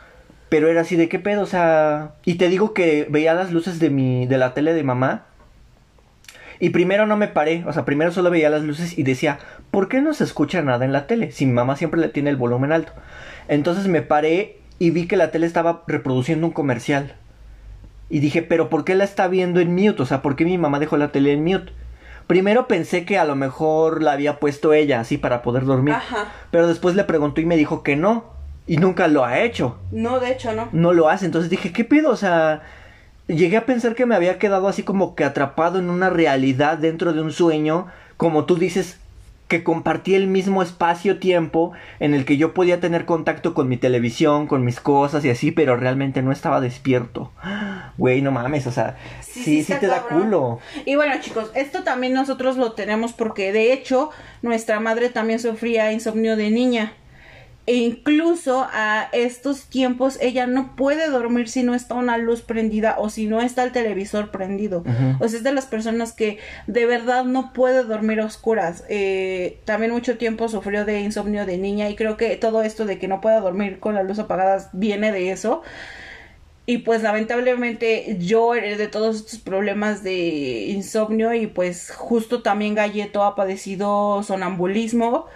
Pero 0.49 0.69
era 0.69 0.83
así 0.83 0.97
de 0.97 1.09
qué 1.09 1.19
pedo, 1.19 1.43
o 1.43 1.47
sea. 1.47 2.13
Y 2.25 2.35
te 2.35 2.49
digo 2.49 2.73
que 2.73 3.07
veía 3.11 3.35
las 3.35 3.53
luces 3.53 3.79
de 3.79 3.91
mi. 3.91 4.27
de 4.27 4.39
la 4.39 4.55
tele 4.55 4.75
de 4.75 4.83
mamá. 4.85 5.27
Y 6.59 6.71
primero 6.71 7.07
no 7.07 7.17
me 7.17 7.29
paré, 7.29 7.65
o 7.67 7.73
sea, 7.73 7.85
primero 7.85 8.13
solo 8.13 8.31
veía 8.31 8.49
las 8.49 8.63
luces 8.63 8.97
y 8.97 9.03
decía, 9.03 9.39
¿por 9.71 9.89
qué 9.89 10.01
no 10.01 10.15
se 10.15 10.25
escucha 10.25 10.63
nada 10.63 10.85
en 10.85 10.93
la 10.93 11.07
tele? 11.07 11.31
Si 11.33 11.45
mi 11.45 11.53
mamá 11.53 11.77
siempre 11.77 12.01
le 12.01 12.09
tiene 12.09 12.31
el 12.31 12.37
volumen 12.37 12.73
alto. 12.73 12.93
Entonces 13.49 13.89
me 13.89 14.03
paré 14.03 14.59
y 14.79 14.91
vi 14.91 15.07
que 15.07 15.17
la 15.17 15.31
tele 15.31 15.47
estaba 15.47 15.85
reproduciendo 15.87 16.47
un 16.47 16.53
comercial. 16.53 17.15
Y 18.09 18.21
dije, 18.21 18.43
¿pero 18.43 18.71
por 18.71 18.85
qué 18.85 18.95
la 18.95 19.05
está 19.05 19.29
viendo 19.29 19.61
en 19.61 19.75
mute? 19.75 20.03
O 20.03 20.07
sea, 20.07 20.23
¿por 20.23 20.37
qué 20.37 20.45
mi 20.45 20.59
mamá 20.59 20.79
dejó 20.79 20.97
la 20.97 21.13
tele 21.13 21.33
en 21.33 21.45
mute? 21.45 21.73
Primero 22.27 22.67
pensé 22.67 23.05
que 23.05 23.19
a 23.19 23.25
lo 23.25 23.37
mejor 23.37 24.03
la 24.03 24.13
había 24.13 24.39
puesto 24.39 24.73
ella 24.73 25.01
así 25.01 25.19
para 25.19 25.43
poder 25.43 25.65
dormir. 25.65 25.95
Ajá. 25.95 26.33
Pero 26.51 26.67
después 26.67 26.95
le 26.95 27.05
preguntó 27.05 27.41
y 27.41 27.47
me 27.47 27.57
dijo 27.57 27.83
que 27.83 27.97
no. 27.97 28.36
Y 28.67 28.79
nunca 28.79 29.09
lo 29.09 29.25
ha 29.25 29.41
hecho. 29.41 29.79
No, 29.93 30.21
de 30.21 30.33
hecho, 30.33 30.53
no. 30.53 30.69
No 30.73 30.93
lo 30.93 31.09
hace. 31.09 31.27
Entonces 31.27 31.51
dije, 31.51 31.73
¿qué 31.73 31.85
pedo? 31.85 32.11
O 32.11 32.17
sea, 32.17 32.63
llegué 33.29 33.57
a 33.57 33.67
pensar 33.67 33.95
que 33.95 34.07
me 34.07 34.15
había 34.15 34.39
quedado 34.39 34.69
así 34.69 34.83
como 34.83 35.15
que 35.15 35.25
atrapado 35.25 35.79
en 35.79 35.91
una 35.91 36.11
realidad 36.11 36.79
dentro 36.79 37.13
de 37.13 37.21
un 37.21 37.33
sueño. 37.33 37.87
Como 38.17 38.45
tú 38.45 38.57
dices, 38.57 38.99
que 39.49 39.63
compartía 39.63 40.17
el 40.17 40.27
mismo 40.27 40.63
espacio-tiempo 40.63 41.73
en 42.01 42.15
el 42.15 42.25
que 42.25 42.37
yo 42.37 42.53
podía 42.53 42.81
tener 42.81 43.05
contacto 43.05 43.55
con 43.55 43.69
mi 43.69 43.77
televisión, 43.77 44.47
con 44.49 44.65
mis 44.65 44.81
cosas 44.81 45.25
y 45.25 45.31
así, 45.31 45.53
pero 45.53 45.77
realmente 45.77 46.23
no 46.23 46.33
estaba 46.33 46.61
despierto. 46.61 47.31
Güey, 47.99 48.21
no 48.21 48.31
mames, 48.31 48.67
o 48.67 48.73
sea, 48.73 48.97
sí, 49.23 49.63
sí, 49.63 49.73
te 49.81 49.87
da 49.87 50.03
culo. 50.03 50.59
Y 50.85 50.97
bueno, 50.97 51.15
chicos, 51.21 51.51
esto 51.55 51.83
también 51.83 52.13
nosotros 52.13 52.59
lo 52.59 52.73
tenemos 52.73 53.15
porque 53.15 53.53
de 53.53 53.73
hecho 53.73 54.11
nuestra 54.43 54.81
madre 54.81 55.09
también 55.09 55.39
sufría 55.39 55.93
insomnio 55.93 56.37
de 56.37 56.51
niña. 56.51 56.93
E 57.67 57.75
incluso 57.75 58.65
a 58.73 59.09
estos 59.13 59.65
tiempos 59.65 60.19
ella 60.21 60.47
no 60.47 60.77
puede 60.77 61.11
dormir 61.11 61.49
si 61.49 61.65
no 61.65 61.75
está 61.75 61.95
una 61.95 62.17
luz 62.17 62.43
prendida 62.43 62.95
o 62.99 63.11
si 63.11 63.27
no 63.27 63.41
está 63.41 63.65
el 63.65 63.73
televisor 63.73 64.31
prendido. 64.31 64.85
O 65.19 65.29
sea, 65.29 65.39
es 65.39 65.43
de 65.43 65.53
las 65.53 65.67
personas 65.67 66.13
que 66.13 66.39
de 66.69 66.87
verdad 66.87 67.25
no 67.25 67.53
puede 67.53 67.83
dormir 67.83 68.21
a 68.21 68.27
oscuras. 68.27 68.85
Eh, 68.89 69.59
también 69.65 69.91
mucho 69.91 70.17
tiempo 70.17 70.49
sufrió 70.49 70.85
de 70.85 71.01
insomnio 71.01 71.45
de 71.45 71.59
niña 71.59 71.91
y 71.91 71.97
creo 71.97 72.17
que 72.17 72.37
todo 72.37 72.63
esto 72.63 72.87
de 72.87 73.01
que 73.01 73.09
no 73.09 73.21
pueda 73.21 73.41
dormir 73.41 73.81
con 73.81 73.97
la 73.97 74.05
luz 74.05 74.21
apagada 74.21 74.71
viene 74.73 75.11
de 75.11 75.33
eso. 75.33 75.63
Y 76.67 76.79
pues 76.79 77.03
lamentablemente 77.03 78.17
yo 78.21 78.55
heredé 78.55 78.89
todos 78.89 79.17
estos 79.17 79.39
problemas 79.39 80.03
de 80.03 80.67
insomnio 80.69 81.33
y 81.33 81.47
pues 81.47 81.93
justo 81.93 82.43
también 82.43 82.75
Galleto 82.75 83.23
ha 83.23 83.37
padecido 83.37 84.23
sonambulismo. 84.25 85.27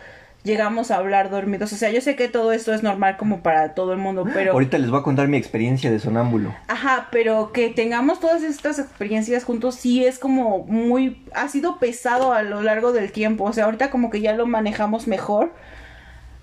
Llegamos 0.43 0.91
a 0.91 0.97
hablar 0.97 1.29
dormidos. 1.29 1.73
O 1.75 1.77
sea, 1.77 1.91
yo 1.91 2.01
sé 2.01 2.17
que 2.17 2.29
todo 2.29 2.53
esto 2.53 2.73
es 2.73 2.83
normal 2.83 3.19
como 3.19 3.43
para 3.43 3.75
todo 3.75 3.93
el 3.93 3.99
mundo, 3.99 4.25
pero... 4.33 4.53
Ahorita 4.53 4.79
les 4.79 4.89
voy 4.89 5.01
a 5.01 5.03
contar 5.03 5.29
mi 5.29 5.37
experiencia 5.37 5.91
de 5.91 5.99
sonámbulo. 5.99 6.55
Ajá, 6.67 7.09
pero 7.13 7.53
que 7.53 7.69
tengamos 7.69 8.21
todas 8.21 8.43
estas 8.43 8.79
experiencias 8.79 9.45
juntos 9.45 9.75
sí 9.75 10.05
es 10.05 10.19
como 10.19 10.61
muy... 10.61 11.23
ha 11.35 11.49
sido 11.49 11.79
pesado 11.79 12.33
a 12.33 12.43
lo 12.43 12.63
largo 12.63 12.93
del 12.93 13.13
tiempo. 13.13 13.45
O 13.45 13.53
sea, 13.53 13.67
ahorita 13.67 13.91
como 13.91 14.09
que 14.09 14.23
ya 14.23 14.33
lo 14.33 14.47
manejamos 14.47 15.07
mejor. 15.07 15.53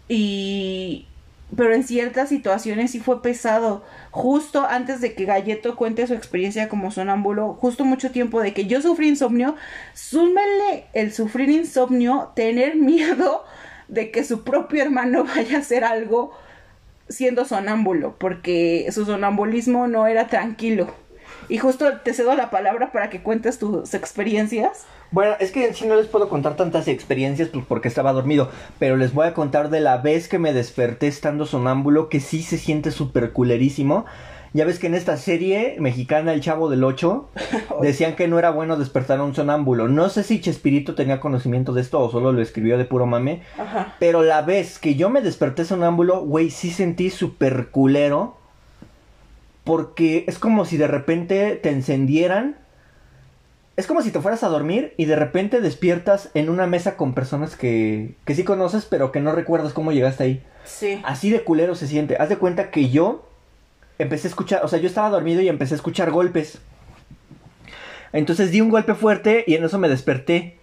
Y... 0.07 1.07
Pero 1.55 1.73
en 1.73 1.83
ciertas 1.83 2.29
situaciones 2.29 2.91
sí 2.91 2.99
fue 2.99 3.23
pesado. 3.23 3.83
Justo 4.11 4.67
antes 4.67 5.01
de 5.01 5.15
que 5.15 5.25
Galleto 5.25 5.75
cuente 5.75 6.05
su 6.05 6.13
experiencia 6.13 6.69
como 6.69 6.91
sonámbulo, 6.91 7.53
justo 7.53 7.85
mucho 7.85 8.11
tiempo 8.11 8.41
de 8.41 8.53
que 8.53 8.67
yo 8.67 8.81
sufrí 8.81 9.07
insomnio, 9.07 9.55
súmenle 9.93 10.85
el 10.91 11.13
sufrir 11.13 11.49
insomnio, 11.49 12.33
tener 12.35 12.75
miedo 12.75 13.45
de 13.87 14.11
que 14.11 14.23
su 14.23 14.43
propio 14.43 14.81
hermano 14.81 15.23
vaya 15.35 15.57
a 15.57 15.61
hacer 15.61 15.83
algo 15.83 16.33
siendo 17.09 17.45
sonámbulo, 17.45 18.15
porque 18.17 18.87
su 18.91 19.05
sonambulismo 19.05 19.87
no 19.87 20.07
era 20.07 20.27
tranquilo. 20.27 20.87
Y 21.49 21.57
justo 21.57 21.99
te 22.03 22.13
cedo 22.13 22.35
la 22.35 22.49
palabra 22.49 22.91
para 22.91 23.09
que 23.09 23.21
cuentes 23.21 23.57
tus 23.57 23.93
experiencias. 23.93 24.85
Bueno, 25.11 25.35
es 25.39 25.51
que 25.51 25.73
sí 25.73 25.85
no 25.85 25.95
les 25.95 26.07
puedo 26.07 26.27
contar 26.27 26.57
tantas 26.57 26.89
experiencias 26.89 27.47
pues, 27.47 27.65
porque 27.65 27.87
estaba 27.87 28.11
dormido, 28.11 28.51
pero 28.79 28.97
les 28.97 29.13
voy 29.13 29.27
a 29.27 29.33
contar 29.33 29.69
de 29.69 29.79
la 29.79 29.97
vez 29.97 30.27
que 30.27 30.39
me 30.39 30.51
desperté 30.51 31.07
estando 31.07 31.45
sonámbulo, 31.45 32.09
que 32.09 32.19
sí 32.19 32.43
se 32.43 32.57
siente 32.57 32.91
súper 32.91 33.31
culerísimo. 33.31 34.05
Ya 34.57 34.65
ves 34.65 34.79
que 34.79 34.87
en 34.87 34.95
esta 34.95 35.17
serie 35.17 35.75
mexicana 35.77 36.33
El 36.33 36.41
Chavo 36.41 36.67
del 36.67 36.83
8 36.83 37.29
decían 37.83 38.15
que 38.15 38.27
no 38.27 38.39
era 38.39 38.49
bueno 38.49 38.75
despertar 38.75 39.19
a 39.19 39.23
un 39.23 39.35
sonámbulo. 39.35 39.87
No 39.87 40.09
sé 40.09 40.23
si 40.23 40.41
Chespirito 40.41 40.95
tenía 40.95 41.19
conocimiento 41.19 41.73
de 41.73 41.81
esto 41.81 41.99
o 41.99 42.09
solo 42.09 42.31
lo 42.31 42.41
escribió 42.41 42.79
de 42.79 42.85
puro 42.85 43.05
mame, 43.05 43.43
Ajá. 43.59 43.93
pero 43.99 44.23
la 44.23 44.41
vez 44.41 44.79
que 44.79 44.95
yo 44.95 45.11
me 45.11 45.21
desperté 45.21 45.63
sonámbulo, 45.63 46.21
güey, 46.21 46.49
sí 46.49 46.71
sentí 46.71 47.11
súper 47.11 47.67
culero. 47.67 48.35
Porque 49.63 50.25
es 50.27 50.39
como 50.39 50.65
si 50.65 50.77
de 50.77 50.87
repente 50.87 51.55
te 51.57 51.69
encendieran. 51.69 52.55
Es 53.75 53.85
como 53.85 54.01
si 54.01 54.09
te 54.09 54.21
fueras 54.21 54.41
a 54.43 54.47
dormir 54.49 54.95
y 54.97 55.05
de 55.05 55.17
repente 55.17 55.61
despiertas 55.61 56.31
en 56.33 56.49
una 56.49 56.65
mesa 56.65 56.97
con 56.97 57.13
personas 57.13 57.55
que, 57.55 58.15
que 58.25 58.33
sí 58.33 58.43
conoces, 58.43 58.85
pero 58.85 59.11
que 59.11 59.19
no 59.19 59.33
recuerdas 59.33 59.73
cómo 59.73 59.91
llegaste 59.91 60.23
ahí. 60.23 60.43
Sí. 60.63 60.99
Así 61.05 61.29
de 61.29 61.43
culero 61.43 61.75
se 61.75 61.85
siente. 61.85 62.17
Haz 62.17 62.29
de 62.29 62.37
cuenta 62.37 62.71
que 62.71 62.89
yo 62.89 63.27
empecé 63.99 64.27
a 64.27 64.29
escuchar, 64.29 64.61
o 64.63 64.67
sea, 64.67 64.79
yo 64.79 64.87
estaba 64.87 65.09
dormido 65.09 65.41
y 65.41 65.49
empecé 65.49 65.73
a 65.73 65.77
escuchar 65.77 66.11
golpes. 66.11 66.59
Entonces 68.13 68.51
di 68.51 68.61
un 68.61 68.69
golpe 68.69 68.95
fuerte 68.95 69.43
y 69.47 69.55
en 69.55 69.63
eso 69.63 69.79
me 69.79 69.89
desperté. 69.89 70.57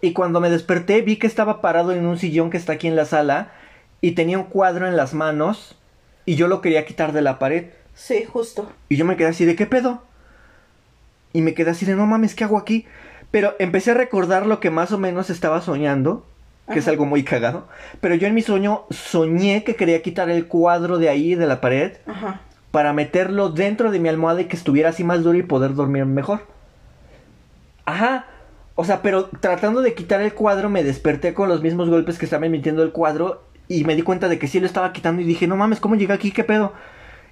Y 0.00 0.12
cuando 0.12 0.40
me 0.40 0.50
desperté 0.50 1.02
vi 1.02 1.16
que 1.16 1.26
estaba 1.26 1.60
parado 1.60 1.92
en 1.92 2.06
un 2.06 2.18
sillón 2.18 2.50
que 2.50 2.56
está 2.56 2.74
aquí 2.74 2.86
en 2.86 2.96
la 2.96 3.04
sala 3.04 3.52
y 4.00 4.12
tenía 4.12 4.38
un 4.38 4.44
cuadro 4.44 4.86
en 4.86 4.96
las 4.96 5.14
manos 5.14 5.76
y 6.24 6.36
yo 6.36 6.48
lo 6.48 6.60
quería 6.60 6.84
quitar 6.84 7.12
de 7.12 7.22
la 7.22 7.38
pared. 7.38 7.66
Sí, 7.94 8.24
justo. 8.24 8.70
Y 8.88 8.96
yo 8.96 9.04
me 9.04 9.16
quedé 9.16 9.28
así 9.28 9.44
de 9.44 9.56
qué 9.56 9.66
pedo. 9.66 10.02
Y 11.32 11.40
me 11.40 11.54
quedé 11.54 11.70
así 11.70 11.86
de 11.86 11.96
no 11.96 12.06
mames, 12.06 12.34
¿qué 12.34 12.44
hago 12.44 12.58
aquí? 12.58 12.86
Pero 13.30 13.54
empecé 13.58 13.90
a 13.90 13.94
recordar 13.94 14.46
lo 14.46 14.60
que 14.60 14.70
más 14.70 14.92
o 14.92 14.98
menos 14.98 15.30
estaba 15.30 15.60
soñando, 15.60 16.26
que 16.72 16.78
es 16.78 16.88
algo 16.88 17.04
muy 17.04 17.24
cagado. 17.24 17.68
Pero 18.00 18.14
yo 18.14 18.26
en 18.26 18.34
mi 18.34 18.42
sueño 18.42 18.84
soñé 18.90 19.64
que 19.64 19.76
quería 19.76 20.02
quitar 20.02 20.30
el 20.30 20.46
cuadro 20.46 20.98
de 20.98 21.08
ahí, 21.08 21.34
de 21.34 21.46
la 21.46 21.60
pared, 21.60 21.96
Ajá. 22.06 22.40
Para 22.70 22.92
meterlo 22.92 23.50
dentro 23.50 23.90
de 23.90 23.98
mi 23.98 24.08
almohada 24.08 24.42
y 24.42 24.44
que 24.46 24.56
estuviera 24.56 24.90
así 24.90 25.04
más 25.04 25.22
duro 25.22 25.38
y 25.38 25.42
poder 25.42 25.74
dormir 25.74 26.04
mejor. 26.04 26.40
Ajá. 27.84 28.26
O 28.74 28.84
sea, 28.84 29.00
pero 29.00 29.26
tratando 29.40 29.80
de 29.80 29.94
quitar 29.94 30.20
el 30.20 30.34
cuadro 30.34 30.68
me 30.68 30.84
desperté 30.84 31.32
con 31.32 31.48
los 31.48 31.62
mismos 31.62 31.88
golpes 31.88 32.18
que 32.18 32.26
estaba 32.26 32.44
emitiendo 32.44 32.82
el 32.82 32.92
cuadro 32.92 33.44
y 33.68 33.84
me 33.84 33.96
di 33.96 34.02
cuenta 34.02 34.28
de 34.28 34.38
que 34.38 34.48
sí 34.48 34.60
lo 34.60 34.66
estaba 34.66 34.92
quitando 34.92 35.22
y 35.22 35.24
dije, 35.24 35.46
no 35.46 35.56
mames, 35.56 35.80
¿cómo 35.80 35.94
llegué 35.94 36.12
aquí? 36.12 36.30
¿Qué 36.30 36.44
pedo? 36.44 36.72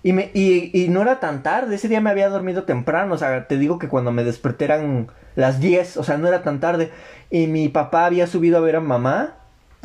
Y, 0.02 0.12
me, 0.12 0.30
y, 0.34 0.70
y 0.78 0.88
no 0.88 1.02
era 1.02 1.20
tan 1.20 1.42
tarde, 1.42 1.74
ese 1.74 1.88
día 1.88 2.00
me 2.00 2.10
había 2.10 2.28
dormido 2.28 2.64
temprano, 2.64 3.14
o 3.14 3.18
sea, 3.18 3.46
te 3.46 3.56
digo 3.56 3.78
que 3.78 3.88
cuando 3.88 4.12
me 4.12 4.24
desperté 4.24 4.66
eran 4.66 5.08
las 5.34 5.60
10, 5.60 5.96
o 5.96 6.04
sea, 6.04 6.18
no 6.18 6.28
era 6.28 6.42
tan 6.42 6.60
tarde. 6.60 6.90
Y 7.30 7.46
mi 7.46 7.68
papá 7.68 8.06
había 8.06 8.26
subido 8.26 8.58
a 8.58 8.60
ver 8.60 8.76
a 8.76 8.80
mamá 8.80 9.34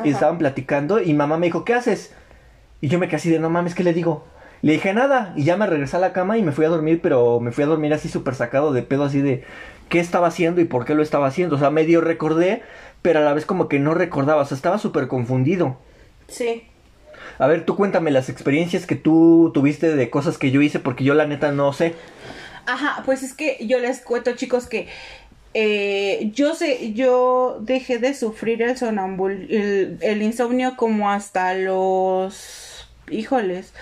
y 0.04 0.10
estaban 0.10 0.38
platicando 0.38 1.00
y 1.00 1.14
mamá 1.14 1.38
me 1.38 1.46
dijo, 1.46 1.64
¿qué 1.64 1.74
haces? 1.74 2.14
Y 2.80 2.88
yo 2.88 2.98
me 2.98 3.06
quedé 3.08 3.16
así 3.16 3.30
de, 3.30 3.38
no 3.38 3.50
mames, 3.50 3.74
¿qué 3.74 3.84
le 3.84 3.92
digo? 3.92 4.24
Le 4.62 4.72
dije 4.72 4.92
nada 4.92 5.32
y 5.36 5.44
ya 5.44 5.56
me 5.56 5.66
regresé 5.66 5.96
a 5.96 6.00
la 6.00 6.12
cama 6.12 6.36
y 6.36 6.42
me 6.42 6.52
fui 6.52 6.64
a 6.64 6.68
dormir, 6.68 7.00
pero 7.02 7.40
me 7.40 7.52
fui 7.52 7.64
a 7.64 7.66
dormir 7.66 7.94
así 7.94 8.08
súper 8.08 8.34
sacado 8.34 8.72
de 8.72 8.82
pedo, 8.82 9.04
así 9.04 9.20
de 9.20 9.44
qué 9.88 10.00
estaba 10.00 10.28
haciendo 10.28 10.60
y 10.60 10.64
por 10.64 10.84
qué 10.84 10.94
lo 10.94 11.02
estaba 11.02 11.26
haciendo. 11.26 11.56
O 11.56 11.58
sea, 11.58 11.70
medio 11.70 12.00
recordé, 12.00 12.62
pero 13.02 13.20
a 13.20 13.22
la 13.22 13.32
vez 13.32 13.46
como 13.46 13.68
que 13.68 13.78
no 13.78 13.94
recordaba, 13.94 14.42
o 14.42 14.44
sea, 14.44 14.56
estaba 14.56 14.78
súper 14.78 15.08
confundido. 15.08 15.78
Sí. 16.28 16.64
A 17.38 17.46
ver, 17.46 17.64
tú 17.64 17.74
cuéntame 17.74 18.10
las 18.10 18.28
experiencias 18.28 18.86
que 18.86 18.96
tú 18.96 19.50
tuviste 19.54 19.96
de 19.96 20.10
cosas 20.10 20.36
que 20.36 20.50
yo 20.50 20.60
hice, 20.60 20.78
porque 20.78 21.04
yo 21.04 21.14
la 21.14 21.26
neta 21.26 21.52
no 21.52 21.72
sé. 21.72 21.94
Ajá, 22.66 23.02
pues 23.06 23.22
es 23.22 23.32
que 23.32 23.56
yo 23.66 23.78
les 23.78 24.00
cuento, 24.00 24.32
chicos, 24.32 24.66
que 24.66 24.88
eh, 25.54 26.30
yo 26.34 26.54
sé, 26.54 26.92
yo 26.92 27.58
dejé 27.60 27.98
de 27.98 28.14
sufrir 28.14 28.62
el 28.62 28.76
sonambul, 28.76 29.48
el, 29.50 29.98
el 30.00 30.22
insomnio 30.22 30.76
como 30.76 31.10
hasta 31.10 31.54
los, 31.54 32.86
híjoles, 33.10 33.72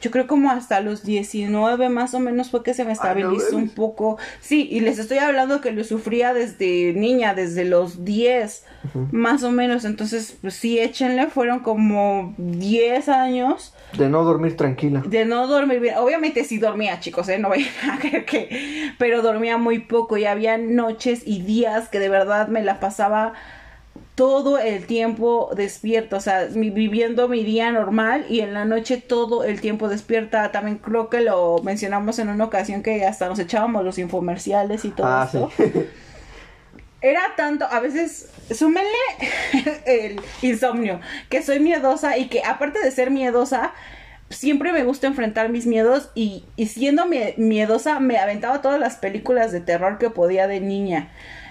yo 0.00 0.10
creo 0.10 0.26
como 0.26 0.50
hasta 0.50 0.80
los 0.80 1.02
19 1.02 1.88
más 1.90 2.14
o 2.14 2.20
menos 2.20 2.50
fue 2.50 2.62
que 2.62 2.74
se 2.74 2.84
me 2.84 2.92
estabilizó 2.92 3.56
un 3.56 3.68
poco. 3.68 4.18
Sí, 4.40 4.66
y 4.70 4.80
les 4.80 4.98
estoy 4.98 5.18
hablando 5.18 5.60
que 5.60 5.72
lo 5.72 5.84
sufría 5.84 6.32
desde 6.32 6.92
niña, 6.94 7.34
desde 7.34 7.64
los 7.64 8.04
10 8.04 8.64
más 9.12 9.42
o 9.42 9.50
menos. 9.50 9.84
Entonces, 9.84 10.36
pues 10.40 10.54
sí, 10.54 10.78
échenle, 10.78 11.26
fueron 11.26 11.60
como 11.60 12.34
10 12.38 13.08
años. 13.08 13.74
De 13.96 14.08
no 14.08 14.24
dormir 14.24 14.56
tranquila. 14.56 15.02
De 15.06 15.24
no 15.24 15.46
dormir 15.46 15.80
bien. 15.80 15.96
Obviamente 15.98 16.44
sí 16.44 16.58
dormía, 16.58 17.00
chicos, 17.00 17.28
¿eh? 17.28 17.38
No 17.38 17.50
vayan 17.50 17.68
a 17.90 17.98
creer 17.98 18.24
que... 18.24 18.92
Pero 18.98 19.22
dormía 19.22 19.58
muy 19.58 19.80
poco 19.80 20.16
y 20.16 20.24
había 20.24 20.56
noches 20.56 21.22
y 21.26 21.42
días 21.42 21.88
que 21.88 21.98
de 21.98 22.08
verdad 22.08 22.48
me 22.48 22.62
la 22.62 22.80
pasaba 22.80 23.34
todo 24.20 24.58
el 24.58 24.84
tiempo 24.84 25.50
despierto, 25.56 26.18
o 26.18 26.20
sea, 26.20 26.44
viviendo 26.44 27.26
mi 27.26 27.42
día 27.42 27.72
normal 27.72 28.26
y 28.28 28.40
en 28.40 28.52
la 28.52 28.66
noche 28.66 28.98
todo 28.98 29.44
el 29.44 29.62
tiempo 29.62 29.88
despierta. 29.88 30.52
También 30.52 30.76
creo 30.76 31.08
que 31.08 31.22
lo 31.22 31.62
mencionamos 31.64 32.18
en 32.18 32.28
una 32.28 32.44
ocasión 32.44 32.82
que 32.82 33.06
hasta 33.06 33.28
nos 33.28 33.38
echábamos 33.38 33.82
los 33.82 33.96
infomerciales 33.96 34.84
y 34.84 34.90
todo 34.90 35.06
ah, 35.06 35.26
eso. 35.26 35.50
Era 37.00 37.22
tanto, 37.34 37.64
a 37.64 37.80
veces, 37.80 38.28
súmenle 38.50 38.90
el 39.86 40.20
insomnio, 40.42 41.00
que 41.30 41.42
soy 41.42 41.58
miedosa 41.58 42.18
y 42.18 42.28
que 42.28 42.42
aparte 42.44 42.78
de 42.78 42.90
ser 42.90 43.10
miedosa, 43.10 43.72
siempre 44.28 44.74
me 44.74 44.84
gusta 44.84 45.06
enfrentar 45.06 45.48
mis 45.48 45.64
miedos 45.64 46.10
y, 46.14 46.44
y 46.56 46.66
siendo 46.66 47.06
miedosa 47.38 48.00
me 48.00 48.18
aventaba 48.18 48.60
todas 48.60 48.78
las 48.78 48.96
películas 48.96 49.50
de 49.50 49.62
terror 49.62 49.96
que 49.96 50.10
podía 50.10 50.46
de 50.46 50.60
niña. 50.60 51.08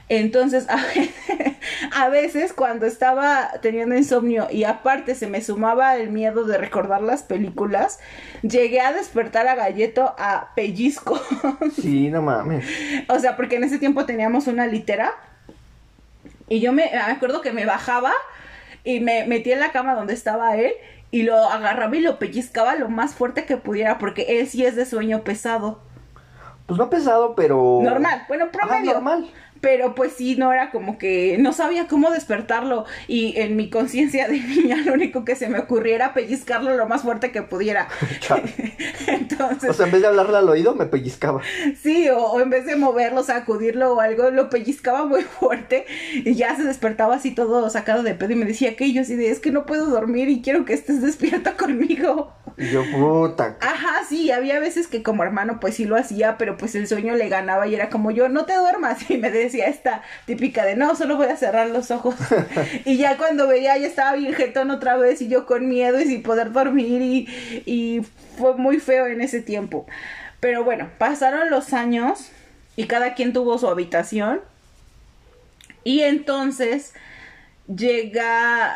Entonces, 0.10 0.66
a 1.96 2.10
veces, 2.10 2.52
cuando 2.52 2.88
estaba 2.88 3.52
teniendo 3.62 3.96
insomnio 3.96 4.48
y 4.50 4.64
aparte 4.64 5.14
se 5.14 5.28
me 5.28 5.40
sumaba 5.42 5.96
el 5.98 6.10
miedo 6.10 6.46
de 6.46 6.58
recordar 6.58 7.04
las 7.04 7.22
películas, 7.22 8.00
llegué 8.42 8.82
a 8.82 8.92
despertar 8.92 9.48
a 9.48 9.54
Galleto 9.54 10.16
a 10.18 10.50
pellizco. 10.56 11.22
Sí, 11.80 12.10
no 12.10 12.22
mames. 12.22 12.66
O 13.08 13.20
sea, 13.20 13.38
porque 13.38 13.58
en 13.58 13.64
ese 13.64 13.78
tiempo 13.78 14.06
teníamos 14.06 14.48
una 14.48 14.66
litera 14.66 15.14
y 16.48 16.60
yo 16.60 16.74
me, 16.74 16.90
me 16.92 16.98
acuerdo 16.98 17.42
que 17.42 17.52
me 17.52 17.66
bajaba 17.66 18.12
y 18.84 19.00
me 19.00 19.26
metí 19.28 19.52
en 19.52 19.60
la 19.60 19.72
cama 19.72 19.94
donde 19.94 20.14
estaba 20.14 20.58
él 20.58 20.74
y 21.12 21.24
lo 21.24 21.38
agarraba 21.38 21.96
y 21.96 22.02
lo 22.02 22.18
pellizcaba 22.18 22.76
lo 22.76 22.90
más 22.90 23.14
fuerte 23.14 23.46
que 23.46 23.58
pudiera 23.58 24.00
porque 24.00 24.40
él 24.40 24.48
sí 24.48 24.66
es 24.66 24.76
de 24.76 24.86
sueño 24.86 25.22
pesado. 25.24 25.80
Pues 26.66 26.78
no 26.78 26.90
pesado, 26.90 27.36
pero... 27.36 27.80
Normal, 27.84 28.26
bueno, 28.28 28.50
promedio. 28.52 28.94
normal 28.94 29.30
pero 29.62 29.96
pues 29.96 30.14
sí, 30.14 30.36
no 30.36 30.52
era 30.54 30.72
como 30.72 30.98
que 30.98 31.38
no 31.40 31.54
sabía 31.54 31.88
cómo 31.88 32.12
despertarlo 32.12 32.86
y 33.08 33.40
en 33.40 33.56
mi 33.56 33.70
conciencia 33.70 34.28
de 34.30 34.40
niña 34.40 34.78
lo 34.86 34.94
único 34.94 35.26
que 35.26 35.36
se 35.36 35.50
me 35.50 35.60
ocurría 35.60 35.96
era 35.96 36.14
pellizcarlo 36.14 36.76
lo 36.76 36.88
más 36.88 37.02
fuerte 37.02 37.32
que 37.32 37.42
pudiera. 37.42 37.88
Entonces... 39.08 39.70
O 39.70 39.74
sea, 39.74 39.86
en 39.86 39.92
vez 39.92 40.02
de 40.02 40.08
hablarle 40.08 40.38
al 40.38 40.50
oído, 40.50 40.76
me 40.76 40.86
pellizcaba. 40.86 41.42
Sí, 41.82 42.08
o, 42.10 42.40
en 42.40 42.50
vez 42.50 42.66
de 42.66 42.76
moverlo, 42.76 43.24
sacudirlo 43.24 43.94
o 43.94 44.00
algo, 44.00 44.32
lo 44.32 44.50
pellizcaba 44.50 45.06
muy 45.06 45.24
fuerte 45.24 45.86
y 46.14 46.36
ya 46.36 46.56
se 46.56 46.64
despertaba 46.64 47.16
así 47.16 47.32
todo 47.32 47.70
sacado 47.70 48.04
de 48.04 48.16
pedo 48.16 48.34
y 48.34 48.36
me 48.36 48.46
decía 48.46 48.76
que 48.76 48.92
yo 48.92 49.02
así 49.02 49.16
de, 49.16 49.30
es 49.30 49.40
que 49.40 49.52
no 49.52 49.66
puedo 49.66 49.86
dormir 49.88 50.30
y 50.30 50.42
quiero 50.42 50.66
que 50.66 50.74
estés 50.74 51.02
despierta 51.02 51.56
conmigo. 51.58 52.34
Y 52.58 52.70
yo, 52.72 52.84
puta. 52.92 53.58
Ajá, 53.62 54.04
sí, 54.08 54.32
había 54.32 54.60
veces 54.60 54.88
que 54.88 55.04
como 55.04 55.24
hermano 55.24 55.60
pues 55.60 55.76
sí 55.76 55.86
lo 55.86 55.96
hacía, 55.96 56.38
pero 56.38 56.58
pues 56.58 56.76
el 56.76 56.88
sueño 56.88 57.16
le 57.16 57.30
ganaba 57.30 57.68
y 57.68 57.76
era 57.76 57.90
como 57.90 58.12
yo, 58.12 58.30
no 58.30 58.46
te 58.46 58.56
duermas 58.56 59.10
y 59.10 59.18
me 59.18 59.32
decía 59.32 59.49
decía 59.50 59.68
esta 59.68 60.04
típica 60.26 60.64
de 60.64 60.76
no, 60.76 60.96
solo 60.96 61.18
voy 61.18 61.28
a 61.28 61.36
cerrar 61.36 61.70
los 61.70 61.92
ojos. 61.92 62.16
y 62.86 62.98
ya 62.98 63.18
cuando 63.18 63.48
veía 63.48 63.78
ya 63.78 63.88
estaba 63.88 64.14
bien 64.14 64.34
jetón 64.34 64.72
otra 64.72 64.96
vez 64.98 65.22
y 65.22 65.28
yo 65.28 65.46
con 65.46 65.68
miedo 65.68 66.00
y 66.00 66.06
sin 66.06 66.24
poder 66.24 66.52
dormir 66.52 67.02
y, 67.02 67.28
y 67.66 68.02
fue 68.38 68.56
muy 68.56 68.80
feo 68.80 69.08
en 69.08 69.22
ese 69.22 69.42
tiempo. 69.42 69.86
Pero 70.40 70.64
bueno, 70.64 70.90
pasaron 70.98 71.50
los 71.50 71.74
años 71.74 72.32
y 72.76 72.86
cada 72.86 73.14
quien 73.14 73.34
tuvo 73.34 73.58
su 73.58 73.68
habitación. 73.68 74.42
Y 75.84 76.02
entonces 76.02 76.94
llega 77.68 78.76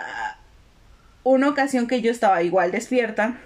una 1.24 1.50
ocasión 1.50 1.88
que 1.88 2.02
yo 2.02 2.12
estaba 2.12 2.44
igual 2.44 2.72
despierta 2.72 3.38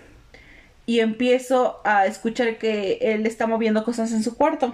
y 0.87 1.01
empiezo 1.01 1.81
a 1.83 2.05
escuchar 2.05 2.57
que 2.57 2.97
él 3.01 3.25
está 3.25 3.45
moviendo 3.45 3.83
cosas 3.83 4.13
en 4.13 4.23
su 4.23 4.37
cuarto. 4.37 4.73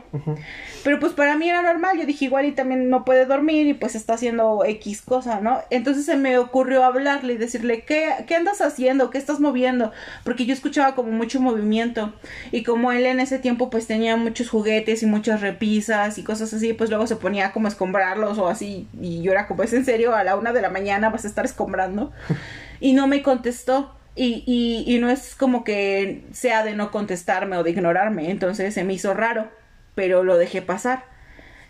Pero 0.83 0.99
pues 0.99 1.13
para 1.13 1.35
mí 1.35 1.49
era 1.49 1.63
normal, 1.63 1.97
yo 1.97 2.05
dije 2.05 2.25
igual 2.25 2.45
y 2.45 2.51
también 2.51 2.87
no 2.87 3.03
puede 3.03 3.25
dormir 3.25 3.65
y 3.65 3.73
pues 3.73 3.95
está 3.95 4.13
haciendo 4.13 4.63
X 4.63 5.01
cosa, 5.01 5.39
¿no? 5.39 5.61
Entonces 5.71 6.05
se 6.05 6.15
me 6.15 6.37
ocurrió 6.37 6.83
hablarle 6.83 7.33
y 7.33 7.37
decirle, 7.37 7.81
¿qué, 7.81 8.13
qué 8.27 8.35
andas 8.35 8.61
haciendo? 8.61 9.09
¿Qué 9.09 9.17
estás 9.17 9.39
moviendo? 9.39 9.91
Porque 10.23 10.45
yo 10.45 10.53
escuchaba 10.53 10.93
como 10.93 11.11
mucho 11.11 11.41
movimiento 11.41 12.13
y 12.51 12.61
como 12.61 12.91
él 12.91 13.07
en 13.07 13.19
ese 13.19 13.39
tiempo 13.39 13.71
pues 13.71 13.87
tenía 13.87 14.15
muchos 14.15 14.51
juguetes 14.51 15.01
y 15.01 15.07
muchas 15.07 15.41
repisas 15.41 16.19
y 16.19 16.23
cosas 16.23 16.53
así, 16.53 16.73
pues 16.73 16.91
luego 16.91 17.07
se 17.07 17.15
ponía 17.15 17.51
como 17.51 17.65
a 17.65 17.71
escombrarlos 17.71 18.37
o 18.37 18.47
así 18.47 18.87
y 19.01 19.23
yo 19.23 19.31
era 19.31 19.47
como, 19.47 19.63
¿es 19.63 19.73
en 19.73 19.83
serio? 19.83 20.13
A 20.13 20.23
la 20.23 20.35
una 20.35 20.53
de 20.53 20.61
la 20.61 20.69
mañana 20.69 21.09
vas 21.09 21.25
a 21.25 21.27
estar 21.27 21.43
escombrando. 21.43 22.11
y 22.79 22.93
no 22.93 23.07
me 23.07 23.23
contestó. 23.23 23.95
Y, 24.15 24.83
y, 24.85 24.99
no 24.99 25.09
es 25.09 25.33
como 25.35 25.63
que 25.63 26.23
sea 26.33 26.63
de 26.63 26.75
no 26.75 26.91
contestarme 26.91 27.57
o 27.57 27.63
de 27.63 27.71
ignorarme, 27.71 28.29
entonces 28.29 28.73
se 28.73 28.83
me 28.83 28.93
hizo 28.93 29.15
raro, 29.15 29.49
pero 29.95 30.23
lo 30.23 30.37
dejé 30.37 30.61
pasar. 30.61 31.05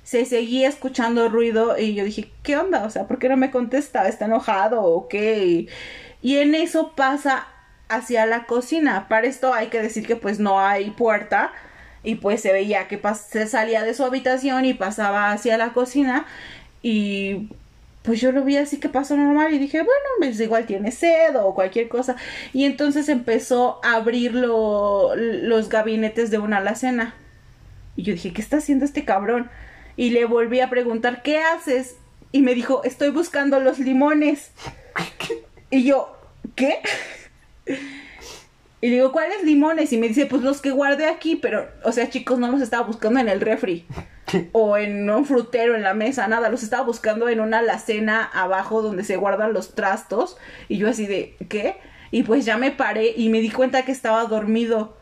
Se 0.03 0.25
seguía 0.25 0.67
escuchando 0.67 1.29
ruido 1.29 1.77
y 1.77 1.95
yo 1.95 2.03
dije, 2.03 2.29
¿qué 2.43 2.57
onda? 2.57 2.83
O 2.83 2.89
sea, 2.89 3.07
¿por 3.07 3.19
qué 3.19 3.29
no 3.29 3.37
me 3.37 3.51
contesta? 3.51 4.09
¿Está 4.09 4.25
enojado 4.25 4.83
o 4.83 5.07
qué? 5.07 5.67
Y, 6.21 6.37
en 6.37 6.55
eso 6.55 6.93
pasa 6.95 7.47
hacia 7.87 8.25
la 8.25 8.45
cocina. 8.45 9.07
Para 9.07 9.27
esto 9.27 9.53
hay 9.53 9.67
que 9.67 9.81
decir 9.81 10.05
que 10.05 10.17
pues 10.17 10.39
no 10.39 10.59
hay 10.59 10.91
puerta 10.91 11.53
y 12.03 12.15
pues 12.15 12.41
se 12.41 12.51
veía 12.51 12.87
que 12.89 12.99
se 13.29 13.47
salía 13.47 13.83
de 13.83 13.93
su 13.93 14.03
habitación 14.03 14.65
y 14.65 14.73
pasaba 14.73 15.31
hacia 15.31 15.57
la 15.57 15.71
cocina 15.73 16.25
y 16.81 17.49
pues 18.03 18.19
yo 18.19 18.31
lo 18.31 18.43
vi 18.43 18.57
así 18.57 18.77
que 18.77 18.89
pasó 18.89 19.15
normal 19.15 19.53
y 19.53 19.59
dije, 19.59 19.77
bueno, 19.77 20.09
pues 20.19 20.39
igual 20.39 20.65
tiene 20.65 20.91
sed 20.91 21.35
o 21.37 21.55
cualquier 21.55 21.87
cosa. 21.87 22.17
Y 22.51 22.65
entonces 22.65 23.07
empezó 23.09 23.79
a 23.83 23.95
abrir 23.95 24.35
los 24.35 25.69
gabinetes 25.69 26.29
de 26.29 26.37
una 26.37 26.57
alacena. 26.57 27.15
Y 27.95 28.03
yo 28.03 28.13
dije, 28.13 28.33
¿qué 28.33 28.41
está 28.41 28.57
haciendo 28.57 28.83
este 28.83 29.05
cabrón? 29.05 29.49
Y 29.95 30.09
le 30.09 30.25
volví 30.25 30.59
a 30.59 30.69
preguntar, 30.69 31.21
¿qué 31.21 31.39
haces? 31.39 31.95
Y 32.31 32.41
me 32.41 32.55
dijo, 32.55 32.83
estoy 32.83 33.09
buscando 33.09 33.59
los 33.61 33.79
limones. 33.79 34.51
y 35.69 35.83
yo, 35.85 36.17
¿qué? 36.55 36.79
Y 38.81 38.89
digo, 38.89 39.13
¿cuáles 39.13 39.43
limones? 39.43 39.93
Y 39.93 39.97
me 39.97 40.09
dice, 40.09 40.25
pues 40.25 40.41
los 40.41 40.59
que 40.59 40.71
guardé 40.71 41.05
aquí, 41.05 41.37
pero, 41.37 41.69
o 41.85 41.93
sea, 41.93 42.09
chicos, 42.09 42.37
no 42.37 42.51
los 42.51 42.61
estaba 42.61 42.85
buscando 42.85 43.21
en 43.21 43.29
el 43.29 43.39
refri. 43.39 43.85
o 44.51 44.77
en 44.77 45.09
un 45.09 45.25
frutero 45.25 45.75
en 45.75 45.83
la 45.83 45.93
mesa, 45.93 46.27
nada, 46.27 46.49
los 46.49 46.63
estaba 46.63 46.83
buscando 46.83 47.29
en 47.29 47.39
una 47.39 47.59
alacena 47.59 48.23
abajo 48.23 48.81
donde 48.81 49.03
se 49.03 49.17
guardan 49.17 49.53
los 49.53 49.75
trastos. 49.75 50.37
Y 50.69 50.77
yo 50.77 50.89
así 50.89 51.05
de, 51.05 51.35
¿qué? 51.49 51.77
Y 52.11 52.23
pues 52.23 52.45
ya 52.45 52.57
me 52.57 52.71
paré 52.71 53.13
y 53.15 53.29
me 53.29 53.39
di 53.39 53.49
cuenta 53.49 53.85
que 53.85 53.91
estaba 53.91 54.23
dormido. 54.25 54.95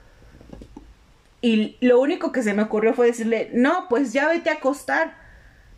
Y 1.42 1.78
lo 1.82 2.00
único 2.00 2.32
que 2.32 2.44
se 2.44 2.54
me 2.54 2.64
ocurrió 2.64 2.94
fue 2.94 3.08
decirle, 3.08 3.50
no, 3.54 3.88
pues 3.90 4.14
ya 4.14 4.28
vete 4.28 4.50
a 4.50 4.54
acostar. 4.54 5.20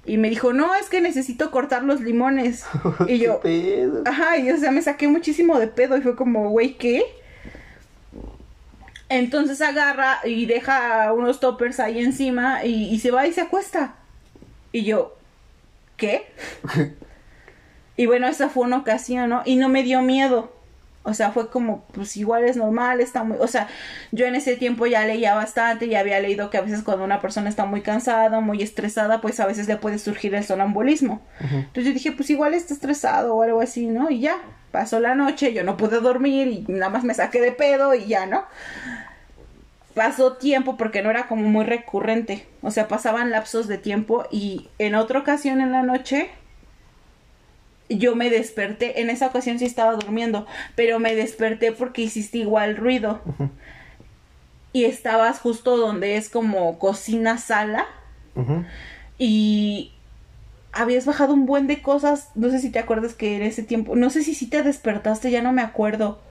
Y 0.06 0.18
me 0.18 0.30
dijo, 0.30 0.52
no, 0.52 0.76
es 0.76 0.89
que 0.89 1.00
necesito 1.00 1.50
cortar 1.50 1.84
los 1.84 2.02
limones. 2.02 2.66
y 3.08 3.20
yo, 3.20 3.39
ajá, 4.06 4.38
y 4.38 4.52
o 4.52 4.58
sea, 4.58 4.72
me 4.72 4.82
saqué 4.82 5.08
muchísimo 5.08 5.58
de 5.60 5.68
pedo 5.68 5.98
y 5.98 6.02
fue 6.02 6.16
como, 6.16 6.50
güey, 6.50 6.78
¿qué? 6.78 7.04
Entonces 9.14 9.61
agarra 9.61 10.22
y 10.24 10.47
deja 10.47 11.14
unos 11.14 11.39
toppers 11.39 11.80
ahí 11.80 11.99
encima 11.99 12.66
y, 12.66 12.97
se 12.97 13.11
va 13.11 13.28
y 13.28 13.32
se 13.32 13.41
acuesta. 13.41 13.93
Y 14.72 14.84
yo, 14.86 15.16
¿qué? 15.97 16.34
y 17.95 18.07
bueno, 18.07 18.26
esa 18.26 18.49
fue 18.49 18.64
una 18.64 18.78
ocasión, 18.78 19.30
¿no? 19.30 19.43
Y 19.45 19.57
no 19.57 19.70
me 19.70 19.84
dio 19.84 20.01
miedo. 20.01 20.51
O 21.03 21.14
sea, 21.14 21.32
fue 21.32 21.51
como, 21.51 21.84
pues 21.91 22.18
igual 22.18 22.45
es 22.45 22.57
normal, 22.57 23.01
está 23.01 23.24
muy... 23.24 23.38
O 23.39 23.47
sea, 23.47 23.68
yo 24.11 24.26
en 24.26 24.34
ese 24.34 24.55
tiempo 24.55 24.88
ya 24.88 25.05
leía 25.05 25.36
bastante 25.36 25.86
y 25.86 25.93
había 25.93 26.20
leído 26.20 26.49
que 26.49 26.57
a 26.57 26.61
veces 26.61 26.82
cuando 26.82 27.03
una 27.03 27.22
persona 27.22 27.49
está 27.49 27.66
muy 27.66 27.82
cansada, 27.82 28.39
muy 28.39 28.64
estresada, 28.64 29.22
pues 29.22 29.39
a 29.39 29.45
veces 29.45 29.68
le 29.68 29.78
puede 29.78 29.99
surgir 29.99 30.34
el 30.34 30.43
sonambulismo. 30.43 31.22
Entonces 31.39 31.86
yo 31.86 31.93
dije, 31.93 32.14
pues 32.14 32.32
igual 32.32 32.55
está 32.55 32.74
estresado 32.74 33.36
o 33.36 33.43
algo 33.43 33.61
así, 33.61 33.86
¿no? 33.86 34.09
Y 34.09 34.22
ya, 34.22 34.38
pasó 34.72 34.99
la 34.99 35.14
noche, 35.14 35.53
yo 35.53 35.64
no 35.64 35.78
pude 35.78 35.99
dormir 35.99 36.47
y 36.47 36.66
nada 36.68 36.89
más 36.89 37.03
me 37.03 37.14
saqué 37.14 37.39
de 37.39 37.51
pedo 37.51 37.93
y 37.93 38.07
ya, 38.07 38.26
¿no? 38.26 38.45
Pasó 39.96 40.34
tiempo 40.34 40.76
porque 40.76 41.02
no 41.02 41.12
era 41.12 41.28
como 41.28 41.44
muy 41.44 41.66
recurrente, 41.66 42.48
o 42.62 42.72
sea, 42.72 42.88
pasaban 42.88 43.30
lapsos 43.30 43.68
de 43.68 43.78
tiempo 43.78 44.26
y 44.32 44.70
en 44.80 44.96
otra 44.96 45.20
ocasión 45.20 45.62
en 45.62 45.72
la 45.72 45.84
noche 45.84 46.32
yo 47.89 48.16
me 48.16 48.30
desperté, 48.30 49.02
en 49.02 49.10
esa 49.10 49.28
ocasión 49.28 49.60
sí 49.60 49.66
estaba 49.66 49.94
durmiendo, 49.94 50.48
pero 50.76 51.00
me 51.00 51.16
desperté 51.16 51.72
porque 51.72 52.02
hiciste 52.02 52.39
igual 52.39 52.78
ruido. 52.78 53.22
Y 54.72 54.86
estabas 54.86 55.39
justo 55.39 55.78
donde 55.78 56.18
es 56.18 56.30
como 56.30 56.80
cocina 56.80 57.38
sala. 57.38 57.86
Y 59.20 59.94
habías 60.72 61.06
bajado 61.06 61.34
un 61.34 61.46
buen 61.46 61.68
de 61.68 61.82
cosas. 61.82 62.32
No 62.34 62.50
sé 62.50 62.60
si 62.60 62.72
te 62.72 62.80
acuerdas 62.80 63.14
que 63.14 63.36
en 63.36 63.44
ese 63.44 63.62
tiempo. 63.62 63.96
No 63.96 64.10
sé 64.10 64.24
si 64.24 64.34
sí 64.34 64.50
te 64.50 64.64
despertaste, 64.64 65.30
ya 65.30 65.44
no 65.44 65.52
me 65.52 65.62
acuerdo. 65.62 66.22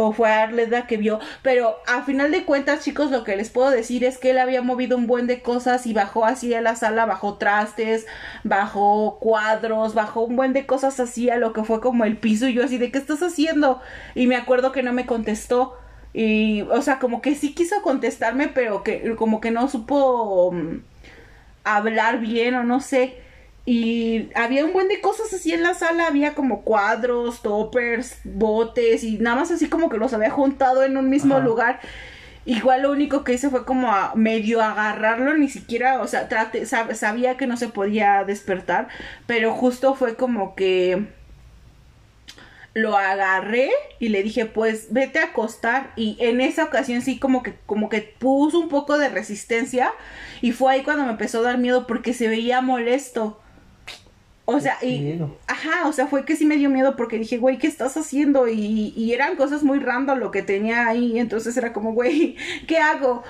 O 0.00 0.12
fue 0.12 0.30
Arleda 0.30 0.86
que 0.86 0.96
vio, 0.96 1.18
pero 1.42 1.76
a 1.88 2.02
final 2.02 2.30
de 2.30 2.44
cuentas, 2.44 2.84
chicos, 2.84 3.10
lo 3.10 3.24
que 3.24 3.36
les 3.36 3.50
puedo 3.50 3.68
decir 3.68 4.04
es 4.04 4.16
que 4.16 4.30
él 4.30 4.38
había 4.38 4.62
movido 4.62 4.96
un 4.96 5.08
buen 5.08 5.26
de 5.26 5.42
cosas 5.42 5.86
y 5.86 5.92
bajó 5.92 6.24
así 6.24 6.54
a 6.54 6.60
la 6.60 6.76
sala, 6.76 7.04
bajó 7.04 7.34
trastes, 7.34 8.06
bajó 8.44 9.18
cuadros, 9.18 9.94
bajó 9.94 10.22
un 10.22 10.36
buen 10.36 10.52
de 10.52 10.66
cosas 10.66 11.00
así 11.00 11.30
a 11.30 11.36
lo 11.36 11.52
que 11.52 11.64
fue 11.64 11.80
como 11.80 12.04
el 12.04 12.16
piso 12.16 12.46
y 12.46 12.54
yo 12.54 12.64
así 12.64 12.78
de 12.78 12.92
¿qué 12.92 12.98
estás 12.98 13.24
haciendo? 13.24 13.80
Y 14.14 14.28
me 14.28 14.36
acuerdo 14.36 14.70
que 14.70 14.84
no 14.84 14.92
me 14.92 15.04
contestó 15.04 15.76
y 16.12 16.62
o 16.62 16.80
sea, 16.80 17.00
como 17.00 17.20
que 17.20 17.34
sí 17.34 17.52
quiso 17.52 17.82
contestarme, 17.82 18.46
pero 18.46 18.84
que 18.84 19.16
como 19.16 19.40
que 19.40 19.50
no 19.50 19.68
supo 19.68 20.52
mm, 20.52 20.78
hablar 21.64 22.20
bien 22.20 22.54
o 22.54 22.62
no 22.62 22.80
sé. 22.80 23.16
Y 23.70 24.30
había 24.34 24.64
un 24.64 24.72
buen 24.72 24.88
de 24.88 25.02
cosas 25.02 25.30
así 25.34 25.52
en 25.52 25.62
la 25.62 25.74
sala, 25.74 26.06
había 26.06 26.34
como 26.34 26.62
cuadros, 26.62 27.42
toppers, 27.42 28.16
botes 28.24 29.04
y 29.04 29.18
nada 29.18 29.36
más 29.36 29.50
así 29.50 29.68
como 29.68 29.90
que 29.90 29.98
los 29.98 30.14
había 30.14 30.30
juntado 30.30 30.84
en 30.84 30.96
un 30.96 31.10
mismo 31.10 31.38
lugar. 31.40 31.78
Igual 32.46 32.80
lo 32.80 32.90
único 32.90 33.24
que 33.24 33.34
hice 33.34 33.50
fue 33.50 33.66
como 33.66 33.92
a 33.92 34.14
medio 34.14 34.62
agarrarlo, 34.62 35.36
ni 35.36 35.50
siquiera, 35.50 36.00
o 36.00 36.06
sea, 36.06 36.30
sabía 36.94 37.36
que 37.36 37.46
no 37.46 37.58
se 37.58 37.68
podía 37.68 38.24
despertar, 38.24 38.88
pero 39.26 39.52
justo 39.52 39.94
fue 39.94 40.16
como 40.16 40.54
que 40.54 41.08
lo 42.72 42.96
agarré 42.96 43.70
y 43.98 44.08
le 44.08 44.22
dije, 44.22 44.46
pues 44.46 44.94
vete 44.94 45.18
a 45.18 45.24
acostar. 45.24 45.92
Y 45.94 46.16
en 46.20 46.40
esa 46.40 46.64
ocasión 46.64 47.02
sí 47.02 47.18
como 47.18 47.42
que, 47.42 47.52
como 47.66 47.90
que 47.90 48.00
puso 48.00 48.58
un 48.58 48.70
poco 48.70 48.96
de 48.96 49.10
resistencia. 49.10 49.92
Y 50.40 50.52
fue 50.52 50.72
ahí 50.72 50.82
cuando 50.84 51.04
me 51.04 51.10
empezó 51.10 51.40
a 51.40 51.42
dar 51.42 51.58
miedo 51.58 51.86
porque 51.86 52.14
se 52.14 52.28
veía 52.28 52.62
molesto. 52.62 53.38
O 54.50 54.60
sea, 54.60 54.78
y, 54.80 55.20
ajá, 55.46 55.86
o 55.86 55.92
sea, 55.92 56.06
fue 56.06 56.24
que 56.24 56.34
sí 56.34 56.46
me 56.46 56.56
dio 56.56 56.70
miedo 56.70 56.96
porque 56.96 57.18
dije, 57.18 57.36
güey, 57.36 57.58
¿qué 57.58 57.66
estás 57.66 57.98
haciendo? 57.98 58.48
Y, 58.48 58.94
y 58.96 59.12
eran 59.12 59.36
cosas 59.36 59.62
muy 59.62 59.78
random 59.78 60.18
lo 60.18 60.30
que 60.30 60.40
tenía 60.40 60.88
ahí, 60.88 61.18
entonces 61.18 61.54
era 61.58 61.74
como, 61.74 61.92
güey, 61.92 62.34
¿qué 62.66 62.78
hago? 62.78 63.22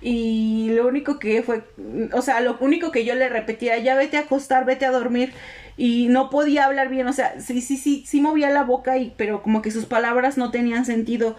Y 0.00 0.68
lo 0.70 0.86
único 0.86 1.18
que 1.18 1.42
fue, 1.42 1.64
o 2.12 2.22
sea, 2.22 2.40
lo 2.40 2.56
único 2.60 2.92
que 2.92 3.04
yo 3.04 3.16
le 3.16 3.28
repetía, 3.28 3.78
ya 3.78 3.96
vete 3.96 4.16
a 4.16 4.20
acostar, 4.20 4.64
vete 4.64 4.86
a 4.86 4.92
dormir. 4.92 5.32
Y 5.76 6.06
no 6.06 6.30
podía 6.30 6.66
hablar 6.66 6.88
bien, 6.88 7.08
o 7.08 7.12
sea, 7.12 7.40
sí, 7.40 7.60
sí, 7.62 7.76
sí, 7.76 8.04
sí 8.06 8.20
movía 8.20 8.50
la 8.50 8.62
boca, 8.62 8.96
y, 8.96 9.12
pero 9.16 9.42
como 9.42 9.62
que 9.62 9.72
sus 9.72 9.86
palabras 9.86 10.38
no 10.38 10.52
tenían 10.52 10.84
sentido. 10.84 11.34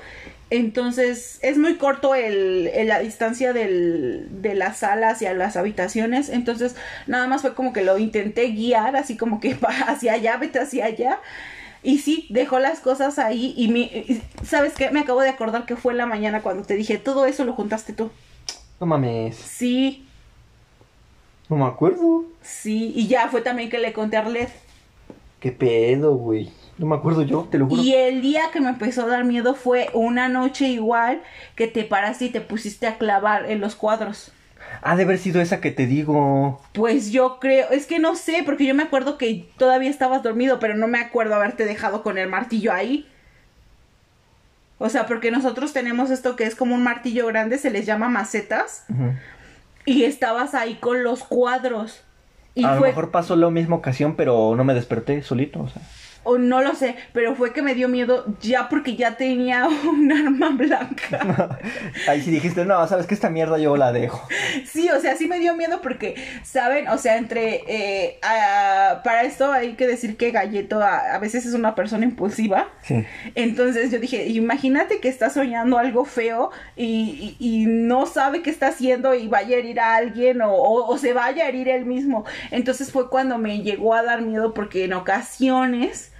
Entonces 0.51 1.39
es 1.41 1.57
muy 1.57 1.77
corto 1.77 2.13
el, 2.13 2.69
la 2.85 2.99
distancia 2.99 3.53
del, 3.53 4.27
de 4.41 4.53
las 4.53 4.79
salas 4.79 5.13
hacia 5.13 5.33
las 5.33 5.55
habitaciones. 5.55 6.27
Entonces 6.27 6.75
nada 7.07 7.25
más 7.27 7.41
fue 7.41 7.55
como 7.55 7.71
que 7.71 7.83
lo 7.83 7.97
intenté 7.97 8.47
guiar, 8.49 8.97
así 8.97 9.15
como 9.15 9.39
que 9.39 9.57
hacia 9.87 10.13
allá, 10.13 10.35
vete 10.35 10.59
hacia 10.59 10.85
allá. 10.85 11.19
Y 11.83 11.99
sí, 11.99 12.27
dejó 12.29 12.59
las 12.59 12.81
cosas 12.81 13.17
ahí 13.17 13.53
y, 13.55 13.69
mi, 13.69 14.21
¿sabes 14.43 14.73
qué? 14.73 14.91
Me 14.91 14.99
acabo 14.99 15.21
de 15.21 15.29
acordar 15.29 15.65
que 15.65 15.77
fue 15.77 15.93
en 15.93 15.97
la 15.97 16.05
mañana 16.05 16.41
cuando 16.41 16.63
te 16.63 16.75
dije, 16.75 16.97
todo 16.97 17.25
eso 17.25 17.45
lo 17.45 17.53
juntaste 17.53 17.93
tú. 17.93 18.11
No 18.81 18.85
mames. 18.85 19.37
Sí. 19.37 20.05
No 21.47 21.55
me 21.55 21.65
acuerdo. 21.65 22.25
Sí, 22.41 22.91
y 22.93 23.07
ya 23.07 23.29
fue 23.29 23.41
también 23.41 23.69
que 23.69 23.79
le 23.79 23.93
conté 23.93 24.17
a 24.17 24.19
Arlet. 24.19 24.51
¿Qué 25.39 25.53
pedo, 25.53 26.13
güey? 26.15 26.51
No 26.81 26.87
me 26.87 26.95
acuerdo 26.95 27.21
yo, 27.21 27.47
te 27.51 27.59
lo 27.59 27.67
juro. 27.67 27.83
Y 27.83 27.93
el 27.93 28.23
día 28.23 28.49
que 28.51 28.59
me 28.59 28.69
empezó 28.69 29.03
a 29.03 29.07
dar 29.07 29.23
miedo 29.23 29.53
fue 29.53 29.91
una 29.93 30.29
noche 30.29 30.67
igual 30.67 31.21
que 31.55 31.67
te 31.67 31.83
paraste 31.83 32.25
y 32.25 32.29
te 32.31 32.41
pusiste 32.41 32.87
a 32.87 32.97
clavar 32.97 33.51
en 33.51 33.61
los 33.61 33.75
cuadros. 33.75 34.31
Ha 34.81 34.95
de 34.95 35.03
haber 35.03 35.19
sido 35.19 35.41
esa 35.41 35.61
que 35.61 35.69
te 35.69 35.85
digo. 35.85 36.59
Pues 36.73 37.11
yo 37.11 37.37
creo, 37.39 37.69
es 37.69 37.85
que 37.85 37.99
no 37.99 38.15
sé, 38.15 38.41
porque 38.43 38.65
yo 38.65 38.73
me 38.73 38.81
acuerdo 38.81 39.19
que 39.19 39.47
todavía 39.59 39.91
estabas 39.91 40.23
dormido, 40.23 40.57
pero 40.57 40.75
no 40.75 40.87
me 40.87 40.97
acuerdo 40.97 41.35
haberte 41.35 41.65
dejado 41.65 42.01
con 42.01 42.17
el 42.17 42.27
martillo 42.27 42.73
ahí. 42.73 43.07
O 44.79 44.89
sea, 44.89 45.05
porque 45.05 45.29
nosotros 45.29 45.73
tenemos 45.73 46.09
esto 46.09 46.35
que 46.35 46.45
es 46.45 46.55
como 46.55 46.73
un 46.73 46.81
martillo 46.81 47.27
grande, 47.27 47.59
se 47.59 47.69
les 47.69 47.85
llama 47.85 48.09
macetas. 48.09 48.87
Y 49.85 50.05
estabas 50.05 50.55
ahí 50.55 50.79
con 50.81 51.03
los 51.03 51.23
cuadros. 51.23 52.01
Y 52.55 52.63
a 52.63 52.73
lo 52.73 52.81
mejor 52.81 53.11
pasó 53.11 53.35
la 53.35 53.51
misma 53.51 53.75
ocasión, 53.75 54.15
pero 54.15 54.55
no 54.55 54.63
me 54.63 54.73
desperté 54.73 55.21
solito, 55.21 55.61
o 55.61 55.69
sea 55.69 55.83
o 56.23 56.37
no 56.37 56.61
lo 56.61 56.75
sé, 56.75 56.95
pero 57.13 57.35
fue 57.35 57.51
que 57.53 57.61
me 57.61 57.73
dio 57.73 57.87
miedo 57.87 58.25
ya 58.41 58.69
porque 58.69 58.95
ya 58.95 59.17
tenía 59.17 59.67
un 59.89 60.11
arma 60.11 60.49
blanca. 60.49 61.59
Ahí 62.07 62.21
sí 62.21 62.31
dijiste, 62.31 62.65
no, 62.65 62.85
sabes 62.87 63.07
que 63.07 63.13
esta 63.13 63.29
mierda 63.29 63.57
yo 63.57 63.75
la 63.77 63.91
dejo. 63.91 64.27
Sí, 64.65 64.89
o 64.89 64.99
sea, 64.99 65.15
sí 65.15 65.27
me 65.27 65.39
dio 65.39 65.55
miedo 65.55 65.81
porque, 65.81 66.15
¿saben? 66.43 66.87
O 66.89 66.97
sea, 66.97 67.17
entre... 67.17 67.63
Eh, 67.67 68.19
para 69.03 69.23
esto 69.23 69.51
hay 69.51 69.73
que 69.73 69.87
decir 69.87 70.17
que 70.17 70.31
Galleto 70.31 70.81
a, 70.81 71.17
veces 71.19 71.45
es 71.45 71.53
una 71.53 71.75
persona 71.75 72.05
impulsiva. 72.05 72.69
Sí. 72.83 73.05
Entonces 73.35 73.91
yo 73.91 73.99
dije, 73.99 74.27
imagínate 74.27 74.99
que 74.99 75.09
está 75.09 75.29
soñando 75.29 75.77
algo 75.77 76.05
feo 76.05 76.51
y, 76.75 77.35
y, 77.39 77.65
no 77.65 78.05
sabe 78.05 78.41
qué 78.41 78.49
está 78.49 78.67
haciendo 78.67 79.13
y 79.15 79.27
vaya 79.27 79.55
a 79.55 79.59
herir 79.59 79.79
a 79.79 79.95
alguien 79.95 80.41
o, 80.41 80.53
o 80.53 80.97
se 80.97 81.13
vaya 81.13 81.45
a 81.45 81.47
herir 81.47 81.69
él 81.69 81.85
mismo. 81.85 82.25
Entonces 82.51 82.91
fue 82.91 83.09
cuando 83.09 83.37
me 83.37 83.61
llegó 83.61 83.93
a 83.93 84.03
dar 84.03 84.21
miedo 84.21 84.53
porque 84.53 84.85
en 84.85 84.93
ocasiones 84.93 86.11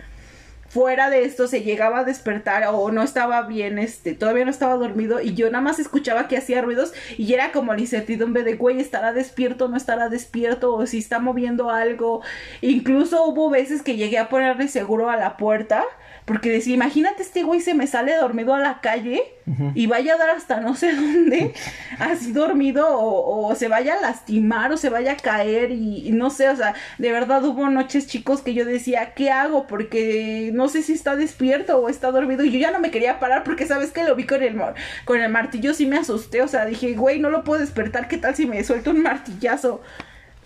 fuera 0.72 1.10
de 1.10 1.26
esto 1.26 1.48
se 1.48 1.64
llegaba 1.64 2.00
a 2.00 2.04
despertar 2.06 2.64
o 2.72 2.92
no 2.92 3.04
estaba 3.04 3.42
bien, 3.42 3.78
este, 3.78 4.14
todavía 4.14 4.46
no 4.46 4.52
estaba 4.52 4.76
dormido 4.76 5.20
y 5.22 5.34
yo 5.34 5.48
nada 5.52 5.62
más 5.62 5.80
escuchaba 5.80 6.30
que 6.30 6.38
hacía 6.38 6.62
ruidos 6.62 6.94
y 7.18 7.34
era 7.34 7.52
como 7.52 7.74
la 7.74 7.82
incertidumbre 7.82 8.44
de, 8.44 8.56
güey, 8.56 8.80
estará 8.80 9.12
despierto, 9.12 9.68
no 9.68 9.76
estará 9.76 10.08
despierto 10.08 10.74
o 10.74 10.86
si 10.86 11.00
está 11.00 11.20
moviendo 11.20 11.70
algo. 11.70 12.22
Incluso 12.62 13.26
hubo 13.26 13.50
veces 13.50 13.82
que 13.82 13.98
llegué 13.98 14.18
a 14.18 14.30
ponerle 14.30 14.70
seguro 14.70 15.10
a 15.10 15.18
la 15.18 15.36
puerta 15.36 15.84
porque 16.26 16.52
decía, 16.52 16.74
imagínate 16.74 17.24
este 17.24 17.44
güey 17.44 17.62
se 17.62 17.74
me 17.74 17.88
sale 17.88 18.16
dormido 18.16 18.54
a 18.54 18.60
la 18.60 18.82
calle 18.82 19.24
y 19.76 19.88
vaya 19.88 20.14
a 20.14 20.18
dar 20.18 20.30
hasta 20.30 20.62
no 20.62 20.76
sé 20.76 20.94
dónde, 20.94 21.54
así 22.00 22.32
dormido, 22.32 22.88
o, 22.90 23.54
se 23.56 23.68
vaya 23.68 23.96
a 23.96 24.02
lastimar 24.02 24.72
o 24.72 24.78
se 24.78 24.90
vaya 24.90 25.14
a 25.14 25.18
caer 25.18 25.72
y, 25.72 26.12
no 26.14 26.30
sé, 26.30 26.48
o 26.50 26.56
sea, 26.56 26.74
de 27.00 27.12
verdad 27.12 27.44
hubo 27.44 27.70
noches 27.70 28.08
chicos 28.08 28.42
que 28.42 28.54
yo 28.54 28.66
decía, 28.66 29.14
¿qué 29.14 29.30
hago? 29.30 29.68
Porque 29.68 30.52
no 30.54 30.70
sé 30.70 30.84
si 30.84 30.94
está 30.94 31.16
despierto 31.16 31.78
o 31.78 31.90
está 31.90 32.12
dormido 32.12 32.44
y 32.44 32.52
yo 32.52 32.60
ya 32.60 32.72
no 32.72 32.80
me 32.80 32.92
quería 32.92 33.20
parar 33.20 33.44
porque 33.44 33.68
sabes 33.68 33.92
que 33.92 34.04
lo 34.04 34.16
vi 34.16 34.26
con 34.26 34.42
el, 34.42 34.60
con 35.06 35.20
el 35.20 35.30
martillo, 35.30 35.74
sí 35.74 35.86
me 35.86 35.98
asusté, 35.98 36.42
o 36.42 36.48
sea, 36.48 36.66
dije, 36.66 36.94
güey, 36.94 37.20
no 37.20 37.30
lo 37.30 37.44
puedo 37.44 37.60
despertar, 37.60 38.08
¿qué 38.08 38.18
tal 38.18 38.36
si 38.36 38.46
me 38.46 38.64
suelto 38.64 38.92
un 38.92 39.02
martillazo? 39.02 39.82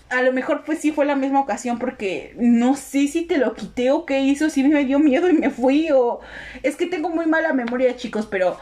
A 0.09 0.21
lo 0.21 0.31
mejor 0.33 0.63
pues 0.65 0.79
sí 0.79 0.91
fue 0.91 1.05
la 1.05 1.15
misma 1.15 1.39
ocasión 1.39 1.79
porque 1.79 2.35
no 2.37 2.75
sé 2.75 3.07
si 3.07 3.23
te 3.23 3.37
lo 3.37 3.53
quité 3.53 3.91
o 3.91 4.05
qué 4.05 4.21
hizo, 4.21 4.49
si 4.49 4.63
me 4.63 4.85
dio 4.85 4.99
miedo 4.99 5.29
y 5.29 5.33
me 5.33 5.49
fui 5.49 5.89
o 5.91 6.19
es 6.63 6.75
que 6.75 6.85
tengo 6.85 7.09
muy 7.09 7.25
mala 7.25 7.53
memoria 7.53 7.95
chicos, 7.95 8.27
pero 8.27 8.57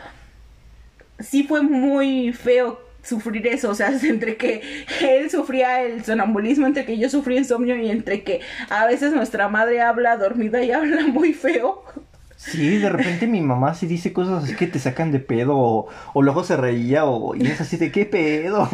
sí 1.20 1.44
fue 1.44 1.62
muy 1.62 2.34
feo 2.34 2.80
sufrir 3.04 3.46
eso, 3.48 3.70
o 3.70 3.76
sea, 3.76 3.91
entre 4.04 4.38
que 4.38 4.62
él 5.02 5.30
sufría 5.30 5.84
el 5.84 6.04
sonambulismo, 6.04 6.66
entre 6.66 6.86
que 6.86 6.98
yo 6.98 7.10
sufrí 7.10 7.38
insomnio 7.38 7.76
y 7.76 7.89
entre 7.89 8.24
que 8.24 8.39
a 8.70 8.86
veces 8.86 9.14
nuestra 9.14 9.50
madre 9.50 9.82
habla 9.82 10.18
dormida 10.18 10.64
y 10.64 10.72
habla 10.72 11.08
muy 11.08 11.34
feo. 11.34 11.84
Sí, 12.46 12.78
de 12.78 12.89
repente 12.89 13.26
mi 13.26 13.39
mamá 13.39 13.74
sí 13.74 13.88
dice 13.88 14.12
cosas 14.12 14.44
así 14.44 14.56
que 14.56 14.68
te 14.68 14.78
sacan 14.78 15.14
de 15.14 15.20
pedo 15.20 15.58
o, 15.58 15.88
o 16.14 16.22
luego 16.22 16.44
se 16.44 16.58
reía 16.58 17.06
o 17.06 17.36
y 17.36 17.48
es 17.48 17.62
así 17.62 17.78
de 17.78 17.89
qué 17.89 18.06
pedo. 18.06 18.68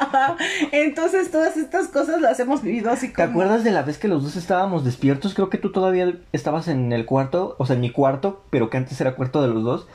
Entonces 0.72 1.30
todas 1.30 1.58
estas 1.58 1.88
cosas 1.88 2.22
las 2.22 2.40
hemos 2.40 2.62
vivido 2.62 2.90
así 2.90 3.12
como... 3.12 3.16
¿Te 3.16 3.30
acuerdas 3.30 3.62
de 3.62 3.72
la 3.72 3.82
vez 3.82 3.98
que 3.98 4.08
los 4.08 4.22
dos 4.22 4.36
estábamos 4.36 4.86
despiertos? 4.86 5.34
Creo 5.34 5.50
que 5.50 5.58
tú 5.58 5.70
todavía 5.70 6.14
estabas 6.32 6.66
en 6.68 6.92
el 6.94 7.04
cuarto, 7.04 7.56
o 7.58 7.66
sea, 7.66 7.74
en 7.74 7.82
mi 7.82 7.90
cuarto, 7.90 8.42
pero 8.48 8.70
que 8.70 8.78
antes 8.78 8.98
era 9.00 9.16
cuarto 9.16 9.42
de 9.42 9.48
los 9.48 9.62
dos. 9.62 9.86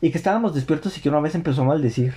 Y 0.00 0.12
que 0.12 0.18
estábamos 0.18 0.54
despiertos 0.54 0.96
y 0.96 1.00
que 1.00 1.08
una 1.08 1.20
vez 1.20 1.34
empezó 1.34 1.62
a 1.62 1.66
maldecir. 1.66 2.14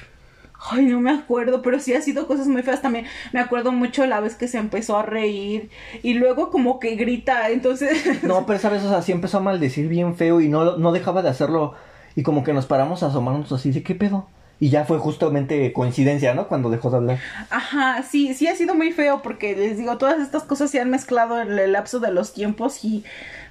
Ay, 0.69 0.85
no 0.85 0.99
me 0.99 1.11
acuerdo, 1.11 1.61
pero 1.61 1.79
sí 1.79 1.93
ha 1.93 2.01
sido 2.01 2.27
cosas 2.27 2.47
muy 2.47 2.63
feas 2.63 2.81
también. 2.81 3.05
Me 3.33 3.39
acuerdo 3.39 3.71
mucho 3.71 4.05
la 4.05 4.19
vez 4.19 4.35
que 4.35 4.47
se 4.47 4.57
empezó 4.57 4.97
a 4.97 5.03
reír 5.03 5.69
y 6.03 6.13
luego 6.15 6.49
como 6.49 6.79
que 6.79 6.95
grita, 6.95 7.49
entonces... 7.49 8.03
No, 8.23 8.45
pero 8.45 8.57
esa 8.57 8.69
vez, 8.69 8.83
o 8.83 8.89
sea, 8.89 9.01
sí 9.01 9.11
empezó 9.11 9.37
a 9.37 9.41
maldecir 9.41 9.87
bien 9.87 10.15
feo 10.15 10.41
y 10.41 10.49
no, 10.49 10.77
no 10.77 10.91
dejaba 10.91 11.21
de 11.21 11.29
hacerlo. 11.29 11.73
Y 12.15 12.23
como 12.23 12.43
que 12.43 12.53
nos 12.53 12.65
paramos 12.65 13.03
a 13.03 13.07
asomarnos 13.07 13.51
así, 13.51 13.71
¿de 13.71 13.83
qué 13.83 13.93
pedo? 13.95 14.27
Y 14.59 14.69
ya 14.69 14.85
fue 14.85 14.99
justamente 14.99 15.73
coincidencia, 15.73 16.33
¿no? 16.33 16.47
Cuando 16.47 16.69
dejó 16.69 16.89
de 16.89 16.97
hablar. 16.97 17.19
Ajá, 17.49 18.03
sí, 18.03 18.33
sí 18.33 18.47
ha 18.47 18.55
sido 18.55 18.73
muy 18.73 18.93
feo 18.93 19.21
porque 19.21 19.55
les 19.55 19.77
digo, 19.77 19.97
todas 19.97 20.19
estas 20.19 20.43
cosas 20.43 20.71
se 20.71 20.79
han 20.79 20.89
mezclado 20.89 21.41
en 21.41 21.59
el 21.59 21.73
lapso 21.73 21.99
de 21.99 22.11
los 22.11 22.33
tiempos 22.33 22.85
y 22.85 23.03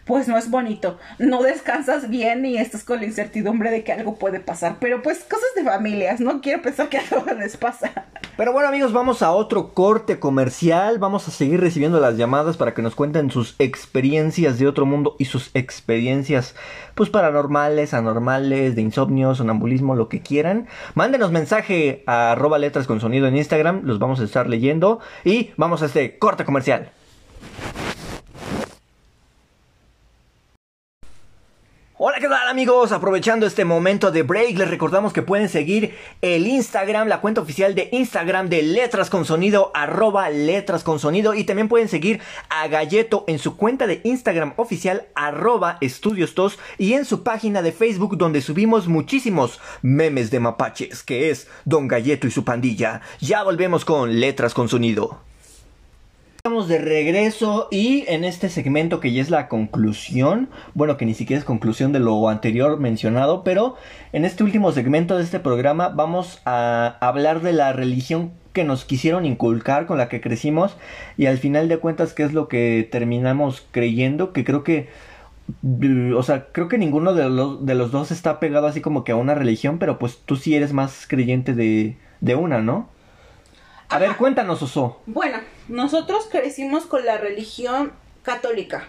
pues 0.04 0.28
no 0.28 0.36
es 0.36 0.50
bonito. 0.50 0.98
No 1.18 1.42
descansas 1.42 2.08
bien 2.08 2.44
y 2.44 2.58
estás 2.58 2.84
con 2.84 3.00
la 3.00 3.06
incertidumbre 3.06 3.70
de 3.70 3.84
que 3.84 3.92
algo 3.92 4.16
puede 4.16 4.40
pasar. 4.40 4.76
Pero 4.80 5.02
pues 5.02 5.24
cosas 5.24 5.48
de 5.56 5.64
familias, 5.64 6.20
no 6.20 6.40
quiero 6.40 6.62
pensar 6.62 6.88
que 6.88 6.98
algo 7.10 7.24
les 7.32 7.56
pasa. 7.56 8.06
Pero 8.36 8.52
bueno 8.52 8.68
amigos, 8.68 8.92
vamos 8.92 9.22
a 9.22 9.32
otro 9.32 9.72
corte 9.72 10.18
comercial. 10.18 10.98
Vamos 10.98 11.28
a 11.28 11.30
seguir 11.30 11.60
recibiendo 11.60 12.00
las 12.00 12.16
llamadas 12.16 12.56
para 12.56 12.74
que 12.74 12.82
nos 12.82 12.94
cuenten 12.94 13.30
sus 13.30 13.54
experiencias 13.58 14.58
de 14.58 14.66
otro 14.66 14.86
mundo 14.86 15.16
y 15.18 15.26
sus 15.26 15.50
experiencias 15.54 16.54
pues 16.94 17.10
paranormales, 17.10 17.94
anormales, 17.94 18.74
de 18.74 18.82
insomnio, 18.82 19.34
sonambulismo, 19.34 19.94
lo 19.94 20.08
que 20.08 20.20
quieran. 20.20 20.68
Mándenos 20.94 21.30
mensaje 21.30 22.02
a 22.06 22.32
arroba 22.32 22.58
letras 22.58 22.86
con 22.86 23.00
sonido 23.00 23.26
en 23.26 23.36
Instagram, 23.36 23.82
los 23.84 23.98
vamos 23.98 24.20
a 24.20 24.24
estar 24.24 24.48
leyendo 24.48 25.00
y 25.24 25.52
vamos 25.56 25.82
a 25.82 25.86
este 25.86 26.18
corte 26.18 26.44
comercial. 26.44 26.90
Hola, 31.96 32.18
¿qué 32.18 32.26
tal 32.26 32.48
amigos? 32.48 32.90
Aprovechando 32.90 33.46
este 33.46 33.64
momento 33.64 34.10
de 34.10 34.24
break, 34.24 34.58
les 34.58 34.68
recordamos 34.68 35.12
que 35.12 35.22
pueden 35.22 35.48
seguir 35.48 35.94
el 36.22 36.48
Instagram, 36.48 37.06
la 37.06 37.20
cuenta 37.20 37.40
oficial 37.40 37.76
de 37.76 37.88
Instagram 37.92 38.48
de 38.48 38.64
Letras 38.64 39.10
con 39.10 39.24
Sonido, 39.24 39.70
arroba 39.74 40.28
Letras 40.28 40.82
con 40.82 40.98
Sonido, 40.98 41.34
y 41.34 41.44
también 41.44 41.68
pueden 41.68 41.88
seguir 41.88 42.20
a 42.48 42.66
Galleto 42.66 43.22
en 43.28 43.38
su 43.38 43.56
cuenta 43.56 43.86
de 43.86 44.00
Instagram 44.02 44.54
oficial, 44.56 45.06
arroba 45.14 45.78
Estudios 45.80 46.34
2, 46.34 46.58
y 46.78 46.94
en 46.94 47.04
su 47.04 47.22
página 47.22 47.62
de 47.62 47.70
Facebook 47.70 48.18
donde 48.18 48.40
subimos 48.40 48.88
muchísimos 48.88 49.60
memes 49.80 50.32
de 50.32 50.40
mapaches, 50.40 51.04
que 51.04 51.30
es 51.30 51.46
Don 51.64 51.86
Galleto 51.86 52.26
y 52.26 52.32
su 52.32 52.44
pandilla. 52.44 53.02
Ya 53.20 53.44
volvemos 53.44 53.84
con 53.84 54.18
Letras 54.18 54.52
con 54.52 54.68
Sonido. 54.68 55.20
Estamos 56.46 56.68
de 56.68 56.76
regreso 56.76 57.68
y 57.70 58.04
en 58.06 58.22
este 58.22 58.50
segmento 58.50 59.00
que 59.00 59.14
ya 59.14 59.22
es 59.22 59.30
la 59.30 59.48
conclusión, 59.48 60.50
bueno 60.74 60.98
que 60.98 61.06
ni 61.06 61.14
siquiera 61.14 61.38
es 61.38 61.44
conclusión 61.46 61.92
de 61.92 62.00
lo 62.00 62.28
anterior 62.28 62.78
mencionado, 62.78 63.42
pero 63.44 63.76
en 64.12 64.26
este 64.26 64.44
último 64.44 64.70
segmento 64.70 65.16
de 65.16 65.22
este 65.22 65.40
programa 65.40 65.88
vamos 65.88 66.42
a 66.44 66.98
hablar 67.00 67.40
de 67.40 67.54
la 67.54 67.72
religión 67.72 68.30
que 68.52 68.62
nos 68.62 68.84
quisieron 68.84 69.24
inculcar, 69.24 69.86
con 69.86 69.96
la 69.96 70.10
que 70.10 70.20
crecimos 70.20 70.76
y 71.16 71.24
al 71.24 71.38
final 71.38 71.66
de 71.70 71.78
cuentas 71.78 72.12
qué 72.12 72.24
es 72.24 72.34
lo 72.34 72.46
que 72.46 72.86
terminamos 72.92 73.66
creyendo, 73.70 74.34
que 74.34 74.44
creo 74.44 74.64
que 74.64 74.90
o 76.14 76.22
sea, 76.22 76.48
creo 76.52 76.68
que 76.68 76.76
ninguno 76.76 77.14
de 77.14 77.26
los, 77.30 77.64
de 77.64 77.74
los 77.74 77.90
dos 77.90 78.10
está 78.10 78.38
pegado 78.38 78.66
así 78.66 78.82
como 78.82 79.02
que 79.02 79.12
a 79.12 79.16
una 79.16 79.34
religión, 79.34 79.78
pero 79.78 79.98
pues 79.98 80.18
tú 80.26 80.36
sí 80.36 80.54
eres 80.54 80.74
más 80.74 81.06
creyente 81.08 81.54
de, 81.54 81.96
de 82.20 82.34
una, 82.34 82.60
¿no? 82.60 82.90
A 83.88 83.98
ver, 83.98 84.16
cuéntanos, 84.16 84.60
Oso. 84.60 85.00
Bueno, 85.06 85.38
nosotros 85.68 86.28
crecimos 86.30 86.84
con 86.84 87.04
la 87.04 87.18
religión 87.18 87.92
católica. 88.22 88.88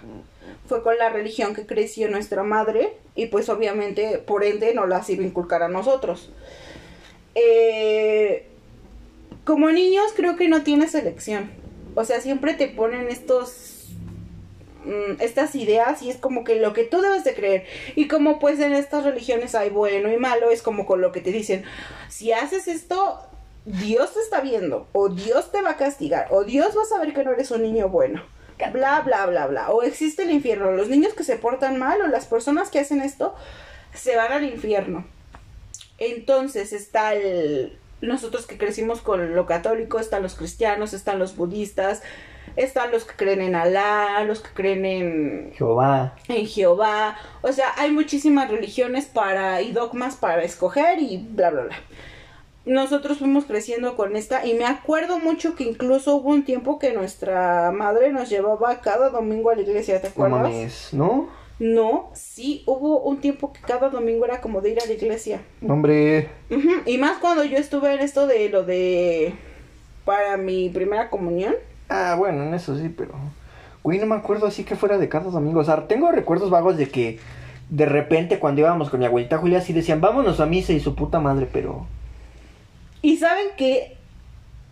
Fue 0.68 0.82
con 0.82 0.98
la 0.98 1.10
religión 1.10 1.54
que 1.54 1.66
creció 1.66 2.10
nuestra 2.10 2.44
madre 2.44 2.94
y 3.16 3.28
pues 3.28 3.50
obviamente 3.50 4.18
por 4.18 4.44
ende 4.44 4.74
no 4.74 4.88
las 4.88 5.10
iba 5.10 5.24
a 5.24 5.28
inculcar 5.28 5.64
a 5.64 5.68
nosotros. 5.68 6.32
Eh, 7.36 8.48
como 9.44 9.70
niños 9.70 10.06
creo 10.16 10.36
que 10.36 10.48
no 10.48 10.64
tienes 10.64 10.96
elección. 10.96 11.52
O 11.94 12.04
sea, 12.04 12.20
siempre 12.20 12.56
te 12.56 12.68
ponen 12.68 13.10
estos 13.10 13.90
mm, 14.86 15.22
estas 15.22 15.56
ideas 15.56 16.02
y 16.02 16.10
es 16.10 16.18
como 16.18 16.44
que 16.44 16.56
lo 16.56 16.74
que 16.74 16.84
tú 16.84 17.02
debes 17.02 17.24
de 17.24 17.36
creer. 17.36 17.66
Y 17.96 18.08
como 18.08 18.40
pues 18.40 18.60
en 18.60 18.74
estas 18.74 19.04
religiones 19.04 19.54
hay 19.54 19.70
bueno 19.70 20.12
y 20.12 20.18
malo, 20.18 20.50
es 20.50 20.62
como 20.62 20.86
con 20.86 21.00
lo 21.00 21.12
que 21.12 21.22
te 21.22 21.32
dicen, 21.32 21.64
si 22.10 22.32
haces 22.32 22.68
esto, 22.68 23.20
Dios 23.66 24.14
te 24.14 24.20
está 24.20 24.42
viendo, 24.42 24.88
o 24.94 25.10
Dios 25.10 25.52
te 25.52 25.62
va 25.62 25.72
a 25.72 25.78
castigar, 25.78 26.28
o 26.30 26.44
Dios 26.44 26.78
va 26.78 26.84
a 26.84 26.86
saber 26.86 27.14
que 27.14 27.24
no 27.24 27.32
eres 27.32 27.50
un 27.50 27.64
niño 27.64 27.90
bueno, 27.90 28.24
bla, 28.72 29.02
bla, 29.02 29.26
bla, 29.26 29.48
bla, 29.48 29.72
o 29.72 29.82
existe 29.82 30.24
el 30.24 30.32
infierno, 30.32 30.72
los 30.72 30.88
niños 30.88 31.14
que 31.14 31.24
se 31.24 31.36
portan 31.38 31.80
mal 31.80 32.00
o 32.02 32.08
las 32.08 32.26
personas 32.26 32.70
que 32.70 32.80
hacen 32.80 33.02
esto 33.02 33.36
se 33.94 34.16
van 34.16 34.32
al 34.32 34.44
infierno. 34.44 35.06
Entonces 35.98 36.74
está 36.74 37.14
el... 37.14 37.78
Nosotros 38.02 38.46
que 38.46 38.58
crecimos 38.58 39.02
con 39.02 39.34
lo 39.34 39.46
católico, 39.46 40.00
están 40.00 40.22
los 40.22 40.36
cristianos, 40.36 40.94
están 40.94 41.18
los 41.18 41.36
budistas, 41.36 42.04
están 42.58 42.92
los 42.92 43.06
que 43.06 43.16
creen 43.16 43.42
en 43.42 43.56
Alá, 43.56 44.24
los 44.26 44.42
que 44.42 44.50
creen 44.54 44.86
en 44.86 45.54
Jehová. 45.54 46.16
En 46.28 46.46
Jehová. 46.46 47.18
O 47.42 47.52
sea, 47.52 47.74
hay 47.78 47.92
muchísimas 47.92 48.52
religiones 48.52 49.06
para 49.06 49.62
y 49.62 49.72
dogmas 49.72 50.18
para 50.18 50.44
escoger 50.44 51.00
y 51.00 51.18
bla, 51.18 51.50
bla, 51.50 51.64
bla 51.64 51.78
nosotros 52.66 53.20
fuimos 53.20 53.46
creciendo 53.46 53.96
con 53.96 54.16
esta 54.16 54.46
y 54.46 54.56
me 54.56 54.66
acuerdo 54.66 55.20
mucho 55.20 55.56
que 55.56 55.64
incluso 55.64 56.16
hubo 56.16 56.30
un 56.30 56.44
tiempo 56.44 56.80
que 56.80 56.94
nuestra 56.94 57.72
madre 57.72 58.12
nos 58.12 58.30
llevaba 58.30 58.82
cada 58.82 59.10
domingo 59.10 59.52
a 59.52 59.56
la 59.56 59.62
iglesia, 59.62 60.02
¿te 60.02 60.08
acuerdas? 60.08 60.90
No, 60.94 61.30
¿no? 61.60 62.10
sí, 62.14 62.64
hubo 62.66 63.02
un 63.02 63.18
tiempo 63.22 63.54
que 63.54 63.62
cada 63.62 63.90
domingo 63.90 64.26
era 64.26 64.42
como 64.42 64.62
de 64.62 64.72
ir 64.72 64.80
a 64.82 64.86
la 64.86 64.94
iglesia. 64.94 65.42
Hombre. 65.68 66.30
Y 66.86 66.98
más 66.98 67.20
cuando 67.20 67.44
yo 67.44 67.58
estuve 67.58 67.94
en 67.94 68.00
esto 68.00 68.28
de 68.28 68.50
lo 68.50 68.64
de 68.64 69.34
para 70.04 70.38
mi 70.38 70.70
primera 70.70 71.10
comunión. 71.10 71.56
Ah, 71.90 72.16
bueno, 72.18 72.44
en 72.44 72.54
eso 72.54 72.78
sí, 72.78 72.90
pero 72.90 73.14
güey, 73.84 74.00
no 74.00 74.08
me 74.08 74.16
acuerdo 74.16 74.48
así 74.48 74.64
que 74.64 74.76
fuera 74.76 74.98
de 74.98 75.08
cada 75.08 75.30
domingo, 75.30 75.60
o 75.60 75.64
sea, 75.64 75.88
tengo 75.88 76.12
recuerdos 76.12 76.50
vagos 76.50 76.78
de 76.78 76.90
que 76.90 77.20
de 77.70 77.86
repente 77.86 78.40
cuando 78.40 78.62
íbamos 78.62 78.90
con 78.90 79.00
mi 79.00 79.06
abuelita 79.06 79.38
Julia 79.38 79.60
así 79.60 79.74
decían, 79.74 80.02
"Vámonos 80.02 80.40
a 80.40 80.48
misa" 80.48 80.74
y 80.74 80.80
su 80.80 80.96
puta 80.96 81.20
madre, 81.20 81.48
pero 81.52 81.86
y 83.06 83.18
saben 83.18 83.50
que 83.56 83.98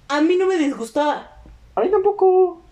a 0.08 0.20
mí 0.22 0.38
no 0.38 0.48
me 0.48 0.58
disgustaba. 0.58 1.38
A 1.76 1.82
mí 1.82 1.92
tampoco. 1.92 2.64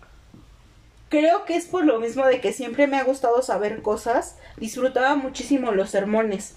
Creo 1.08 1.44
que 1.44 1.54
es 1.54 1.66
por 1.66 1.84
lo 1.84 2.00
mismo 2.00 2.26
de 2.26 2.40
que 2.40 2.52
siempre 2.52 2.88
me 2.88 2.96
ha 2.96 3.04
gustado 3.04 3.42
saber 3.42 3.80
cosas. 3.80 4.36
Disfrutaba 4.56 5.14
muchísimo 5.14 5.70
los 5.70 5.90
sermones. 5.90 6.56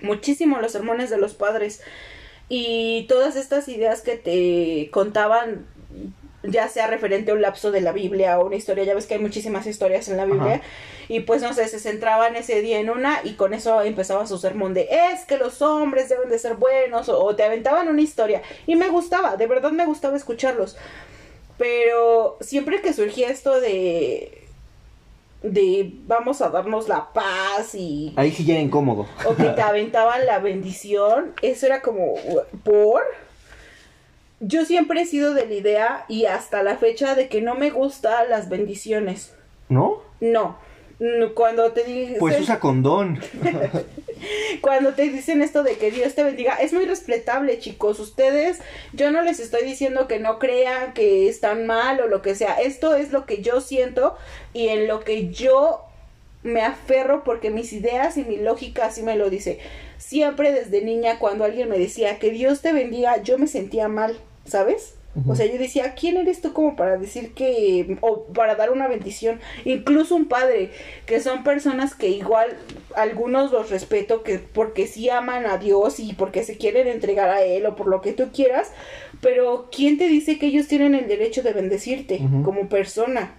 Muchísimo 0.00 0.60
los 0.60 0.70
sermones 0.70 1.10
de 1.10 1.18
los 1.18 1.34
padres. 1.34 1.82
Y 2.48 3.06
todas 3.08 3.34
estas 3.34 3.66
ideas 3.66 4.02
que 4.02 4.16
te 4.16 4.88
contaban 4.92 5.66
ya 6.44 6.68
sea 6.68 6.86
referente 6.86 7.32
a 7.32 7.34
un 7.34 7.42
lapso 7.42 7.72
de 7.72 7.80
la 7.80 7.90
Biblia 7.90 8.38
o 8.38 8.46
una 8.46 8.54
historia, 8.54 8.84
ya 8.84 8.94
ves 8.94 9.06
que 9.06 9.14
hay 9.14 9.20
muchísimas 9.20 9.66
historias 9.66 10.08
en 10.08 10.16
la 10.16 10.26
Biblia, 10.26 10.62
y 11.08 11.20
pues 11.20 11.42
no 11.42 11.52
sé, 11.52 11.68
se 11.68 11.78
centraban 11.78 12.36
ese 12.36 12.60
día 12.62 12.78
en 12.80 12.90
una 12.90 13.20
y 13.24 13.34
con 13.34 13.54
eso 13.54 13.82
empezaba 13.82 14.26
su 14.26 14.38
sermón 14.38 14.74
de 14.74 14.88
es 14.90 15.24
que 15.24 15.38
los 15.38 15.62
hombres 15.62 16.08
deben 16.08 16.28
de 16.28 16.38
ser 16.38 16.54
buenos 16.54 17.08
o, 17.08 17.34
te 17.36 17.44
aventaban 17.44 17.88
una 17.88 18.02
historia 18.02 18.42
y 18.66 18.76
me 18.76 18.88
gustaba, 18.88 19.36
de 19.36 19.46
verdad 19.46 19.72
me 19.72 19.86
gustaba 19.86 20.16
escucharlos, 20.16 20.76
pero 21.58 22.36
siempre 22.40 22.80
que 22.80 22.92
surgía 22.92 23.28
esto 23.28 23.60
de 23.60 24.42
de 25.42 25.92
vamos 26.06 26.40
a 26.40 26.48
darnos 26.48 26.88
la 26.88 27.12
paz 27.12 27.74
y 27.74 28.12
ahí 28.16 28.32
sí 28.32 28.44
ya 28.44 28.54
era 28.54 28.62
incómodo 28.62 29.06
o 29.26 29.36
que 29.36 29.44
te 29.50 29.62
aventaban 29.62 30.26
la 30.26 30.38
bendición, 30.38 31.34
eso 31.42 31.66
era 31.66 31.82
como 31.82 32.14
por 32.64 33.02
yo 34.40 34.64
siempre 34.64 35.02
he 35.02 35.06
sido 35.06 35.34
de 35.34 35.46
la 35.46 35.54
idea 35.54 36.04
y 36.08 36.26
hasta 36.26 36.62
la 36.62 36.76
fecha 36.76 37.14
de 37.14 37.28
que 37.28 37.40
no 37.40 37.54
me 37.54 37.70
gustan 37.70 38.28
las 38.28 38.48
bendiciones. 38.48 39.34
¿No? 39.68 40.02
No. 40.20 40.58
Cuando 41.34 41.72
te 41.72 41.84
dicen... 41.84 42.16
Pues 42.18 42.40
usa 42.40 42.58
condón. 42.58 43.20
Cuando 44.60 44.94
te 44.94 45.02
dicen 45.02 45.42
esto 45.42 45.62
de 45.62 45.76
que 45.76 45.90
Dios 45.90 46.14
te 46.14 46.24
bendiga, 46.24 46.54
es 46.54 46.72
muy 46.72 46.86
respetable, 46.86 47.58
chicos. 47.58 48.00
Ustedes, 48.00 48.60
yo 48.92 49.10
no 49.10 49.22
les 49.22 49.38
estoy 49.40 49.64
diciendo 49.64 50.08
que 50.08 50.18
no 50.18 50.38
crean 50.38 50.94
que 50.94 51.28
están 51.28 51.66
mal 51.66 52.00
o 52.00 52.08
lo 52.08 52.22
que 52.22 52.34
sea. 52.34 52.54
Esto 52.54 52.94
es 52.94 53.12
lo 53.12 53.26
que 53.26 53.42
yo 53.42 53.60
siento 53.60 54.16
y 54.54 54.68
en 54.68 54.86
lo 54.88 55.00
que 55.00 55.28
yo 55.28 55.82
me 56.42 56.62
aferro 56.62 57.24
porque 57.24 57.50
mis 57.50 57.72
ideas 57.72 58.16
y 58.16 58.24
mi 58.24 58.36
lógica 58.36 58.86
así 58.86 59.02
me 59.02 59.16
lo 59.16 59.28
dice. 59.28 59.58
Siempre 59.98 60.52
desde 60.52 60.82
niña 60.82 61.18
cuando 61.18 61.44
alguien 61.44 61.68
me 61.68 61.78
decía 61.78 62.18
que 62.18 62.30
Dios 62.30 62.62
te 62.62 62.72
bendiga, 62.72 63.22
yo 63.22 63.38
me 63.38 63.48
sentía 63.48 63.88
mal, 63.88 64.16
¿sabes? 64.46 64.94
O 65.26 65.34
sea, 65.34 65.46
yo 65.46 65.58
decía, 65.58 65.94
¿quién 65.94 66.16
eres 66.16 66.42
tú 66.42 66.52
como 66.52 66.76
para 66.76 66.98
decir 66.98 67.32
que, 67.32 67.96
o 68.02 68.24
para 68.26 68.54
dar 68.54 68.70
una 68.70 68.86
bendición? 68.86 69.40
Incluso 69.64 70.14
un 70.14 70.26
padre, 70.26 70.70
que 71.06 71.20
son 71.20 71.42
personas 71.42 71.94
que 71.94 72.08
igual 72.08 72.56
algunos 72.94 73.50
los 73.50 73.70
respeto, 73.70 74.22
que 74.22 74.38
porque 74.38 74.86
sí 74.86 75.08
aman 75.08 75.46
a 75.46 75.56
Dios 75.56 76.00
y 76.00 76.12
porque 76.12 76.44
se 76.44 76.58
quieren 76.58 76.86
entregar 76.86 77.30
a 77.30 77.42
Él 77.42 77.64
o 77.64 77.76
por 77.76 77.86
lo 77.86 78.02
que 78.02 78.12
tú 78.12 78.28
quieras, 78.32 78.72
pero 79.20 79.68
¿quién 79.74 79.96
te 79.96 80.08
dice 80.08 80.38
que 80.38 80.46
ellos 80.46 80.68
tienen 80.68 80.94
el 80.94 81.08
derecho 81.08 81.42
de 81.42 81.52
bendecirte 81.52 82.20
como 82.44 82.68
persona? 82.68 83.32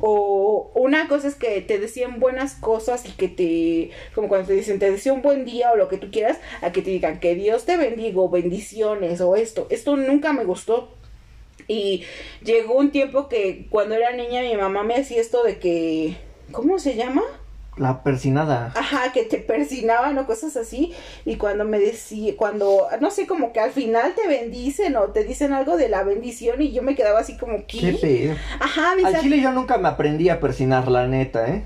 O 0.00 0.70
una 0.74 1.08
cosa 1.08 1.26
es 1.26 1.34
que 1.34 1.60
te 1.60 1.78
decían 1.78 2.20
buenas 2.20 2.54
cosas 2.54 3.04
y 3.06 3.10
que 3.12 3.28
te, 3.28 3.90
como 4.14 4.28
cuando 4.28 4.46
te 4.46 4.52
dicen, 4.52 4.78
te 4.78 4.90
deseo 4.90 5.14
un 5.14 5.22
buen 5.22 5.44
día 5.44 5.72
o 5.72 5.76
lo 5.76 5.88
que 5.88 5.98
tú 5.98 6.10
quieras, 6.10 6.38
a 6.62 6.70
que 6.70 6.82
te 6.82 6.90
digan 6.90 7.18
que 7.18 7.34
Dios 7.34 7.64
te 7.64 7.76
bendiga 7.76 8.20
o 8.20 8.28
bendiciones 8.28 9.20
o 9.20 9.34
esto. 9.34 9.66
Esto 9.70 9.96
nunca 9.96 10.32
me 10.32 10.44
gustó. 10.44 10.90
Y 11.68 12.04
llegó 12.42 12.74
un 12.74 12.90
tiempo 12.90 13.28
que 13.28 13.66
cuando 13.70 13.94
era 13.94 14.12
niña 14.12 14.42
mi 14.42 14.56
mamá 14.56 14.82
me 14.82 14.96
hacía 14.96 15.20
esto 15.20 15.42
de 15.44 15.58
que, 15.58 16.16
¿cómo 16.50 16.78
se 16.78 16.96
llama? 16.96 17.22
La 17.76 18.02
persinada. 18.02 18.72
Ajá, 18.74 19.12
que 19.12 19.22
te 19.22 19.38
persinaban 19.38 20.18
o 20.18 20.26
cosas 20.26 20.56
así. 20.56 20.92
Y 21.24 21.36
cuando 21.36 21.64
me 21.64 21.78
decía, 21.78 22.34
cuando, 22.36 22.88
no 23.00 23.10
sé, 23.10 23.26
como 23.26 23.52
que 23.52 23.60
al 23.60 23.70
final 23.70 24.14
te 24.14 24.26
bendicen 24.26 24.96
o 24.96 25.10
te 25.10 25.22
dicen 25.22 25.52
algo 25.52 25.76
de 25.76 25.88
la 25.88 26.02
bendición 26.02 26.60
y 26.60 26.72
yo 26.72 26.82
me 26.82 26.96
quedaba 26.96 27.20
así 27.20 27.36
como, 27.36 27.58
¿qué? 27.68 27.96
Qué 28.00 28.36
Ajá, 28.58 28.94
Al 29.04 29.20
chile 29.20 29.40
yo 29.40 29.52
nunca 29.52 29.78
me 29.78 29.88
aprendí 29.88 30.28
a 30.28 30.40
persinar, 30.40 30.88
la 30.88 31.06
neta, 31.06 31.48
¿eh? 31.48 31.64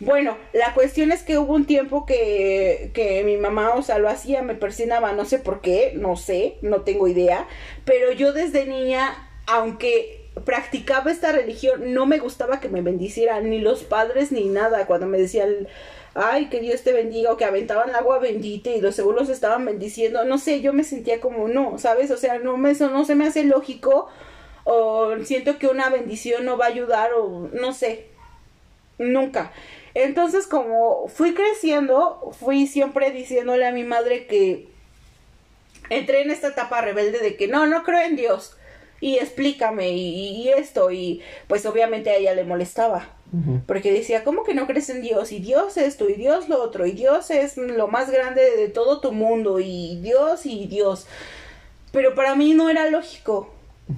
Bueno, 0.00 0.38
la 0.54 0.72
cuestión 0.72 1.12
es 1.12 1.22
que 1.22 1.36
hubo 1.36 1.54
un 1.54 1.66
tiempo 1.66 2.06
que, 2.06 2.90
que 2.94 3.22
mi 3.22 3.36
mamá, 3.36 3.74
o 3.74 3.82
sea, 3.82 3.98
lo 3.98 4.08
hacía, 4.08 4.40
me 4.40 4.54
persinaba, 4.54 5.12
no 5.12 5.26
sé 5.26 5.38
por 5.38 5.60
qué, 5.60 5.92
no 5.94 6.16
sé, 6.16 6.56
no 6.62 6.80
tengo 6.80 7.06
idea, 7.06 7.46
pero 7.84 8.10
yo 8.12 8.32
desde 8.32 8.64
niña, 8.64 9.29
aunque 9.50 10.20
practicaba 10.44 11.10
esta 11.10 11.32
religión, 11.32 11.92
no 11.92 12.06
me 12.06 12.18
gustaba 12.18 12.60
que 12.60 12.68
me 12.68 12.82
bendicieran, 12.82 13.50
ni 13.50 13.58
los 13.58 13.82
padres 13.82 14.30
ni 14.30 14.44
nada, 14.44 14.86
cuando 14.86 15.06
me 15.06 15.18
decían, 15.18 15.68
ay, 16.14 16.46
que 16.46 16.60
Dios 16.60 16.82
te 16.82 16.92
bendiga, 16.92 17.32
o 17.32 17.36
que 17.36 17.44
aventaban 17.44 17.94
agua 17.94 18.18
bendita 18.18 18.70
y 18.70 18.80
los 18.80 18.94
seguros 18.94 19.28
estaban 19.28 19.64
bendiciendo, 19.64 20.24
no 20.24 20.38
sé, 20.38 20.60
yo 20.60 20.72
me 20.72 20.84
sentía 20.84 21.20
como, 21.20 21.48
no, 21.48 21.78
¿sabes? 21.78 22.10
O 22.10 22.16
sea, 22.16 22.38
no 22.38 22.56
me, 22.56 22.70
eso 22.70 22.90
no 22.90 23.04
se 23.04 23.16
me 23.16 23.26
hace 23.26 23.44
lógico, 23.44 24.08
o 24.64 25.16
siento 25.24 25.58
que 25.58 25.66
una 25.66 25.90
bendición 25.90 26.44
no 26.44 26.56
va 26.56 26.66
a 26.66 26.68
ayudar, 26.68 27.12
o 27.14 27.48
no 27.52 27.72
sé, 27.72 28.06
nunca. 28.98 29.52
Entonces, 29.94 30.46
como 30.46 31.08
fui 31.08 31.34
creciendo, 31.34 32.30
fui 32.38 32.68
siempre 32.68 33.10
diciéndole 33.10 33.66
a 33.66 33.72
mi 33.72 33.82
madre 33.82 34.26
que 34.26 34.68
entré 35.88 36.22
en 36.22 36.30
esta 36.30 36.48
etapa 36.48 36.80
rebelde 36.80 37.18
de 37.18 37.36
que 37.36 37.48
no, 37.48 37.66
no 37.66 37.82
creo 37.82 38.00
en 38.00 38.14
Dios. 38.14 38.56
Y 39.00 39.16
explícame 39.16 39.90
y, 39.90 40.42
y 40.42 40.48
esto. 40.50 40.90
Y 40.90 41.22
pues 41.48 41.64
obviamente 41.66 42.10
a 42.10 42.16
ella 42.16 42.34
le 42.34 42.44
molestaba. 42.44 43.08
Porque 43.66 43.92
decía, 43.92 44.24
¿cómo 44.24 44.42
que 44.42 44.54
no 44.54 44.66
crees 44.66 44.90
en 44.90 45.02
Dios? 45.02 45.30
Y 45.30 45.38
Dios 45.38 45.76
esto, 45.76 46.08
y 46.08 46.14
Dios 46.14 46.48
lo 46.48 46.60
otro, 46.60 46.84
y 46.84 46.92
Dios 46.92 47.30
es 47.30 47.56
lo 47.56 47.86
más 47.86 48.10
grande 48.10 48.42
de 48.56 48.68
todo 48.68 49.00
tu 49.00 49.12
mundo, 49.12 49.60
y 49.60 50.00
Dios 50.02 50.46
y 50.46 50.66
Dios. 50.66 51.06
Pero 51.92 52.16
para 52.16 52.34
mí 52.34 52.54
no 52.54 52.68
era 52.68 52.90
lógico, 52.90 53.54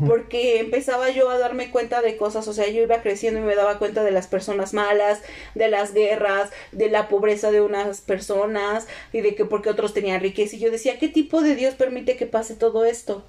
porque 0.07 0.61
empezaba 0.61 1.09
yo 1.11 1.31
a 1.31 1.39
darme 1.39 1.71
cuenta 1.71 2.03
de 2.03 2.19
cosas, 2.19 2.47
o 2.47 2.53
sea, 2.53 2.69
yo 2.69 2.83
iba 2.83 3.01
creciendo 3.01 3.41
y 3.41 3.45
me 3.45 3.55
daba 3.55 3.79
cuenta 3.79 4.05
de 4.05 4.11
las 4.11 4.27
personas 4.27 4.75
malas, 4.75 5.23
de 5.55 5.69
las 5.69 5.95
guerras, 5.95 6.51
de 6.73 6.91
la 6.91 7.09
pobreza 7.09 7.51
de 7.51 7.63
unas 7.63 8.03
personas, 8.03 8.87
y 9.15 9.23
de 9.23 9.35
que 9.35 9.47
porque 9.47 9.71
otros 9.71 9.95
tenían 9.95 10.21
riqueza. 10.21 10.57
Y 10.57 10.61
yo 10.61 10.71
decía, 10.71 10.99
¿qué 10.99 11.09
tipo 11.09 11.41
de 11.41 11.55
Dios 11.55 11.75
permite 11.75 12.17
que 12.17 12.27
pase 12.27 12.55
todo 12.55 12.85
esto? 12.85 13.25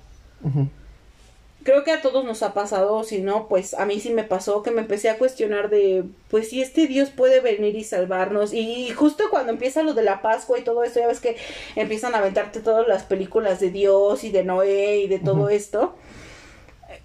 Creo 1.63 1.83
que 1.83 1.91
a 1.91 2.01
todos 2.01 2.23
nos 2.25 2.43
ha 2.43 2.53
pasado, 2.53 3.03
si 3.03 3.21
no, 3.21 3.47
pues 3.47 3.73
a 3.73 3.85
mí 3.85 3.99
sí 3.99 4.11
me 4.11 4.23
pasó 4.23 4.63
que 4.63 4.71
me 4.71 4.81
empecé 4.81 5.09
a 5.09 5.17
cuestionar 5.17 5.69
de, 5.69 6.03
pues 6.29 6.49
si 6.49 6.61
este 6.61 6.87
Dios 6.87 7.09
puede 7.09 7.39
venir 7.39 7.75
y 7.75 7.83
salvarnos. 7.83 8.53
Y 8.53 8.89
justo 8.91 9.25
cuando 9.29 9.51
empieza 9.51 9.83
lo 9.83 9.93
de 9.93 10.03
la 10.03 10.21
Pascua 10.21 10.59
y 10.59 10.63
todo 10.63 10.83
esto, 10.83 10.99
ya 10.99 11.07
ves 11.07 11.19
que 11.19 11.37
empiezan 11.75 12.15
a 12.15 12.19
aventarte 12.19 12.59
todas 12.59 12.87
las 12.87 13.03
películas 13.03 13.59
de 13.59 13.71
Dios 13.71 14.23
y 14.23 14.31
de 14.31 14.43
Noé 14.43 14.97
y 14.97 15.07
de 15.07 15.19
todo 15.19 15.49
esto. 15.49 15.95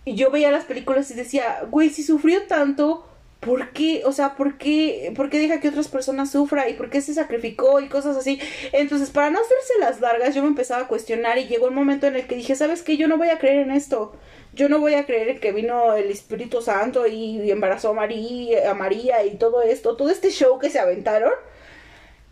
Y 0.04 0.14
yo 0.14 0.30
veía 0.30 0.50
las 0.50 0.64
películas 0.64 1.10
y 1.10 1.14
decía, 1.14 1.62
güey, 1.70 1.90
si 1.90 2.02
sufrió 2.02 2.46
tanto, 2.46 3.06
¿por 3.40 3.70
qué? 3.72 4.02
O 4.04 4.12
sea, 4.12 4.36
¿por 4.36 4.58
qué, 4.58 5.12
¿por 5.16 5.30
qué 5.30 5.38
deja 5.38 5.60
que 5.60 5.68
otras 5.68 5.88
personas 5.88 6.30
sufran? 6.30 6.68
¿Y 6.68 6.74
por 6.74 6.90
qué 6.90 7.00
se 7.00 7.14
sacrificó? 7.14 7.80
Y 7.80 7.88
cosas 7.88 8.16
así. 8.16 8.40
Entonces, 8.72 9.10
para 9.10 9.30
no 9.30 9.38
hacerse 9.40 9.74
las 9.80 10.00
largas, 10.00 10.34
yo 10.34 10.42
me 10.42 10.48
empezaba 10.48 10.82
a 10.82 10.88
cuestionar 10.88 11.38
y 11.38 11.46
llegó 11.46 11.68
el 11.68 11.74
momento 11.74 12.06
en 12.06 12.16
el 12.16 12.26
que 12.26 12.36
dije, 12.36 12.56
¿sabes 12.56 12.82
qué? 12.82 12.96
Yo 12.96 13.08
no 13.08 13.18
voy 13.18 13.28
a 13.30 13.38
creer 13.38 13.60
en 13.60 13.70
esto 13.70 14.12
yo 14.58 14.68
no 14.68 14.80
voy 14.80 14.94
a 14.94 15.06
creer 15.06 15.28
en 15.28 15.40
que 15.40 15.52
vino 15.52 15.94
el 15.94 16.10
Espíritu 16.10 16.62
Santo 16.62 17.06
y 17.06 17.50
embarazó 17.50 17.90
a 17.90 17.94
María, 17.94 18.70
a 18.70 18.74
María 18.74 19.24
y 19.24 19.36
todo 19.36 19.62
esto, 19.62 19.96
todo 19.96 20.10
este 20.10 20.30
show 20.30 20.58
que 20.58 20.68
se 20.70 20.80
aventaron, 20.80 21.32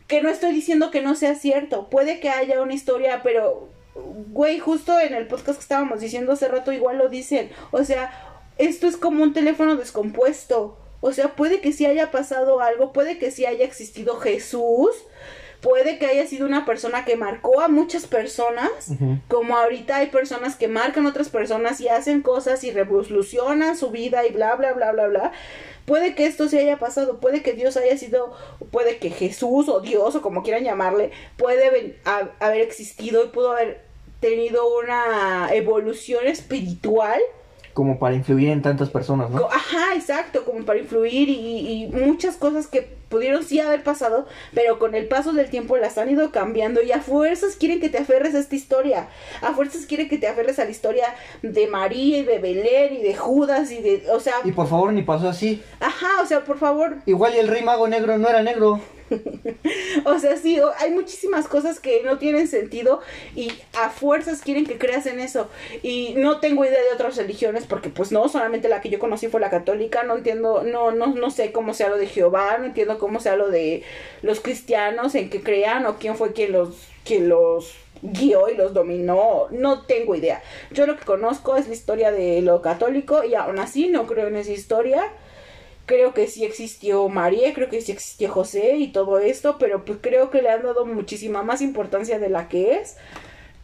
que 0.07 0.23
no 0.23 0.29
estoy 0.29 0.53
diciendo 0.53 0.91
que 0.91 1.03
no 1.03 1.15
sea 1.15 1.35
cierto, 1.35 1.89
puede 1.89 2.21
que 2.21 2.31
haya 2.31 2.61
una 2.63 2.75
historia, 2.75 3.21
pero, 3.23 3.69
güey, 3.95 4.59
justo 4.59 4.99
en 4.99 5.15
el 5.15 5.29
podcast 5.29 5.59
que 5.59 5.63
estábamos 5.63 6.01
diciendo 6.01 6.33
hace 6.33 6.49
rato 6.49 6.73
igual 6.73 6.99
lo 6.99 7.09
dicen, 7.09 7.51
o 7.71 7.85
sea, 7.85 8.11
esto 8.59 8.87
es 8.87 8.97
como 8.97 9.23
un 9.23 9.33
teléfono 9.33 9.77
descompuesto, 9.77 10.79
o 11.01 11.13
sea, 11.13 11.37
puede 11.37 11.61
que 11.61 11.73
sí 11.73 11.87
haya 11.87 12.11
pasado 12.11 12.61
algo, 12.61 12.93
puede 12.93 13.19
que 13.19 13.31
sí 13.31 13.45
haya 13.45 13.65
existido 13.65 14.17
Jesús, 14.19 14.91
puede 15.61 15.99
que 15.99 16.07
haya 16.07 16.27
sido 16.27 16.47
una 16.47 16.65
persona 16.65 17.05
que 17.05 17.17
marcó 17.17 17.61
a 17.61 17.69
muchas 17.69 18.07
personas, 18.07 18.71
como 19.29 19.57
ahorita 19.57 19.97
hay 19.97 20.09
personas 20.09 20.57
que 20.57 20.69
marcan 20.69 21.07
a 21.07 21.11
otras 21.11 21.29
personas 21.29 21.81
y 21.81 21.89
hacen 21.89 22.23
cosas 22.23 22.65
y 22.65 22.71
revolucionan 22.71 23.77
su 23.77 23.91
vida 23.91 24.27
y 24.27 24.33
bla, 24.33 24.55
bla, 24.57 24.73
bla, 24.73 24.93
bla, 24.93 25.09
bla. 25.09 25.33
Puede 25.85 26.15
que 26.15 26.27
esto 26.27 26.49
se 26.49 26.59
haya 26.59 26.79
pasado, 26.79 27.19
puede 27.19 27.43
que 27.43 27.53
Dios 27.53 27.77
haya 27.77 27.97
sido, 27.97 28.35
puede 28.71 28.99
que 28.99 29.11
Jesús 29.11 29.69
o 29.69 29.81
Dios 29.81 30.17
o 30.17 30.23
como 30.23 30.43
quieran 30.43 30.65
llamarle, 30.65 31.13
puede 31.37 31.97
haber 32.41 32.61
existido 32.61 33.25
y 33.25 33.29
pudo 33.29 33.53
haber 33.53 33.83
tenido 34.21 34.67
una 34.79 35.49
evolución 35.53 36.27
espiritual 36.27 37.21
como 37.77 37.99
para 37.99 38.17
influir 38.17 38.49
en 38.49 38.63
tantas 38.63 38.89
personas, 38.89 39.31
¿no? 39.31 39.49
Ajá, 39.53 39.95
exacto, 39.95 40.47
como 40.47 40.65
para 40.65 40.79
influir 40.79 41.29
y, 41.29 41.87
muchas 41.93 42.37
cosas 42.37 42.69
que 42.69 42.97
pudieron 43.09 43.45
sí 43.45 43.61
haber 43.61 43.83
pasado, 43.83 44.27
pero 44.55 44.79
con 44.79 44.95
el 44.95 45.07
paso 45.07 45.33
del 45.33 45.51
tiempo 45.51 45.77
las 45.77 45.99
han 45.99 46.11
ido 46.11 46.31
cambiando 46.31 46.83
y 46.83 46.93
a 46.93 47.01
fuerzas 47.01 47.57
quieren 47.57 47.81
que 47.81 47.89
te 47.89 47.99
aferres 47.99 48.35
a 48.35 48.39
esta 48.39 48.55
historia, 48.55 49.09
a 49.43 49.53
fuerzas 49.53 49.87
quieren 49.87 50.09
que 50.09 50.19
te 50.19 50.27
aferres 50.27 50.59
a 50.59 50.65
la 50.65 50.71
historia 50.71 51.15
de 51.43 51.67
María 51.67 52.19
y 52.19 52.25
de 52.25 52.39
Belén 52.39 52.95
y 52.95 53.03
de 53.03 53.15
Judas 53.15 53.71
y 53.71 53.81
de, 53.81 54.11
o 54.11 54.21
sea... 54.21 54.35
Y 54.45 54.53
por 54.53 54.69
favor, 54.69 54.93
ni 54.93 55.03
pasó 55.03 55.29
así. 55.29 55.63
Ajá, 55.81 56.23
o 56.23 56.27
sea, 56.27 56.45
por 56.45 56.59
favor. 56.59 56.97
Igual 57.07 57.35
y 57.35 57.39
el 57.39 57.49
rey 57.49 57.63
mago 57.63 57.89
negro 57.89 58.19
no 58.19 58.29
era 58.29 58.43
negro. 58.43 58.81
o 60.05 60.19
sea, 60.19 60.37
sí, 60.37 60.59
hay 60.79 60.91
muchísimas 60.91 61.49
cosas 61.49 61.81
que 61.81 62.03
no 62.03 62.19
tienen 62.19 62.49
sentido 62.49 63.01
y 63.35 63.53
a 63.79 63.91
fuerzas 63.91 64.43
quieren 64.43 64.67
que 64.67 64.79
creas 64.79 65.07
en 65.07 65.21
eso. 65.21 65.49
Y 65.83 66.15
no 66.17 66.41
tengo 66.41 66.65
idea 66.65 66.83
de 66.83 66.95
otras 66.95 67.17
religiones 67.17 67.65
porque 67.67 67.89
pues 67.89 68.13
no, 68.13 68.29
solamente 68.29 68.69
la 68.69 68.81
que 68.81 68.91
yo 68.91 68.99
conocí 68.99 69.29
fue 69.29 69.41
la 69.41 69.51
católica, 69.51 70.03
no 70.03 70.17
entiendo, 70.17 70.63
no, 70.65 70.91
no, 70.91 71.07
no 71.09 71.31
sé 71.31 71.53
cómo 71.53 71.75
sea 71.75 71.89
lo 71.89 71.97
de 71.97 72.07
Jehová, 72.07 72.59
no 72.59 72.65
entiendo 72.67 72.96
cómo 72.99 73.21
sea 73.21 73.37
lo 73.37 73.49
de 73.49 73.83
los 74.23 74.41
cristianos, 74.41 75.15
en 75.15 75.31
qué 75.31 75.43
crean 75.43 75.87
o 75.87 75.99
quién 75.99 76.17
fue 76.17 76.33
quien 76.33 76.53
los, 76.53 76.77
quien 77.05 77.29
los 77.29 77.75
guió 78.03 78.49
y 78.49 78.57
los 78.57 78.75
dominó, 78.75 79.49
no 79.51 79.83
tengo 79.87 80.15
idea. 80.15 80.43
Yo 80.71 80.87
lo 80.87 80.97
que 80.97 81.05
conozco 81.05 81.57
es 81.57 81.69
la 81.69 81.75
historia 81.75 82.11
de 82.11 82.43
lo 82.43 82.63
católico 82.63 83.25
y 83.25 83.35
aún 83.35 83.59
así 83.59 83.89
no 83.89 84.07
creo 84.07 84.29
en 84.29 84.37
esa 84.37 84.53
historia 84.53 85.11
creo 85.87 86.13
que 86.13 86.27
sí 86.27 86.45
existió 86.45 87.09
María, 87.09 87.55
creo 87.55 87.71
que 87.71 87.81
sí 87.81 87.93
existió 87.93 88.31
José 88.31 88.77
y 88.77 88.89
todo 88.89 89.19
esto, 89.19 89.57
pero 89.59 89.85
pues 89.85 89.99
creo 90.03 90.31
que 90.31 90.43
le 90.43 90.51
han 90.51 90.63
dado 90.63 90.85
muchísima 90.85 91.43
más 91.43 91.63
importancia 91.63 92.19
de 92.19 92.29
la 92.29 92.49
que 92.49 92.75
es. 92.75 92.97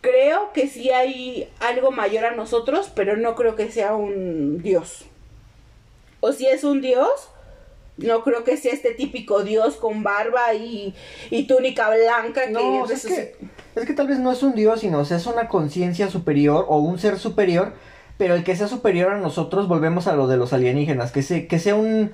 Creo 0.00 0.52
que 0.52 0.68
sí 0.68 0.90
hay 0.90 1.48
algo 1.60 1.90
mayor 1.90 2.24
a 2.24 2.34
nosotros, 2.34 2.90
pero 2.94 3.16
no 3.16 3.34
creo 3.34 3.54
que 3.56 3.70
sea 3.70 3.94
un 3.94 4.62
dios. 4.62 5.04
O 6.20 6.32
si 6.32 6.46
es 6.46 6.64
un 6.64 6.80
dios, 6.80 7.28
no 8.02 8.22
creo 8.22 8.44
que 8.44 8.56
sea 8.56 8.72
este 8.72 8.92
típico 8.92 9.42
dios 9.42 9.76
con 9.76 10.02
barba 10.02 10.54
y, 10.54 10.94
y 11.30 11.44
túnica 11.44 11.90
blanca 11.90 12.46
que, 12.46 12.50
no, 12.50 12.84
es 12.86 13.06
que 13.06 13.36
es 13.74 13.86
que 13.86 13.94
tal 13.94 14.08
vez 14.08 14.18
no 14.18 14.32
es 14.32 14.42
un 14.42 14.54
dios, 14.54 14.80
sino 14.80 15.00
es 15.00 15.26
una 15.26 15.48
conciencia 15.48 16.10
superior 16.10 16.66
o 16.68 16.78
un 16.78 16.98
ser 16.98 17.18
superior 17.18 17.72
pero 18.22 18.36
el 18.36 18.44
que 18.44 18.54
sea 18.54 18.68
superior 18.68 19.12
a 19.12 19.18
nosotros, 19.18 19.66
volvemos 19.66 20.06
a 20.06 20.14
lo 20.14 20.28
de 20.28 20.36
los 20.36 20.52
alienígenas, 20.52 21.10
que, 21.10 21.22
se, 21.22 21.48
que 21.48 21.58
sea 21.58 21.74
un, 21.74 22.12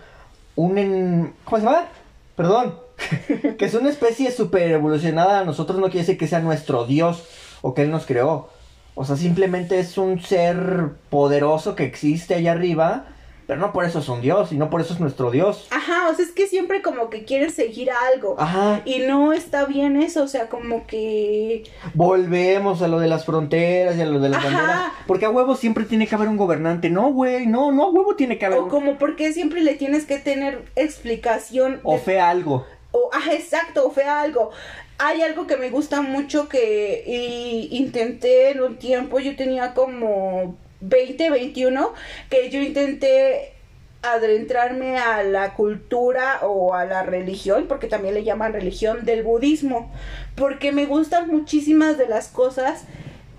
un, 0.57 1.35
¿cómo 1.45 1.59
se 1.59 1.65
llama? 1.65 1.89
Perdón, 2.35 2.79
que 3.59 3.69
sea 3.69 3.81
una 3.81 3.91
especie 3.91 4.31
super 4.31 4.71
evolucionada 4.71 5.41
a 5.41 5.45
nosotros 5.45 5.79
no 5.79 5.87
quiere 5.87 6.01
decir 6.01 6.17
que 6.17 6.27
sea 6.27 6.41
nuestro 6.41 6.87
Dios 6.87 7.25
o 7.61 7.75
que 7.75 7.83
Él 7.83 7.91
nos 7.91 8.07
creó. 8.07 8.49
O 8.95 9.05
sea, 9.05 9.17
simplemente 9.17 9.79
es 9.79 9.99
un 9.99 10.21
ser 10.23 10.93
poderoso 11.11 11.75
que 11.75 11.85
existe 11.85 12.35
allá 12.35 12.53
arriba 12.53 13.05
pero 13.49 13.61
no 13.63 13.73
por 13.73 13.87
eso 13.87 14.01
es 14.01 14.09
un 14.11 14.21
dios 14.21 14.53
y 14.53 14.59
no 14.59 14.69
por 14.69 14.83
eso 14.83 14.93
es 14.93 15.01
nuestro 15.01 15.31
dios. 15.31 15.69
Ajá, 15.71 16.11
o 16.11 16.15
sea, 16.15 16.23
es 16.23 16.33
que 16.33 16.47
siempre 16.47 16.83
como 16.83 17.09
que 17.09 17.25
quieren 17.25 17.51
seguir 17.51 17.89
algo. 18.13 18.37
Ajá. 18.39 18.83
Y 18.85 18.99
no 18.99 19.33
está 19.33 19.65
bien 19.65 19.97
eso, 19.97 20.23
o 20.23 20.29
sea, 20.29 20.51
como 20.51 20.87
que... 20.87 21.63
Volvemos 21.95 22.83
a 22.83 22.89
lo 22.89 23.01
de 23.01 23.09
las 23.09 23.25
fronteras 23.25 23.97
y 23.97 24.03
a 24.03 24.05
lo 24.05 24.21
de 24.21 24.29
las 24.29 24.45
banderas. 24.45 24.93
Porque 25.07 25.25
a 25.25 25.31
huevo 25.31 25.57
siempre 25.57 25.87
tiene 25.87 26.07
que 26.07 26.15
haber 26.15 26.29
un 26.29 26.37
gobernante. 26.37 26.91
No, 26.91 27.11
güey, 27.11 27.47
no, 27.47 27.73
no, 27.73 27.85
a 27.85 27.91
huevo 27.91 28.17
tiene 28.17 28.37
que 28.37 28.45
haber... 28.45 28.59
O 28.59 28.69
como 28.69 28.99
porque 28.99 29.33
siempre 29.33 29.63
le 29.63 29.77
tienes 29.77 30.05
que 30.05 30.19
tener 30.19 30.67
explicación. 30.77 31.81
O 31.85 31.97
fe 31.97 32.21
algo. 32.21 32.67
O, 32.91 33.09
ah, 33.15 33.33
exacto, 33.33 33.87
o 33.87 33.91
fe 33.91 34.03
algo 34.03 34.51
hay 34.99 35.23
algo 35.23 35.47
que 35.47 35.57
me 35.57 35.71
gusta 35.71 36.03
mucho 36.03 36.49
que 36.49 37.05
y 37.07 37.69
intenté 37.71 38.51
en 38.51 38.61
un 38.61 38.77
tiempo, 38.79 39.21
yo 39.21 39.37
tenía 39.37 39.73
como 39.73 40.57
2021 40.81 41.93
que 42.31 42.51
yo 42.51 42.61
intenté 42.61 43.55
adentrarme 44.03 44.99
a 44.99 45.23
la 45.25 45.55
cultura 45.55 46.41
o 46.43 46.75
a 46.75 46.85
la 46.85 47.03
religión, 47.03 47.67
porque 47.69 47.89
también 47.89 48.15
le 48.15 48.25
llaman 48.25 48.53
religión 48.53 49.05
del 49.05 49.23
budismo, 49.23 49.93
porque 50.37 50.73
me 50.73 50.87
gustan 50.87 51.29
muchísimas 51.29 51.99
de 51.99 52.07
las 52.07 52.29
cosas 52.29 52.85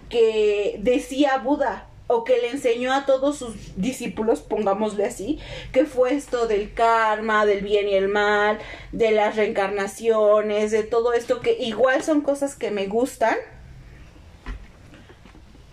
que 0.09 0.77
decía 0.81 1.37
Buda 1.37 1.85
o 2.07 2.23
que 2.23 2.37
le 2.37 2.49
enseñó 2.49 2.91
a 2.91 3.05
todos 3.05 3.37
sus 3.37 3.53
discípulos, 3.77 4.41
pongámosle 4.41 5.05
así, 5.05 5.37
que 5.71 5.85
fue 5.85 6.15
esto 6.15 6.47
del 6.47 6.73
karma, 6.73 7.45
del 7.45 7.61
bien 7.61 7.87
y 7.87 7.93
el 7.93 8.07
mal, 8.07 8.57
de 8.91 9.11
las 9.11 9.35
reencarnaciones, 9.35 10.71
de 10.71 10.81
todo 10.81 11.13
esto 11.13 11.39
que 11.39 11.53
igual 11.59 12.01
son 12.01 12.21
cosas 12.21 12.55
que 12.55 12.71
me 12.71 12.87
gustan 12.87 13.37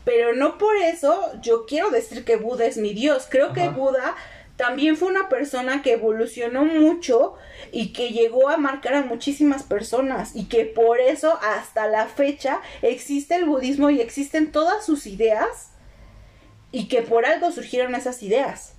pero 0.07 0.37
no 0.37 0.57
por 0.57 0.77
eso 0.77 1.33
yo 1.43 1.66
quiero 1.66 1.91
decir 1.91 2.24
que 2.24 2.37
Buda 2.37 2.65
es 2.65 2.77
mi 2.77 2.95
Dios. 2.95 3.27
Creo 3.28 3.53
que 3.53 3.69
Buda 3.70 4.15
también 4.57 4.97
fue 4.97 5.09
una 5.09 5.28
persona 5.28 5.83
que 5.83 5.95
evolucionó 5.95 6.65
mucho 6.65 7.35
y 7.73 7.93
que 7.93 8.11
llegó 8.11 8.49
a 8.49 8.57
marcar 8.57 8.95
a 8.95 9.03
muchísimas 9.03 9.65
personas 9.65 10.37
y 10.37 10.45
que 10.45 10.65
por 10.65 11.01
eso 11.01 11.41
hasta 11.43 11.89
la 11.89 12.07
fecha 12.07 12.62
existe 12.83 13.35
el 13.35 13.47
budismo 13.47 13.91
y 13.91 14.01
existen 14.01 14.53
todas 14.53 14.87
sus 14.87 15.09
ideas 15.09 15.73
y 16.70 16.87
que 16.87 17.03
por 17.03 17.27
algo 17.27 17.51
surgieron 17.51 17.97
esas 17.97 18.23
ideas. 18.23 18.76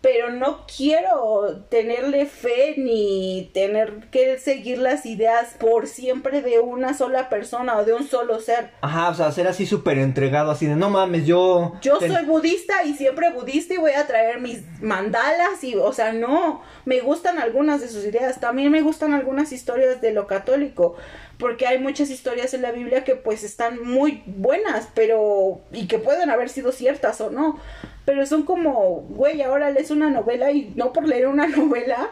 Pero 0.00 0.30
no 0.30 0.66
quiero 0.66 1.64
tenerle 1.68 2.26
fe 2.26 2.74
ni 2.76 3.50
tener 3.52 4.08
que 4.10 4.38
seguir 4.38 4.78
las 4.78 5.06
ideas 5.06 5.54
por 5.58 5.86
siempre 5.86 6.42
de 6.42 6.60
una 6.60 6.94
sola 6.94 7.28
persona 7.28 7.76
o 7.78 7.84
de 7.84 7.94
un 7.94 8.06
solo 8.06 8.40
ser. 8.40 8.70
Ajá, 8.82 9.08
o 9.08 9.14
sea, 9.14 9.32
ser 9.32 9.48
así 9.48 9.66
súper 9.66 9.98
entregado, 9.98 10.50
así 10.50 10.66
de 10.66 10.76
no 10.76 10.90
mames, 10.90 11.26
yo... 11.26 11.72
Yo 11.80 11.98
soy 11.98 12.24
budista 12.24 12.84
y 12.84 12.94
siempre 12.94 13.32
budista 13.32 13.74
y 13.74 13.78
voy 13.78 13.92
a 13.92 14.06
traer 14.06 14.40
mis 14.40 14.62
mandalas 14.80 15.62
y, 15.64 15.74
o 15.74 15.92
sea, 15.92 16.12
no, 16.12 16.62
me 16.84 17.00
gustan 17.00 17.38
algunas 17.38 17.80
de 17.80 17.88
sus 17.88 18.04
ideas, 18.04 18.38
también 18.40 18.70
me 18.70 18.82
gustan 18.82 19.12
algunas 19.12 19.52
historias 19.52 20.00
de 20.00 20.12
lo 20.12 20.26
católico, 20.26 20.96
porque 21.38 21.66
hay 21.66 21.78
muchas 21.78 22.10
historias 22.10 22.54
en 22.54 22.62
la 22.62 22.72
Biblia 22.72 23.04
que 23.04 23.14
pues 23.14 23.44
están 23.44 23.82
muy 23.82 24.22
buenas, 24.26 24.88
pero... 24.94 25.60
y 25.72 25.86
que 25.86 25.98
pueden 25.98 26.30
haber 26.30 26.48
sido 26.48 26.72
ciertas 26.72 27.20
o 27.20 27.30
no. 27.30 27.58
Pero 28.04 28.24
son 28.26 28.44
como, 28.44 29.02
güey, 29.08 29.42
ahora 29.42 29.70
lees 29.70 29.90
una 29.90 30.10
novela 30.10 30.52
y 30.52 30.72
no 30.76 30.92
por 30.92 31.06
leer 31.06 31.26
una 31.26 31.46
novela 31.48 32.10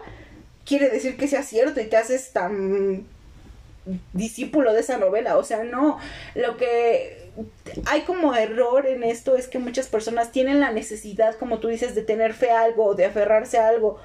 quiere 0.65 0.89
decir 0.89 1.17
que 1.17 1.29
sea 1.29 1.43
cierto 1.43 1.81
y 1.81 1.87
te 1.87 1.97
haces 1.97 2.33
tan 2.33 3.07
discípulo 4.13 4.73
de 4.73 4.81
esa 4.81 4.97
novela, 4.97 5.37
o 5.37 5.45
sea, 5.45 5.63
no, 5.63 5.99
lo 6.35 6.57
que 6.57 7.24
hay 7.87 8.03
como 8.03 8.35
error 8.35 8.87
en 8.87 9.03
esto 9.03 9.37
es 9.37 9.49
que 9.49 9.59
muchas 9.59 9.89
personas 9.89 10.31
tienen 10.33 10.61
la 10.61 10.71
necesidad, 10.73 11.35
como 11.37 11.59
tú 11.59 11.69
dices, 11.69 11.95
de 11.95 12.03
tener 12.03 12.33
fe 12.33 12.51
a 12.51 12.63
algo, 12.63 12.95
de 12.95 13.07
aferrarse 13.07 13.59
a 13.59 13.69
algo 13.69 13.99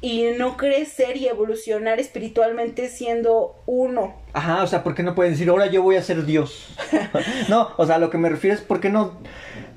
y 0.00 0.24
no 0.38 0.56
crecer 0.56 1.16
y 1.16 1.28
evolucionar 1.28 2.00
espiritualmente 2.00 2.88
siendo 2.88 3.56
uno. 3.66 4.14
Ajá, 4.32 4.62
o 4.62 4.66
sea, 4.66 4.82
¿por 4.82 4.94
qué 4.94 5.02
no 5.02 5.14
pueden 5.14 5.32
decir, 5.32 5.48
ahora 5.48 5.66
yo 5.66 5.82
voy 5.82 5.96
a 5.96 6.02
ser 6.02 6.24
Dios? 6.24 6.74
no, 7.48 7.70
o 7.76 7.86
sea, 7.86 7.98
lo 7.98 8.10
que 8.10 8.18
me 8.18 8.28
refiero 8.28 8.56
es, 8.56 8.62
¿por 8.62 8.80
qué 8.80 8.90
no 8.90 9.18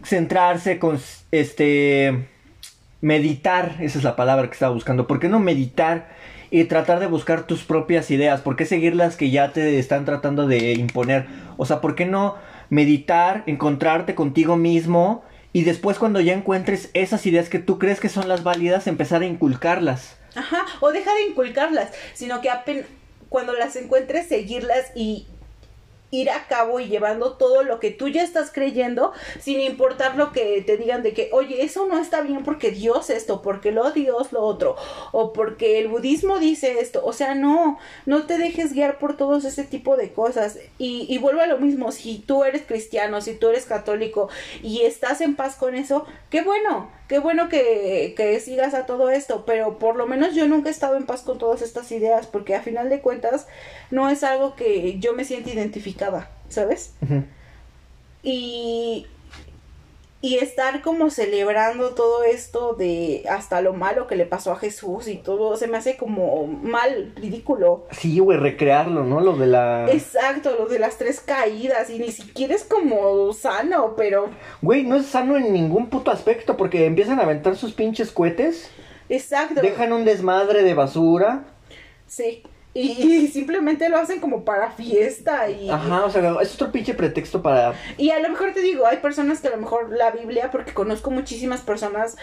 centrarse 0.04 0.80
con 0.80 1.00
este 1.32 2.28
meditar, 3.02 3.76
esa 3.80 3.98
es 3.98 4.04
la 4.04 4.16
palabra 4.16 4.48
que 4.48 4.54
estaba 4.54 4.74
buscando, 4.74 5.08
¿por 5.08 5.20
qué 5.20 5.30
no 5.30 5.40
meditar 5.40 6.10
y 6.50 6.64
tratar 6.64 7.00
de 7.00 7.08
buscar 7.08 7.44
tus 7.46 7.64
propias 7.64 8.10
ideas? 8.12 8.42
¿Por 8.42 8.56
qué 8.56 8.66
seguir 8.66 8.96
las 8.96 9.18
que 9.18 9.30
ya 9.30 9.52
te 9.52 9.80
están 9.80 10.06
tratando 10.06 10.48
de 10.48 10.74
imponer? 10.74 11.28
O 11.58 11.66
sea, 11.66 11.82
¿por 11.82 11.96
qué 11.96 12.06
no 12.06 12.36
meditar, 12.70 13.44
encontrarte 13.46 14.16
contigo 14.16 14.56
mismo 14.56 15.24
y 15.54 15.64
después 15.64 15.98
cuando 15.98 16.20
ya 16.20 16.34
encuentres 16.34 16.90
esas 16.94 17.26
ideas 17.26 17.50
que 17.50 17.60
tú 17.60 17.80
crees 17.80 18.00
que 18.00 18.10
son 18.10 18.28
las 18.28 18.44
válidas, 18.44 18.88
empezar 18.88 19.22
a 19.22 19.26
inculcarlas? 19.26 20.18
Ajá, 20.36 20.66
o 20.82 20.92
deja 20.92 21.14
de 21.16 21.24
inculcarlas, 21.24 21.92
sino 22.14 22.42
que 22.42 22.50
apenas 22.50 22.86
cuando 23.30 23.54
las 23.54 23.76
encuentres 23.76 24.28
seguirlas 24.28 24.92
y 24.96 25.28
ir 26.12 26.30
a 26.30 26.48
cabo 26.48 26.80
y 26.80 26.88
llevando 26.88 27.34
todo 27.34 27.64
lo 27.64 27.80
que 27.80 27.92
tú 27.92 28.08
ya 28.08 28.24
estás 28.24 28.52
creyendo, 28.52 29.12
sin 29.40 29.60
importar 29.60 30.16
lo 30.16 30.32
que 30.32 30.62
te 30.62 30.78
digan 30.78 31.04
de 31.04 31.14
que, 31.14 31.30
oye, 31.34 31.64
eso 31.64 31.86
no 31.86 32.00
está 32.00 32.22
bien 32.22 32.44
porque 32.44 32.72
Dios 32.72 33.10
esto, 33.10 33.42
porque 33.42 33.72
lo 33.72 33.92
Dios 33.92 34.32
lo 34.32 34.42
otro, 34.42 34.76
o 35.12 35.34
porque 35.34 35.80
el 35.80 35.88
budismo 35.88 36.40
dice 36.40 36.80
esto. 36.80 37.02
O 37.04 37.14
sea, 37.14 37.36
no, 37.36 37.78
no 38.06 38.26
te 38.26 38.38
dejes 38.38 38.74
guiar 38.74 39.00
por 39.00 39.18
todos 39.18 39.46
ese 39.46 39.64
tipo 39.64 39.98
de 39.98 40.12
cosas. 40.14 40.60
Y, 40.78 41.06
y 41.10 41.18
vuelvo 41.18 41.42
a 41.42 41.48
lo 41.48 41.58
mismo, 41.58 41.92
si 41.92 42.20
tú 42.20 42.44
eres 42.44 42.64
cristiano, 42.64 43.22
si 43.22 43.36
tú 43.36 43.50
eres 43.50 43.66
católico 43.66 44.30
y 44.62 44.82
estás 44.82 45.22
en 45.22 45.36
paz 45.36 45.56
con 45.56 45.76
eso, 45.76 46.06
qué 46.30 46.42
bueno, 46.42 46.90
qué 47.08 47.20
bueno 47.20 47.50
que, 47.50 48.14
que 48.16 48.40
sigas 48.40 48.74
a 48.74 48.86
todo 48.86 49.10
esto, 49.10 49.46
pero 49.46 49.78
por 49.80 49.96
lo 49.96 50.08
menos 50.08 50.36
yo 50.36 50.48
nunca 50.48 50.70
he 50.70 50.72
estado 50.72 50.98
en 50.98 51.06
paz 51.06 51.22
con 51.22 51.38
todas 51.38 51.62
estas 51.62 51.92
ideas, 51.92 52.28
porque 52.28 52.56
a 52.56 52.62
final 52.62 52.90
de 52.90 53.02
cuentas 53.02 53.48
no 53.92 54.10
es 54.10 54.24
algo 54.24 54.56
que 54.56 55.00
yo 55.00 55.14
me 55.14 55.26
siento 55.26 55.50
identificada, 55.50 56.30
¿sabes? 56.50 56.94
Y 58.24 59.08
y 60.20 60.38
estar 60.38 60.82
como 60.82 61.12
celebrando 61.12 61.92
todo 61.92 62.24
esto 62.24 62.74
de 62.74 63.24
hasta 63.30 63.62
lo 63.62 63.74
malo 63.74 64.08
que 64.08 64.16
le 64.16 64.26
pasó 64.26 64.52
a 64.52 64.58
Jesús 64.58 65.08
y 65.08 65.18
todo 65.18 65.56
se 65.58 65.68
me 65.68 65.78
hace 65.78 65.96
como 65.96 66.48
mal, 66.48 67.14
ridículo. 67.16 67.86
Sí, 67.92 68.18
güey, 68.20 68.38
recrearlo, 68.40 69.04
¿no? 69.04 69.22
Lo 69.22 69.36
de 69.38 69.46
la... 69.46 69.86
Exacto, 69.92 70.56
lo 70.58 70.66
de 70.66 70.80
las 70.80 70.98
tres 70.98 71.20
caídas 71.20 71.92
y 71.92 72.00
ni 72.00 72.12
siquiera 72.12 72.56
es 72.56 72.64
como 72.64 73.32
sano, 73.34 73.94
pero... 73.96 74.30
Güey, 74.62 74.84
no 74.84 74.96
es 74.96 75.06
sano 75.06 75.38
en 75.38 75.54
ningún 75.54 75.90
puto 75.90 76.10
aspecto 76.10 76.58
porque 76.58 76.86
empiezan 76.86 77.20
a 77.20 77.24
aventar 77.24 77.56
sus 77.56 77.74
pinches 77.74 78.12
cohetes. 78.12 78.72
Exacto. 79.10 79.62
Dejan 79.62 79.94
un 79.94 80.04
desmadre 80.04 80.64
de 80.64 80.74
basura. 80.74 81.46
Sí. 82.08 82.44
Y, 82.78 83.28
simplemente 83.28 83.90
lo 83.90 83.98
hacen 83.98 84.20
como 84.20 84.44
para 84.44 84.72
fiesta 84.72 85.50
y... 85.50 85.70
Ajá, 85.70 86.06
o 86.06 86.10
sea, 86.10 86.36
es 86.42 86.56
otro 86.56 86.72
pinche 86.72 86.94
pretexto 86.94 87.42
para... 87.42 87.74
Y 87.98 88.12
a 88.12 88.20
lo 88.20 88.30
mejor 88.30 88.54
te 88.54 88.62
digo, 88.62 88.86
hay 88.86 88.98
personas 88.98 89.42
que 89.42 89.48
a 89.48 89.52
lo 89.52 89.58
mejor 89.58 89.92
la 89.92 90.12
Biblia, 90.12 90.52
porque 90.52 90.74
conozco 90.74 91.12
muchísimas 91.12 91.62
personas 91.62 92.18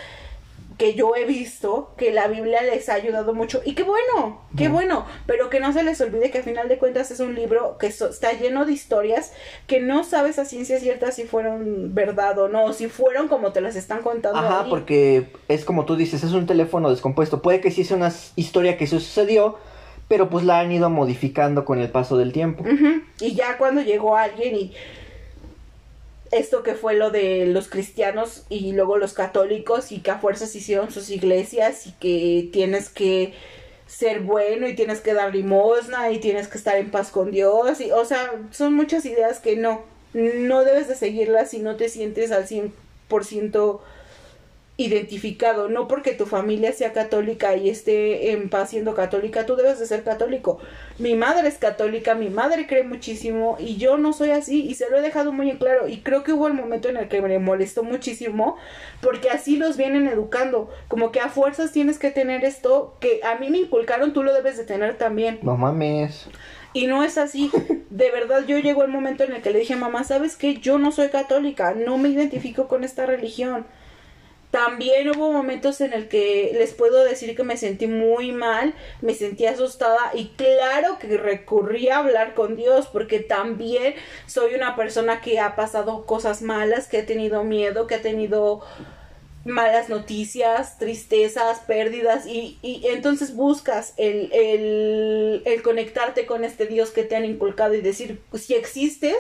que 0.76 0.94
yo 0.94 1.14
he 1.14 1.24
visto 1.24 1.92
que 1.96 2.12
la 2.12 2.26
Biblia 2.26 2.62
les 2.62 2.88
ha 2.88 2.94
ayudado 2.94 3.34
mucho. 3.34 3.60
Y 3.64 3.74
qué 3.74 3.84
bueno, 3.84 4.40
qué 4.56 4.68
bueno, 4.68 5.06
pero 5.26 5.50
que 5.50 5.60
no 5.60 5.72
se 5.72 5.82
les 5.82 6.00
olvide 6.00 6.30
que 6.30 6.38
al 6.38 6.44
final 6.44 6.68
de 6.68 6.78
cuentas 6.78 7.10
es 7.10 7.20
un 7.20 7.34
libro 7.34 7.78
que 7.78 7.86
está 7.86 8.32
lleno 8.32 8.64
de 8.64 8.72
historias 8.72 9.32
que 9.66 9.80
no 9.80 10.04
sabes 10.04 10.38
a 10.38 10.44
ciencia 10.44 10.80
cierta 10.80 11.12
si 11.12 11.24
fueron 11.24 11.94
verdad 11.94 12.38
o 12.38 12.48
no, 12.48 12.72
si 12.72 12.88
fueron 12.88 13.28
como 13.28 13.52
te 13.52 13.60
las 13.60 13.76
están 13.76 14.02
contando. 14.02 14.38
Ajá, 14.38 14.66
porque 14.68 15.28
es 15.48 15.64
como 15.64 15.84
tú 15.84 15.96
dices, 15.96 16.24
es 16.24 16.32
un 16.32 16.46
teléfono 16.46 16.90
descompuesto, 16.90 17.40
puede 17.40 17.60
que 17.60 17.70
sí 17.70 17.84
sea 17.84 17.96
una 17.96 18.12
historia 18.34 18.76
que 18.76 18.86
sucedió, 18.86 19.58
pero 20.08 20.28
pues 20.28 20.44
la 20.44 20.60
han 20.60 20.72
ido 20.72 20.90
modificando 20.90 21.64
con 21.64 21.78
el 21.78 21.90
paso 21.90 22.16
del 22.16 22.32
tiempo. 22.32 22.64
Y 23.20 23.34
ya 23.34 23.58
cuando 23.58 23.82
llegó 23.82 24.16
alguien 24.16 24.54
y 24.54 24.72
esto 26.30 26.62
que 26.62 26.74
fue 26.74 26.94
lo 26.94 27.10
de 27.10 27.46
los 27.46 27.68
cristianos 27.68 28.44
y 28.48 28.72
luego 28.72 28.98
los 28.98 29.12
católicos 29.12 29.92
y 29.92 30.00
que 30.00 30.10
a 30.10 30.18
fuerzas 30.18 30.54
hicieron 30.54 30.90
sus 30.90 31.10
iglesias 31.10 31.86
y 31.86 31.92
que 31.92 32.48
tienes 32.52 32.88
que 32.88 33.34
ser 33.86 34.20
bueno 34.20 34.66
y 34.66 34.74
tienes 34.74 35.00
que 35.00 35.14
dar 35.14 35.34
limosna 35.34 36.10
y 36.10 36.18
tienes 36.18 36.48
que 36.48 36.58
estar 36.58 36.76
en 36.76 36.90
paz 36.90 37.10
con 37.10 37.30
Dios 37.30 37.80
y 37.80 37.92
o 37.92 38.04
sea, 38.04 38.32
son 38.50 38.74
muchas 38.74 39.04
ideas 39.04 39.38
que 39.38 39.56
no 39.56 39.82
no 40.14 40.64
debes 40.64 40.88
de 40.88 40.94
seguirlas 40.94 41.50
si 41.50 41.58
no 41.58 41.76
te 41.76 41.88
sientes 41.88 42.32
al 42.32 42.46
100% 42.46 43.80
identificado, 44.76 45.68
no 45.68 45.86
porque 45.86 46.12
tu 46.12 46.26
familia 46.26 46.72
sea 46.72 46.92
católica 46.92 47.54
y 47.54 47.68
esté 47.68 48.32
en 48.32 48.48
paz 48.48 48.70
siendo 48.70 48.94
católica, 48.94 49.46
tú 49.46 49.54
debes 49.54 49.78
de 49.78 49.86
ser 49.86 50.02
católico. 50.02 50.58
Mi 50.98 51.14
madre 51.14 51.46
es 51.46 51.58
católica, 51.58 52.16
mi 52.16 52.28
madre 52.28 52.66
cree 52.66 52.82
muchísimo 52.82 53.56
y 53.60 53.76
yo 53.76 53.98
no 53.98 54.12
soy 54.12 54.30
así 54.30 54.66
y 54.66 54.74
se 54.74 54.90
lo 54.90 54.98
he 54.98 55.00
dejado 55.00 55.30
muy 55.30 55.48
en 55.48 55.58
claro 55.58 55.86
y 55.86 55.98
creo 55.98 56.24
que 56.24 56.32
hubo 56.32 56.48
el 56.48 56.54
momento 56.54 56.88
en 56.88 56.96
el 56.96 57.08
que 57.08 57.22
me 57.22 57.38
molestó 57.38 57.84
muchísimo 57.84 58.56
porque 59.00 59.30
así 59.30 59.56
los 59.56 59.76
vienen 59.76 60.08
educando, 60.08 60.68
como 60.88 61.12
que 61.12 61.20
a 61.20 61.28
fuerzas 61.28 61.70
tienes 61.70 62.00
que 62.00 62.10
tener 62.10 62.44
esto 62.44 62.96
que 62.98 63.20
a 63.22 63.36
mí 63.36 63.50
me 63.50 63.58
inculcaron, 63.58 64.12
tú 64.12 64.24
lo 64.24 64.34
debes 64.34 64.56
de 64.56 64.64
tener 64.64 64.98
también. 64.98 65.38
No 65.42 65.56
mames. 65.56 66.26
Y 66.72 66.88
no 66.88 67.04
es 67.04 67.18
así. 67.18 67.52
De 67.90 68.10
verdad, 68.10 68.44
yo 68.48 68.58
llegó 68.58 68.82
el 68.82 68.90
momento 68.90 69.22
en 69.22 69.32
el 69.32 69.42
que 69.42 69.50
le 69.50 69.60
dije, 69.60 69.76
mamá, 69.76 70.02
¿sabes 70.02 70.34
qué? 70.34 70.56
Yo 70.56 70.78
no 70.78 70.90
soy 70.90 71.10
católica, 71.10 71.74
no 71.74 71.96
me 71.98 72.08
identifico 72.08 72.66
con 72.66 72.82
esta 72.82 73.06
religión 73.06 73.64
también 74.54 75.10
hubo 75.10 75.32
momentos 75.32 75.80
en 75.80 75.92
el 75.92 76.06
que 76.06 76.52
les 76.54 76.74
puedo 76.74 77.02
decir 77.02 77.34
que 77.34 77.42
me 77.42 77.56
sentí 77.56 77.88
muy 77.88 78.30
mal, 78.30 78.72
me 79.00 79.12
sentí 79.12 79.46
asustada 79.46 80.12
y 80.14 80.28
claro 80.36 80.96
que 81.00 81.16
recurrí 81.16 81.88
a 81.88 81.98
hablar 81.98 82.34
con 82.34 82.54
Dios 82.54 82.86
porque 82.86 83.18
también 83.18 83.94
soy 84.26 84.54
una 84.54 84.76
persona 84.76 85.20
que 85.20 85.40
ha 85.40 85.56
pasado 85.56 86.06
cosas 86.06 86.40
malas, 86.40 86.86
que 86.86 86.98
ha 86.98 87.04
tenido 87.04 87.42
miedo, 87.42 87.88
que 87.88 87.96
ha 87.96 88.00
tenido 88.00 88.60
malas 89.44 89.90
noticias, 89.90 90.78
tristezas, 90.78 91.60
pérdidas 91.60 92.26
y, 92.26 92.58
y 92.62 92.86
entonces 92.86 93.34
buscas 93.34 93.92
el, 93.98 94.32
el, 94.32 95.42
el, 95.44 95.62
conectarte 95.62 96.24
con 96.24 96.44
este 96.44 96.66
Dios 96.66 96.90
que 96.90 97.02
te 97.02 97.14
han 97.14 97.26
inculcado 97.26 97.74
y 97.74 97.82
decir 97.82 98.20
si 98.32 98.54
existes 98.54 99.16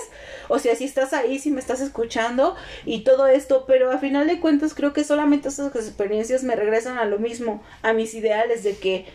o 0.48 0.58
sea, 0.58 0.76
si 0.76 0.84
estás 0.84 1.12
ahí, 1.12 1.38
si 1.38 1.50
me 1.50 1.60
estás 1.60 1.80
escuchando 1.80 2.56
y 2.86 3.00
todo 3.00 3.26
esto, 3.26 3.64
pero 3.66 3.90
a 3.92 3.98
final 3.98 4.26
de 4.26 4.40
cuentas 4.40 4.74
creo 4.74 4.94
que 4.94 5.04
solamente 5.04 5.48
esas 5.48 5.74
experiencias 5.76 6.42
me 6.42 6.56
regresan 6.56 6.98
a 6.98 7.04
lo 7.04 7.18
mismo, 7.18 7.62
a 7.82 7.92
mis 7.92 8.14
ideales 8.14 8.64
de 8.64 8.76
que 8.76 9.06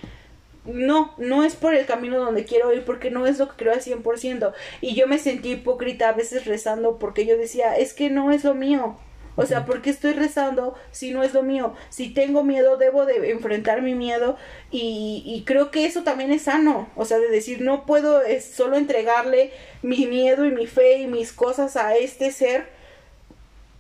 no, 0.66 1.16
no 1.18 1.44
es 1.44 1.56
por 1.56 1.74
el 1.74 1.88
camino 1.88 2.20
donde 2.20 2.46
quiero 2.46 2.72
ir 2.72 2.86
porque 2.86 3.10
no 3.10 3.26
es 3.26 3.40
lo 3.40 3.50
que 3.50 3.56
creo 3.56 3.74
al 3.74 3.82
100% 3.82 4.54
y 4.82 4.94
yo 4.94 5.08
me 5.08 5.18
sentí 5.18 5.54
hipócrita 5.54 6.10
a 6.10 6.14
veces 6.14 6.46
rezando 6.46 7.00
porque 7.00 7.26
yo 7.26 7.36
decía, 7.36 7.76
es 7.76 7.96
que 7.96 8.12
no 8.12 8.32
es 8.32 8.44
lo 8.44 8.54
mío 8.54 8.98
o 9.40 9.46
sea, 9.46 9.66
¿por 9.66 9.82
qué 9.82 9.90
estoy 9.90 10.14
rezando 10.14 10.76
si 10.92 11.12
no 11.12 11.24
es 11.24 11.34
lo 11.34 11.44
mío? 11.44 11.74
Si 11.90 12.10
tengo 12.10 12.44
miedo, 12.44 12.78
debo 12.78 13.06
de 13.06 13.32
enfrentar 13.32 13.82
mi 13.82 13.96
miedo 13.96 14.36
y, 14.70 15.24
y 15.26 15.44
creo 15.46 15.72
que 15.72 15.86
eso 15.86 16.04
también 16.04 16.32
es 16.32 16.44
sano. 16.44 16.90
O 16.96 17.06
sea, 17.06 17.20
de 17.20 17.30
decir, 17.30 17.62
no 17.62 17.86
puedo 17.86 18.22
es 18.22 18.44
solo 18.46 18.76
entregarle 18.76 19.52
mi 19.82 20.08
miedo 20.08 20.46
y 20.46 20.52
mi 20.52 20.68
fe 20.68 21.00
y 21.00 21.08
mis 21.08 21.32
cosas 21.32 21.78
a 21.78 21.96
este 21.96 22.32
ser 22.32 22.68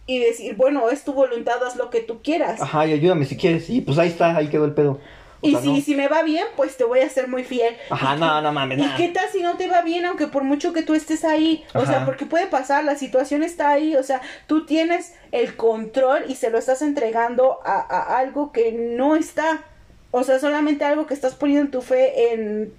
y 0.09 0.17
decir, 0.17 0.55
bueno, 0.55 0.89
es 0.89 1.03
tu 1.03 1.13
voluntad, 1.13 1.63
haz 1.63 1.75
lo 1.75 1.89
que 1.89 1.99
tú 1.99 2.21
quieras. 2.23 2.59
Ajá, 2.61 2.87
y 2.87 2.93
ayúdame 2.93 3.25
si 3.25 3.37
quieres. 3.37 3.69
Y 3.69 3.81
pues 3.81 3.99
ahí 3.99 4.07
está, 4.07 4.35
ahí 4.35 4.47
quedó 4.47 4.65
el 4.65 4.73
pedo. 4.73 4.99
Y 5.41 5.51
sea, 5.51 5.61
si, 5.61 5.73
no. 5.73 5.81
si 5.81 5.95
me 5.95 6.07
va 6.07 6.23
bien, 6.23 6.45
pues 6.55 6.75
te 6.75 6.83
voy 6.83 6.99
a 6.99 7.09
ser 7.09 7.27
muy 7.27 7.43
fiel. 7.43 7.77
Ajá, 7.89 8.15
no, 8.15 8.41
no 8.41 8.51
mames, 8.51 8.79
¿Y 8.79 8.89
qué 8.97 9.07
tal 9.09 9.29
si 9.31 9.41
no 9.41 9.55
te 9.55 9.67
va 9.67 9.81
bien, 9.81 10.05
aunque 10.05 10.27
por 10.27 10.43
mucho 10.43 10.73
que 10.73 10.83
tú 10.83 10.93
estés 10.93 11.23
ahí? 11.23 11.63
O 11.73 11.85
sea, 11.85 12.05
porque 12.05 12.25
puede 12.25 12.47
pasar, 12.47 12.83
la 12.83 12.95
situación 12.95 13.43
está 13.43 13.69
ahí, 13.69 13.95
o 13.95 14.03
sea, 14.03 14.21
tú 14.47 14.65
tienes 14.65 15.13
el 15.31 15.55
control 15.55 16.25
y 16.27 16.35
se 16.35 16.49
lo 16.49 16.57
estás 16.57 16.81
entregando 16.81 17.59
a, 17.63 17.79
a 17.79 18.17
algo 18.19 18.51
que 18.51 18.71
no 18.73 19.15
está. 19.15 19.63
O 20.11 20.23
sea, 20.23 20.39
solamente 20.39 20.83
algo 20.83 21.05
que 21.05 21.13
estás 21.13 21.35
poniendo 21.35 21.71
tu 21.71 21.81
fe 21.81 22.33
en, 22.33 22.73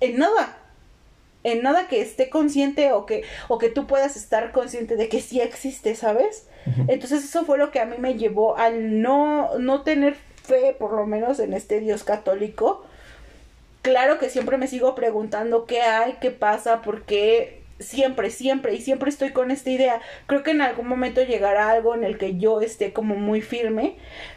en 0.00 0.18
nada. 0.18 0.56
En 1.44 1.62
nada 1.62 1.86
que 1.88 2.00
esté 2.00 2.30
consciente 2.30 2.92
o 2.92 3.06
que, 3.06 3.24
o 3.48 3.58
que 3.58 3.68
tú 3.68 3.86
puedas 3.86 4.16
estar 4.16 4.52
consciente 4.52 4.96
de 4.96 5.08
que 5.08 5.20
sí 5.20 5.40
existe, 5.40 5.94
¿sabes? 5.94 6.46
Entonces 6.88 7.24
eso 7.24 7.44
fue 7.44 7.56
lo 7.56 7.70
que 7.70 7.80
a 7.80 7.86
mí 7.86 7.96
me 7.98 8.14
llevó 8.14 8.58
al 8.58 9.00
no, 9.00 9.58
no 9.58 9.82
tener 9.82 10.16
fe, 10.48 10.74
por 10.78 10.92
lo 10.92 11.06
menos 11.06 11.38
en 11.38 11.52
este 11.52 11.80
Dios 11.80 12.02
católico. 12.02 12.84
Claro 13.82 14.18
que 14.18 14.30
siempre 14.30 14.56
me 14.56 14.66
sigo 14.66 14.94
preguntando 14.94 15.66
qué 15.66 15.82
hay, 15.82 16.16
qué 16.20 16.30
pasa, 16.30 16.82
por 16.82 17.02
qué 17.02 17.58
siempre, 17.80 18.30
siempre 18.30 18.74
y 18.74 18.80
siempre 18.80 19.10
estoy 19.10 19.30
con 19.30 19.50
esta 19.50 19.70
idea. 19.70 20.00
Creo 20.26 20.42
que 20.42 20.50
en 20.50 20.62
algún 20.62 20.88
momento 20.88 21.22
llegará 21.22 21.70
algo 21.70 21.94
en 21.94 22.04
el 22.04 22.18
que 22.18 22.38
yo 22.38 22.60
esté 22.60 22.92
como 22.92 23.14
muy 23.14 23.40
firme, 23.40 23.96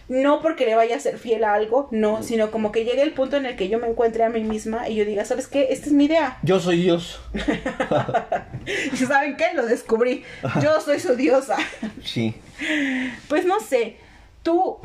no 0.09 0.41
porque 0.41 0.65
le 0.65 0.75
vaya 0.75 0.95
a 0.95 0.99
ser 0.99 1.17
fiel 1.17 1.43
a 1.43 1.53
algo, 1.53 1.87
no, 1.91 2.23
sino 2.23 2.51
como 2.51 2.71
que 2.71 2.85
llegue 2.85 3.01
el 3.01 3.13
punto 3.13 3.37
en 3.37 3.45
el 3.45 3.55
que 3.55 3.69
yo 3.69 3.79
me 3.79 3.87
encuentre 3.87 4.23
a 4.23 4.29
mí 4.29 4.43
misma 4.43 4.89
y 4.89 4.95
yo 4.95 5.05
diga, 5.05 5.25
¿sabes 5.25 5.47
qué? 5.47 5.67
Esta 5.71 5.87
es 5.87 5.93
mi 5.93 6.05
idea. 6.05 6.37
Yo 6.43 6.59
soy 6.59 6.81
Dios. 6.81 7.19
¿Y 8.93 8.97
saben 8.97 9.37
qué? 9.37 9.53
Lo 9.55 9.65
descubrí. 9.65 10.23
Yo 10.61 10.79
soy 10.81 10.99
su 10.99 11.15
diosa. 11.15 11.57
Sí. 12.03 12.35
Pues 13.27 13.45
no 13.45 13.59
sé, 13.59 13.97
tú 14.43 14.77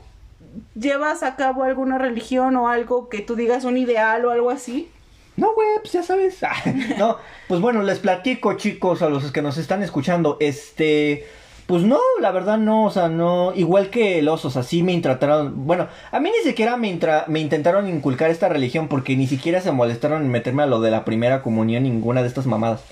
llevas 0.74 1.22
a 1.22 1.36
cabo 1.36 1.64
alguna 1.64 1.98
religión 1.98 2.56
o 2.56 2.68
algo 2.68 3.08
que 3.08 3.20
tú 3.20 3.36
digas 3.36 3.64
un 3.64 3.76
ideal 3.76 4.24
o 4.24 4.30
algo 4.30 4.50
así. 4.50 4.90
No, 5.36 5.54
güey, 5.54 5.68
pues 5.80 5.92
ya 5.92 6.02
sabes. 6.02 6.38
no, 6.98 7.18
pues 7.48 7.60
bueno, 7.60 7.82
les 7.82 7.98
platico, 7.98 8.54
chicos, 8.54 9.02
a 9.02 9.08
los 9.08 9.30
que 9.32 9.42
nos 9.42 9.58
están 9.58 9.82
escuchando. 9.82 10.38
Este, 10.40 11.26
pues 11.66 11.82
no, 11.82 11.98
la 12.20 12.30
verdad 12.30 12.58
no, 12.58 12.84
o 12.84 12.90
sea, 12.90 13.08
no, 13.08 13.52
igual 13.54 13.90
que 13.90 14.22
los 14.22 14.44
osos, 14.44 14.56
así 14.56 14.82
me 14.82 14.98
trataron. 15.00 15.66
Bueno, 15.66 15.88
a 16.10 16.20
mí 16.20 16.30
ni 16.30 16.48
siquiera 16.48 16.76
me, 16.76 16.98
me 17.26 17.40
intentaron 17.40 17.88
inculcar 17.88 18.30
esta 18.30 18.48
religión 18.48 18.88
porque 18.88 19.16
ni 19.16 19.26
siquiera 19.26 19.60
se 19.60 19.72
molestaron 19.72 20.22
en 20.22 20.30
meterme 20.30 20.62
a 20.62 20.66
lo 20.66 20.80
de 20.80 20.90
la 20.90 21.04
primera 21.04 21.42
comunión, 21.42 21.82
ninguna 21.82 22.22
de 22.22 22.28
estas 22.28 22.46
mamadas. 22.46 22.82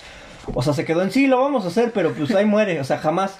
O 0.52 0.62
sea, 0.62 0.74
se 0.74 0.84
quedó 0.84 1.02
en 1.02 1.12
sí, 1.12 1.26
lo 1.26 1.40
vamos 1.40 1.64
a 1.64 1.68
hacer, 1.68 1.92
pero 1.92 2.12
pues 2.12 2.34
ahí 2.34 2.44
muere, 2.44 2.80
o 2.80 2.84
sea, 2.84 2.98
jamás. 2.98 3.38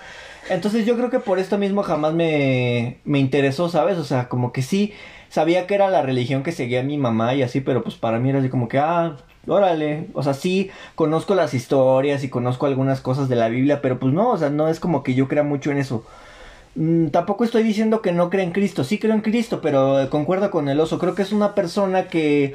Entonces 0.51 0.87
yo 0.87 0.97
creo 0.97 1.11
que 1.11 1.21
por 1.21 1.39
esto 1.39 1.59
mismo 1.59 1.83
jamás 1.83 2.13
me, 2.15 2.99
me 3.05 3.19
interesó, 3.19 3.69
¿sabes? 3.69 3.99
O 3.99 4.05
sea, 4.05 4.29
como 4.29 4.53
que 4.53 4.63
sí, 4.63 4.93
sabía 5.29 5.67
que 5.67 5.75
era 5.75 5.91
la 5.91 6.03
religión 6.03 6.43
que 6.43 6.53
seguía 6.53 6.83
mi 6.83 6.99
mamá 6.99 7.35
y 7.35 7.43
así, 7.43 7.61
pero 7.61 7.83
pues 7.83 7.97
para 7.97 8.19
mí 8.19 8.31
era 8.31 8.39
así 8.41 8.49
como 8.49 8.69
que, 8.69 8.79
ah, 8.79 9.17
órale. 9.47 10.09
O 10.15 10.23
sea, 10.23 10.35
sí, 10.35 10.71
conozco 10.95 11.35
las 11.35 11.55
historias 11.55 12.25
y 12.25 12.29
conozco 12.29 12.67
algunas 12.67 13.01
cosas 13.01 13.29
de 13.29 13.37
la 13.37 13.49
Biblia, 13.49 13.81
pero 13.83 13.99
pues 13.99 14.13
no, 14.13 14.31
o 14.31 14.39
sea, 14.39 14.51
no 14.51 14.69
es 14.69 14.81
como 14.81 15.03
que 15.03 15.15
yo 15.15 15.29
crea 15.29 15.43
mucho 15.43 15.71
en 15.71 15.79
eso. 15.79 16.05
Mm, 16.77 17.09
tampoco 17.09 17.45
estoy 17.45 17.63
diciendo 17.63 18.03
que 18.03 18.13
no 18.13 18.31
crea 18.31 18.45
en 18.45 18.53
Cristo, 18.53 18.85
sí 18.85 18.99
creo 18.99 19.15
en 19.15 19.21
Cristo, 19.23 19.61
pero 19.63 20.09
concuerdo 20.11 20.51
con 20.51 20.69
el 20.69 20.81
oso, 20.81 20.99
creo 20.99 21.15
que 21.15 21.23
es 21.23 21.33
una 21.33 21.55
persona 21.55 22.09
que 22.09 22.55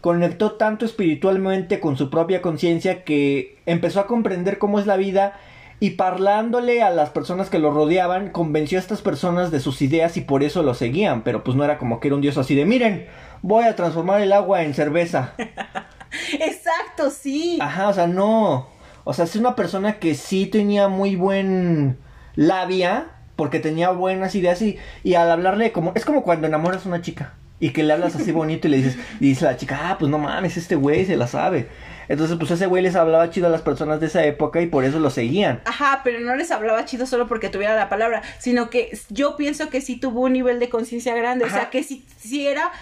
conectó 0.00 0.52
tanto 0.52 0.84
espiritualmente 0.84 1.78
con 1.80 1.96
su 1.96 2.10
propia 2.10 2.42
conciencia 2.42 3.04
que 3.04 3.58
empezó 3.66 4.00
a 4.00 4.06
comprender 4.06 4.58
cómo 4.58 4.80
es 4.80 4.86
la 4.86 4.96
vida 4.96 5.38
y 5.80 5.90
parlándole 5.92 6.82
a 6.82 6.90
las 6.90 7.08
personas 7.08 7.48
que 7.48 7.58
lo 7.58 7.70
rodeaban, 7.70 8.28
convenció 8.30 8.78
a 8.78 8.82
estas 8.82 9.00
personas 9.00 9.50
de 9.50 9.60
sus 9.60 9.80
ideas 9.80 10.16
y 10.18 10.20
por 10.20 10.42
eso 10.42 10.62
lo 10.62 10.74
seguían, 10.74 11.22
pero 11.22 11.42
pues 11.42 11.56
no 11.56 11.64
era 11.64 11.78
como 11.78 11.98
que 11.98 12.08
era 12.08 12.14
un 12.14 12.20
dios 12.20 12.36
así 12.36 12.54
de 12.54 12.66
miren, 12.66 13.06
voy 13.40 13.64
a 13.64 13.74
transformar 13.74 14.20
el 14.20 14.34
agua 14.34 14.62
en 14.62 14.74
cerveza. 14.74 15.32
Exacto, 16.38 17.10
sí. 17.10 17.58
Ajá, 17.62 17.88
o 17.88 17.94
sea, 17.94 18.06
no. 18.06 18.68
O 19.04 19.14
sea, 19.14 19.24
es 19.24 19.36
una 19.36 19.56
persona 19.56 19.98
que 19.98 20.14
sí 20.14 20.46
tenía 20.46 20.88
muy 20.88 21.16
buen 21.16 21.98
labia, 22.36 23.12
porque 23.36 23.58
tenía 23.58 23.90
buenas 23.90 24.34
ideas 24.34 24.60
y, 24.60 24.76
y 25.02 25.14
al 25.14 25.30
hablarle 25.30 25.72
como... 25.72 25.92
Es 25.94 26.04
como 26.04 26.22
cuando 26.22 26.46
enamoras 26.46 26.84
a 26.84 26.88
una 26.88 27.00
chica 27.00 27.32
y 27.58 27.70
que 27.70 27.82
le 27.82 27.92
hablas 27.92 28.16
así 28.16 28.32
bonito 28.32 28.68
y 28.68 28.72
le 28.72 28.76
dices, 28.78 28.98
y 29.18 29.28
dice 29.28 29.46
la 29.46 29.56
chica, 29.56 29.78
ah, 29.82 29.96
pues 29.98 30.10
no 30.10 30.18
mames, 30.18 30.56
este 30.56 30.76
güey 30.76 31.06
se 31.06 31.16
la 31.16 31.26
sabe. 31.26 31.68
Entonces, 32.10 32.36
pues 32.38 32.50
ese 32.50 32.66
güey 32.66 32.82
les 32.82 32.96
hablaba 32.96 33.30
chido 33.30 33.46
a 33.46 33.50
las 33.50 33.62
personas 33.62 34.00
de 34.00 34.06
esa 34.06 34.24
época 34.24 34.60
y 34.60 34.66
por 34.66 34.84
eso 34.84 34.98
lo 34.98 35.10
seguían. 35.10 35.60
Ajá, 35.64 36.00
pero 36.02 36.18
no 36.18 36.34
les 36.34 36.50
hablaba 36.50 36.84
chido 36.84 37.06
solo 37.06 37.28
porque 37.28 37.50
tuviera 37.50 37.76
la 37.76 37.88
palabra, 37.88 38.22
sino 38.40 38.68
que 38.68 38.98
yo 39.10 39.36
pienso 39.36 39.70
que 39.70 39.80
sí 39.80 39.94
tuvo 39.94 40.22
un 40.22 40.32
nivel 40.32 40.58
de 40.58 40.68
conciencia 40.68 41.14
grande, 41.14 41.44
o 41.44 41.48
sea, 41.48 41.70
que 41.70 41.84
sí, 41.84 42.04
sí 42.18 42.48
era 42.48 42.72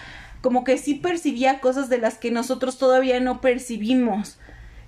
como 0.41 0.63
que 0.63 0.79
sí 0.79 0.95
percibía 0.95 1.59
cosas 1.59 1.89
de 1.89 1.99
las 1.99 2.17
que 2.17 2.31
nosotros 2.31 2.79
todavía 2.79 3.19
no 3.19 3.39
percibimos. 3.39 4.39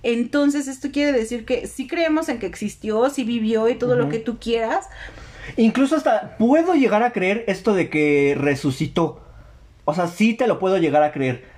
Entonces, 0.02 0.66
esto 0.66 0.90
quiere 0.90 1.12
decir 1.12 1.44
que 1.44 1.68
sí 1.68 1.86
creemos 1.86 2.28
en 2.28 2.40
que 2.40 2.46
existió, 2.46 3.08
sí 3.10 3.22
vivió 3.22 3.68
y 3.68 3.76
todo 3.76 3.94
lo 3.94 4.08
que 4.08 4.18
tú 4.18 4.40
quieras. 4.40 4.88
Incluso 5.56 5.94
hasta 5.94 6.36
puedo 6.36 6.74
llegar 6.74 7.04
a 7.04 7.12
creer 7.12 7.44
esto 7.46 7.74
de 7.74 7.88
que 7.88 8.34
resucitó. 8.36 9.22
O 9.84 9.94
sea, 9.94 10.08
sí 10.08 10.34
te 10.34 10.48
lo 10.48 10.58
puedo 10.58 10.78
llegar 10.78 11.04
a 11.04 11.12
creer. 11.12 11.51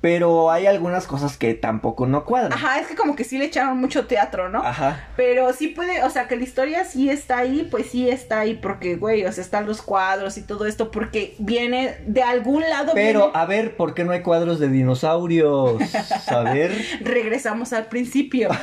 Pero 0.00 0.50
hay 0.52 0.66
algunas 0.66 1.08
cosas 1.08 1.36
que 1.36 1.54
tampoco 1.54 2.06
no 2.06 2.24
cuadran. 2.24 2.52
Ajá, 2.52 2.78
es 2.78 2.86
que 2.86 2.94
como 2.94 3.16
que 3.16 3.24
sí 3.24 3.36
le 3.36 3.46
echaron 3.46 3.78
mucho 3.78 4.06
teatro, 4.06 4.48
¿no? 4.48 4.62
Ajá. 4.62 5.08
Pero 5.16 5.52
sí 5.52 5.68
puede, 5.68 6.04
o 6.04 6.10
sea, 6.10 6.28
que 6.28 6.36
la 6.36 6.44
historia 6.44 6.84
sí 6.84 7.10
está 7.10 7.38
ahí, 7.38 7.66
pues 7.68 7.86
sí 7.90 8.08
está 8.08 8.38
ahí, 8.40 8.54
porque, 8.54 8.94
güey, 8.94 9.24
o 9.24 9.32
sea, 9.32 9.42
están 9.42 9.66
los 9.66 9.82
cuadros 9.82 10.38
y 10.38 10.42
todo 10.42 10.66
esto, 10.66 10.92
porque 10.92 11.34
viene 11.38 11.96
de 12.06 12.22
algún 12.22 12.62
lado. 12.62 12.92
Pero, 12.94 13.20
viene- 13.26 13.32
a 13.38 13.44
ver, 13.46 13.76
¿por 13.76 13.94
qué 13.94 14.04
no 14.04 14.12
hay 14.12 14.22
cuadros 14.22 14.60
de 14.60 14.68
dinosaurios? 14.68 15.80
A 16.28 16.40
ver. 16.42 16.72
regresamos 17.00 17.72
al 17.72 17.86
principio. 17.86 18.50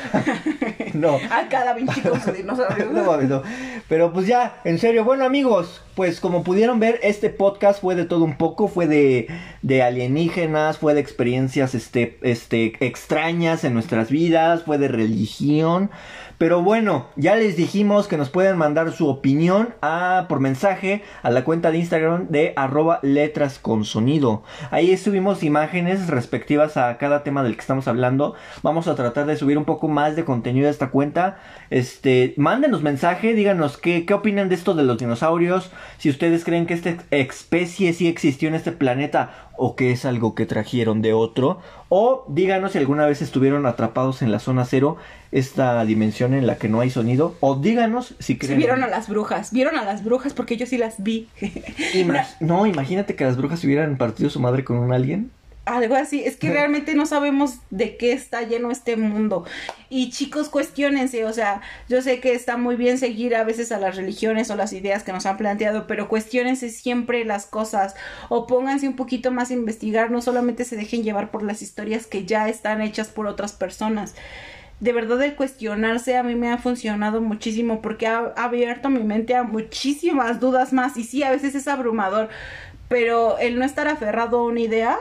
No. 0.93 1.17
a 1.29 1.49
cada 1.49 1.73
Vinci 1.73 1.99
con 1.99 2.21
su 2.23 2.31
dinosaurio. 2.31 2.85
No 2.91 3.17
no. 3.17 3.43
Pero 3.89 4.13
pues 4.13 4.27
ya, 4.27 4.61
en 4.63 4.79
serio, 4.79 5.03
bueno 5.03 5.25
amigos, 5.25 5.83
pues 5.95 6.19
como 6.19 6.43
pudieron 6.43 6.79
ver, 6.79 6.99
este 7.03 7.29
podcast 7.29 7.81
fue 7.81 7.95
de 7.95 8.05
todo 8.05 8.25
un 8.25 8.37
poco, 8.37 8.67
fue 8.67 8.85
de, 8.85 9.27
de 9.61 9.81
alienígenas, 9.81 10.77
fue 10.77 10.93
de 10.93 10.99
experiencias 10.99 11.73
este, 11.73 12.17
este, 12.21 12.73
extrañas 12.85 13.63
en 13.63 13.73
nuestras 13.73 14.09
vidas, 14.09 14.63
fue 14.63 14.77
de 14.77 14.89
religión. 14.89 15.89
Pero 16.37 16.61
bueno, 16.61 17.07
ya 17.15 17.35
les 17.35 17.55
dijimos 17.55 18.09
que 18.09 18.17
nos 18.17 18.29
pueden 18.29 18.57
mandar 18.57 18.91
su 18.91 19.07
opinión 19.07 19.73
a, 19.81 20.25
por 20.27 20.41
mensaje 20.41 21.01
a 21.23 21.31
la 21.31 21.45
cuenta 21.45 21.71
de 21.71 21.77
Instagram 21.77 22.27
de 22.27 22.51
arroba 22.57 22.99
letras 23.03 23.57
con 23.57 23.85
sonido. 23.85 24.43
Ahí 24.69 24.97
subimos 24.97 25.43
imágenes 25.43 26.07
respectivas 26.07 26.75
a 26.75 26.97
cada 26.97 27.23
tema 27.23 27.41
del 27.41 27.55
que 27.55 27.61
estamos 27.61 27.87
hablando. 27.87 28.35
Vamos 28.63 28.89
a 28.89 28.95
tratar 28.95 29.27
de 29.27 29.37
subir 29.37 29.57
un 29.57 29.63
poco 29.63 29.87
más 29.87 30.17
de 30.17 30.25
contenido 30.25 30.67
a 30.67 30.71
esta 30.71 30.89
cuenta. 30.89 31.37
Este, 31.69 32.33
mándenos 32.37 32.81
mensaje, 32.81 33.33
díganos 33.33 33.77
qué, 33.77 34.05
qué 34.05 34.13
opinan 34.13 34.49
de 34.49 34.55
esto 34.55 34.73
de 34.73 34.83
los 34.83 34.97
dinosaurios. 34.97 35.71
Si 35.97 36.09
ustedes 36.09 36.43
creen 36.43 36.65
que 36.65 36.73
esta 36.73 36.95
especie 37.11 37.93
sí 37.93 38.07
existió 38.07 38.49
en 38.49 38.55
este 38.55 38.71
planeta 38.71 39.45
o 39.57 39.75
que 39.75 39.91
es 39.91 40.05
algo 40.05 40.35
que 40.35 40.45
trajeron 40.45 41.01
de 41.01 41.13
otro. 41.13 41.61
O 41.89 42.25
díganos 42.27 42.73
si 42.73 42.77
alguna 42.77 43.05
vez 43.05 43.21
estuvieron 43.21 43.65
atrapados 43.65 44.21
en 44.21 44.31
la 44.31 44.39
zona 44.39 44.65
cero, 44.65 44.97
esta 45.31 45.83
dimensión 45.85 46.33
en 46.33 46.47
la 46.47 46.57
que 46.57 46.69
no 46.69 46.81
hay 46.81 46.89
sonido. 46.89 47.35
O 47.39 47.55
díganos 47.55 48.15
si 48.19 48.37
creen. 48.37 48.57
vieron 48.57 48.83
a 48.83 48.87
las 48.87 49.07
brujas, 49.07 49.51
vieron 49.51 49.77
a 49.77 49.83
las 49.83 50.03
brujas 50.03 50.33
porque 50.33 50.57
yo 50.57 50.65
sí 50.65 50.77
las 50.77 51.01
vi. 51.03 51.27
No, 52.39 52.65
imagínate 52.65 53.15
que 53.15 53.23
las 53.23 53.37
brujas 53.37 53.63
hubieran 53.63 53.97
partido 53.97 54.29
su 54.29 54.39
madre 54.39 54.63
con 54.63 54.77
un 54.77 54.93
alien. 54.93 55.31
Algo 55.65 55.95
así, 55.95 56.23
es 56.23 56.37
que 56.37 56.51
realmente 56.51 56.93
no 56.93 57.07
sabemos 57.07 57.57
de 57.71 57.97
qué 57.97 58.11
está 58.11 58.43
lleno 58.43 58.69
este 58.69 58.97
mundo. 58.97 59.45
Y 59.89 60.11
chicos, 60.11 60.47
cuestionense, 60.47 61.25
o 61.25 61.33
sea, 61.33 61.61
yo 61.89 62.03
sé 62.03 62.19
que 62.19 62.33
está 62.33 62.55
muy 62.55 62.75
bien 62.75 62.99
seguir 62.99 63.35
a 63.35 63.43
veces 63.43 63.71
a 63.71 63.79
las 63.79 63.95
religiones 63.95 64.51
o 64.51 64.55
las 64.55 64.73
ideas 64.73 65.01
que 65.01 65.11
nos 65.11 65.25
han 65.25 65.37
planteado, 65.37 65.87
pero 65.87 66.07
cuestionense 66.07 66.69
siempre 66.69 67.25
las 67.25 67.47
cosas 67.47 67.95
o 68.29 68.45
pónganse 68.45 68.87
un 68.87 68.95
poquito 68.95 69.31
más 69.31 69.49
a 69.49 69.55
investigar, 69.55 70.11
no 70.11 70.21
solamente 70.21 70.65
se 70.65 70.75
dejen 70.75 71.01
llevar 71.01 71.31
por 71.31 71.41
las 71.41 71.63
historias 71.63 72.05
que 72.05 72.25
ya 72.25 72.47
están 72.47 72.83
hechas 72.83 73.07
por 73.07 73.25
otras 73.25 73.53
personas. 73.53 74.13
De 74.79 74.93
verdad 74.93 75.23
el 75.23 75.35
cuestionarse 75.35 76.15
a 76.15 76.21
mí 76.21 76.35
me 76.35 76.51
ha 76.51 76.59
funcionado 76.59 77.21
muchísimo 77.21 77.81
porque 77.81 78.05
ha 78.05 78.33
abierto 78.35 78.91
mi 78.91 79.03
mente 79.03 79.33
a 79.33 79.41
muchísimas 79.41 80.39
dudas 80.39 80.73
más 80.73 80.95
y 80.95 81.05
sí, 81.05 81.23
a 81.23 81.31
veces 81.31 81.55
es 81.55 81.67
abrumador, 81.67 82.29
pero 82.87 83.39
el 83.39 83.57
no 83.57 83.65
estar 83.65 83.87
aferrado 83.87 84.39
a 84.39 84.43
una 84.43 84.59
idea 84.59 84.99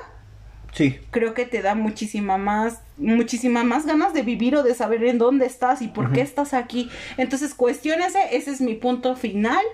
Sí. 0.75 0.99
creo 1.13 1.35
que 1.35 1.47
te 1.47 1.63
da 1.63 1.77
muchísima 1.77 2.37
más, 2.37 2.81
muchísima 2.99 3.63
más 3.63 3.87
ganas 3.87 4.13
de 4.13 4.23
vivir 4.23 4.57
o 4.57 4.65
de 4.65 4.75
saber 4.75 5.05
en 5.05 5.19
dónde 5.19 5.47
estás 5.47 5.83
y 5.83 5.89
por 5.89 6.13
qué 6.13 6.21
estás 6.21 6.53
aquí. 6.53 6.91
Entonces, 7.17 7.55
cuestiónese, 7.55 8.37
ese 8.37 8.51
es 8.51 8.61
mi 8.61 8.75
punto 8.75 9.15
final. 9.15 9.65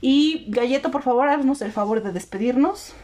Y 0.00 0.46
Galleto, 0.48 0.90
por 0.90 1.02
favor, 1.02 1.28
haznos 1.28 1.60
el 1.60 1.72
favor 1.72 2.02
de 2.02 2.12
despedirnos. 2.12 2.94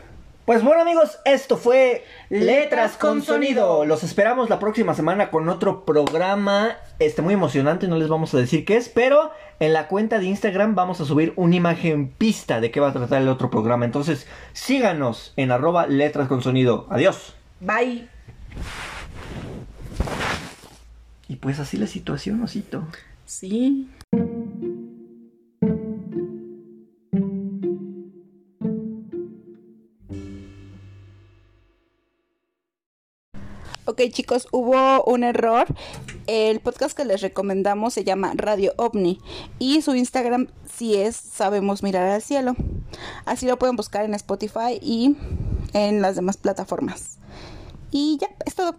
Pues 0.45 0.65
bueno 0.65 0.83
amigos, 0.83 1.21
esto 1.25 1.57
fue 1.57 2.05
Letras 2.29 2.97
con 2.97 3.23
Sonido. 3.23 3.85
Los 3.85 4.03
esperamos 4.03 4.51
la 4.51 4.59
próxima 4.59 4.93
semana 4.93 5.31
con 5.31 5.49
otro 5.49 5.85
programa, 5.85 6.79
este 6.99 7.23
muy 7.23 7.35
emocionante, 7.35 7.87
no 7.87 7.97
les 7.97 8.09
vamos 8.09 8.35
a 8.35 8.39
decir 8.39 8.65
qué 8.65 8.77
es, 8.77 8.89
pero 8.89 9.31
en 9.61 9.73
la 9.73 9.87
cuenta 9.87 10.19
de 10.19 10.25
Instagram 10.25 10.75
vamos 10.75 11.01
a 11.01 11.05
subir 11.05 11.33
una 11.37 11.55
imagen 11.55 12.09
pista 12.09 12.61
de 12.61 12.73
qué 12.73 12.81
va 12.81 12.89
a 12.89 12.93
tratar 12.93 13.23
el 13.23 13.29
otro 13.29 13.51
programa. 13.51 13.85
Entonces 13.85 14.27
síganos 14.53 15.33
en 15.37 15.53
arroba 15.53 15.87
Letras 15.87 16.27
con 16.27 16.43
Sonido. 16.43 16.89
Adiós. 16.91 17.37
Bye. 17.63 18.09
Y 21.29 21.37
pues 21.37 21.61
así 21.61 21.77
la 21.77 21.87
situación, 21.87 22.43
osito. 22.43 22.85
Sí. 23.25 23.89
Ok 33.85 34.01
chicos, 34.11 34.49
hubo 34.51 35.05
un 35.05 35.23
error. 35.23 35.67
El 36.27 36.59
podcast 36.59 36.97
que 36.97 37.05
les 37.05 37.21
recomendamos 37.21 37.95
se 37.95 38.03
llama 38.03 38.33
Radio 38.35 38.73
OVNI 38.77 39.21
y 39.61 39.83
su 39.83 39.95
Instagram 39.95 40.49
sí 40.73 40.97
es 40.97 41.15
Sabemos 41.15 41.85
Mirar 41.85 42.09
al 42.09 42.23
Cielo. 42.23 42.57
Así 43.25 43.47
lo 43.47 43.59
pueden 43.59 43.77
buscar 43.77 44.05
en 44.05 44.15
Spotify 44.15 44.81
y 44.81 45.17
en 45.75 46.03
las 46.03 46.17
demás 46.17 46.37
plataformas. 46.37 47.19
Y 47.93 48.17
ya, 48.19 48.29
es 48.47 48.55
todo. 48.55 48.75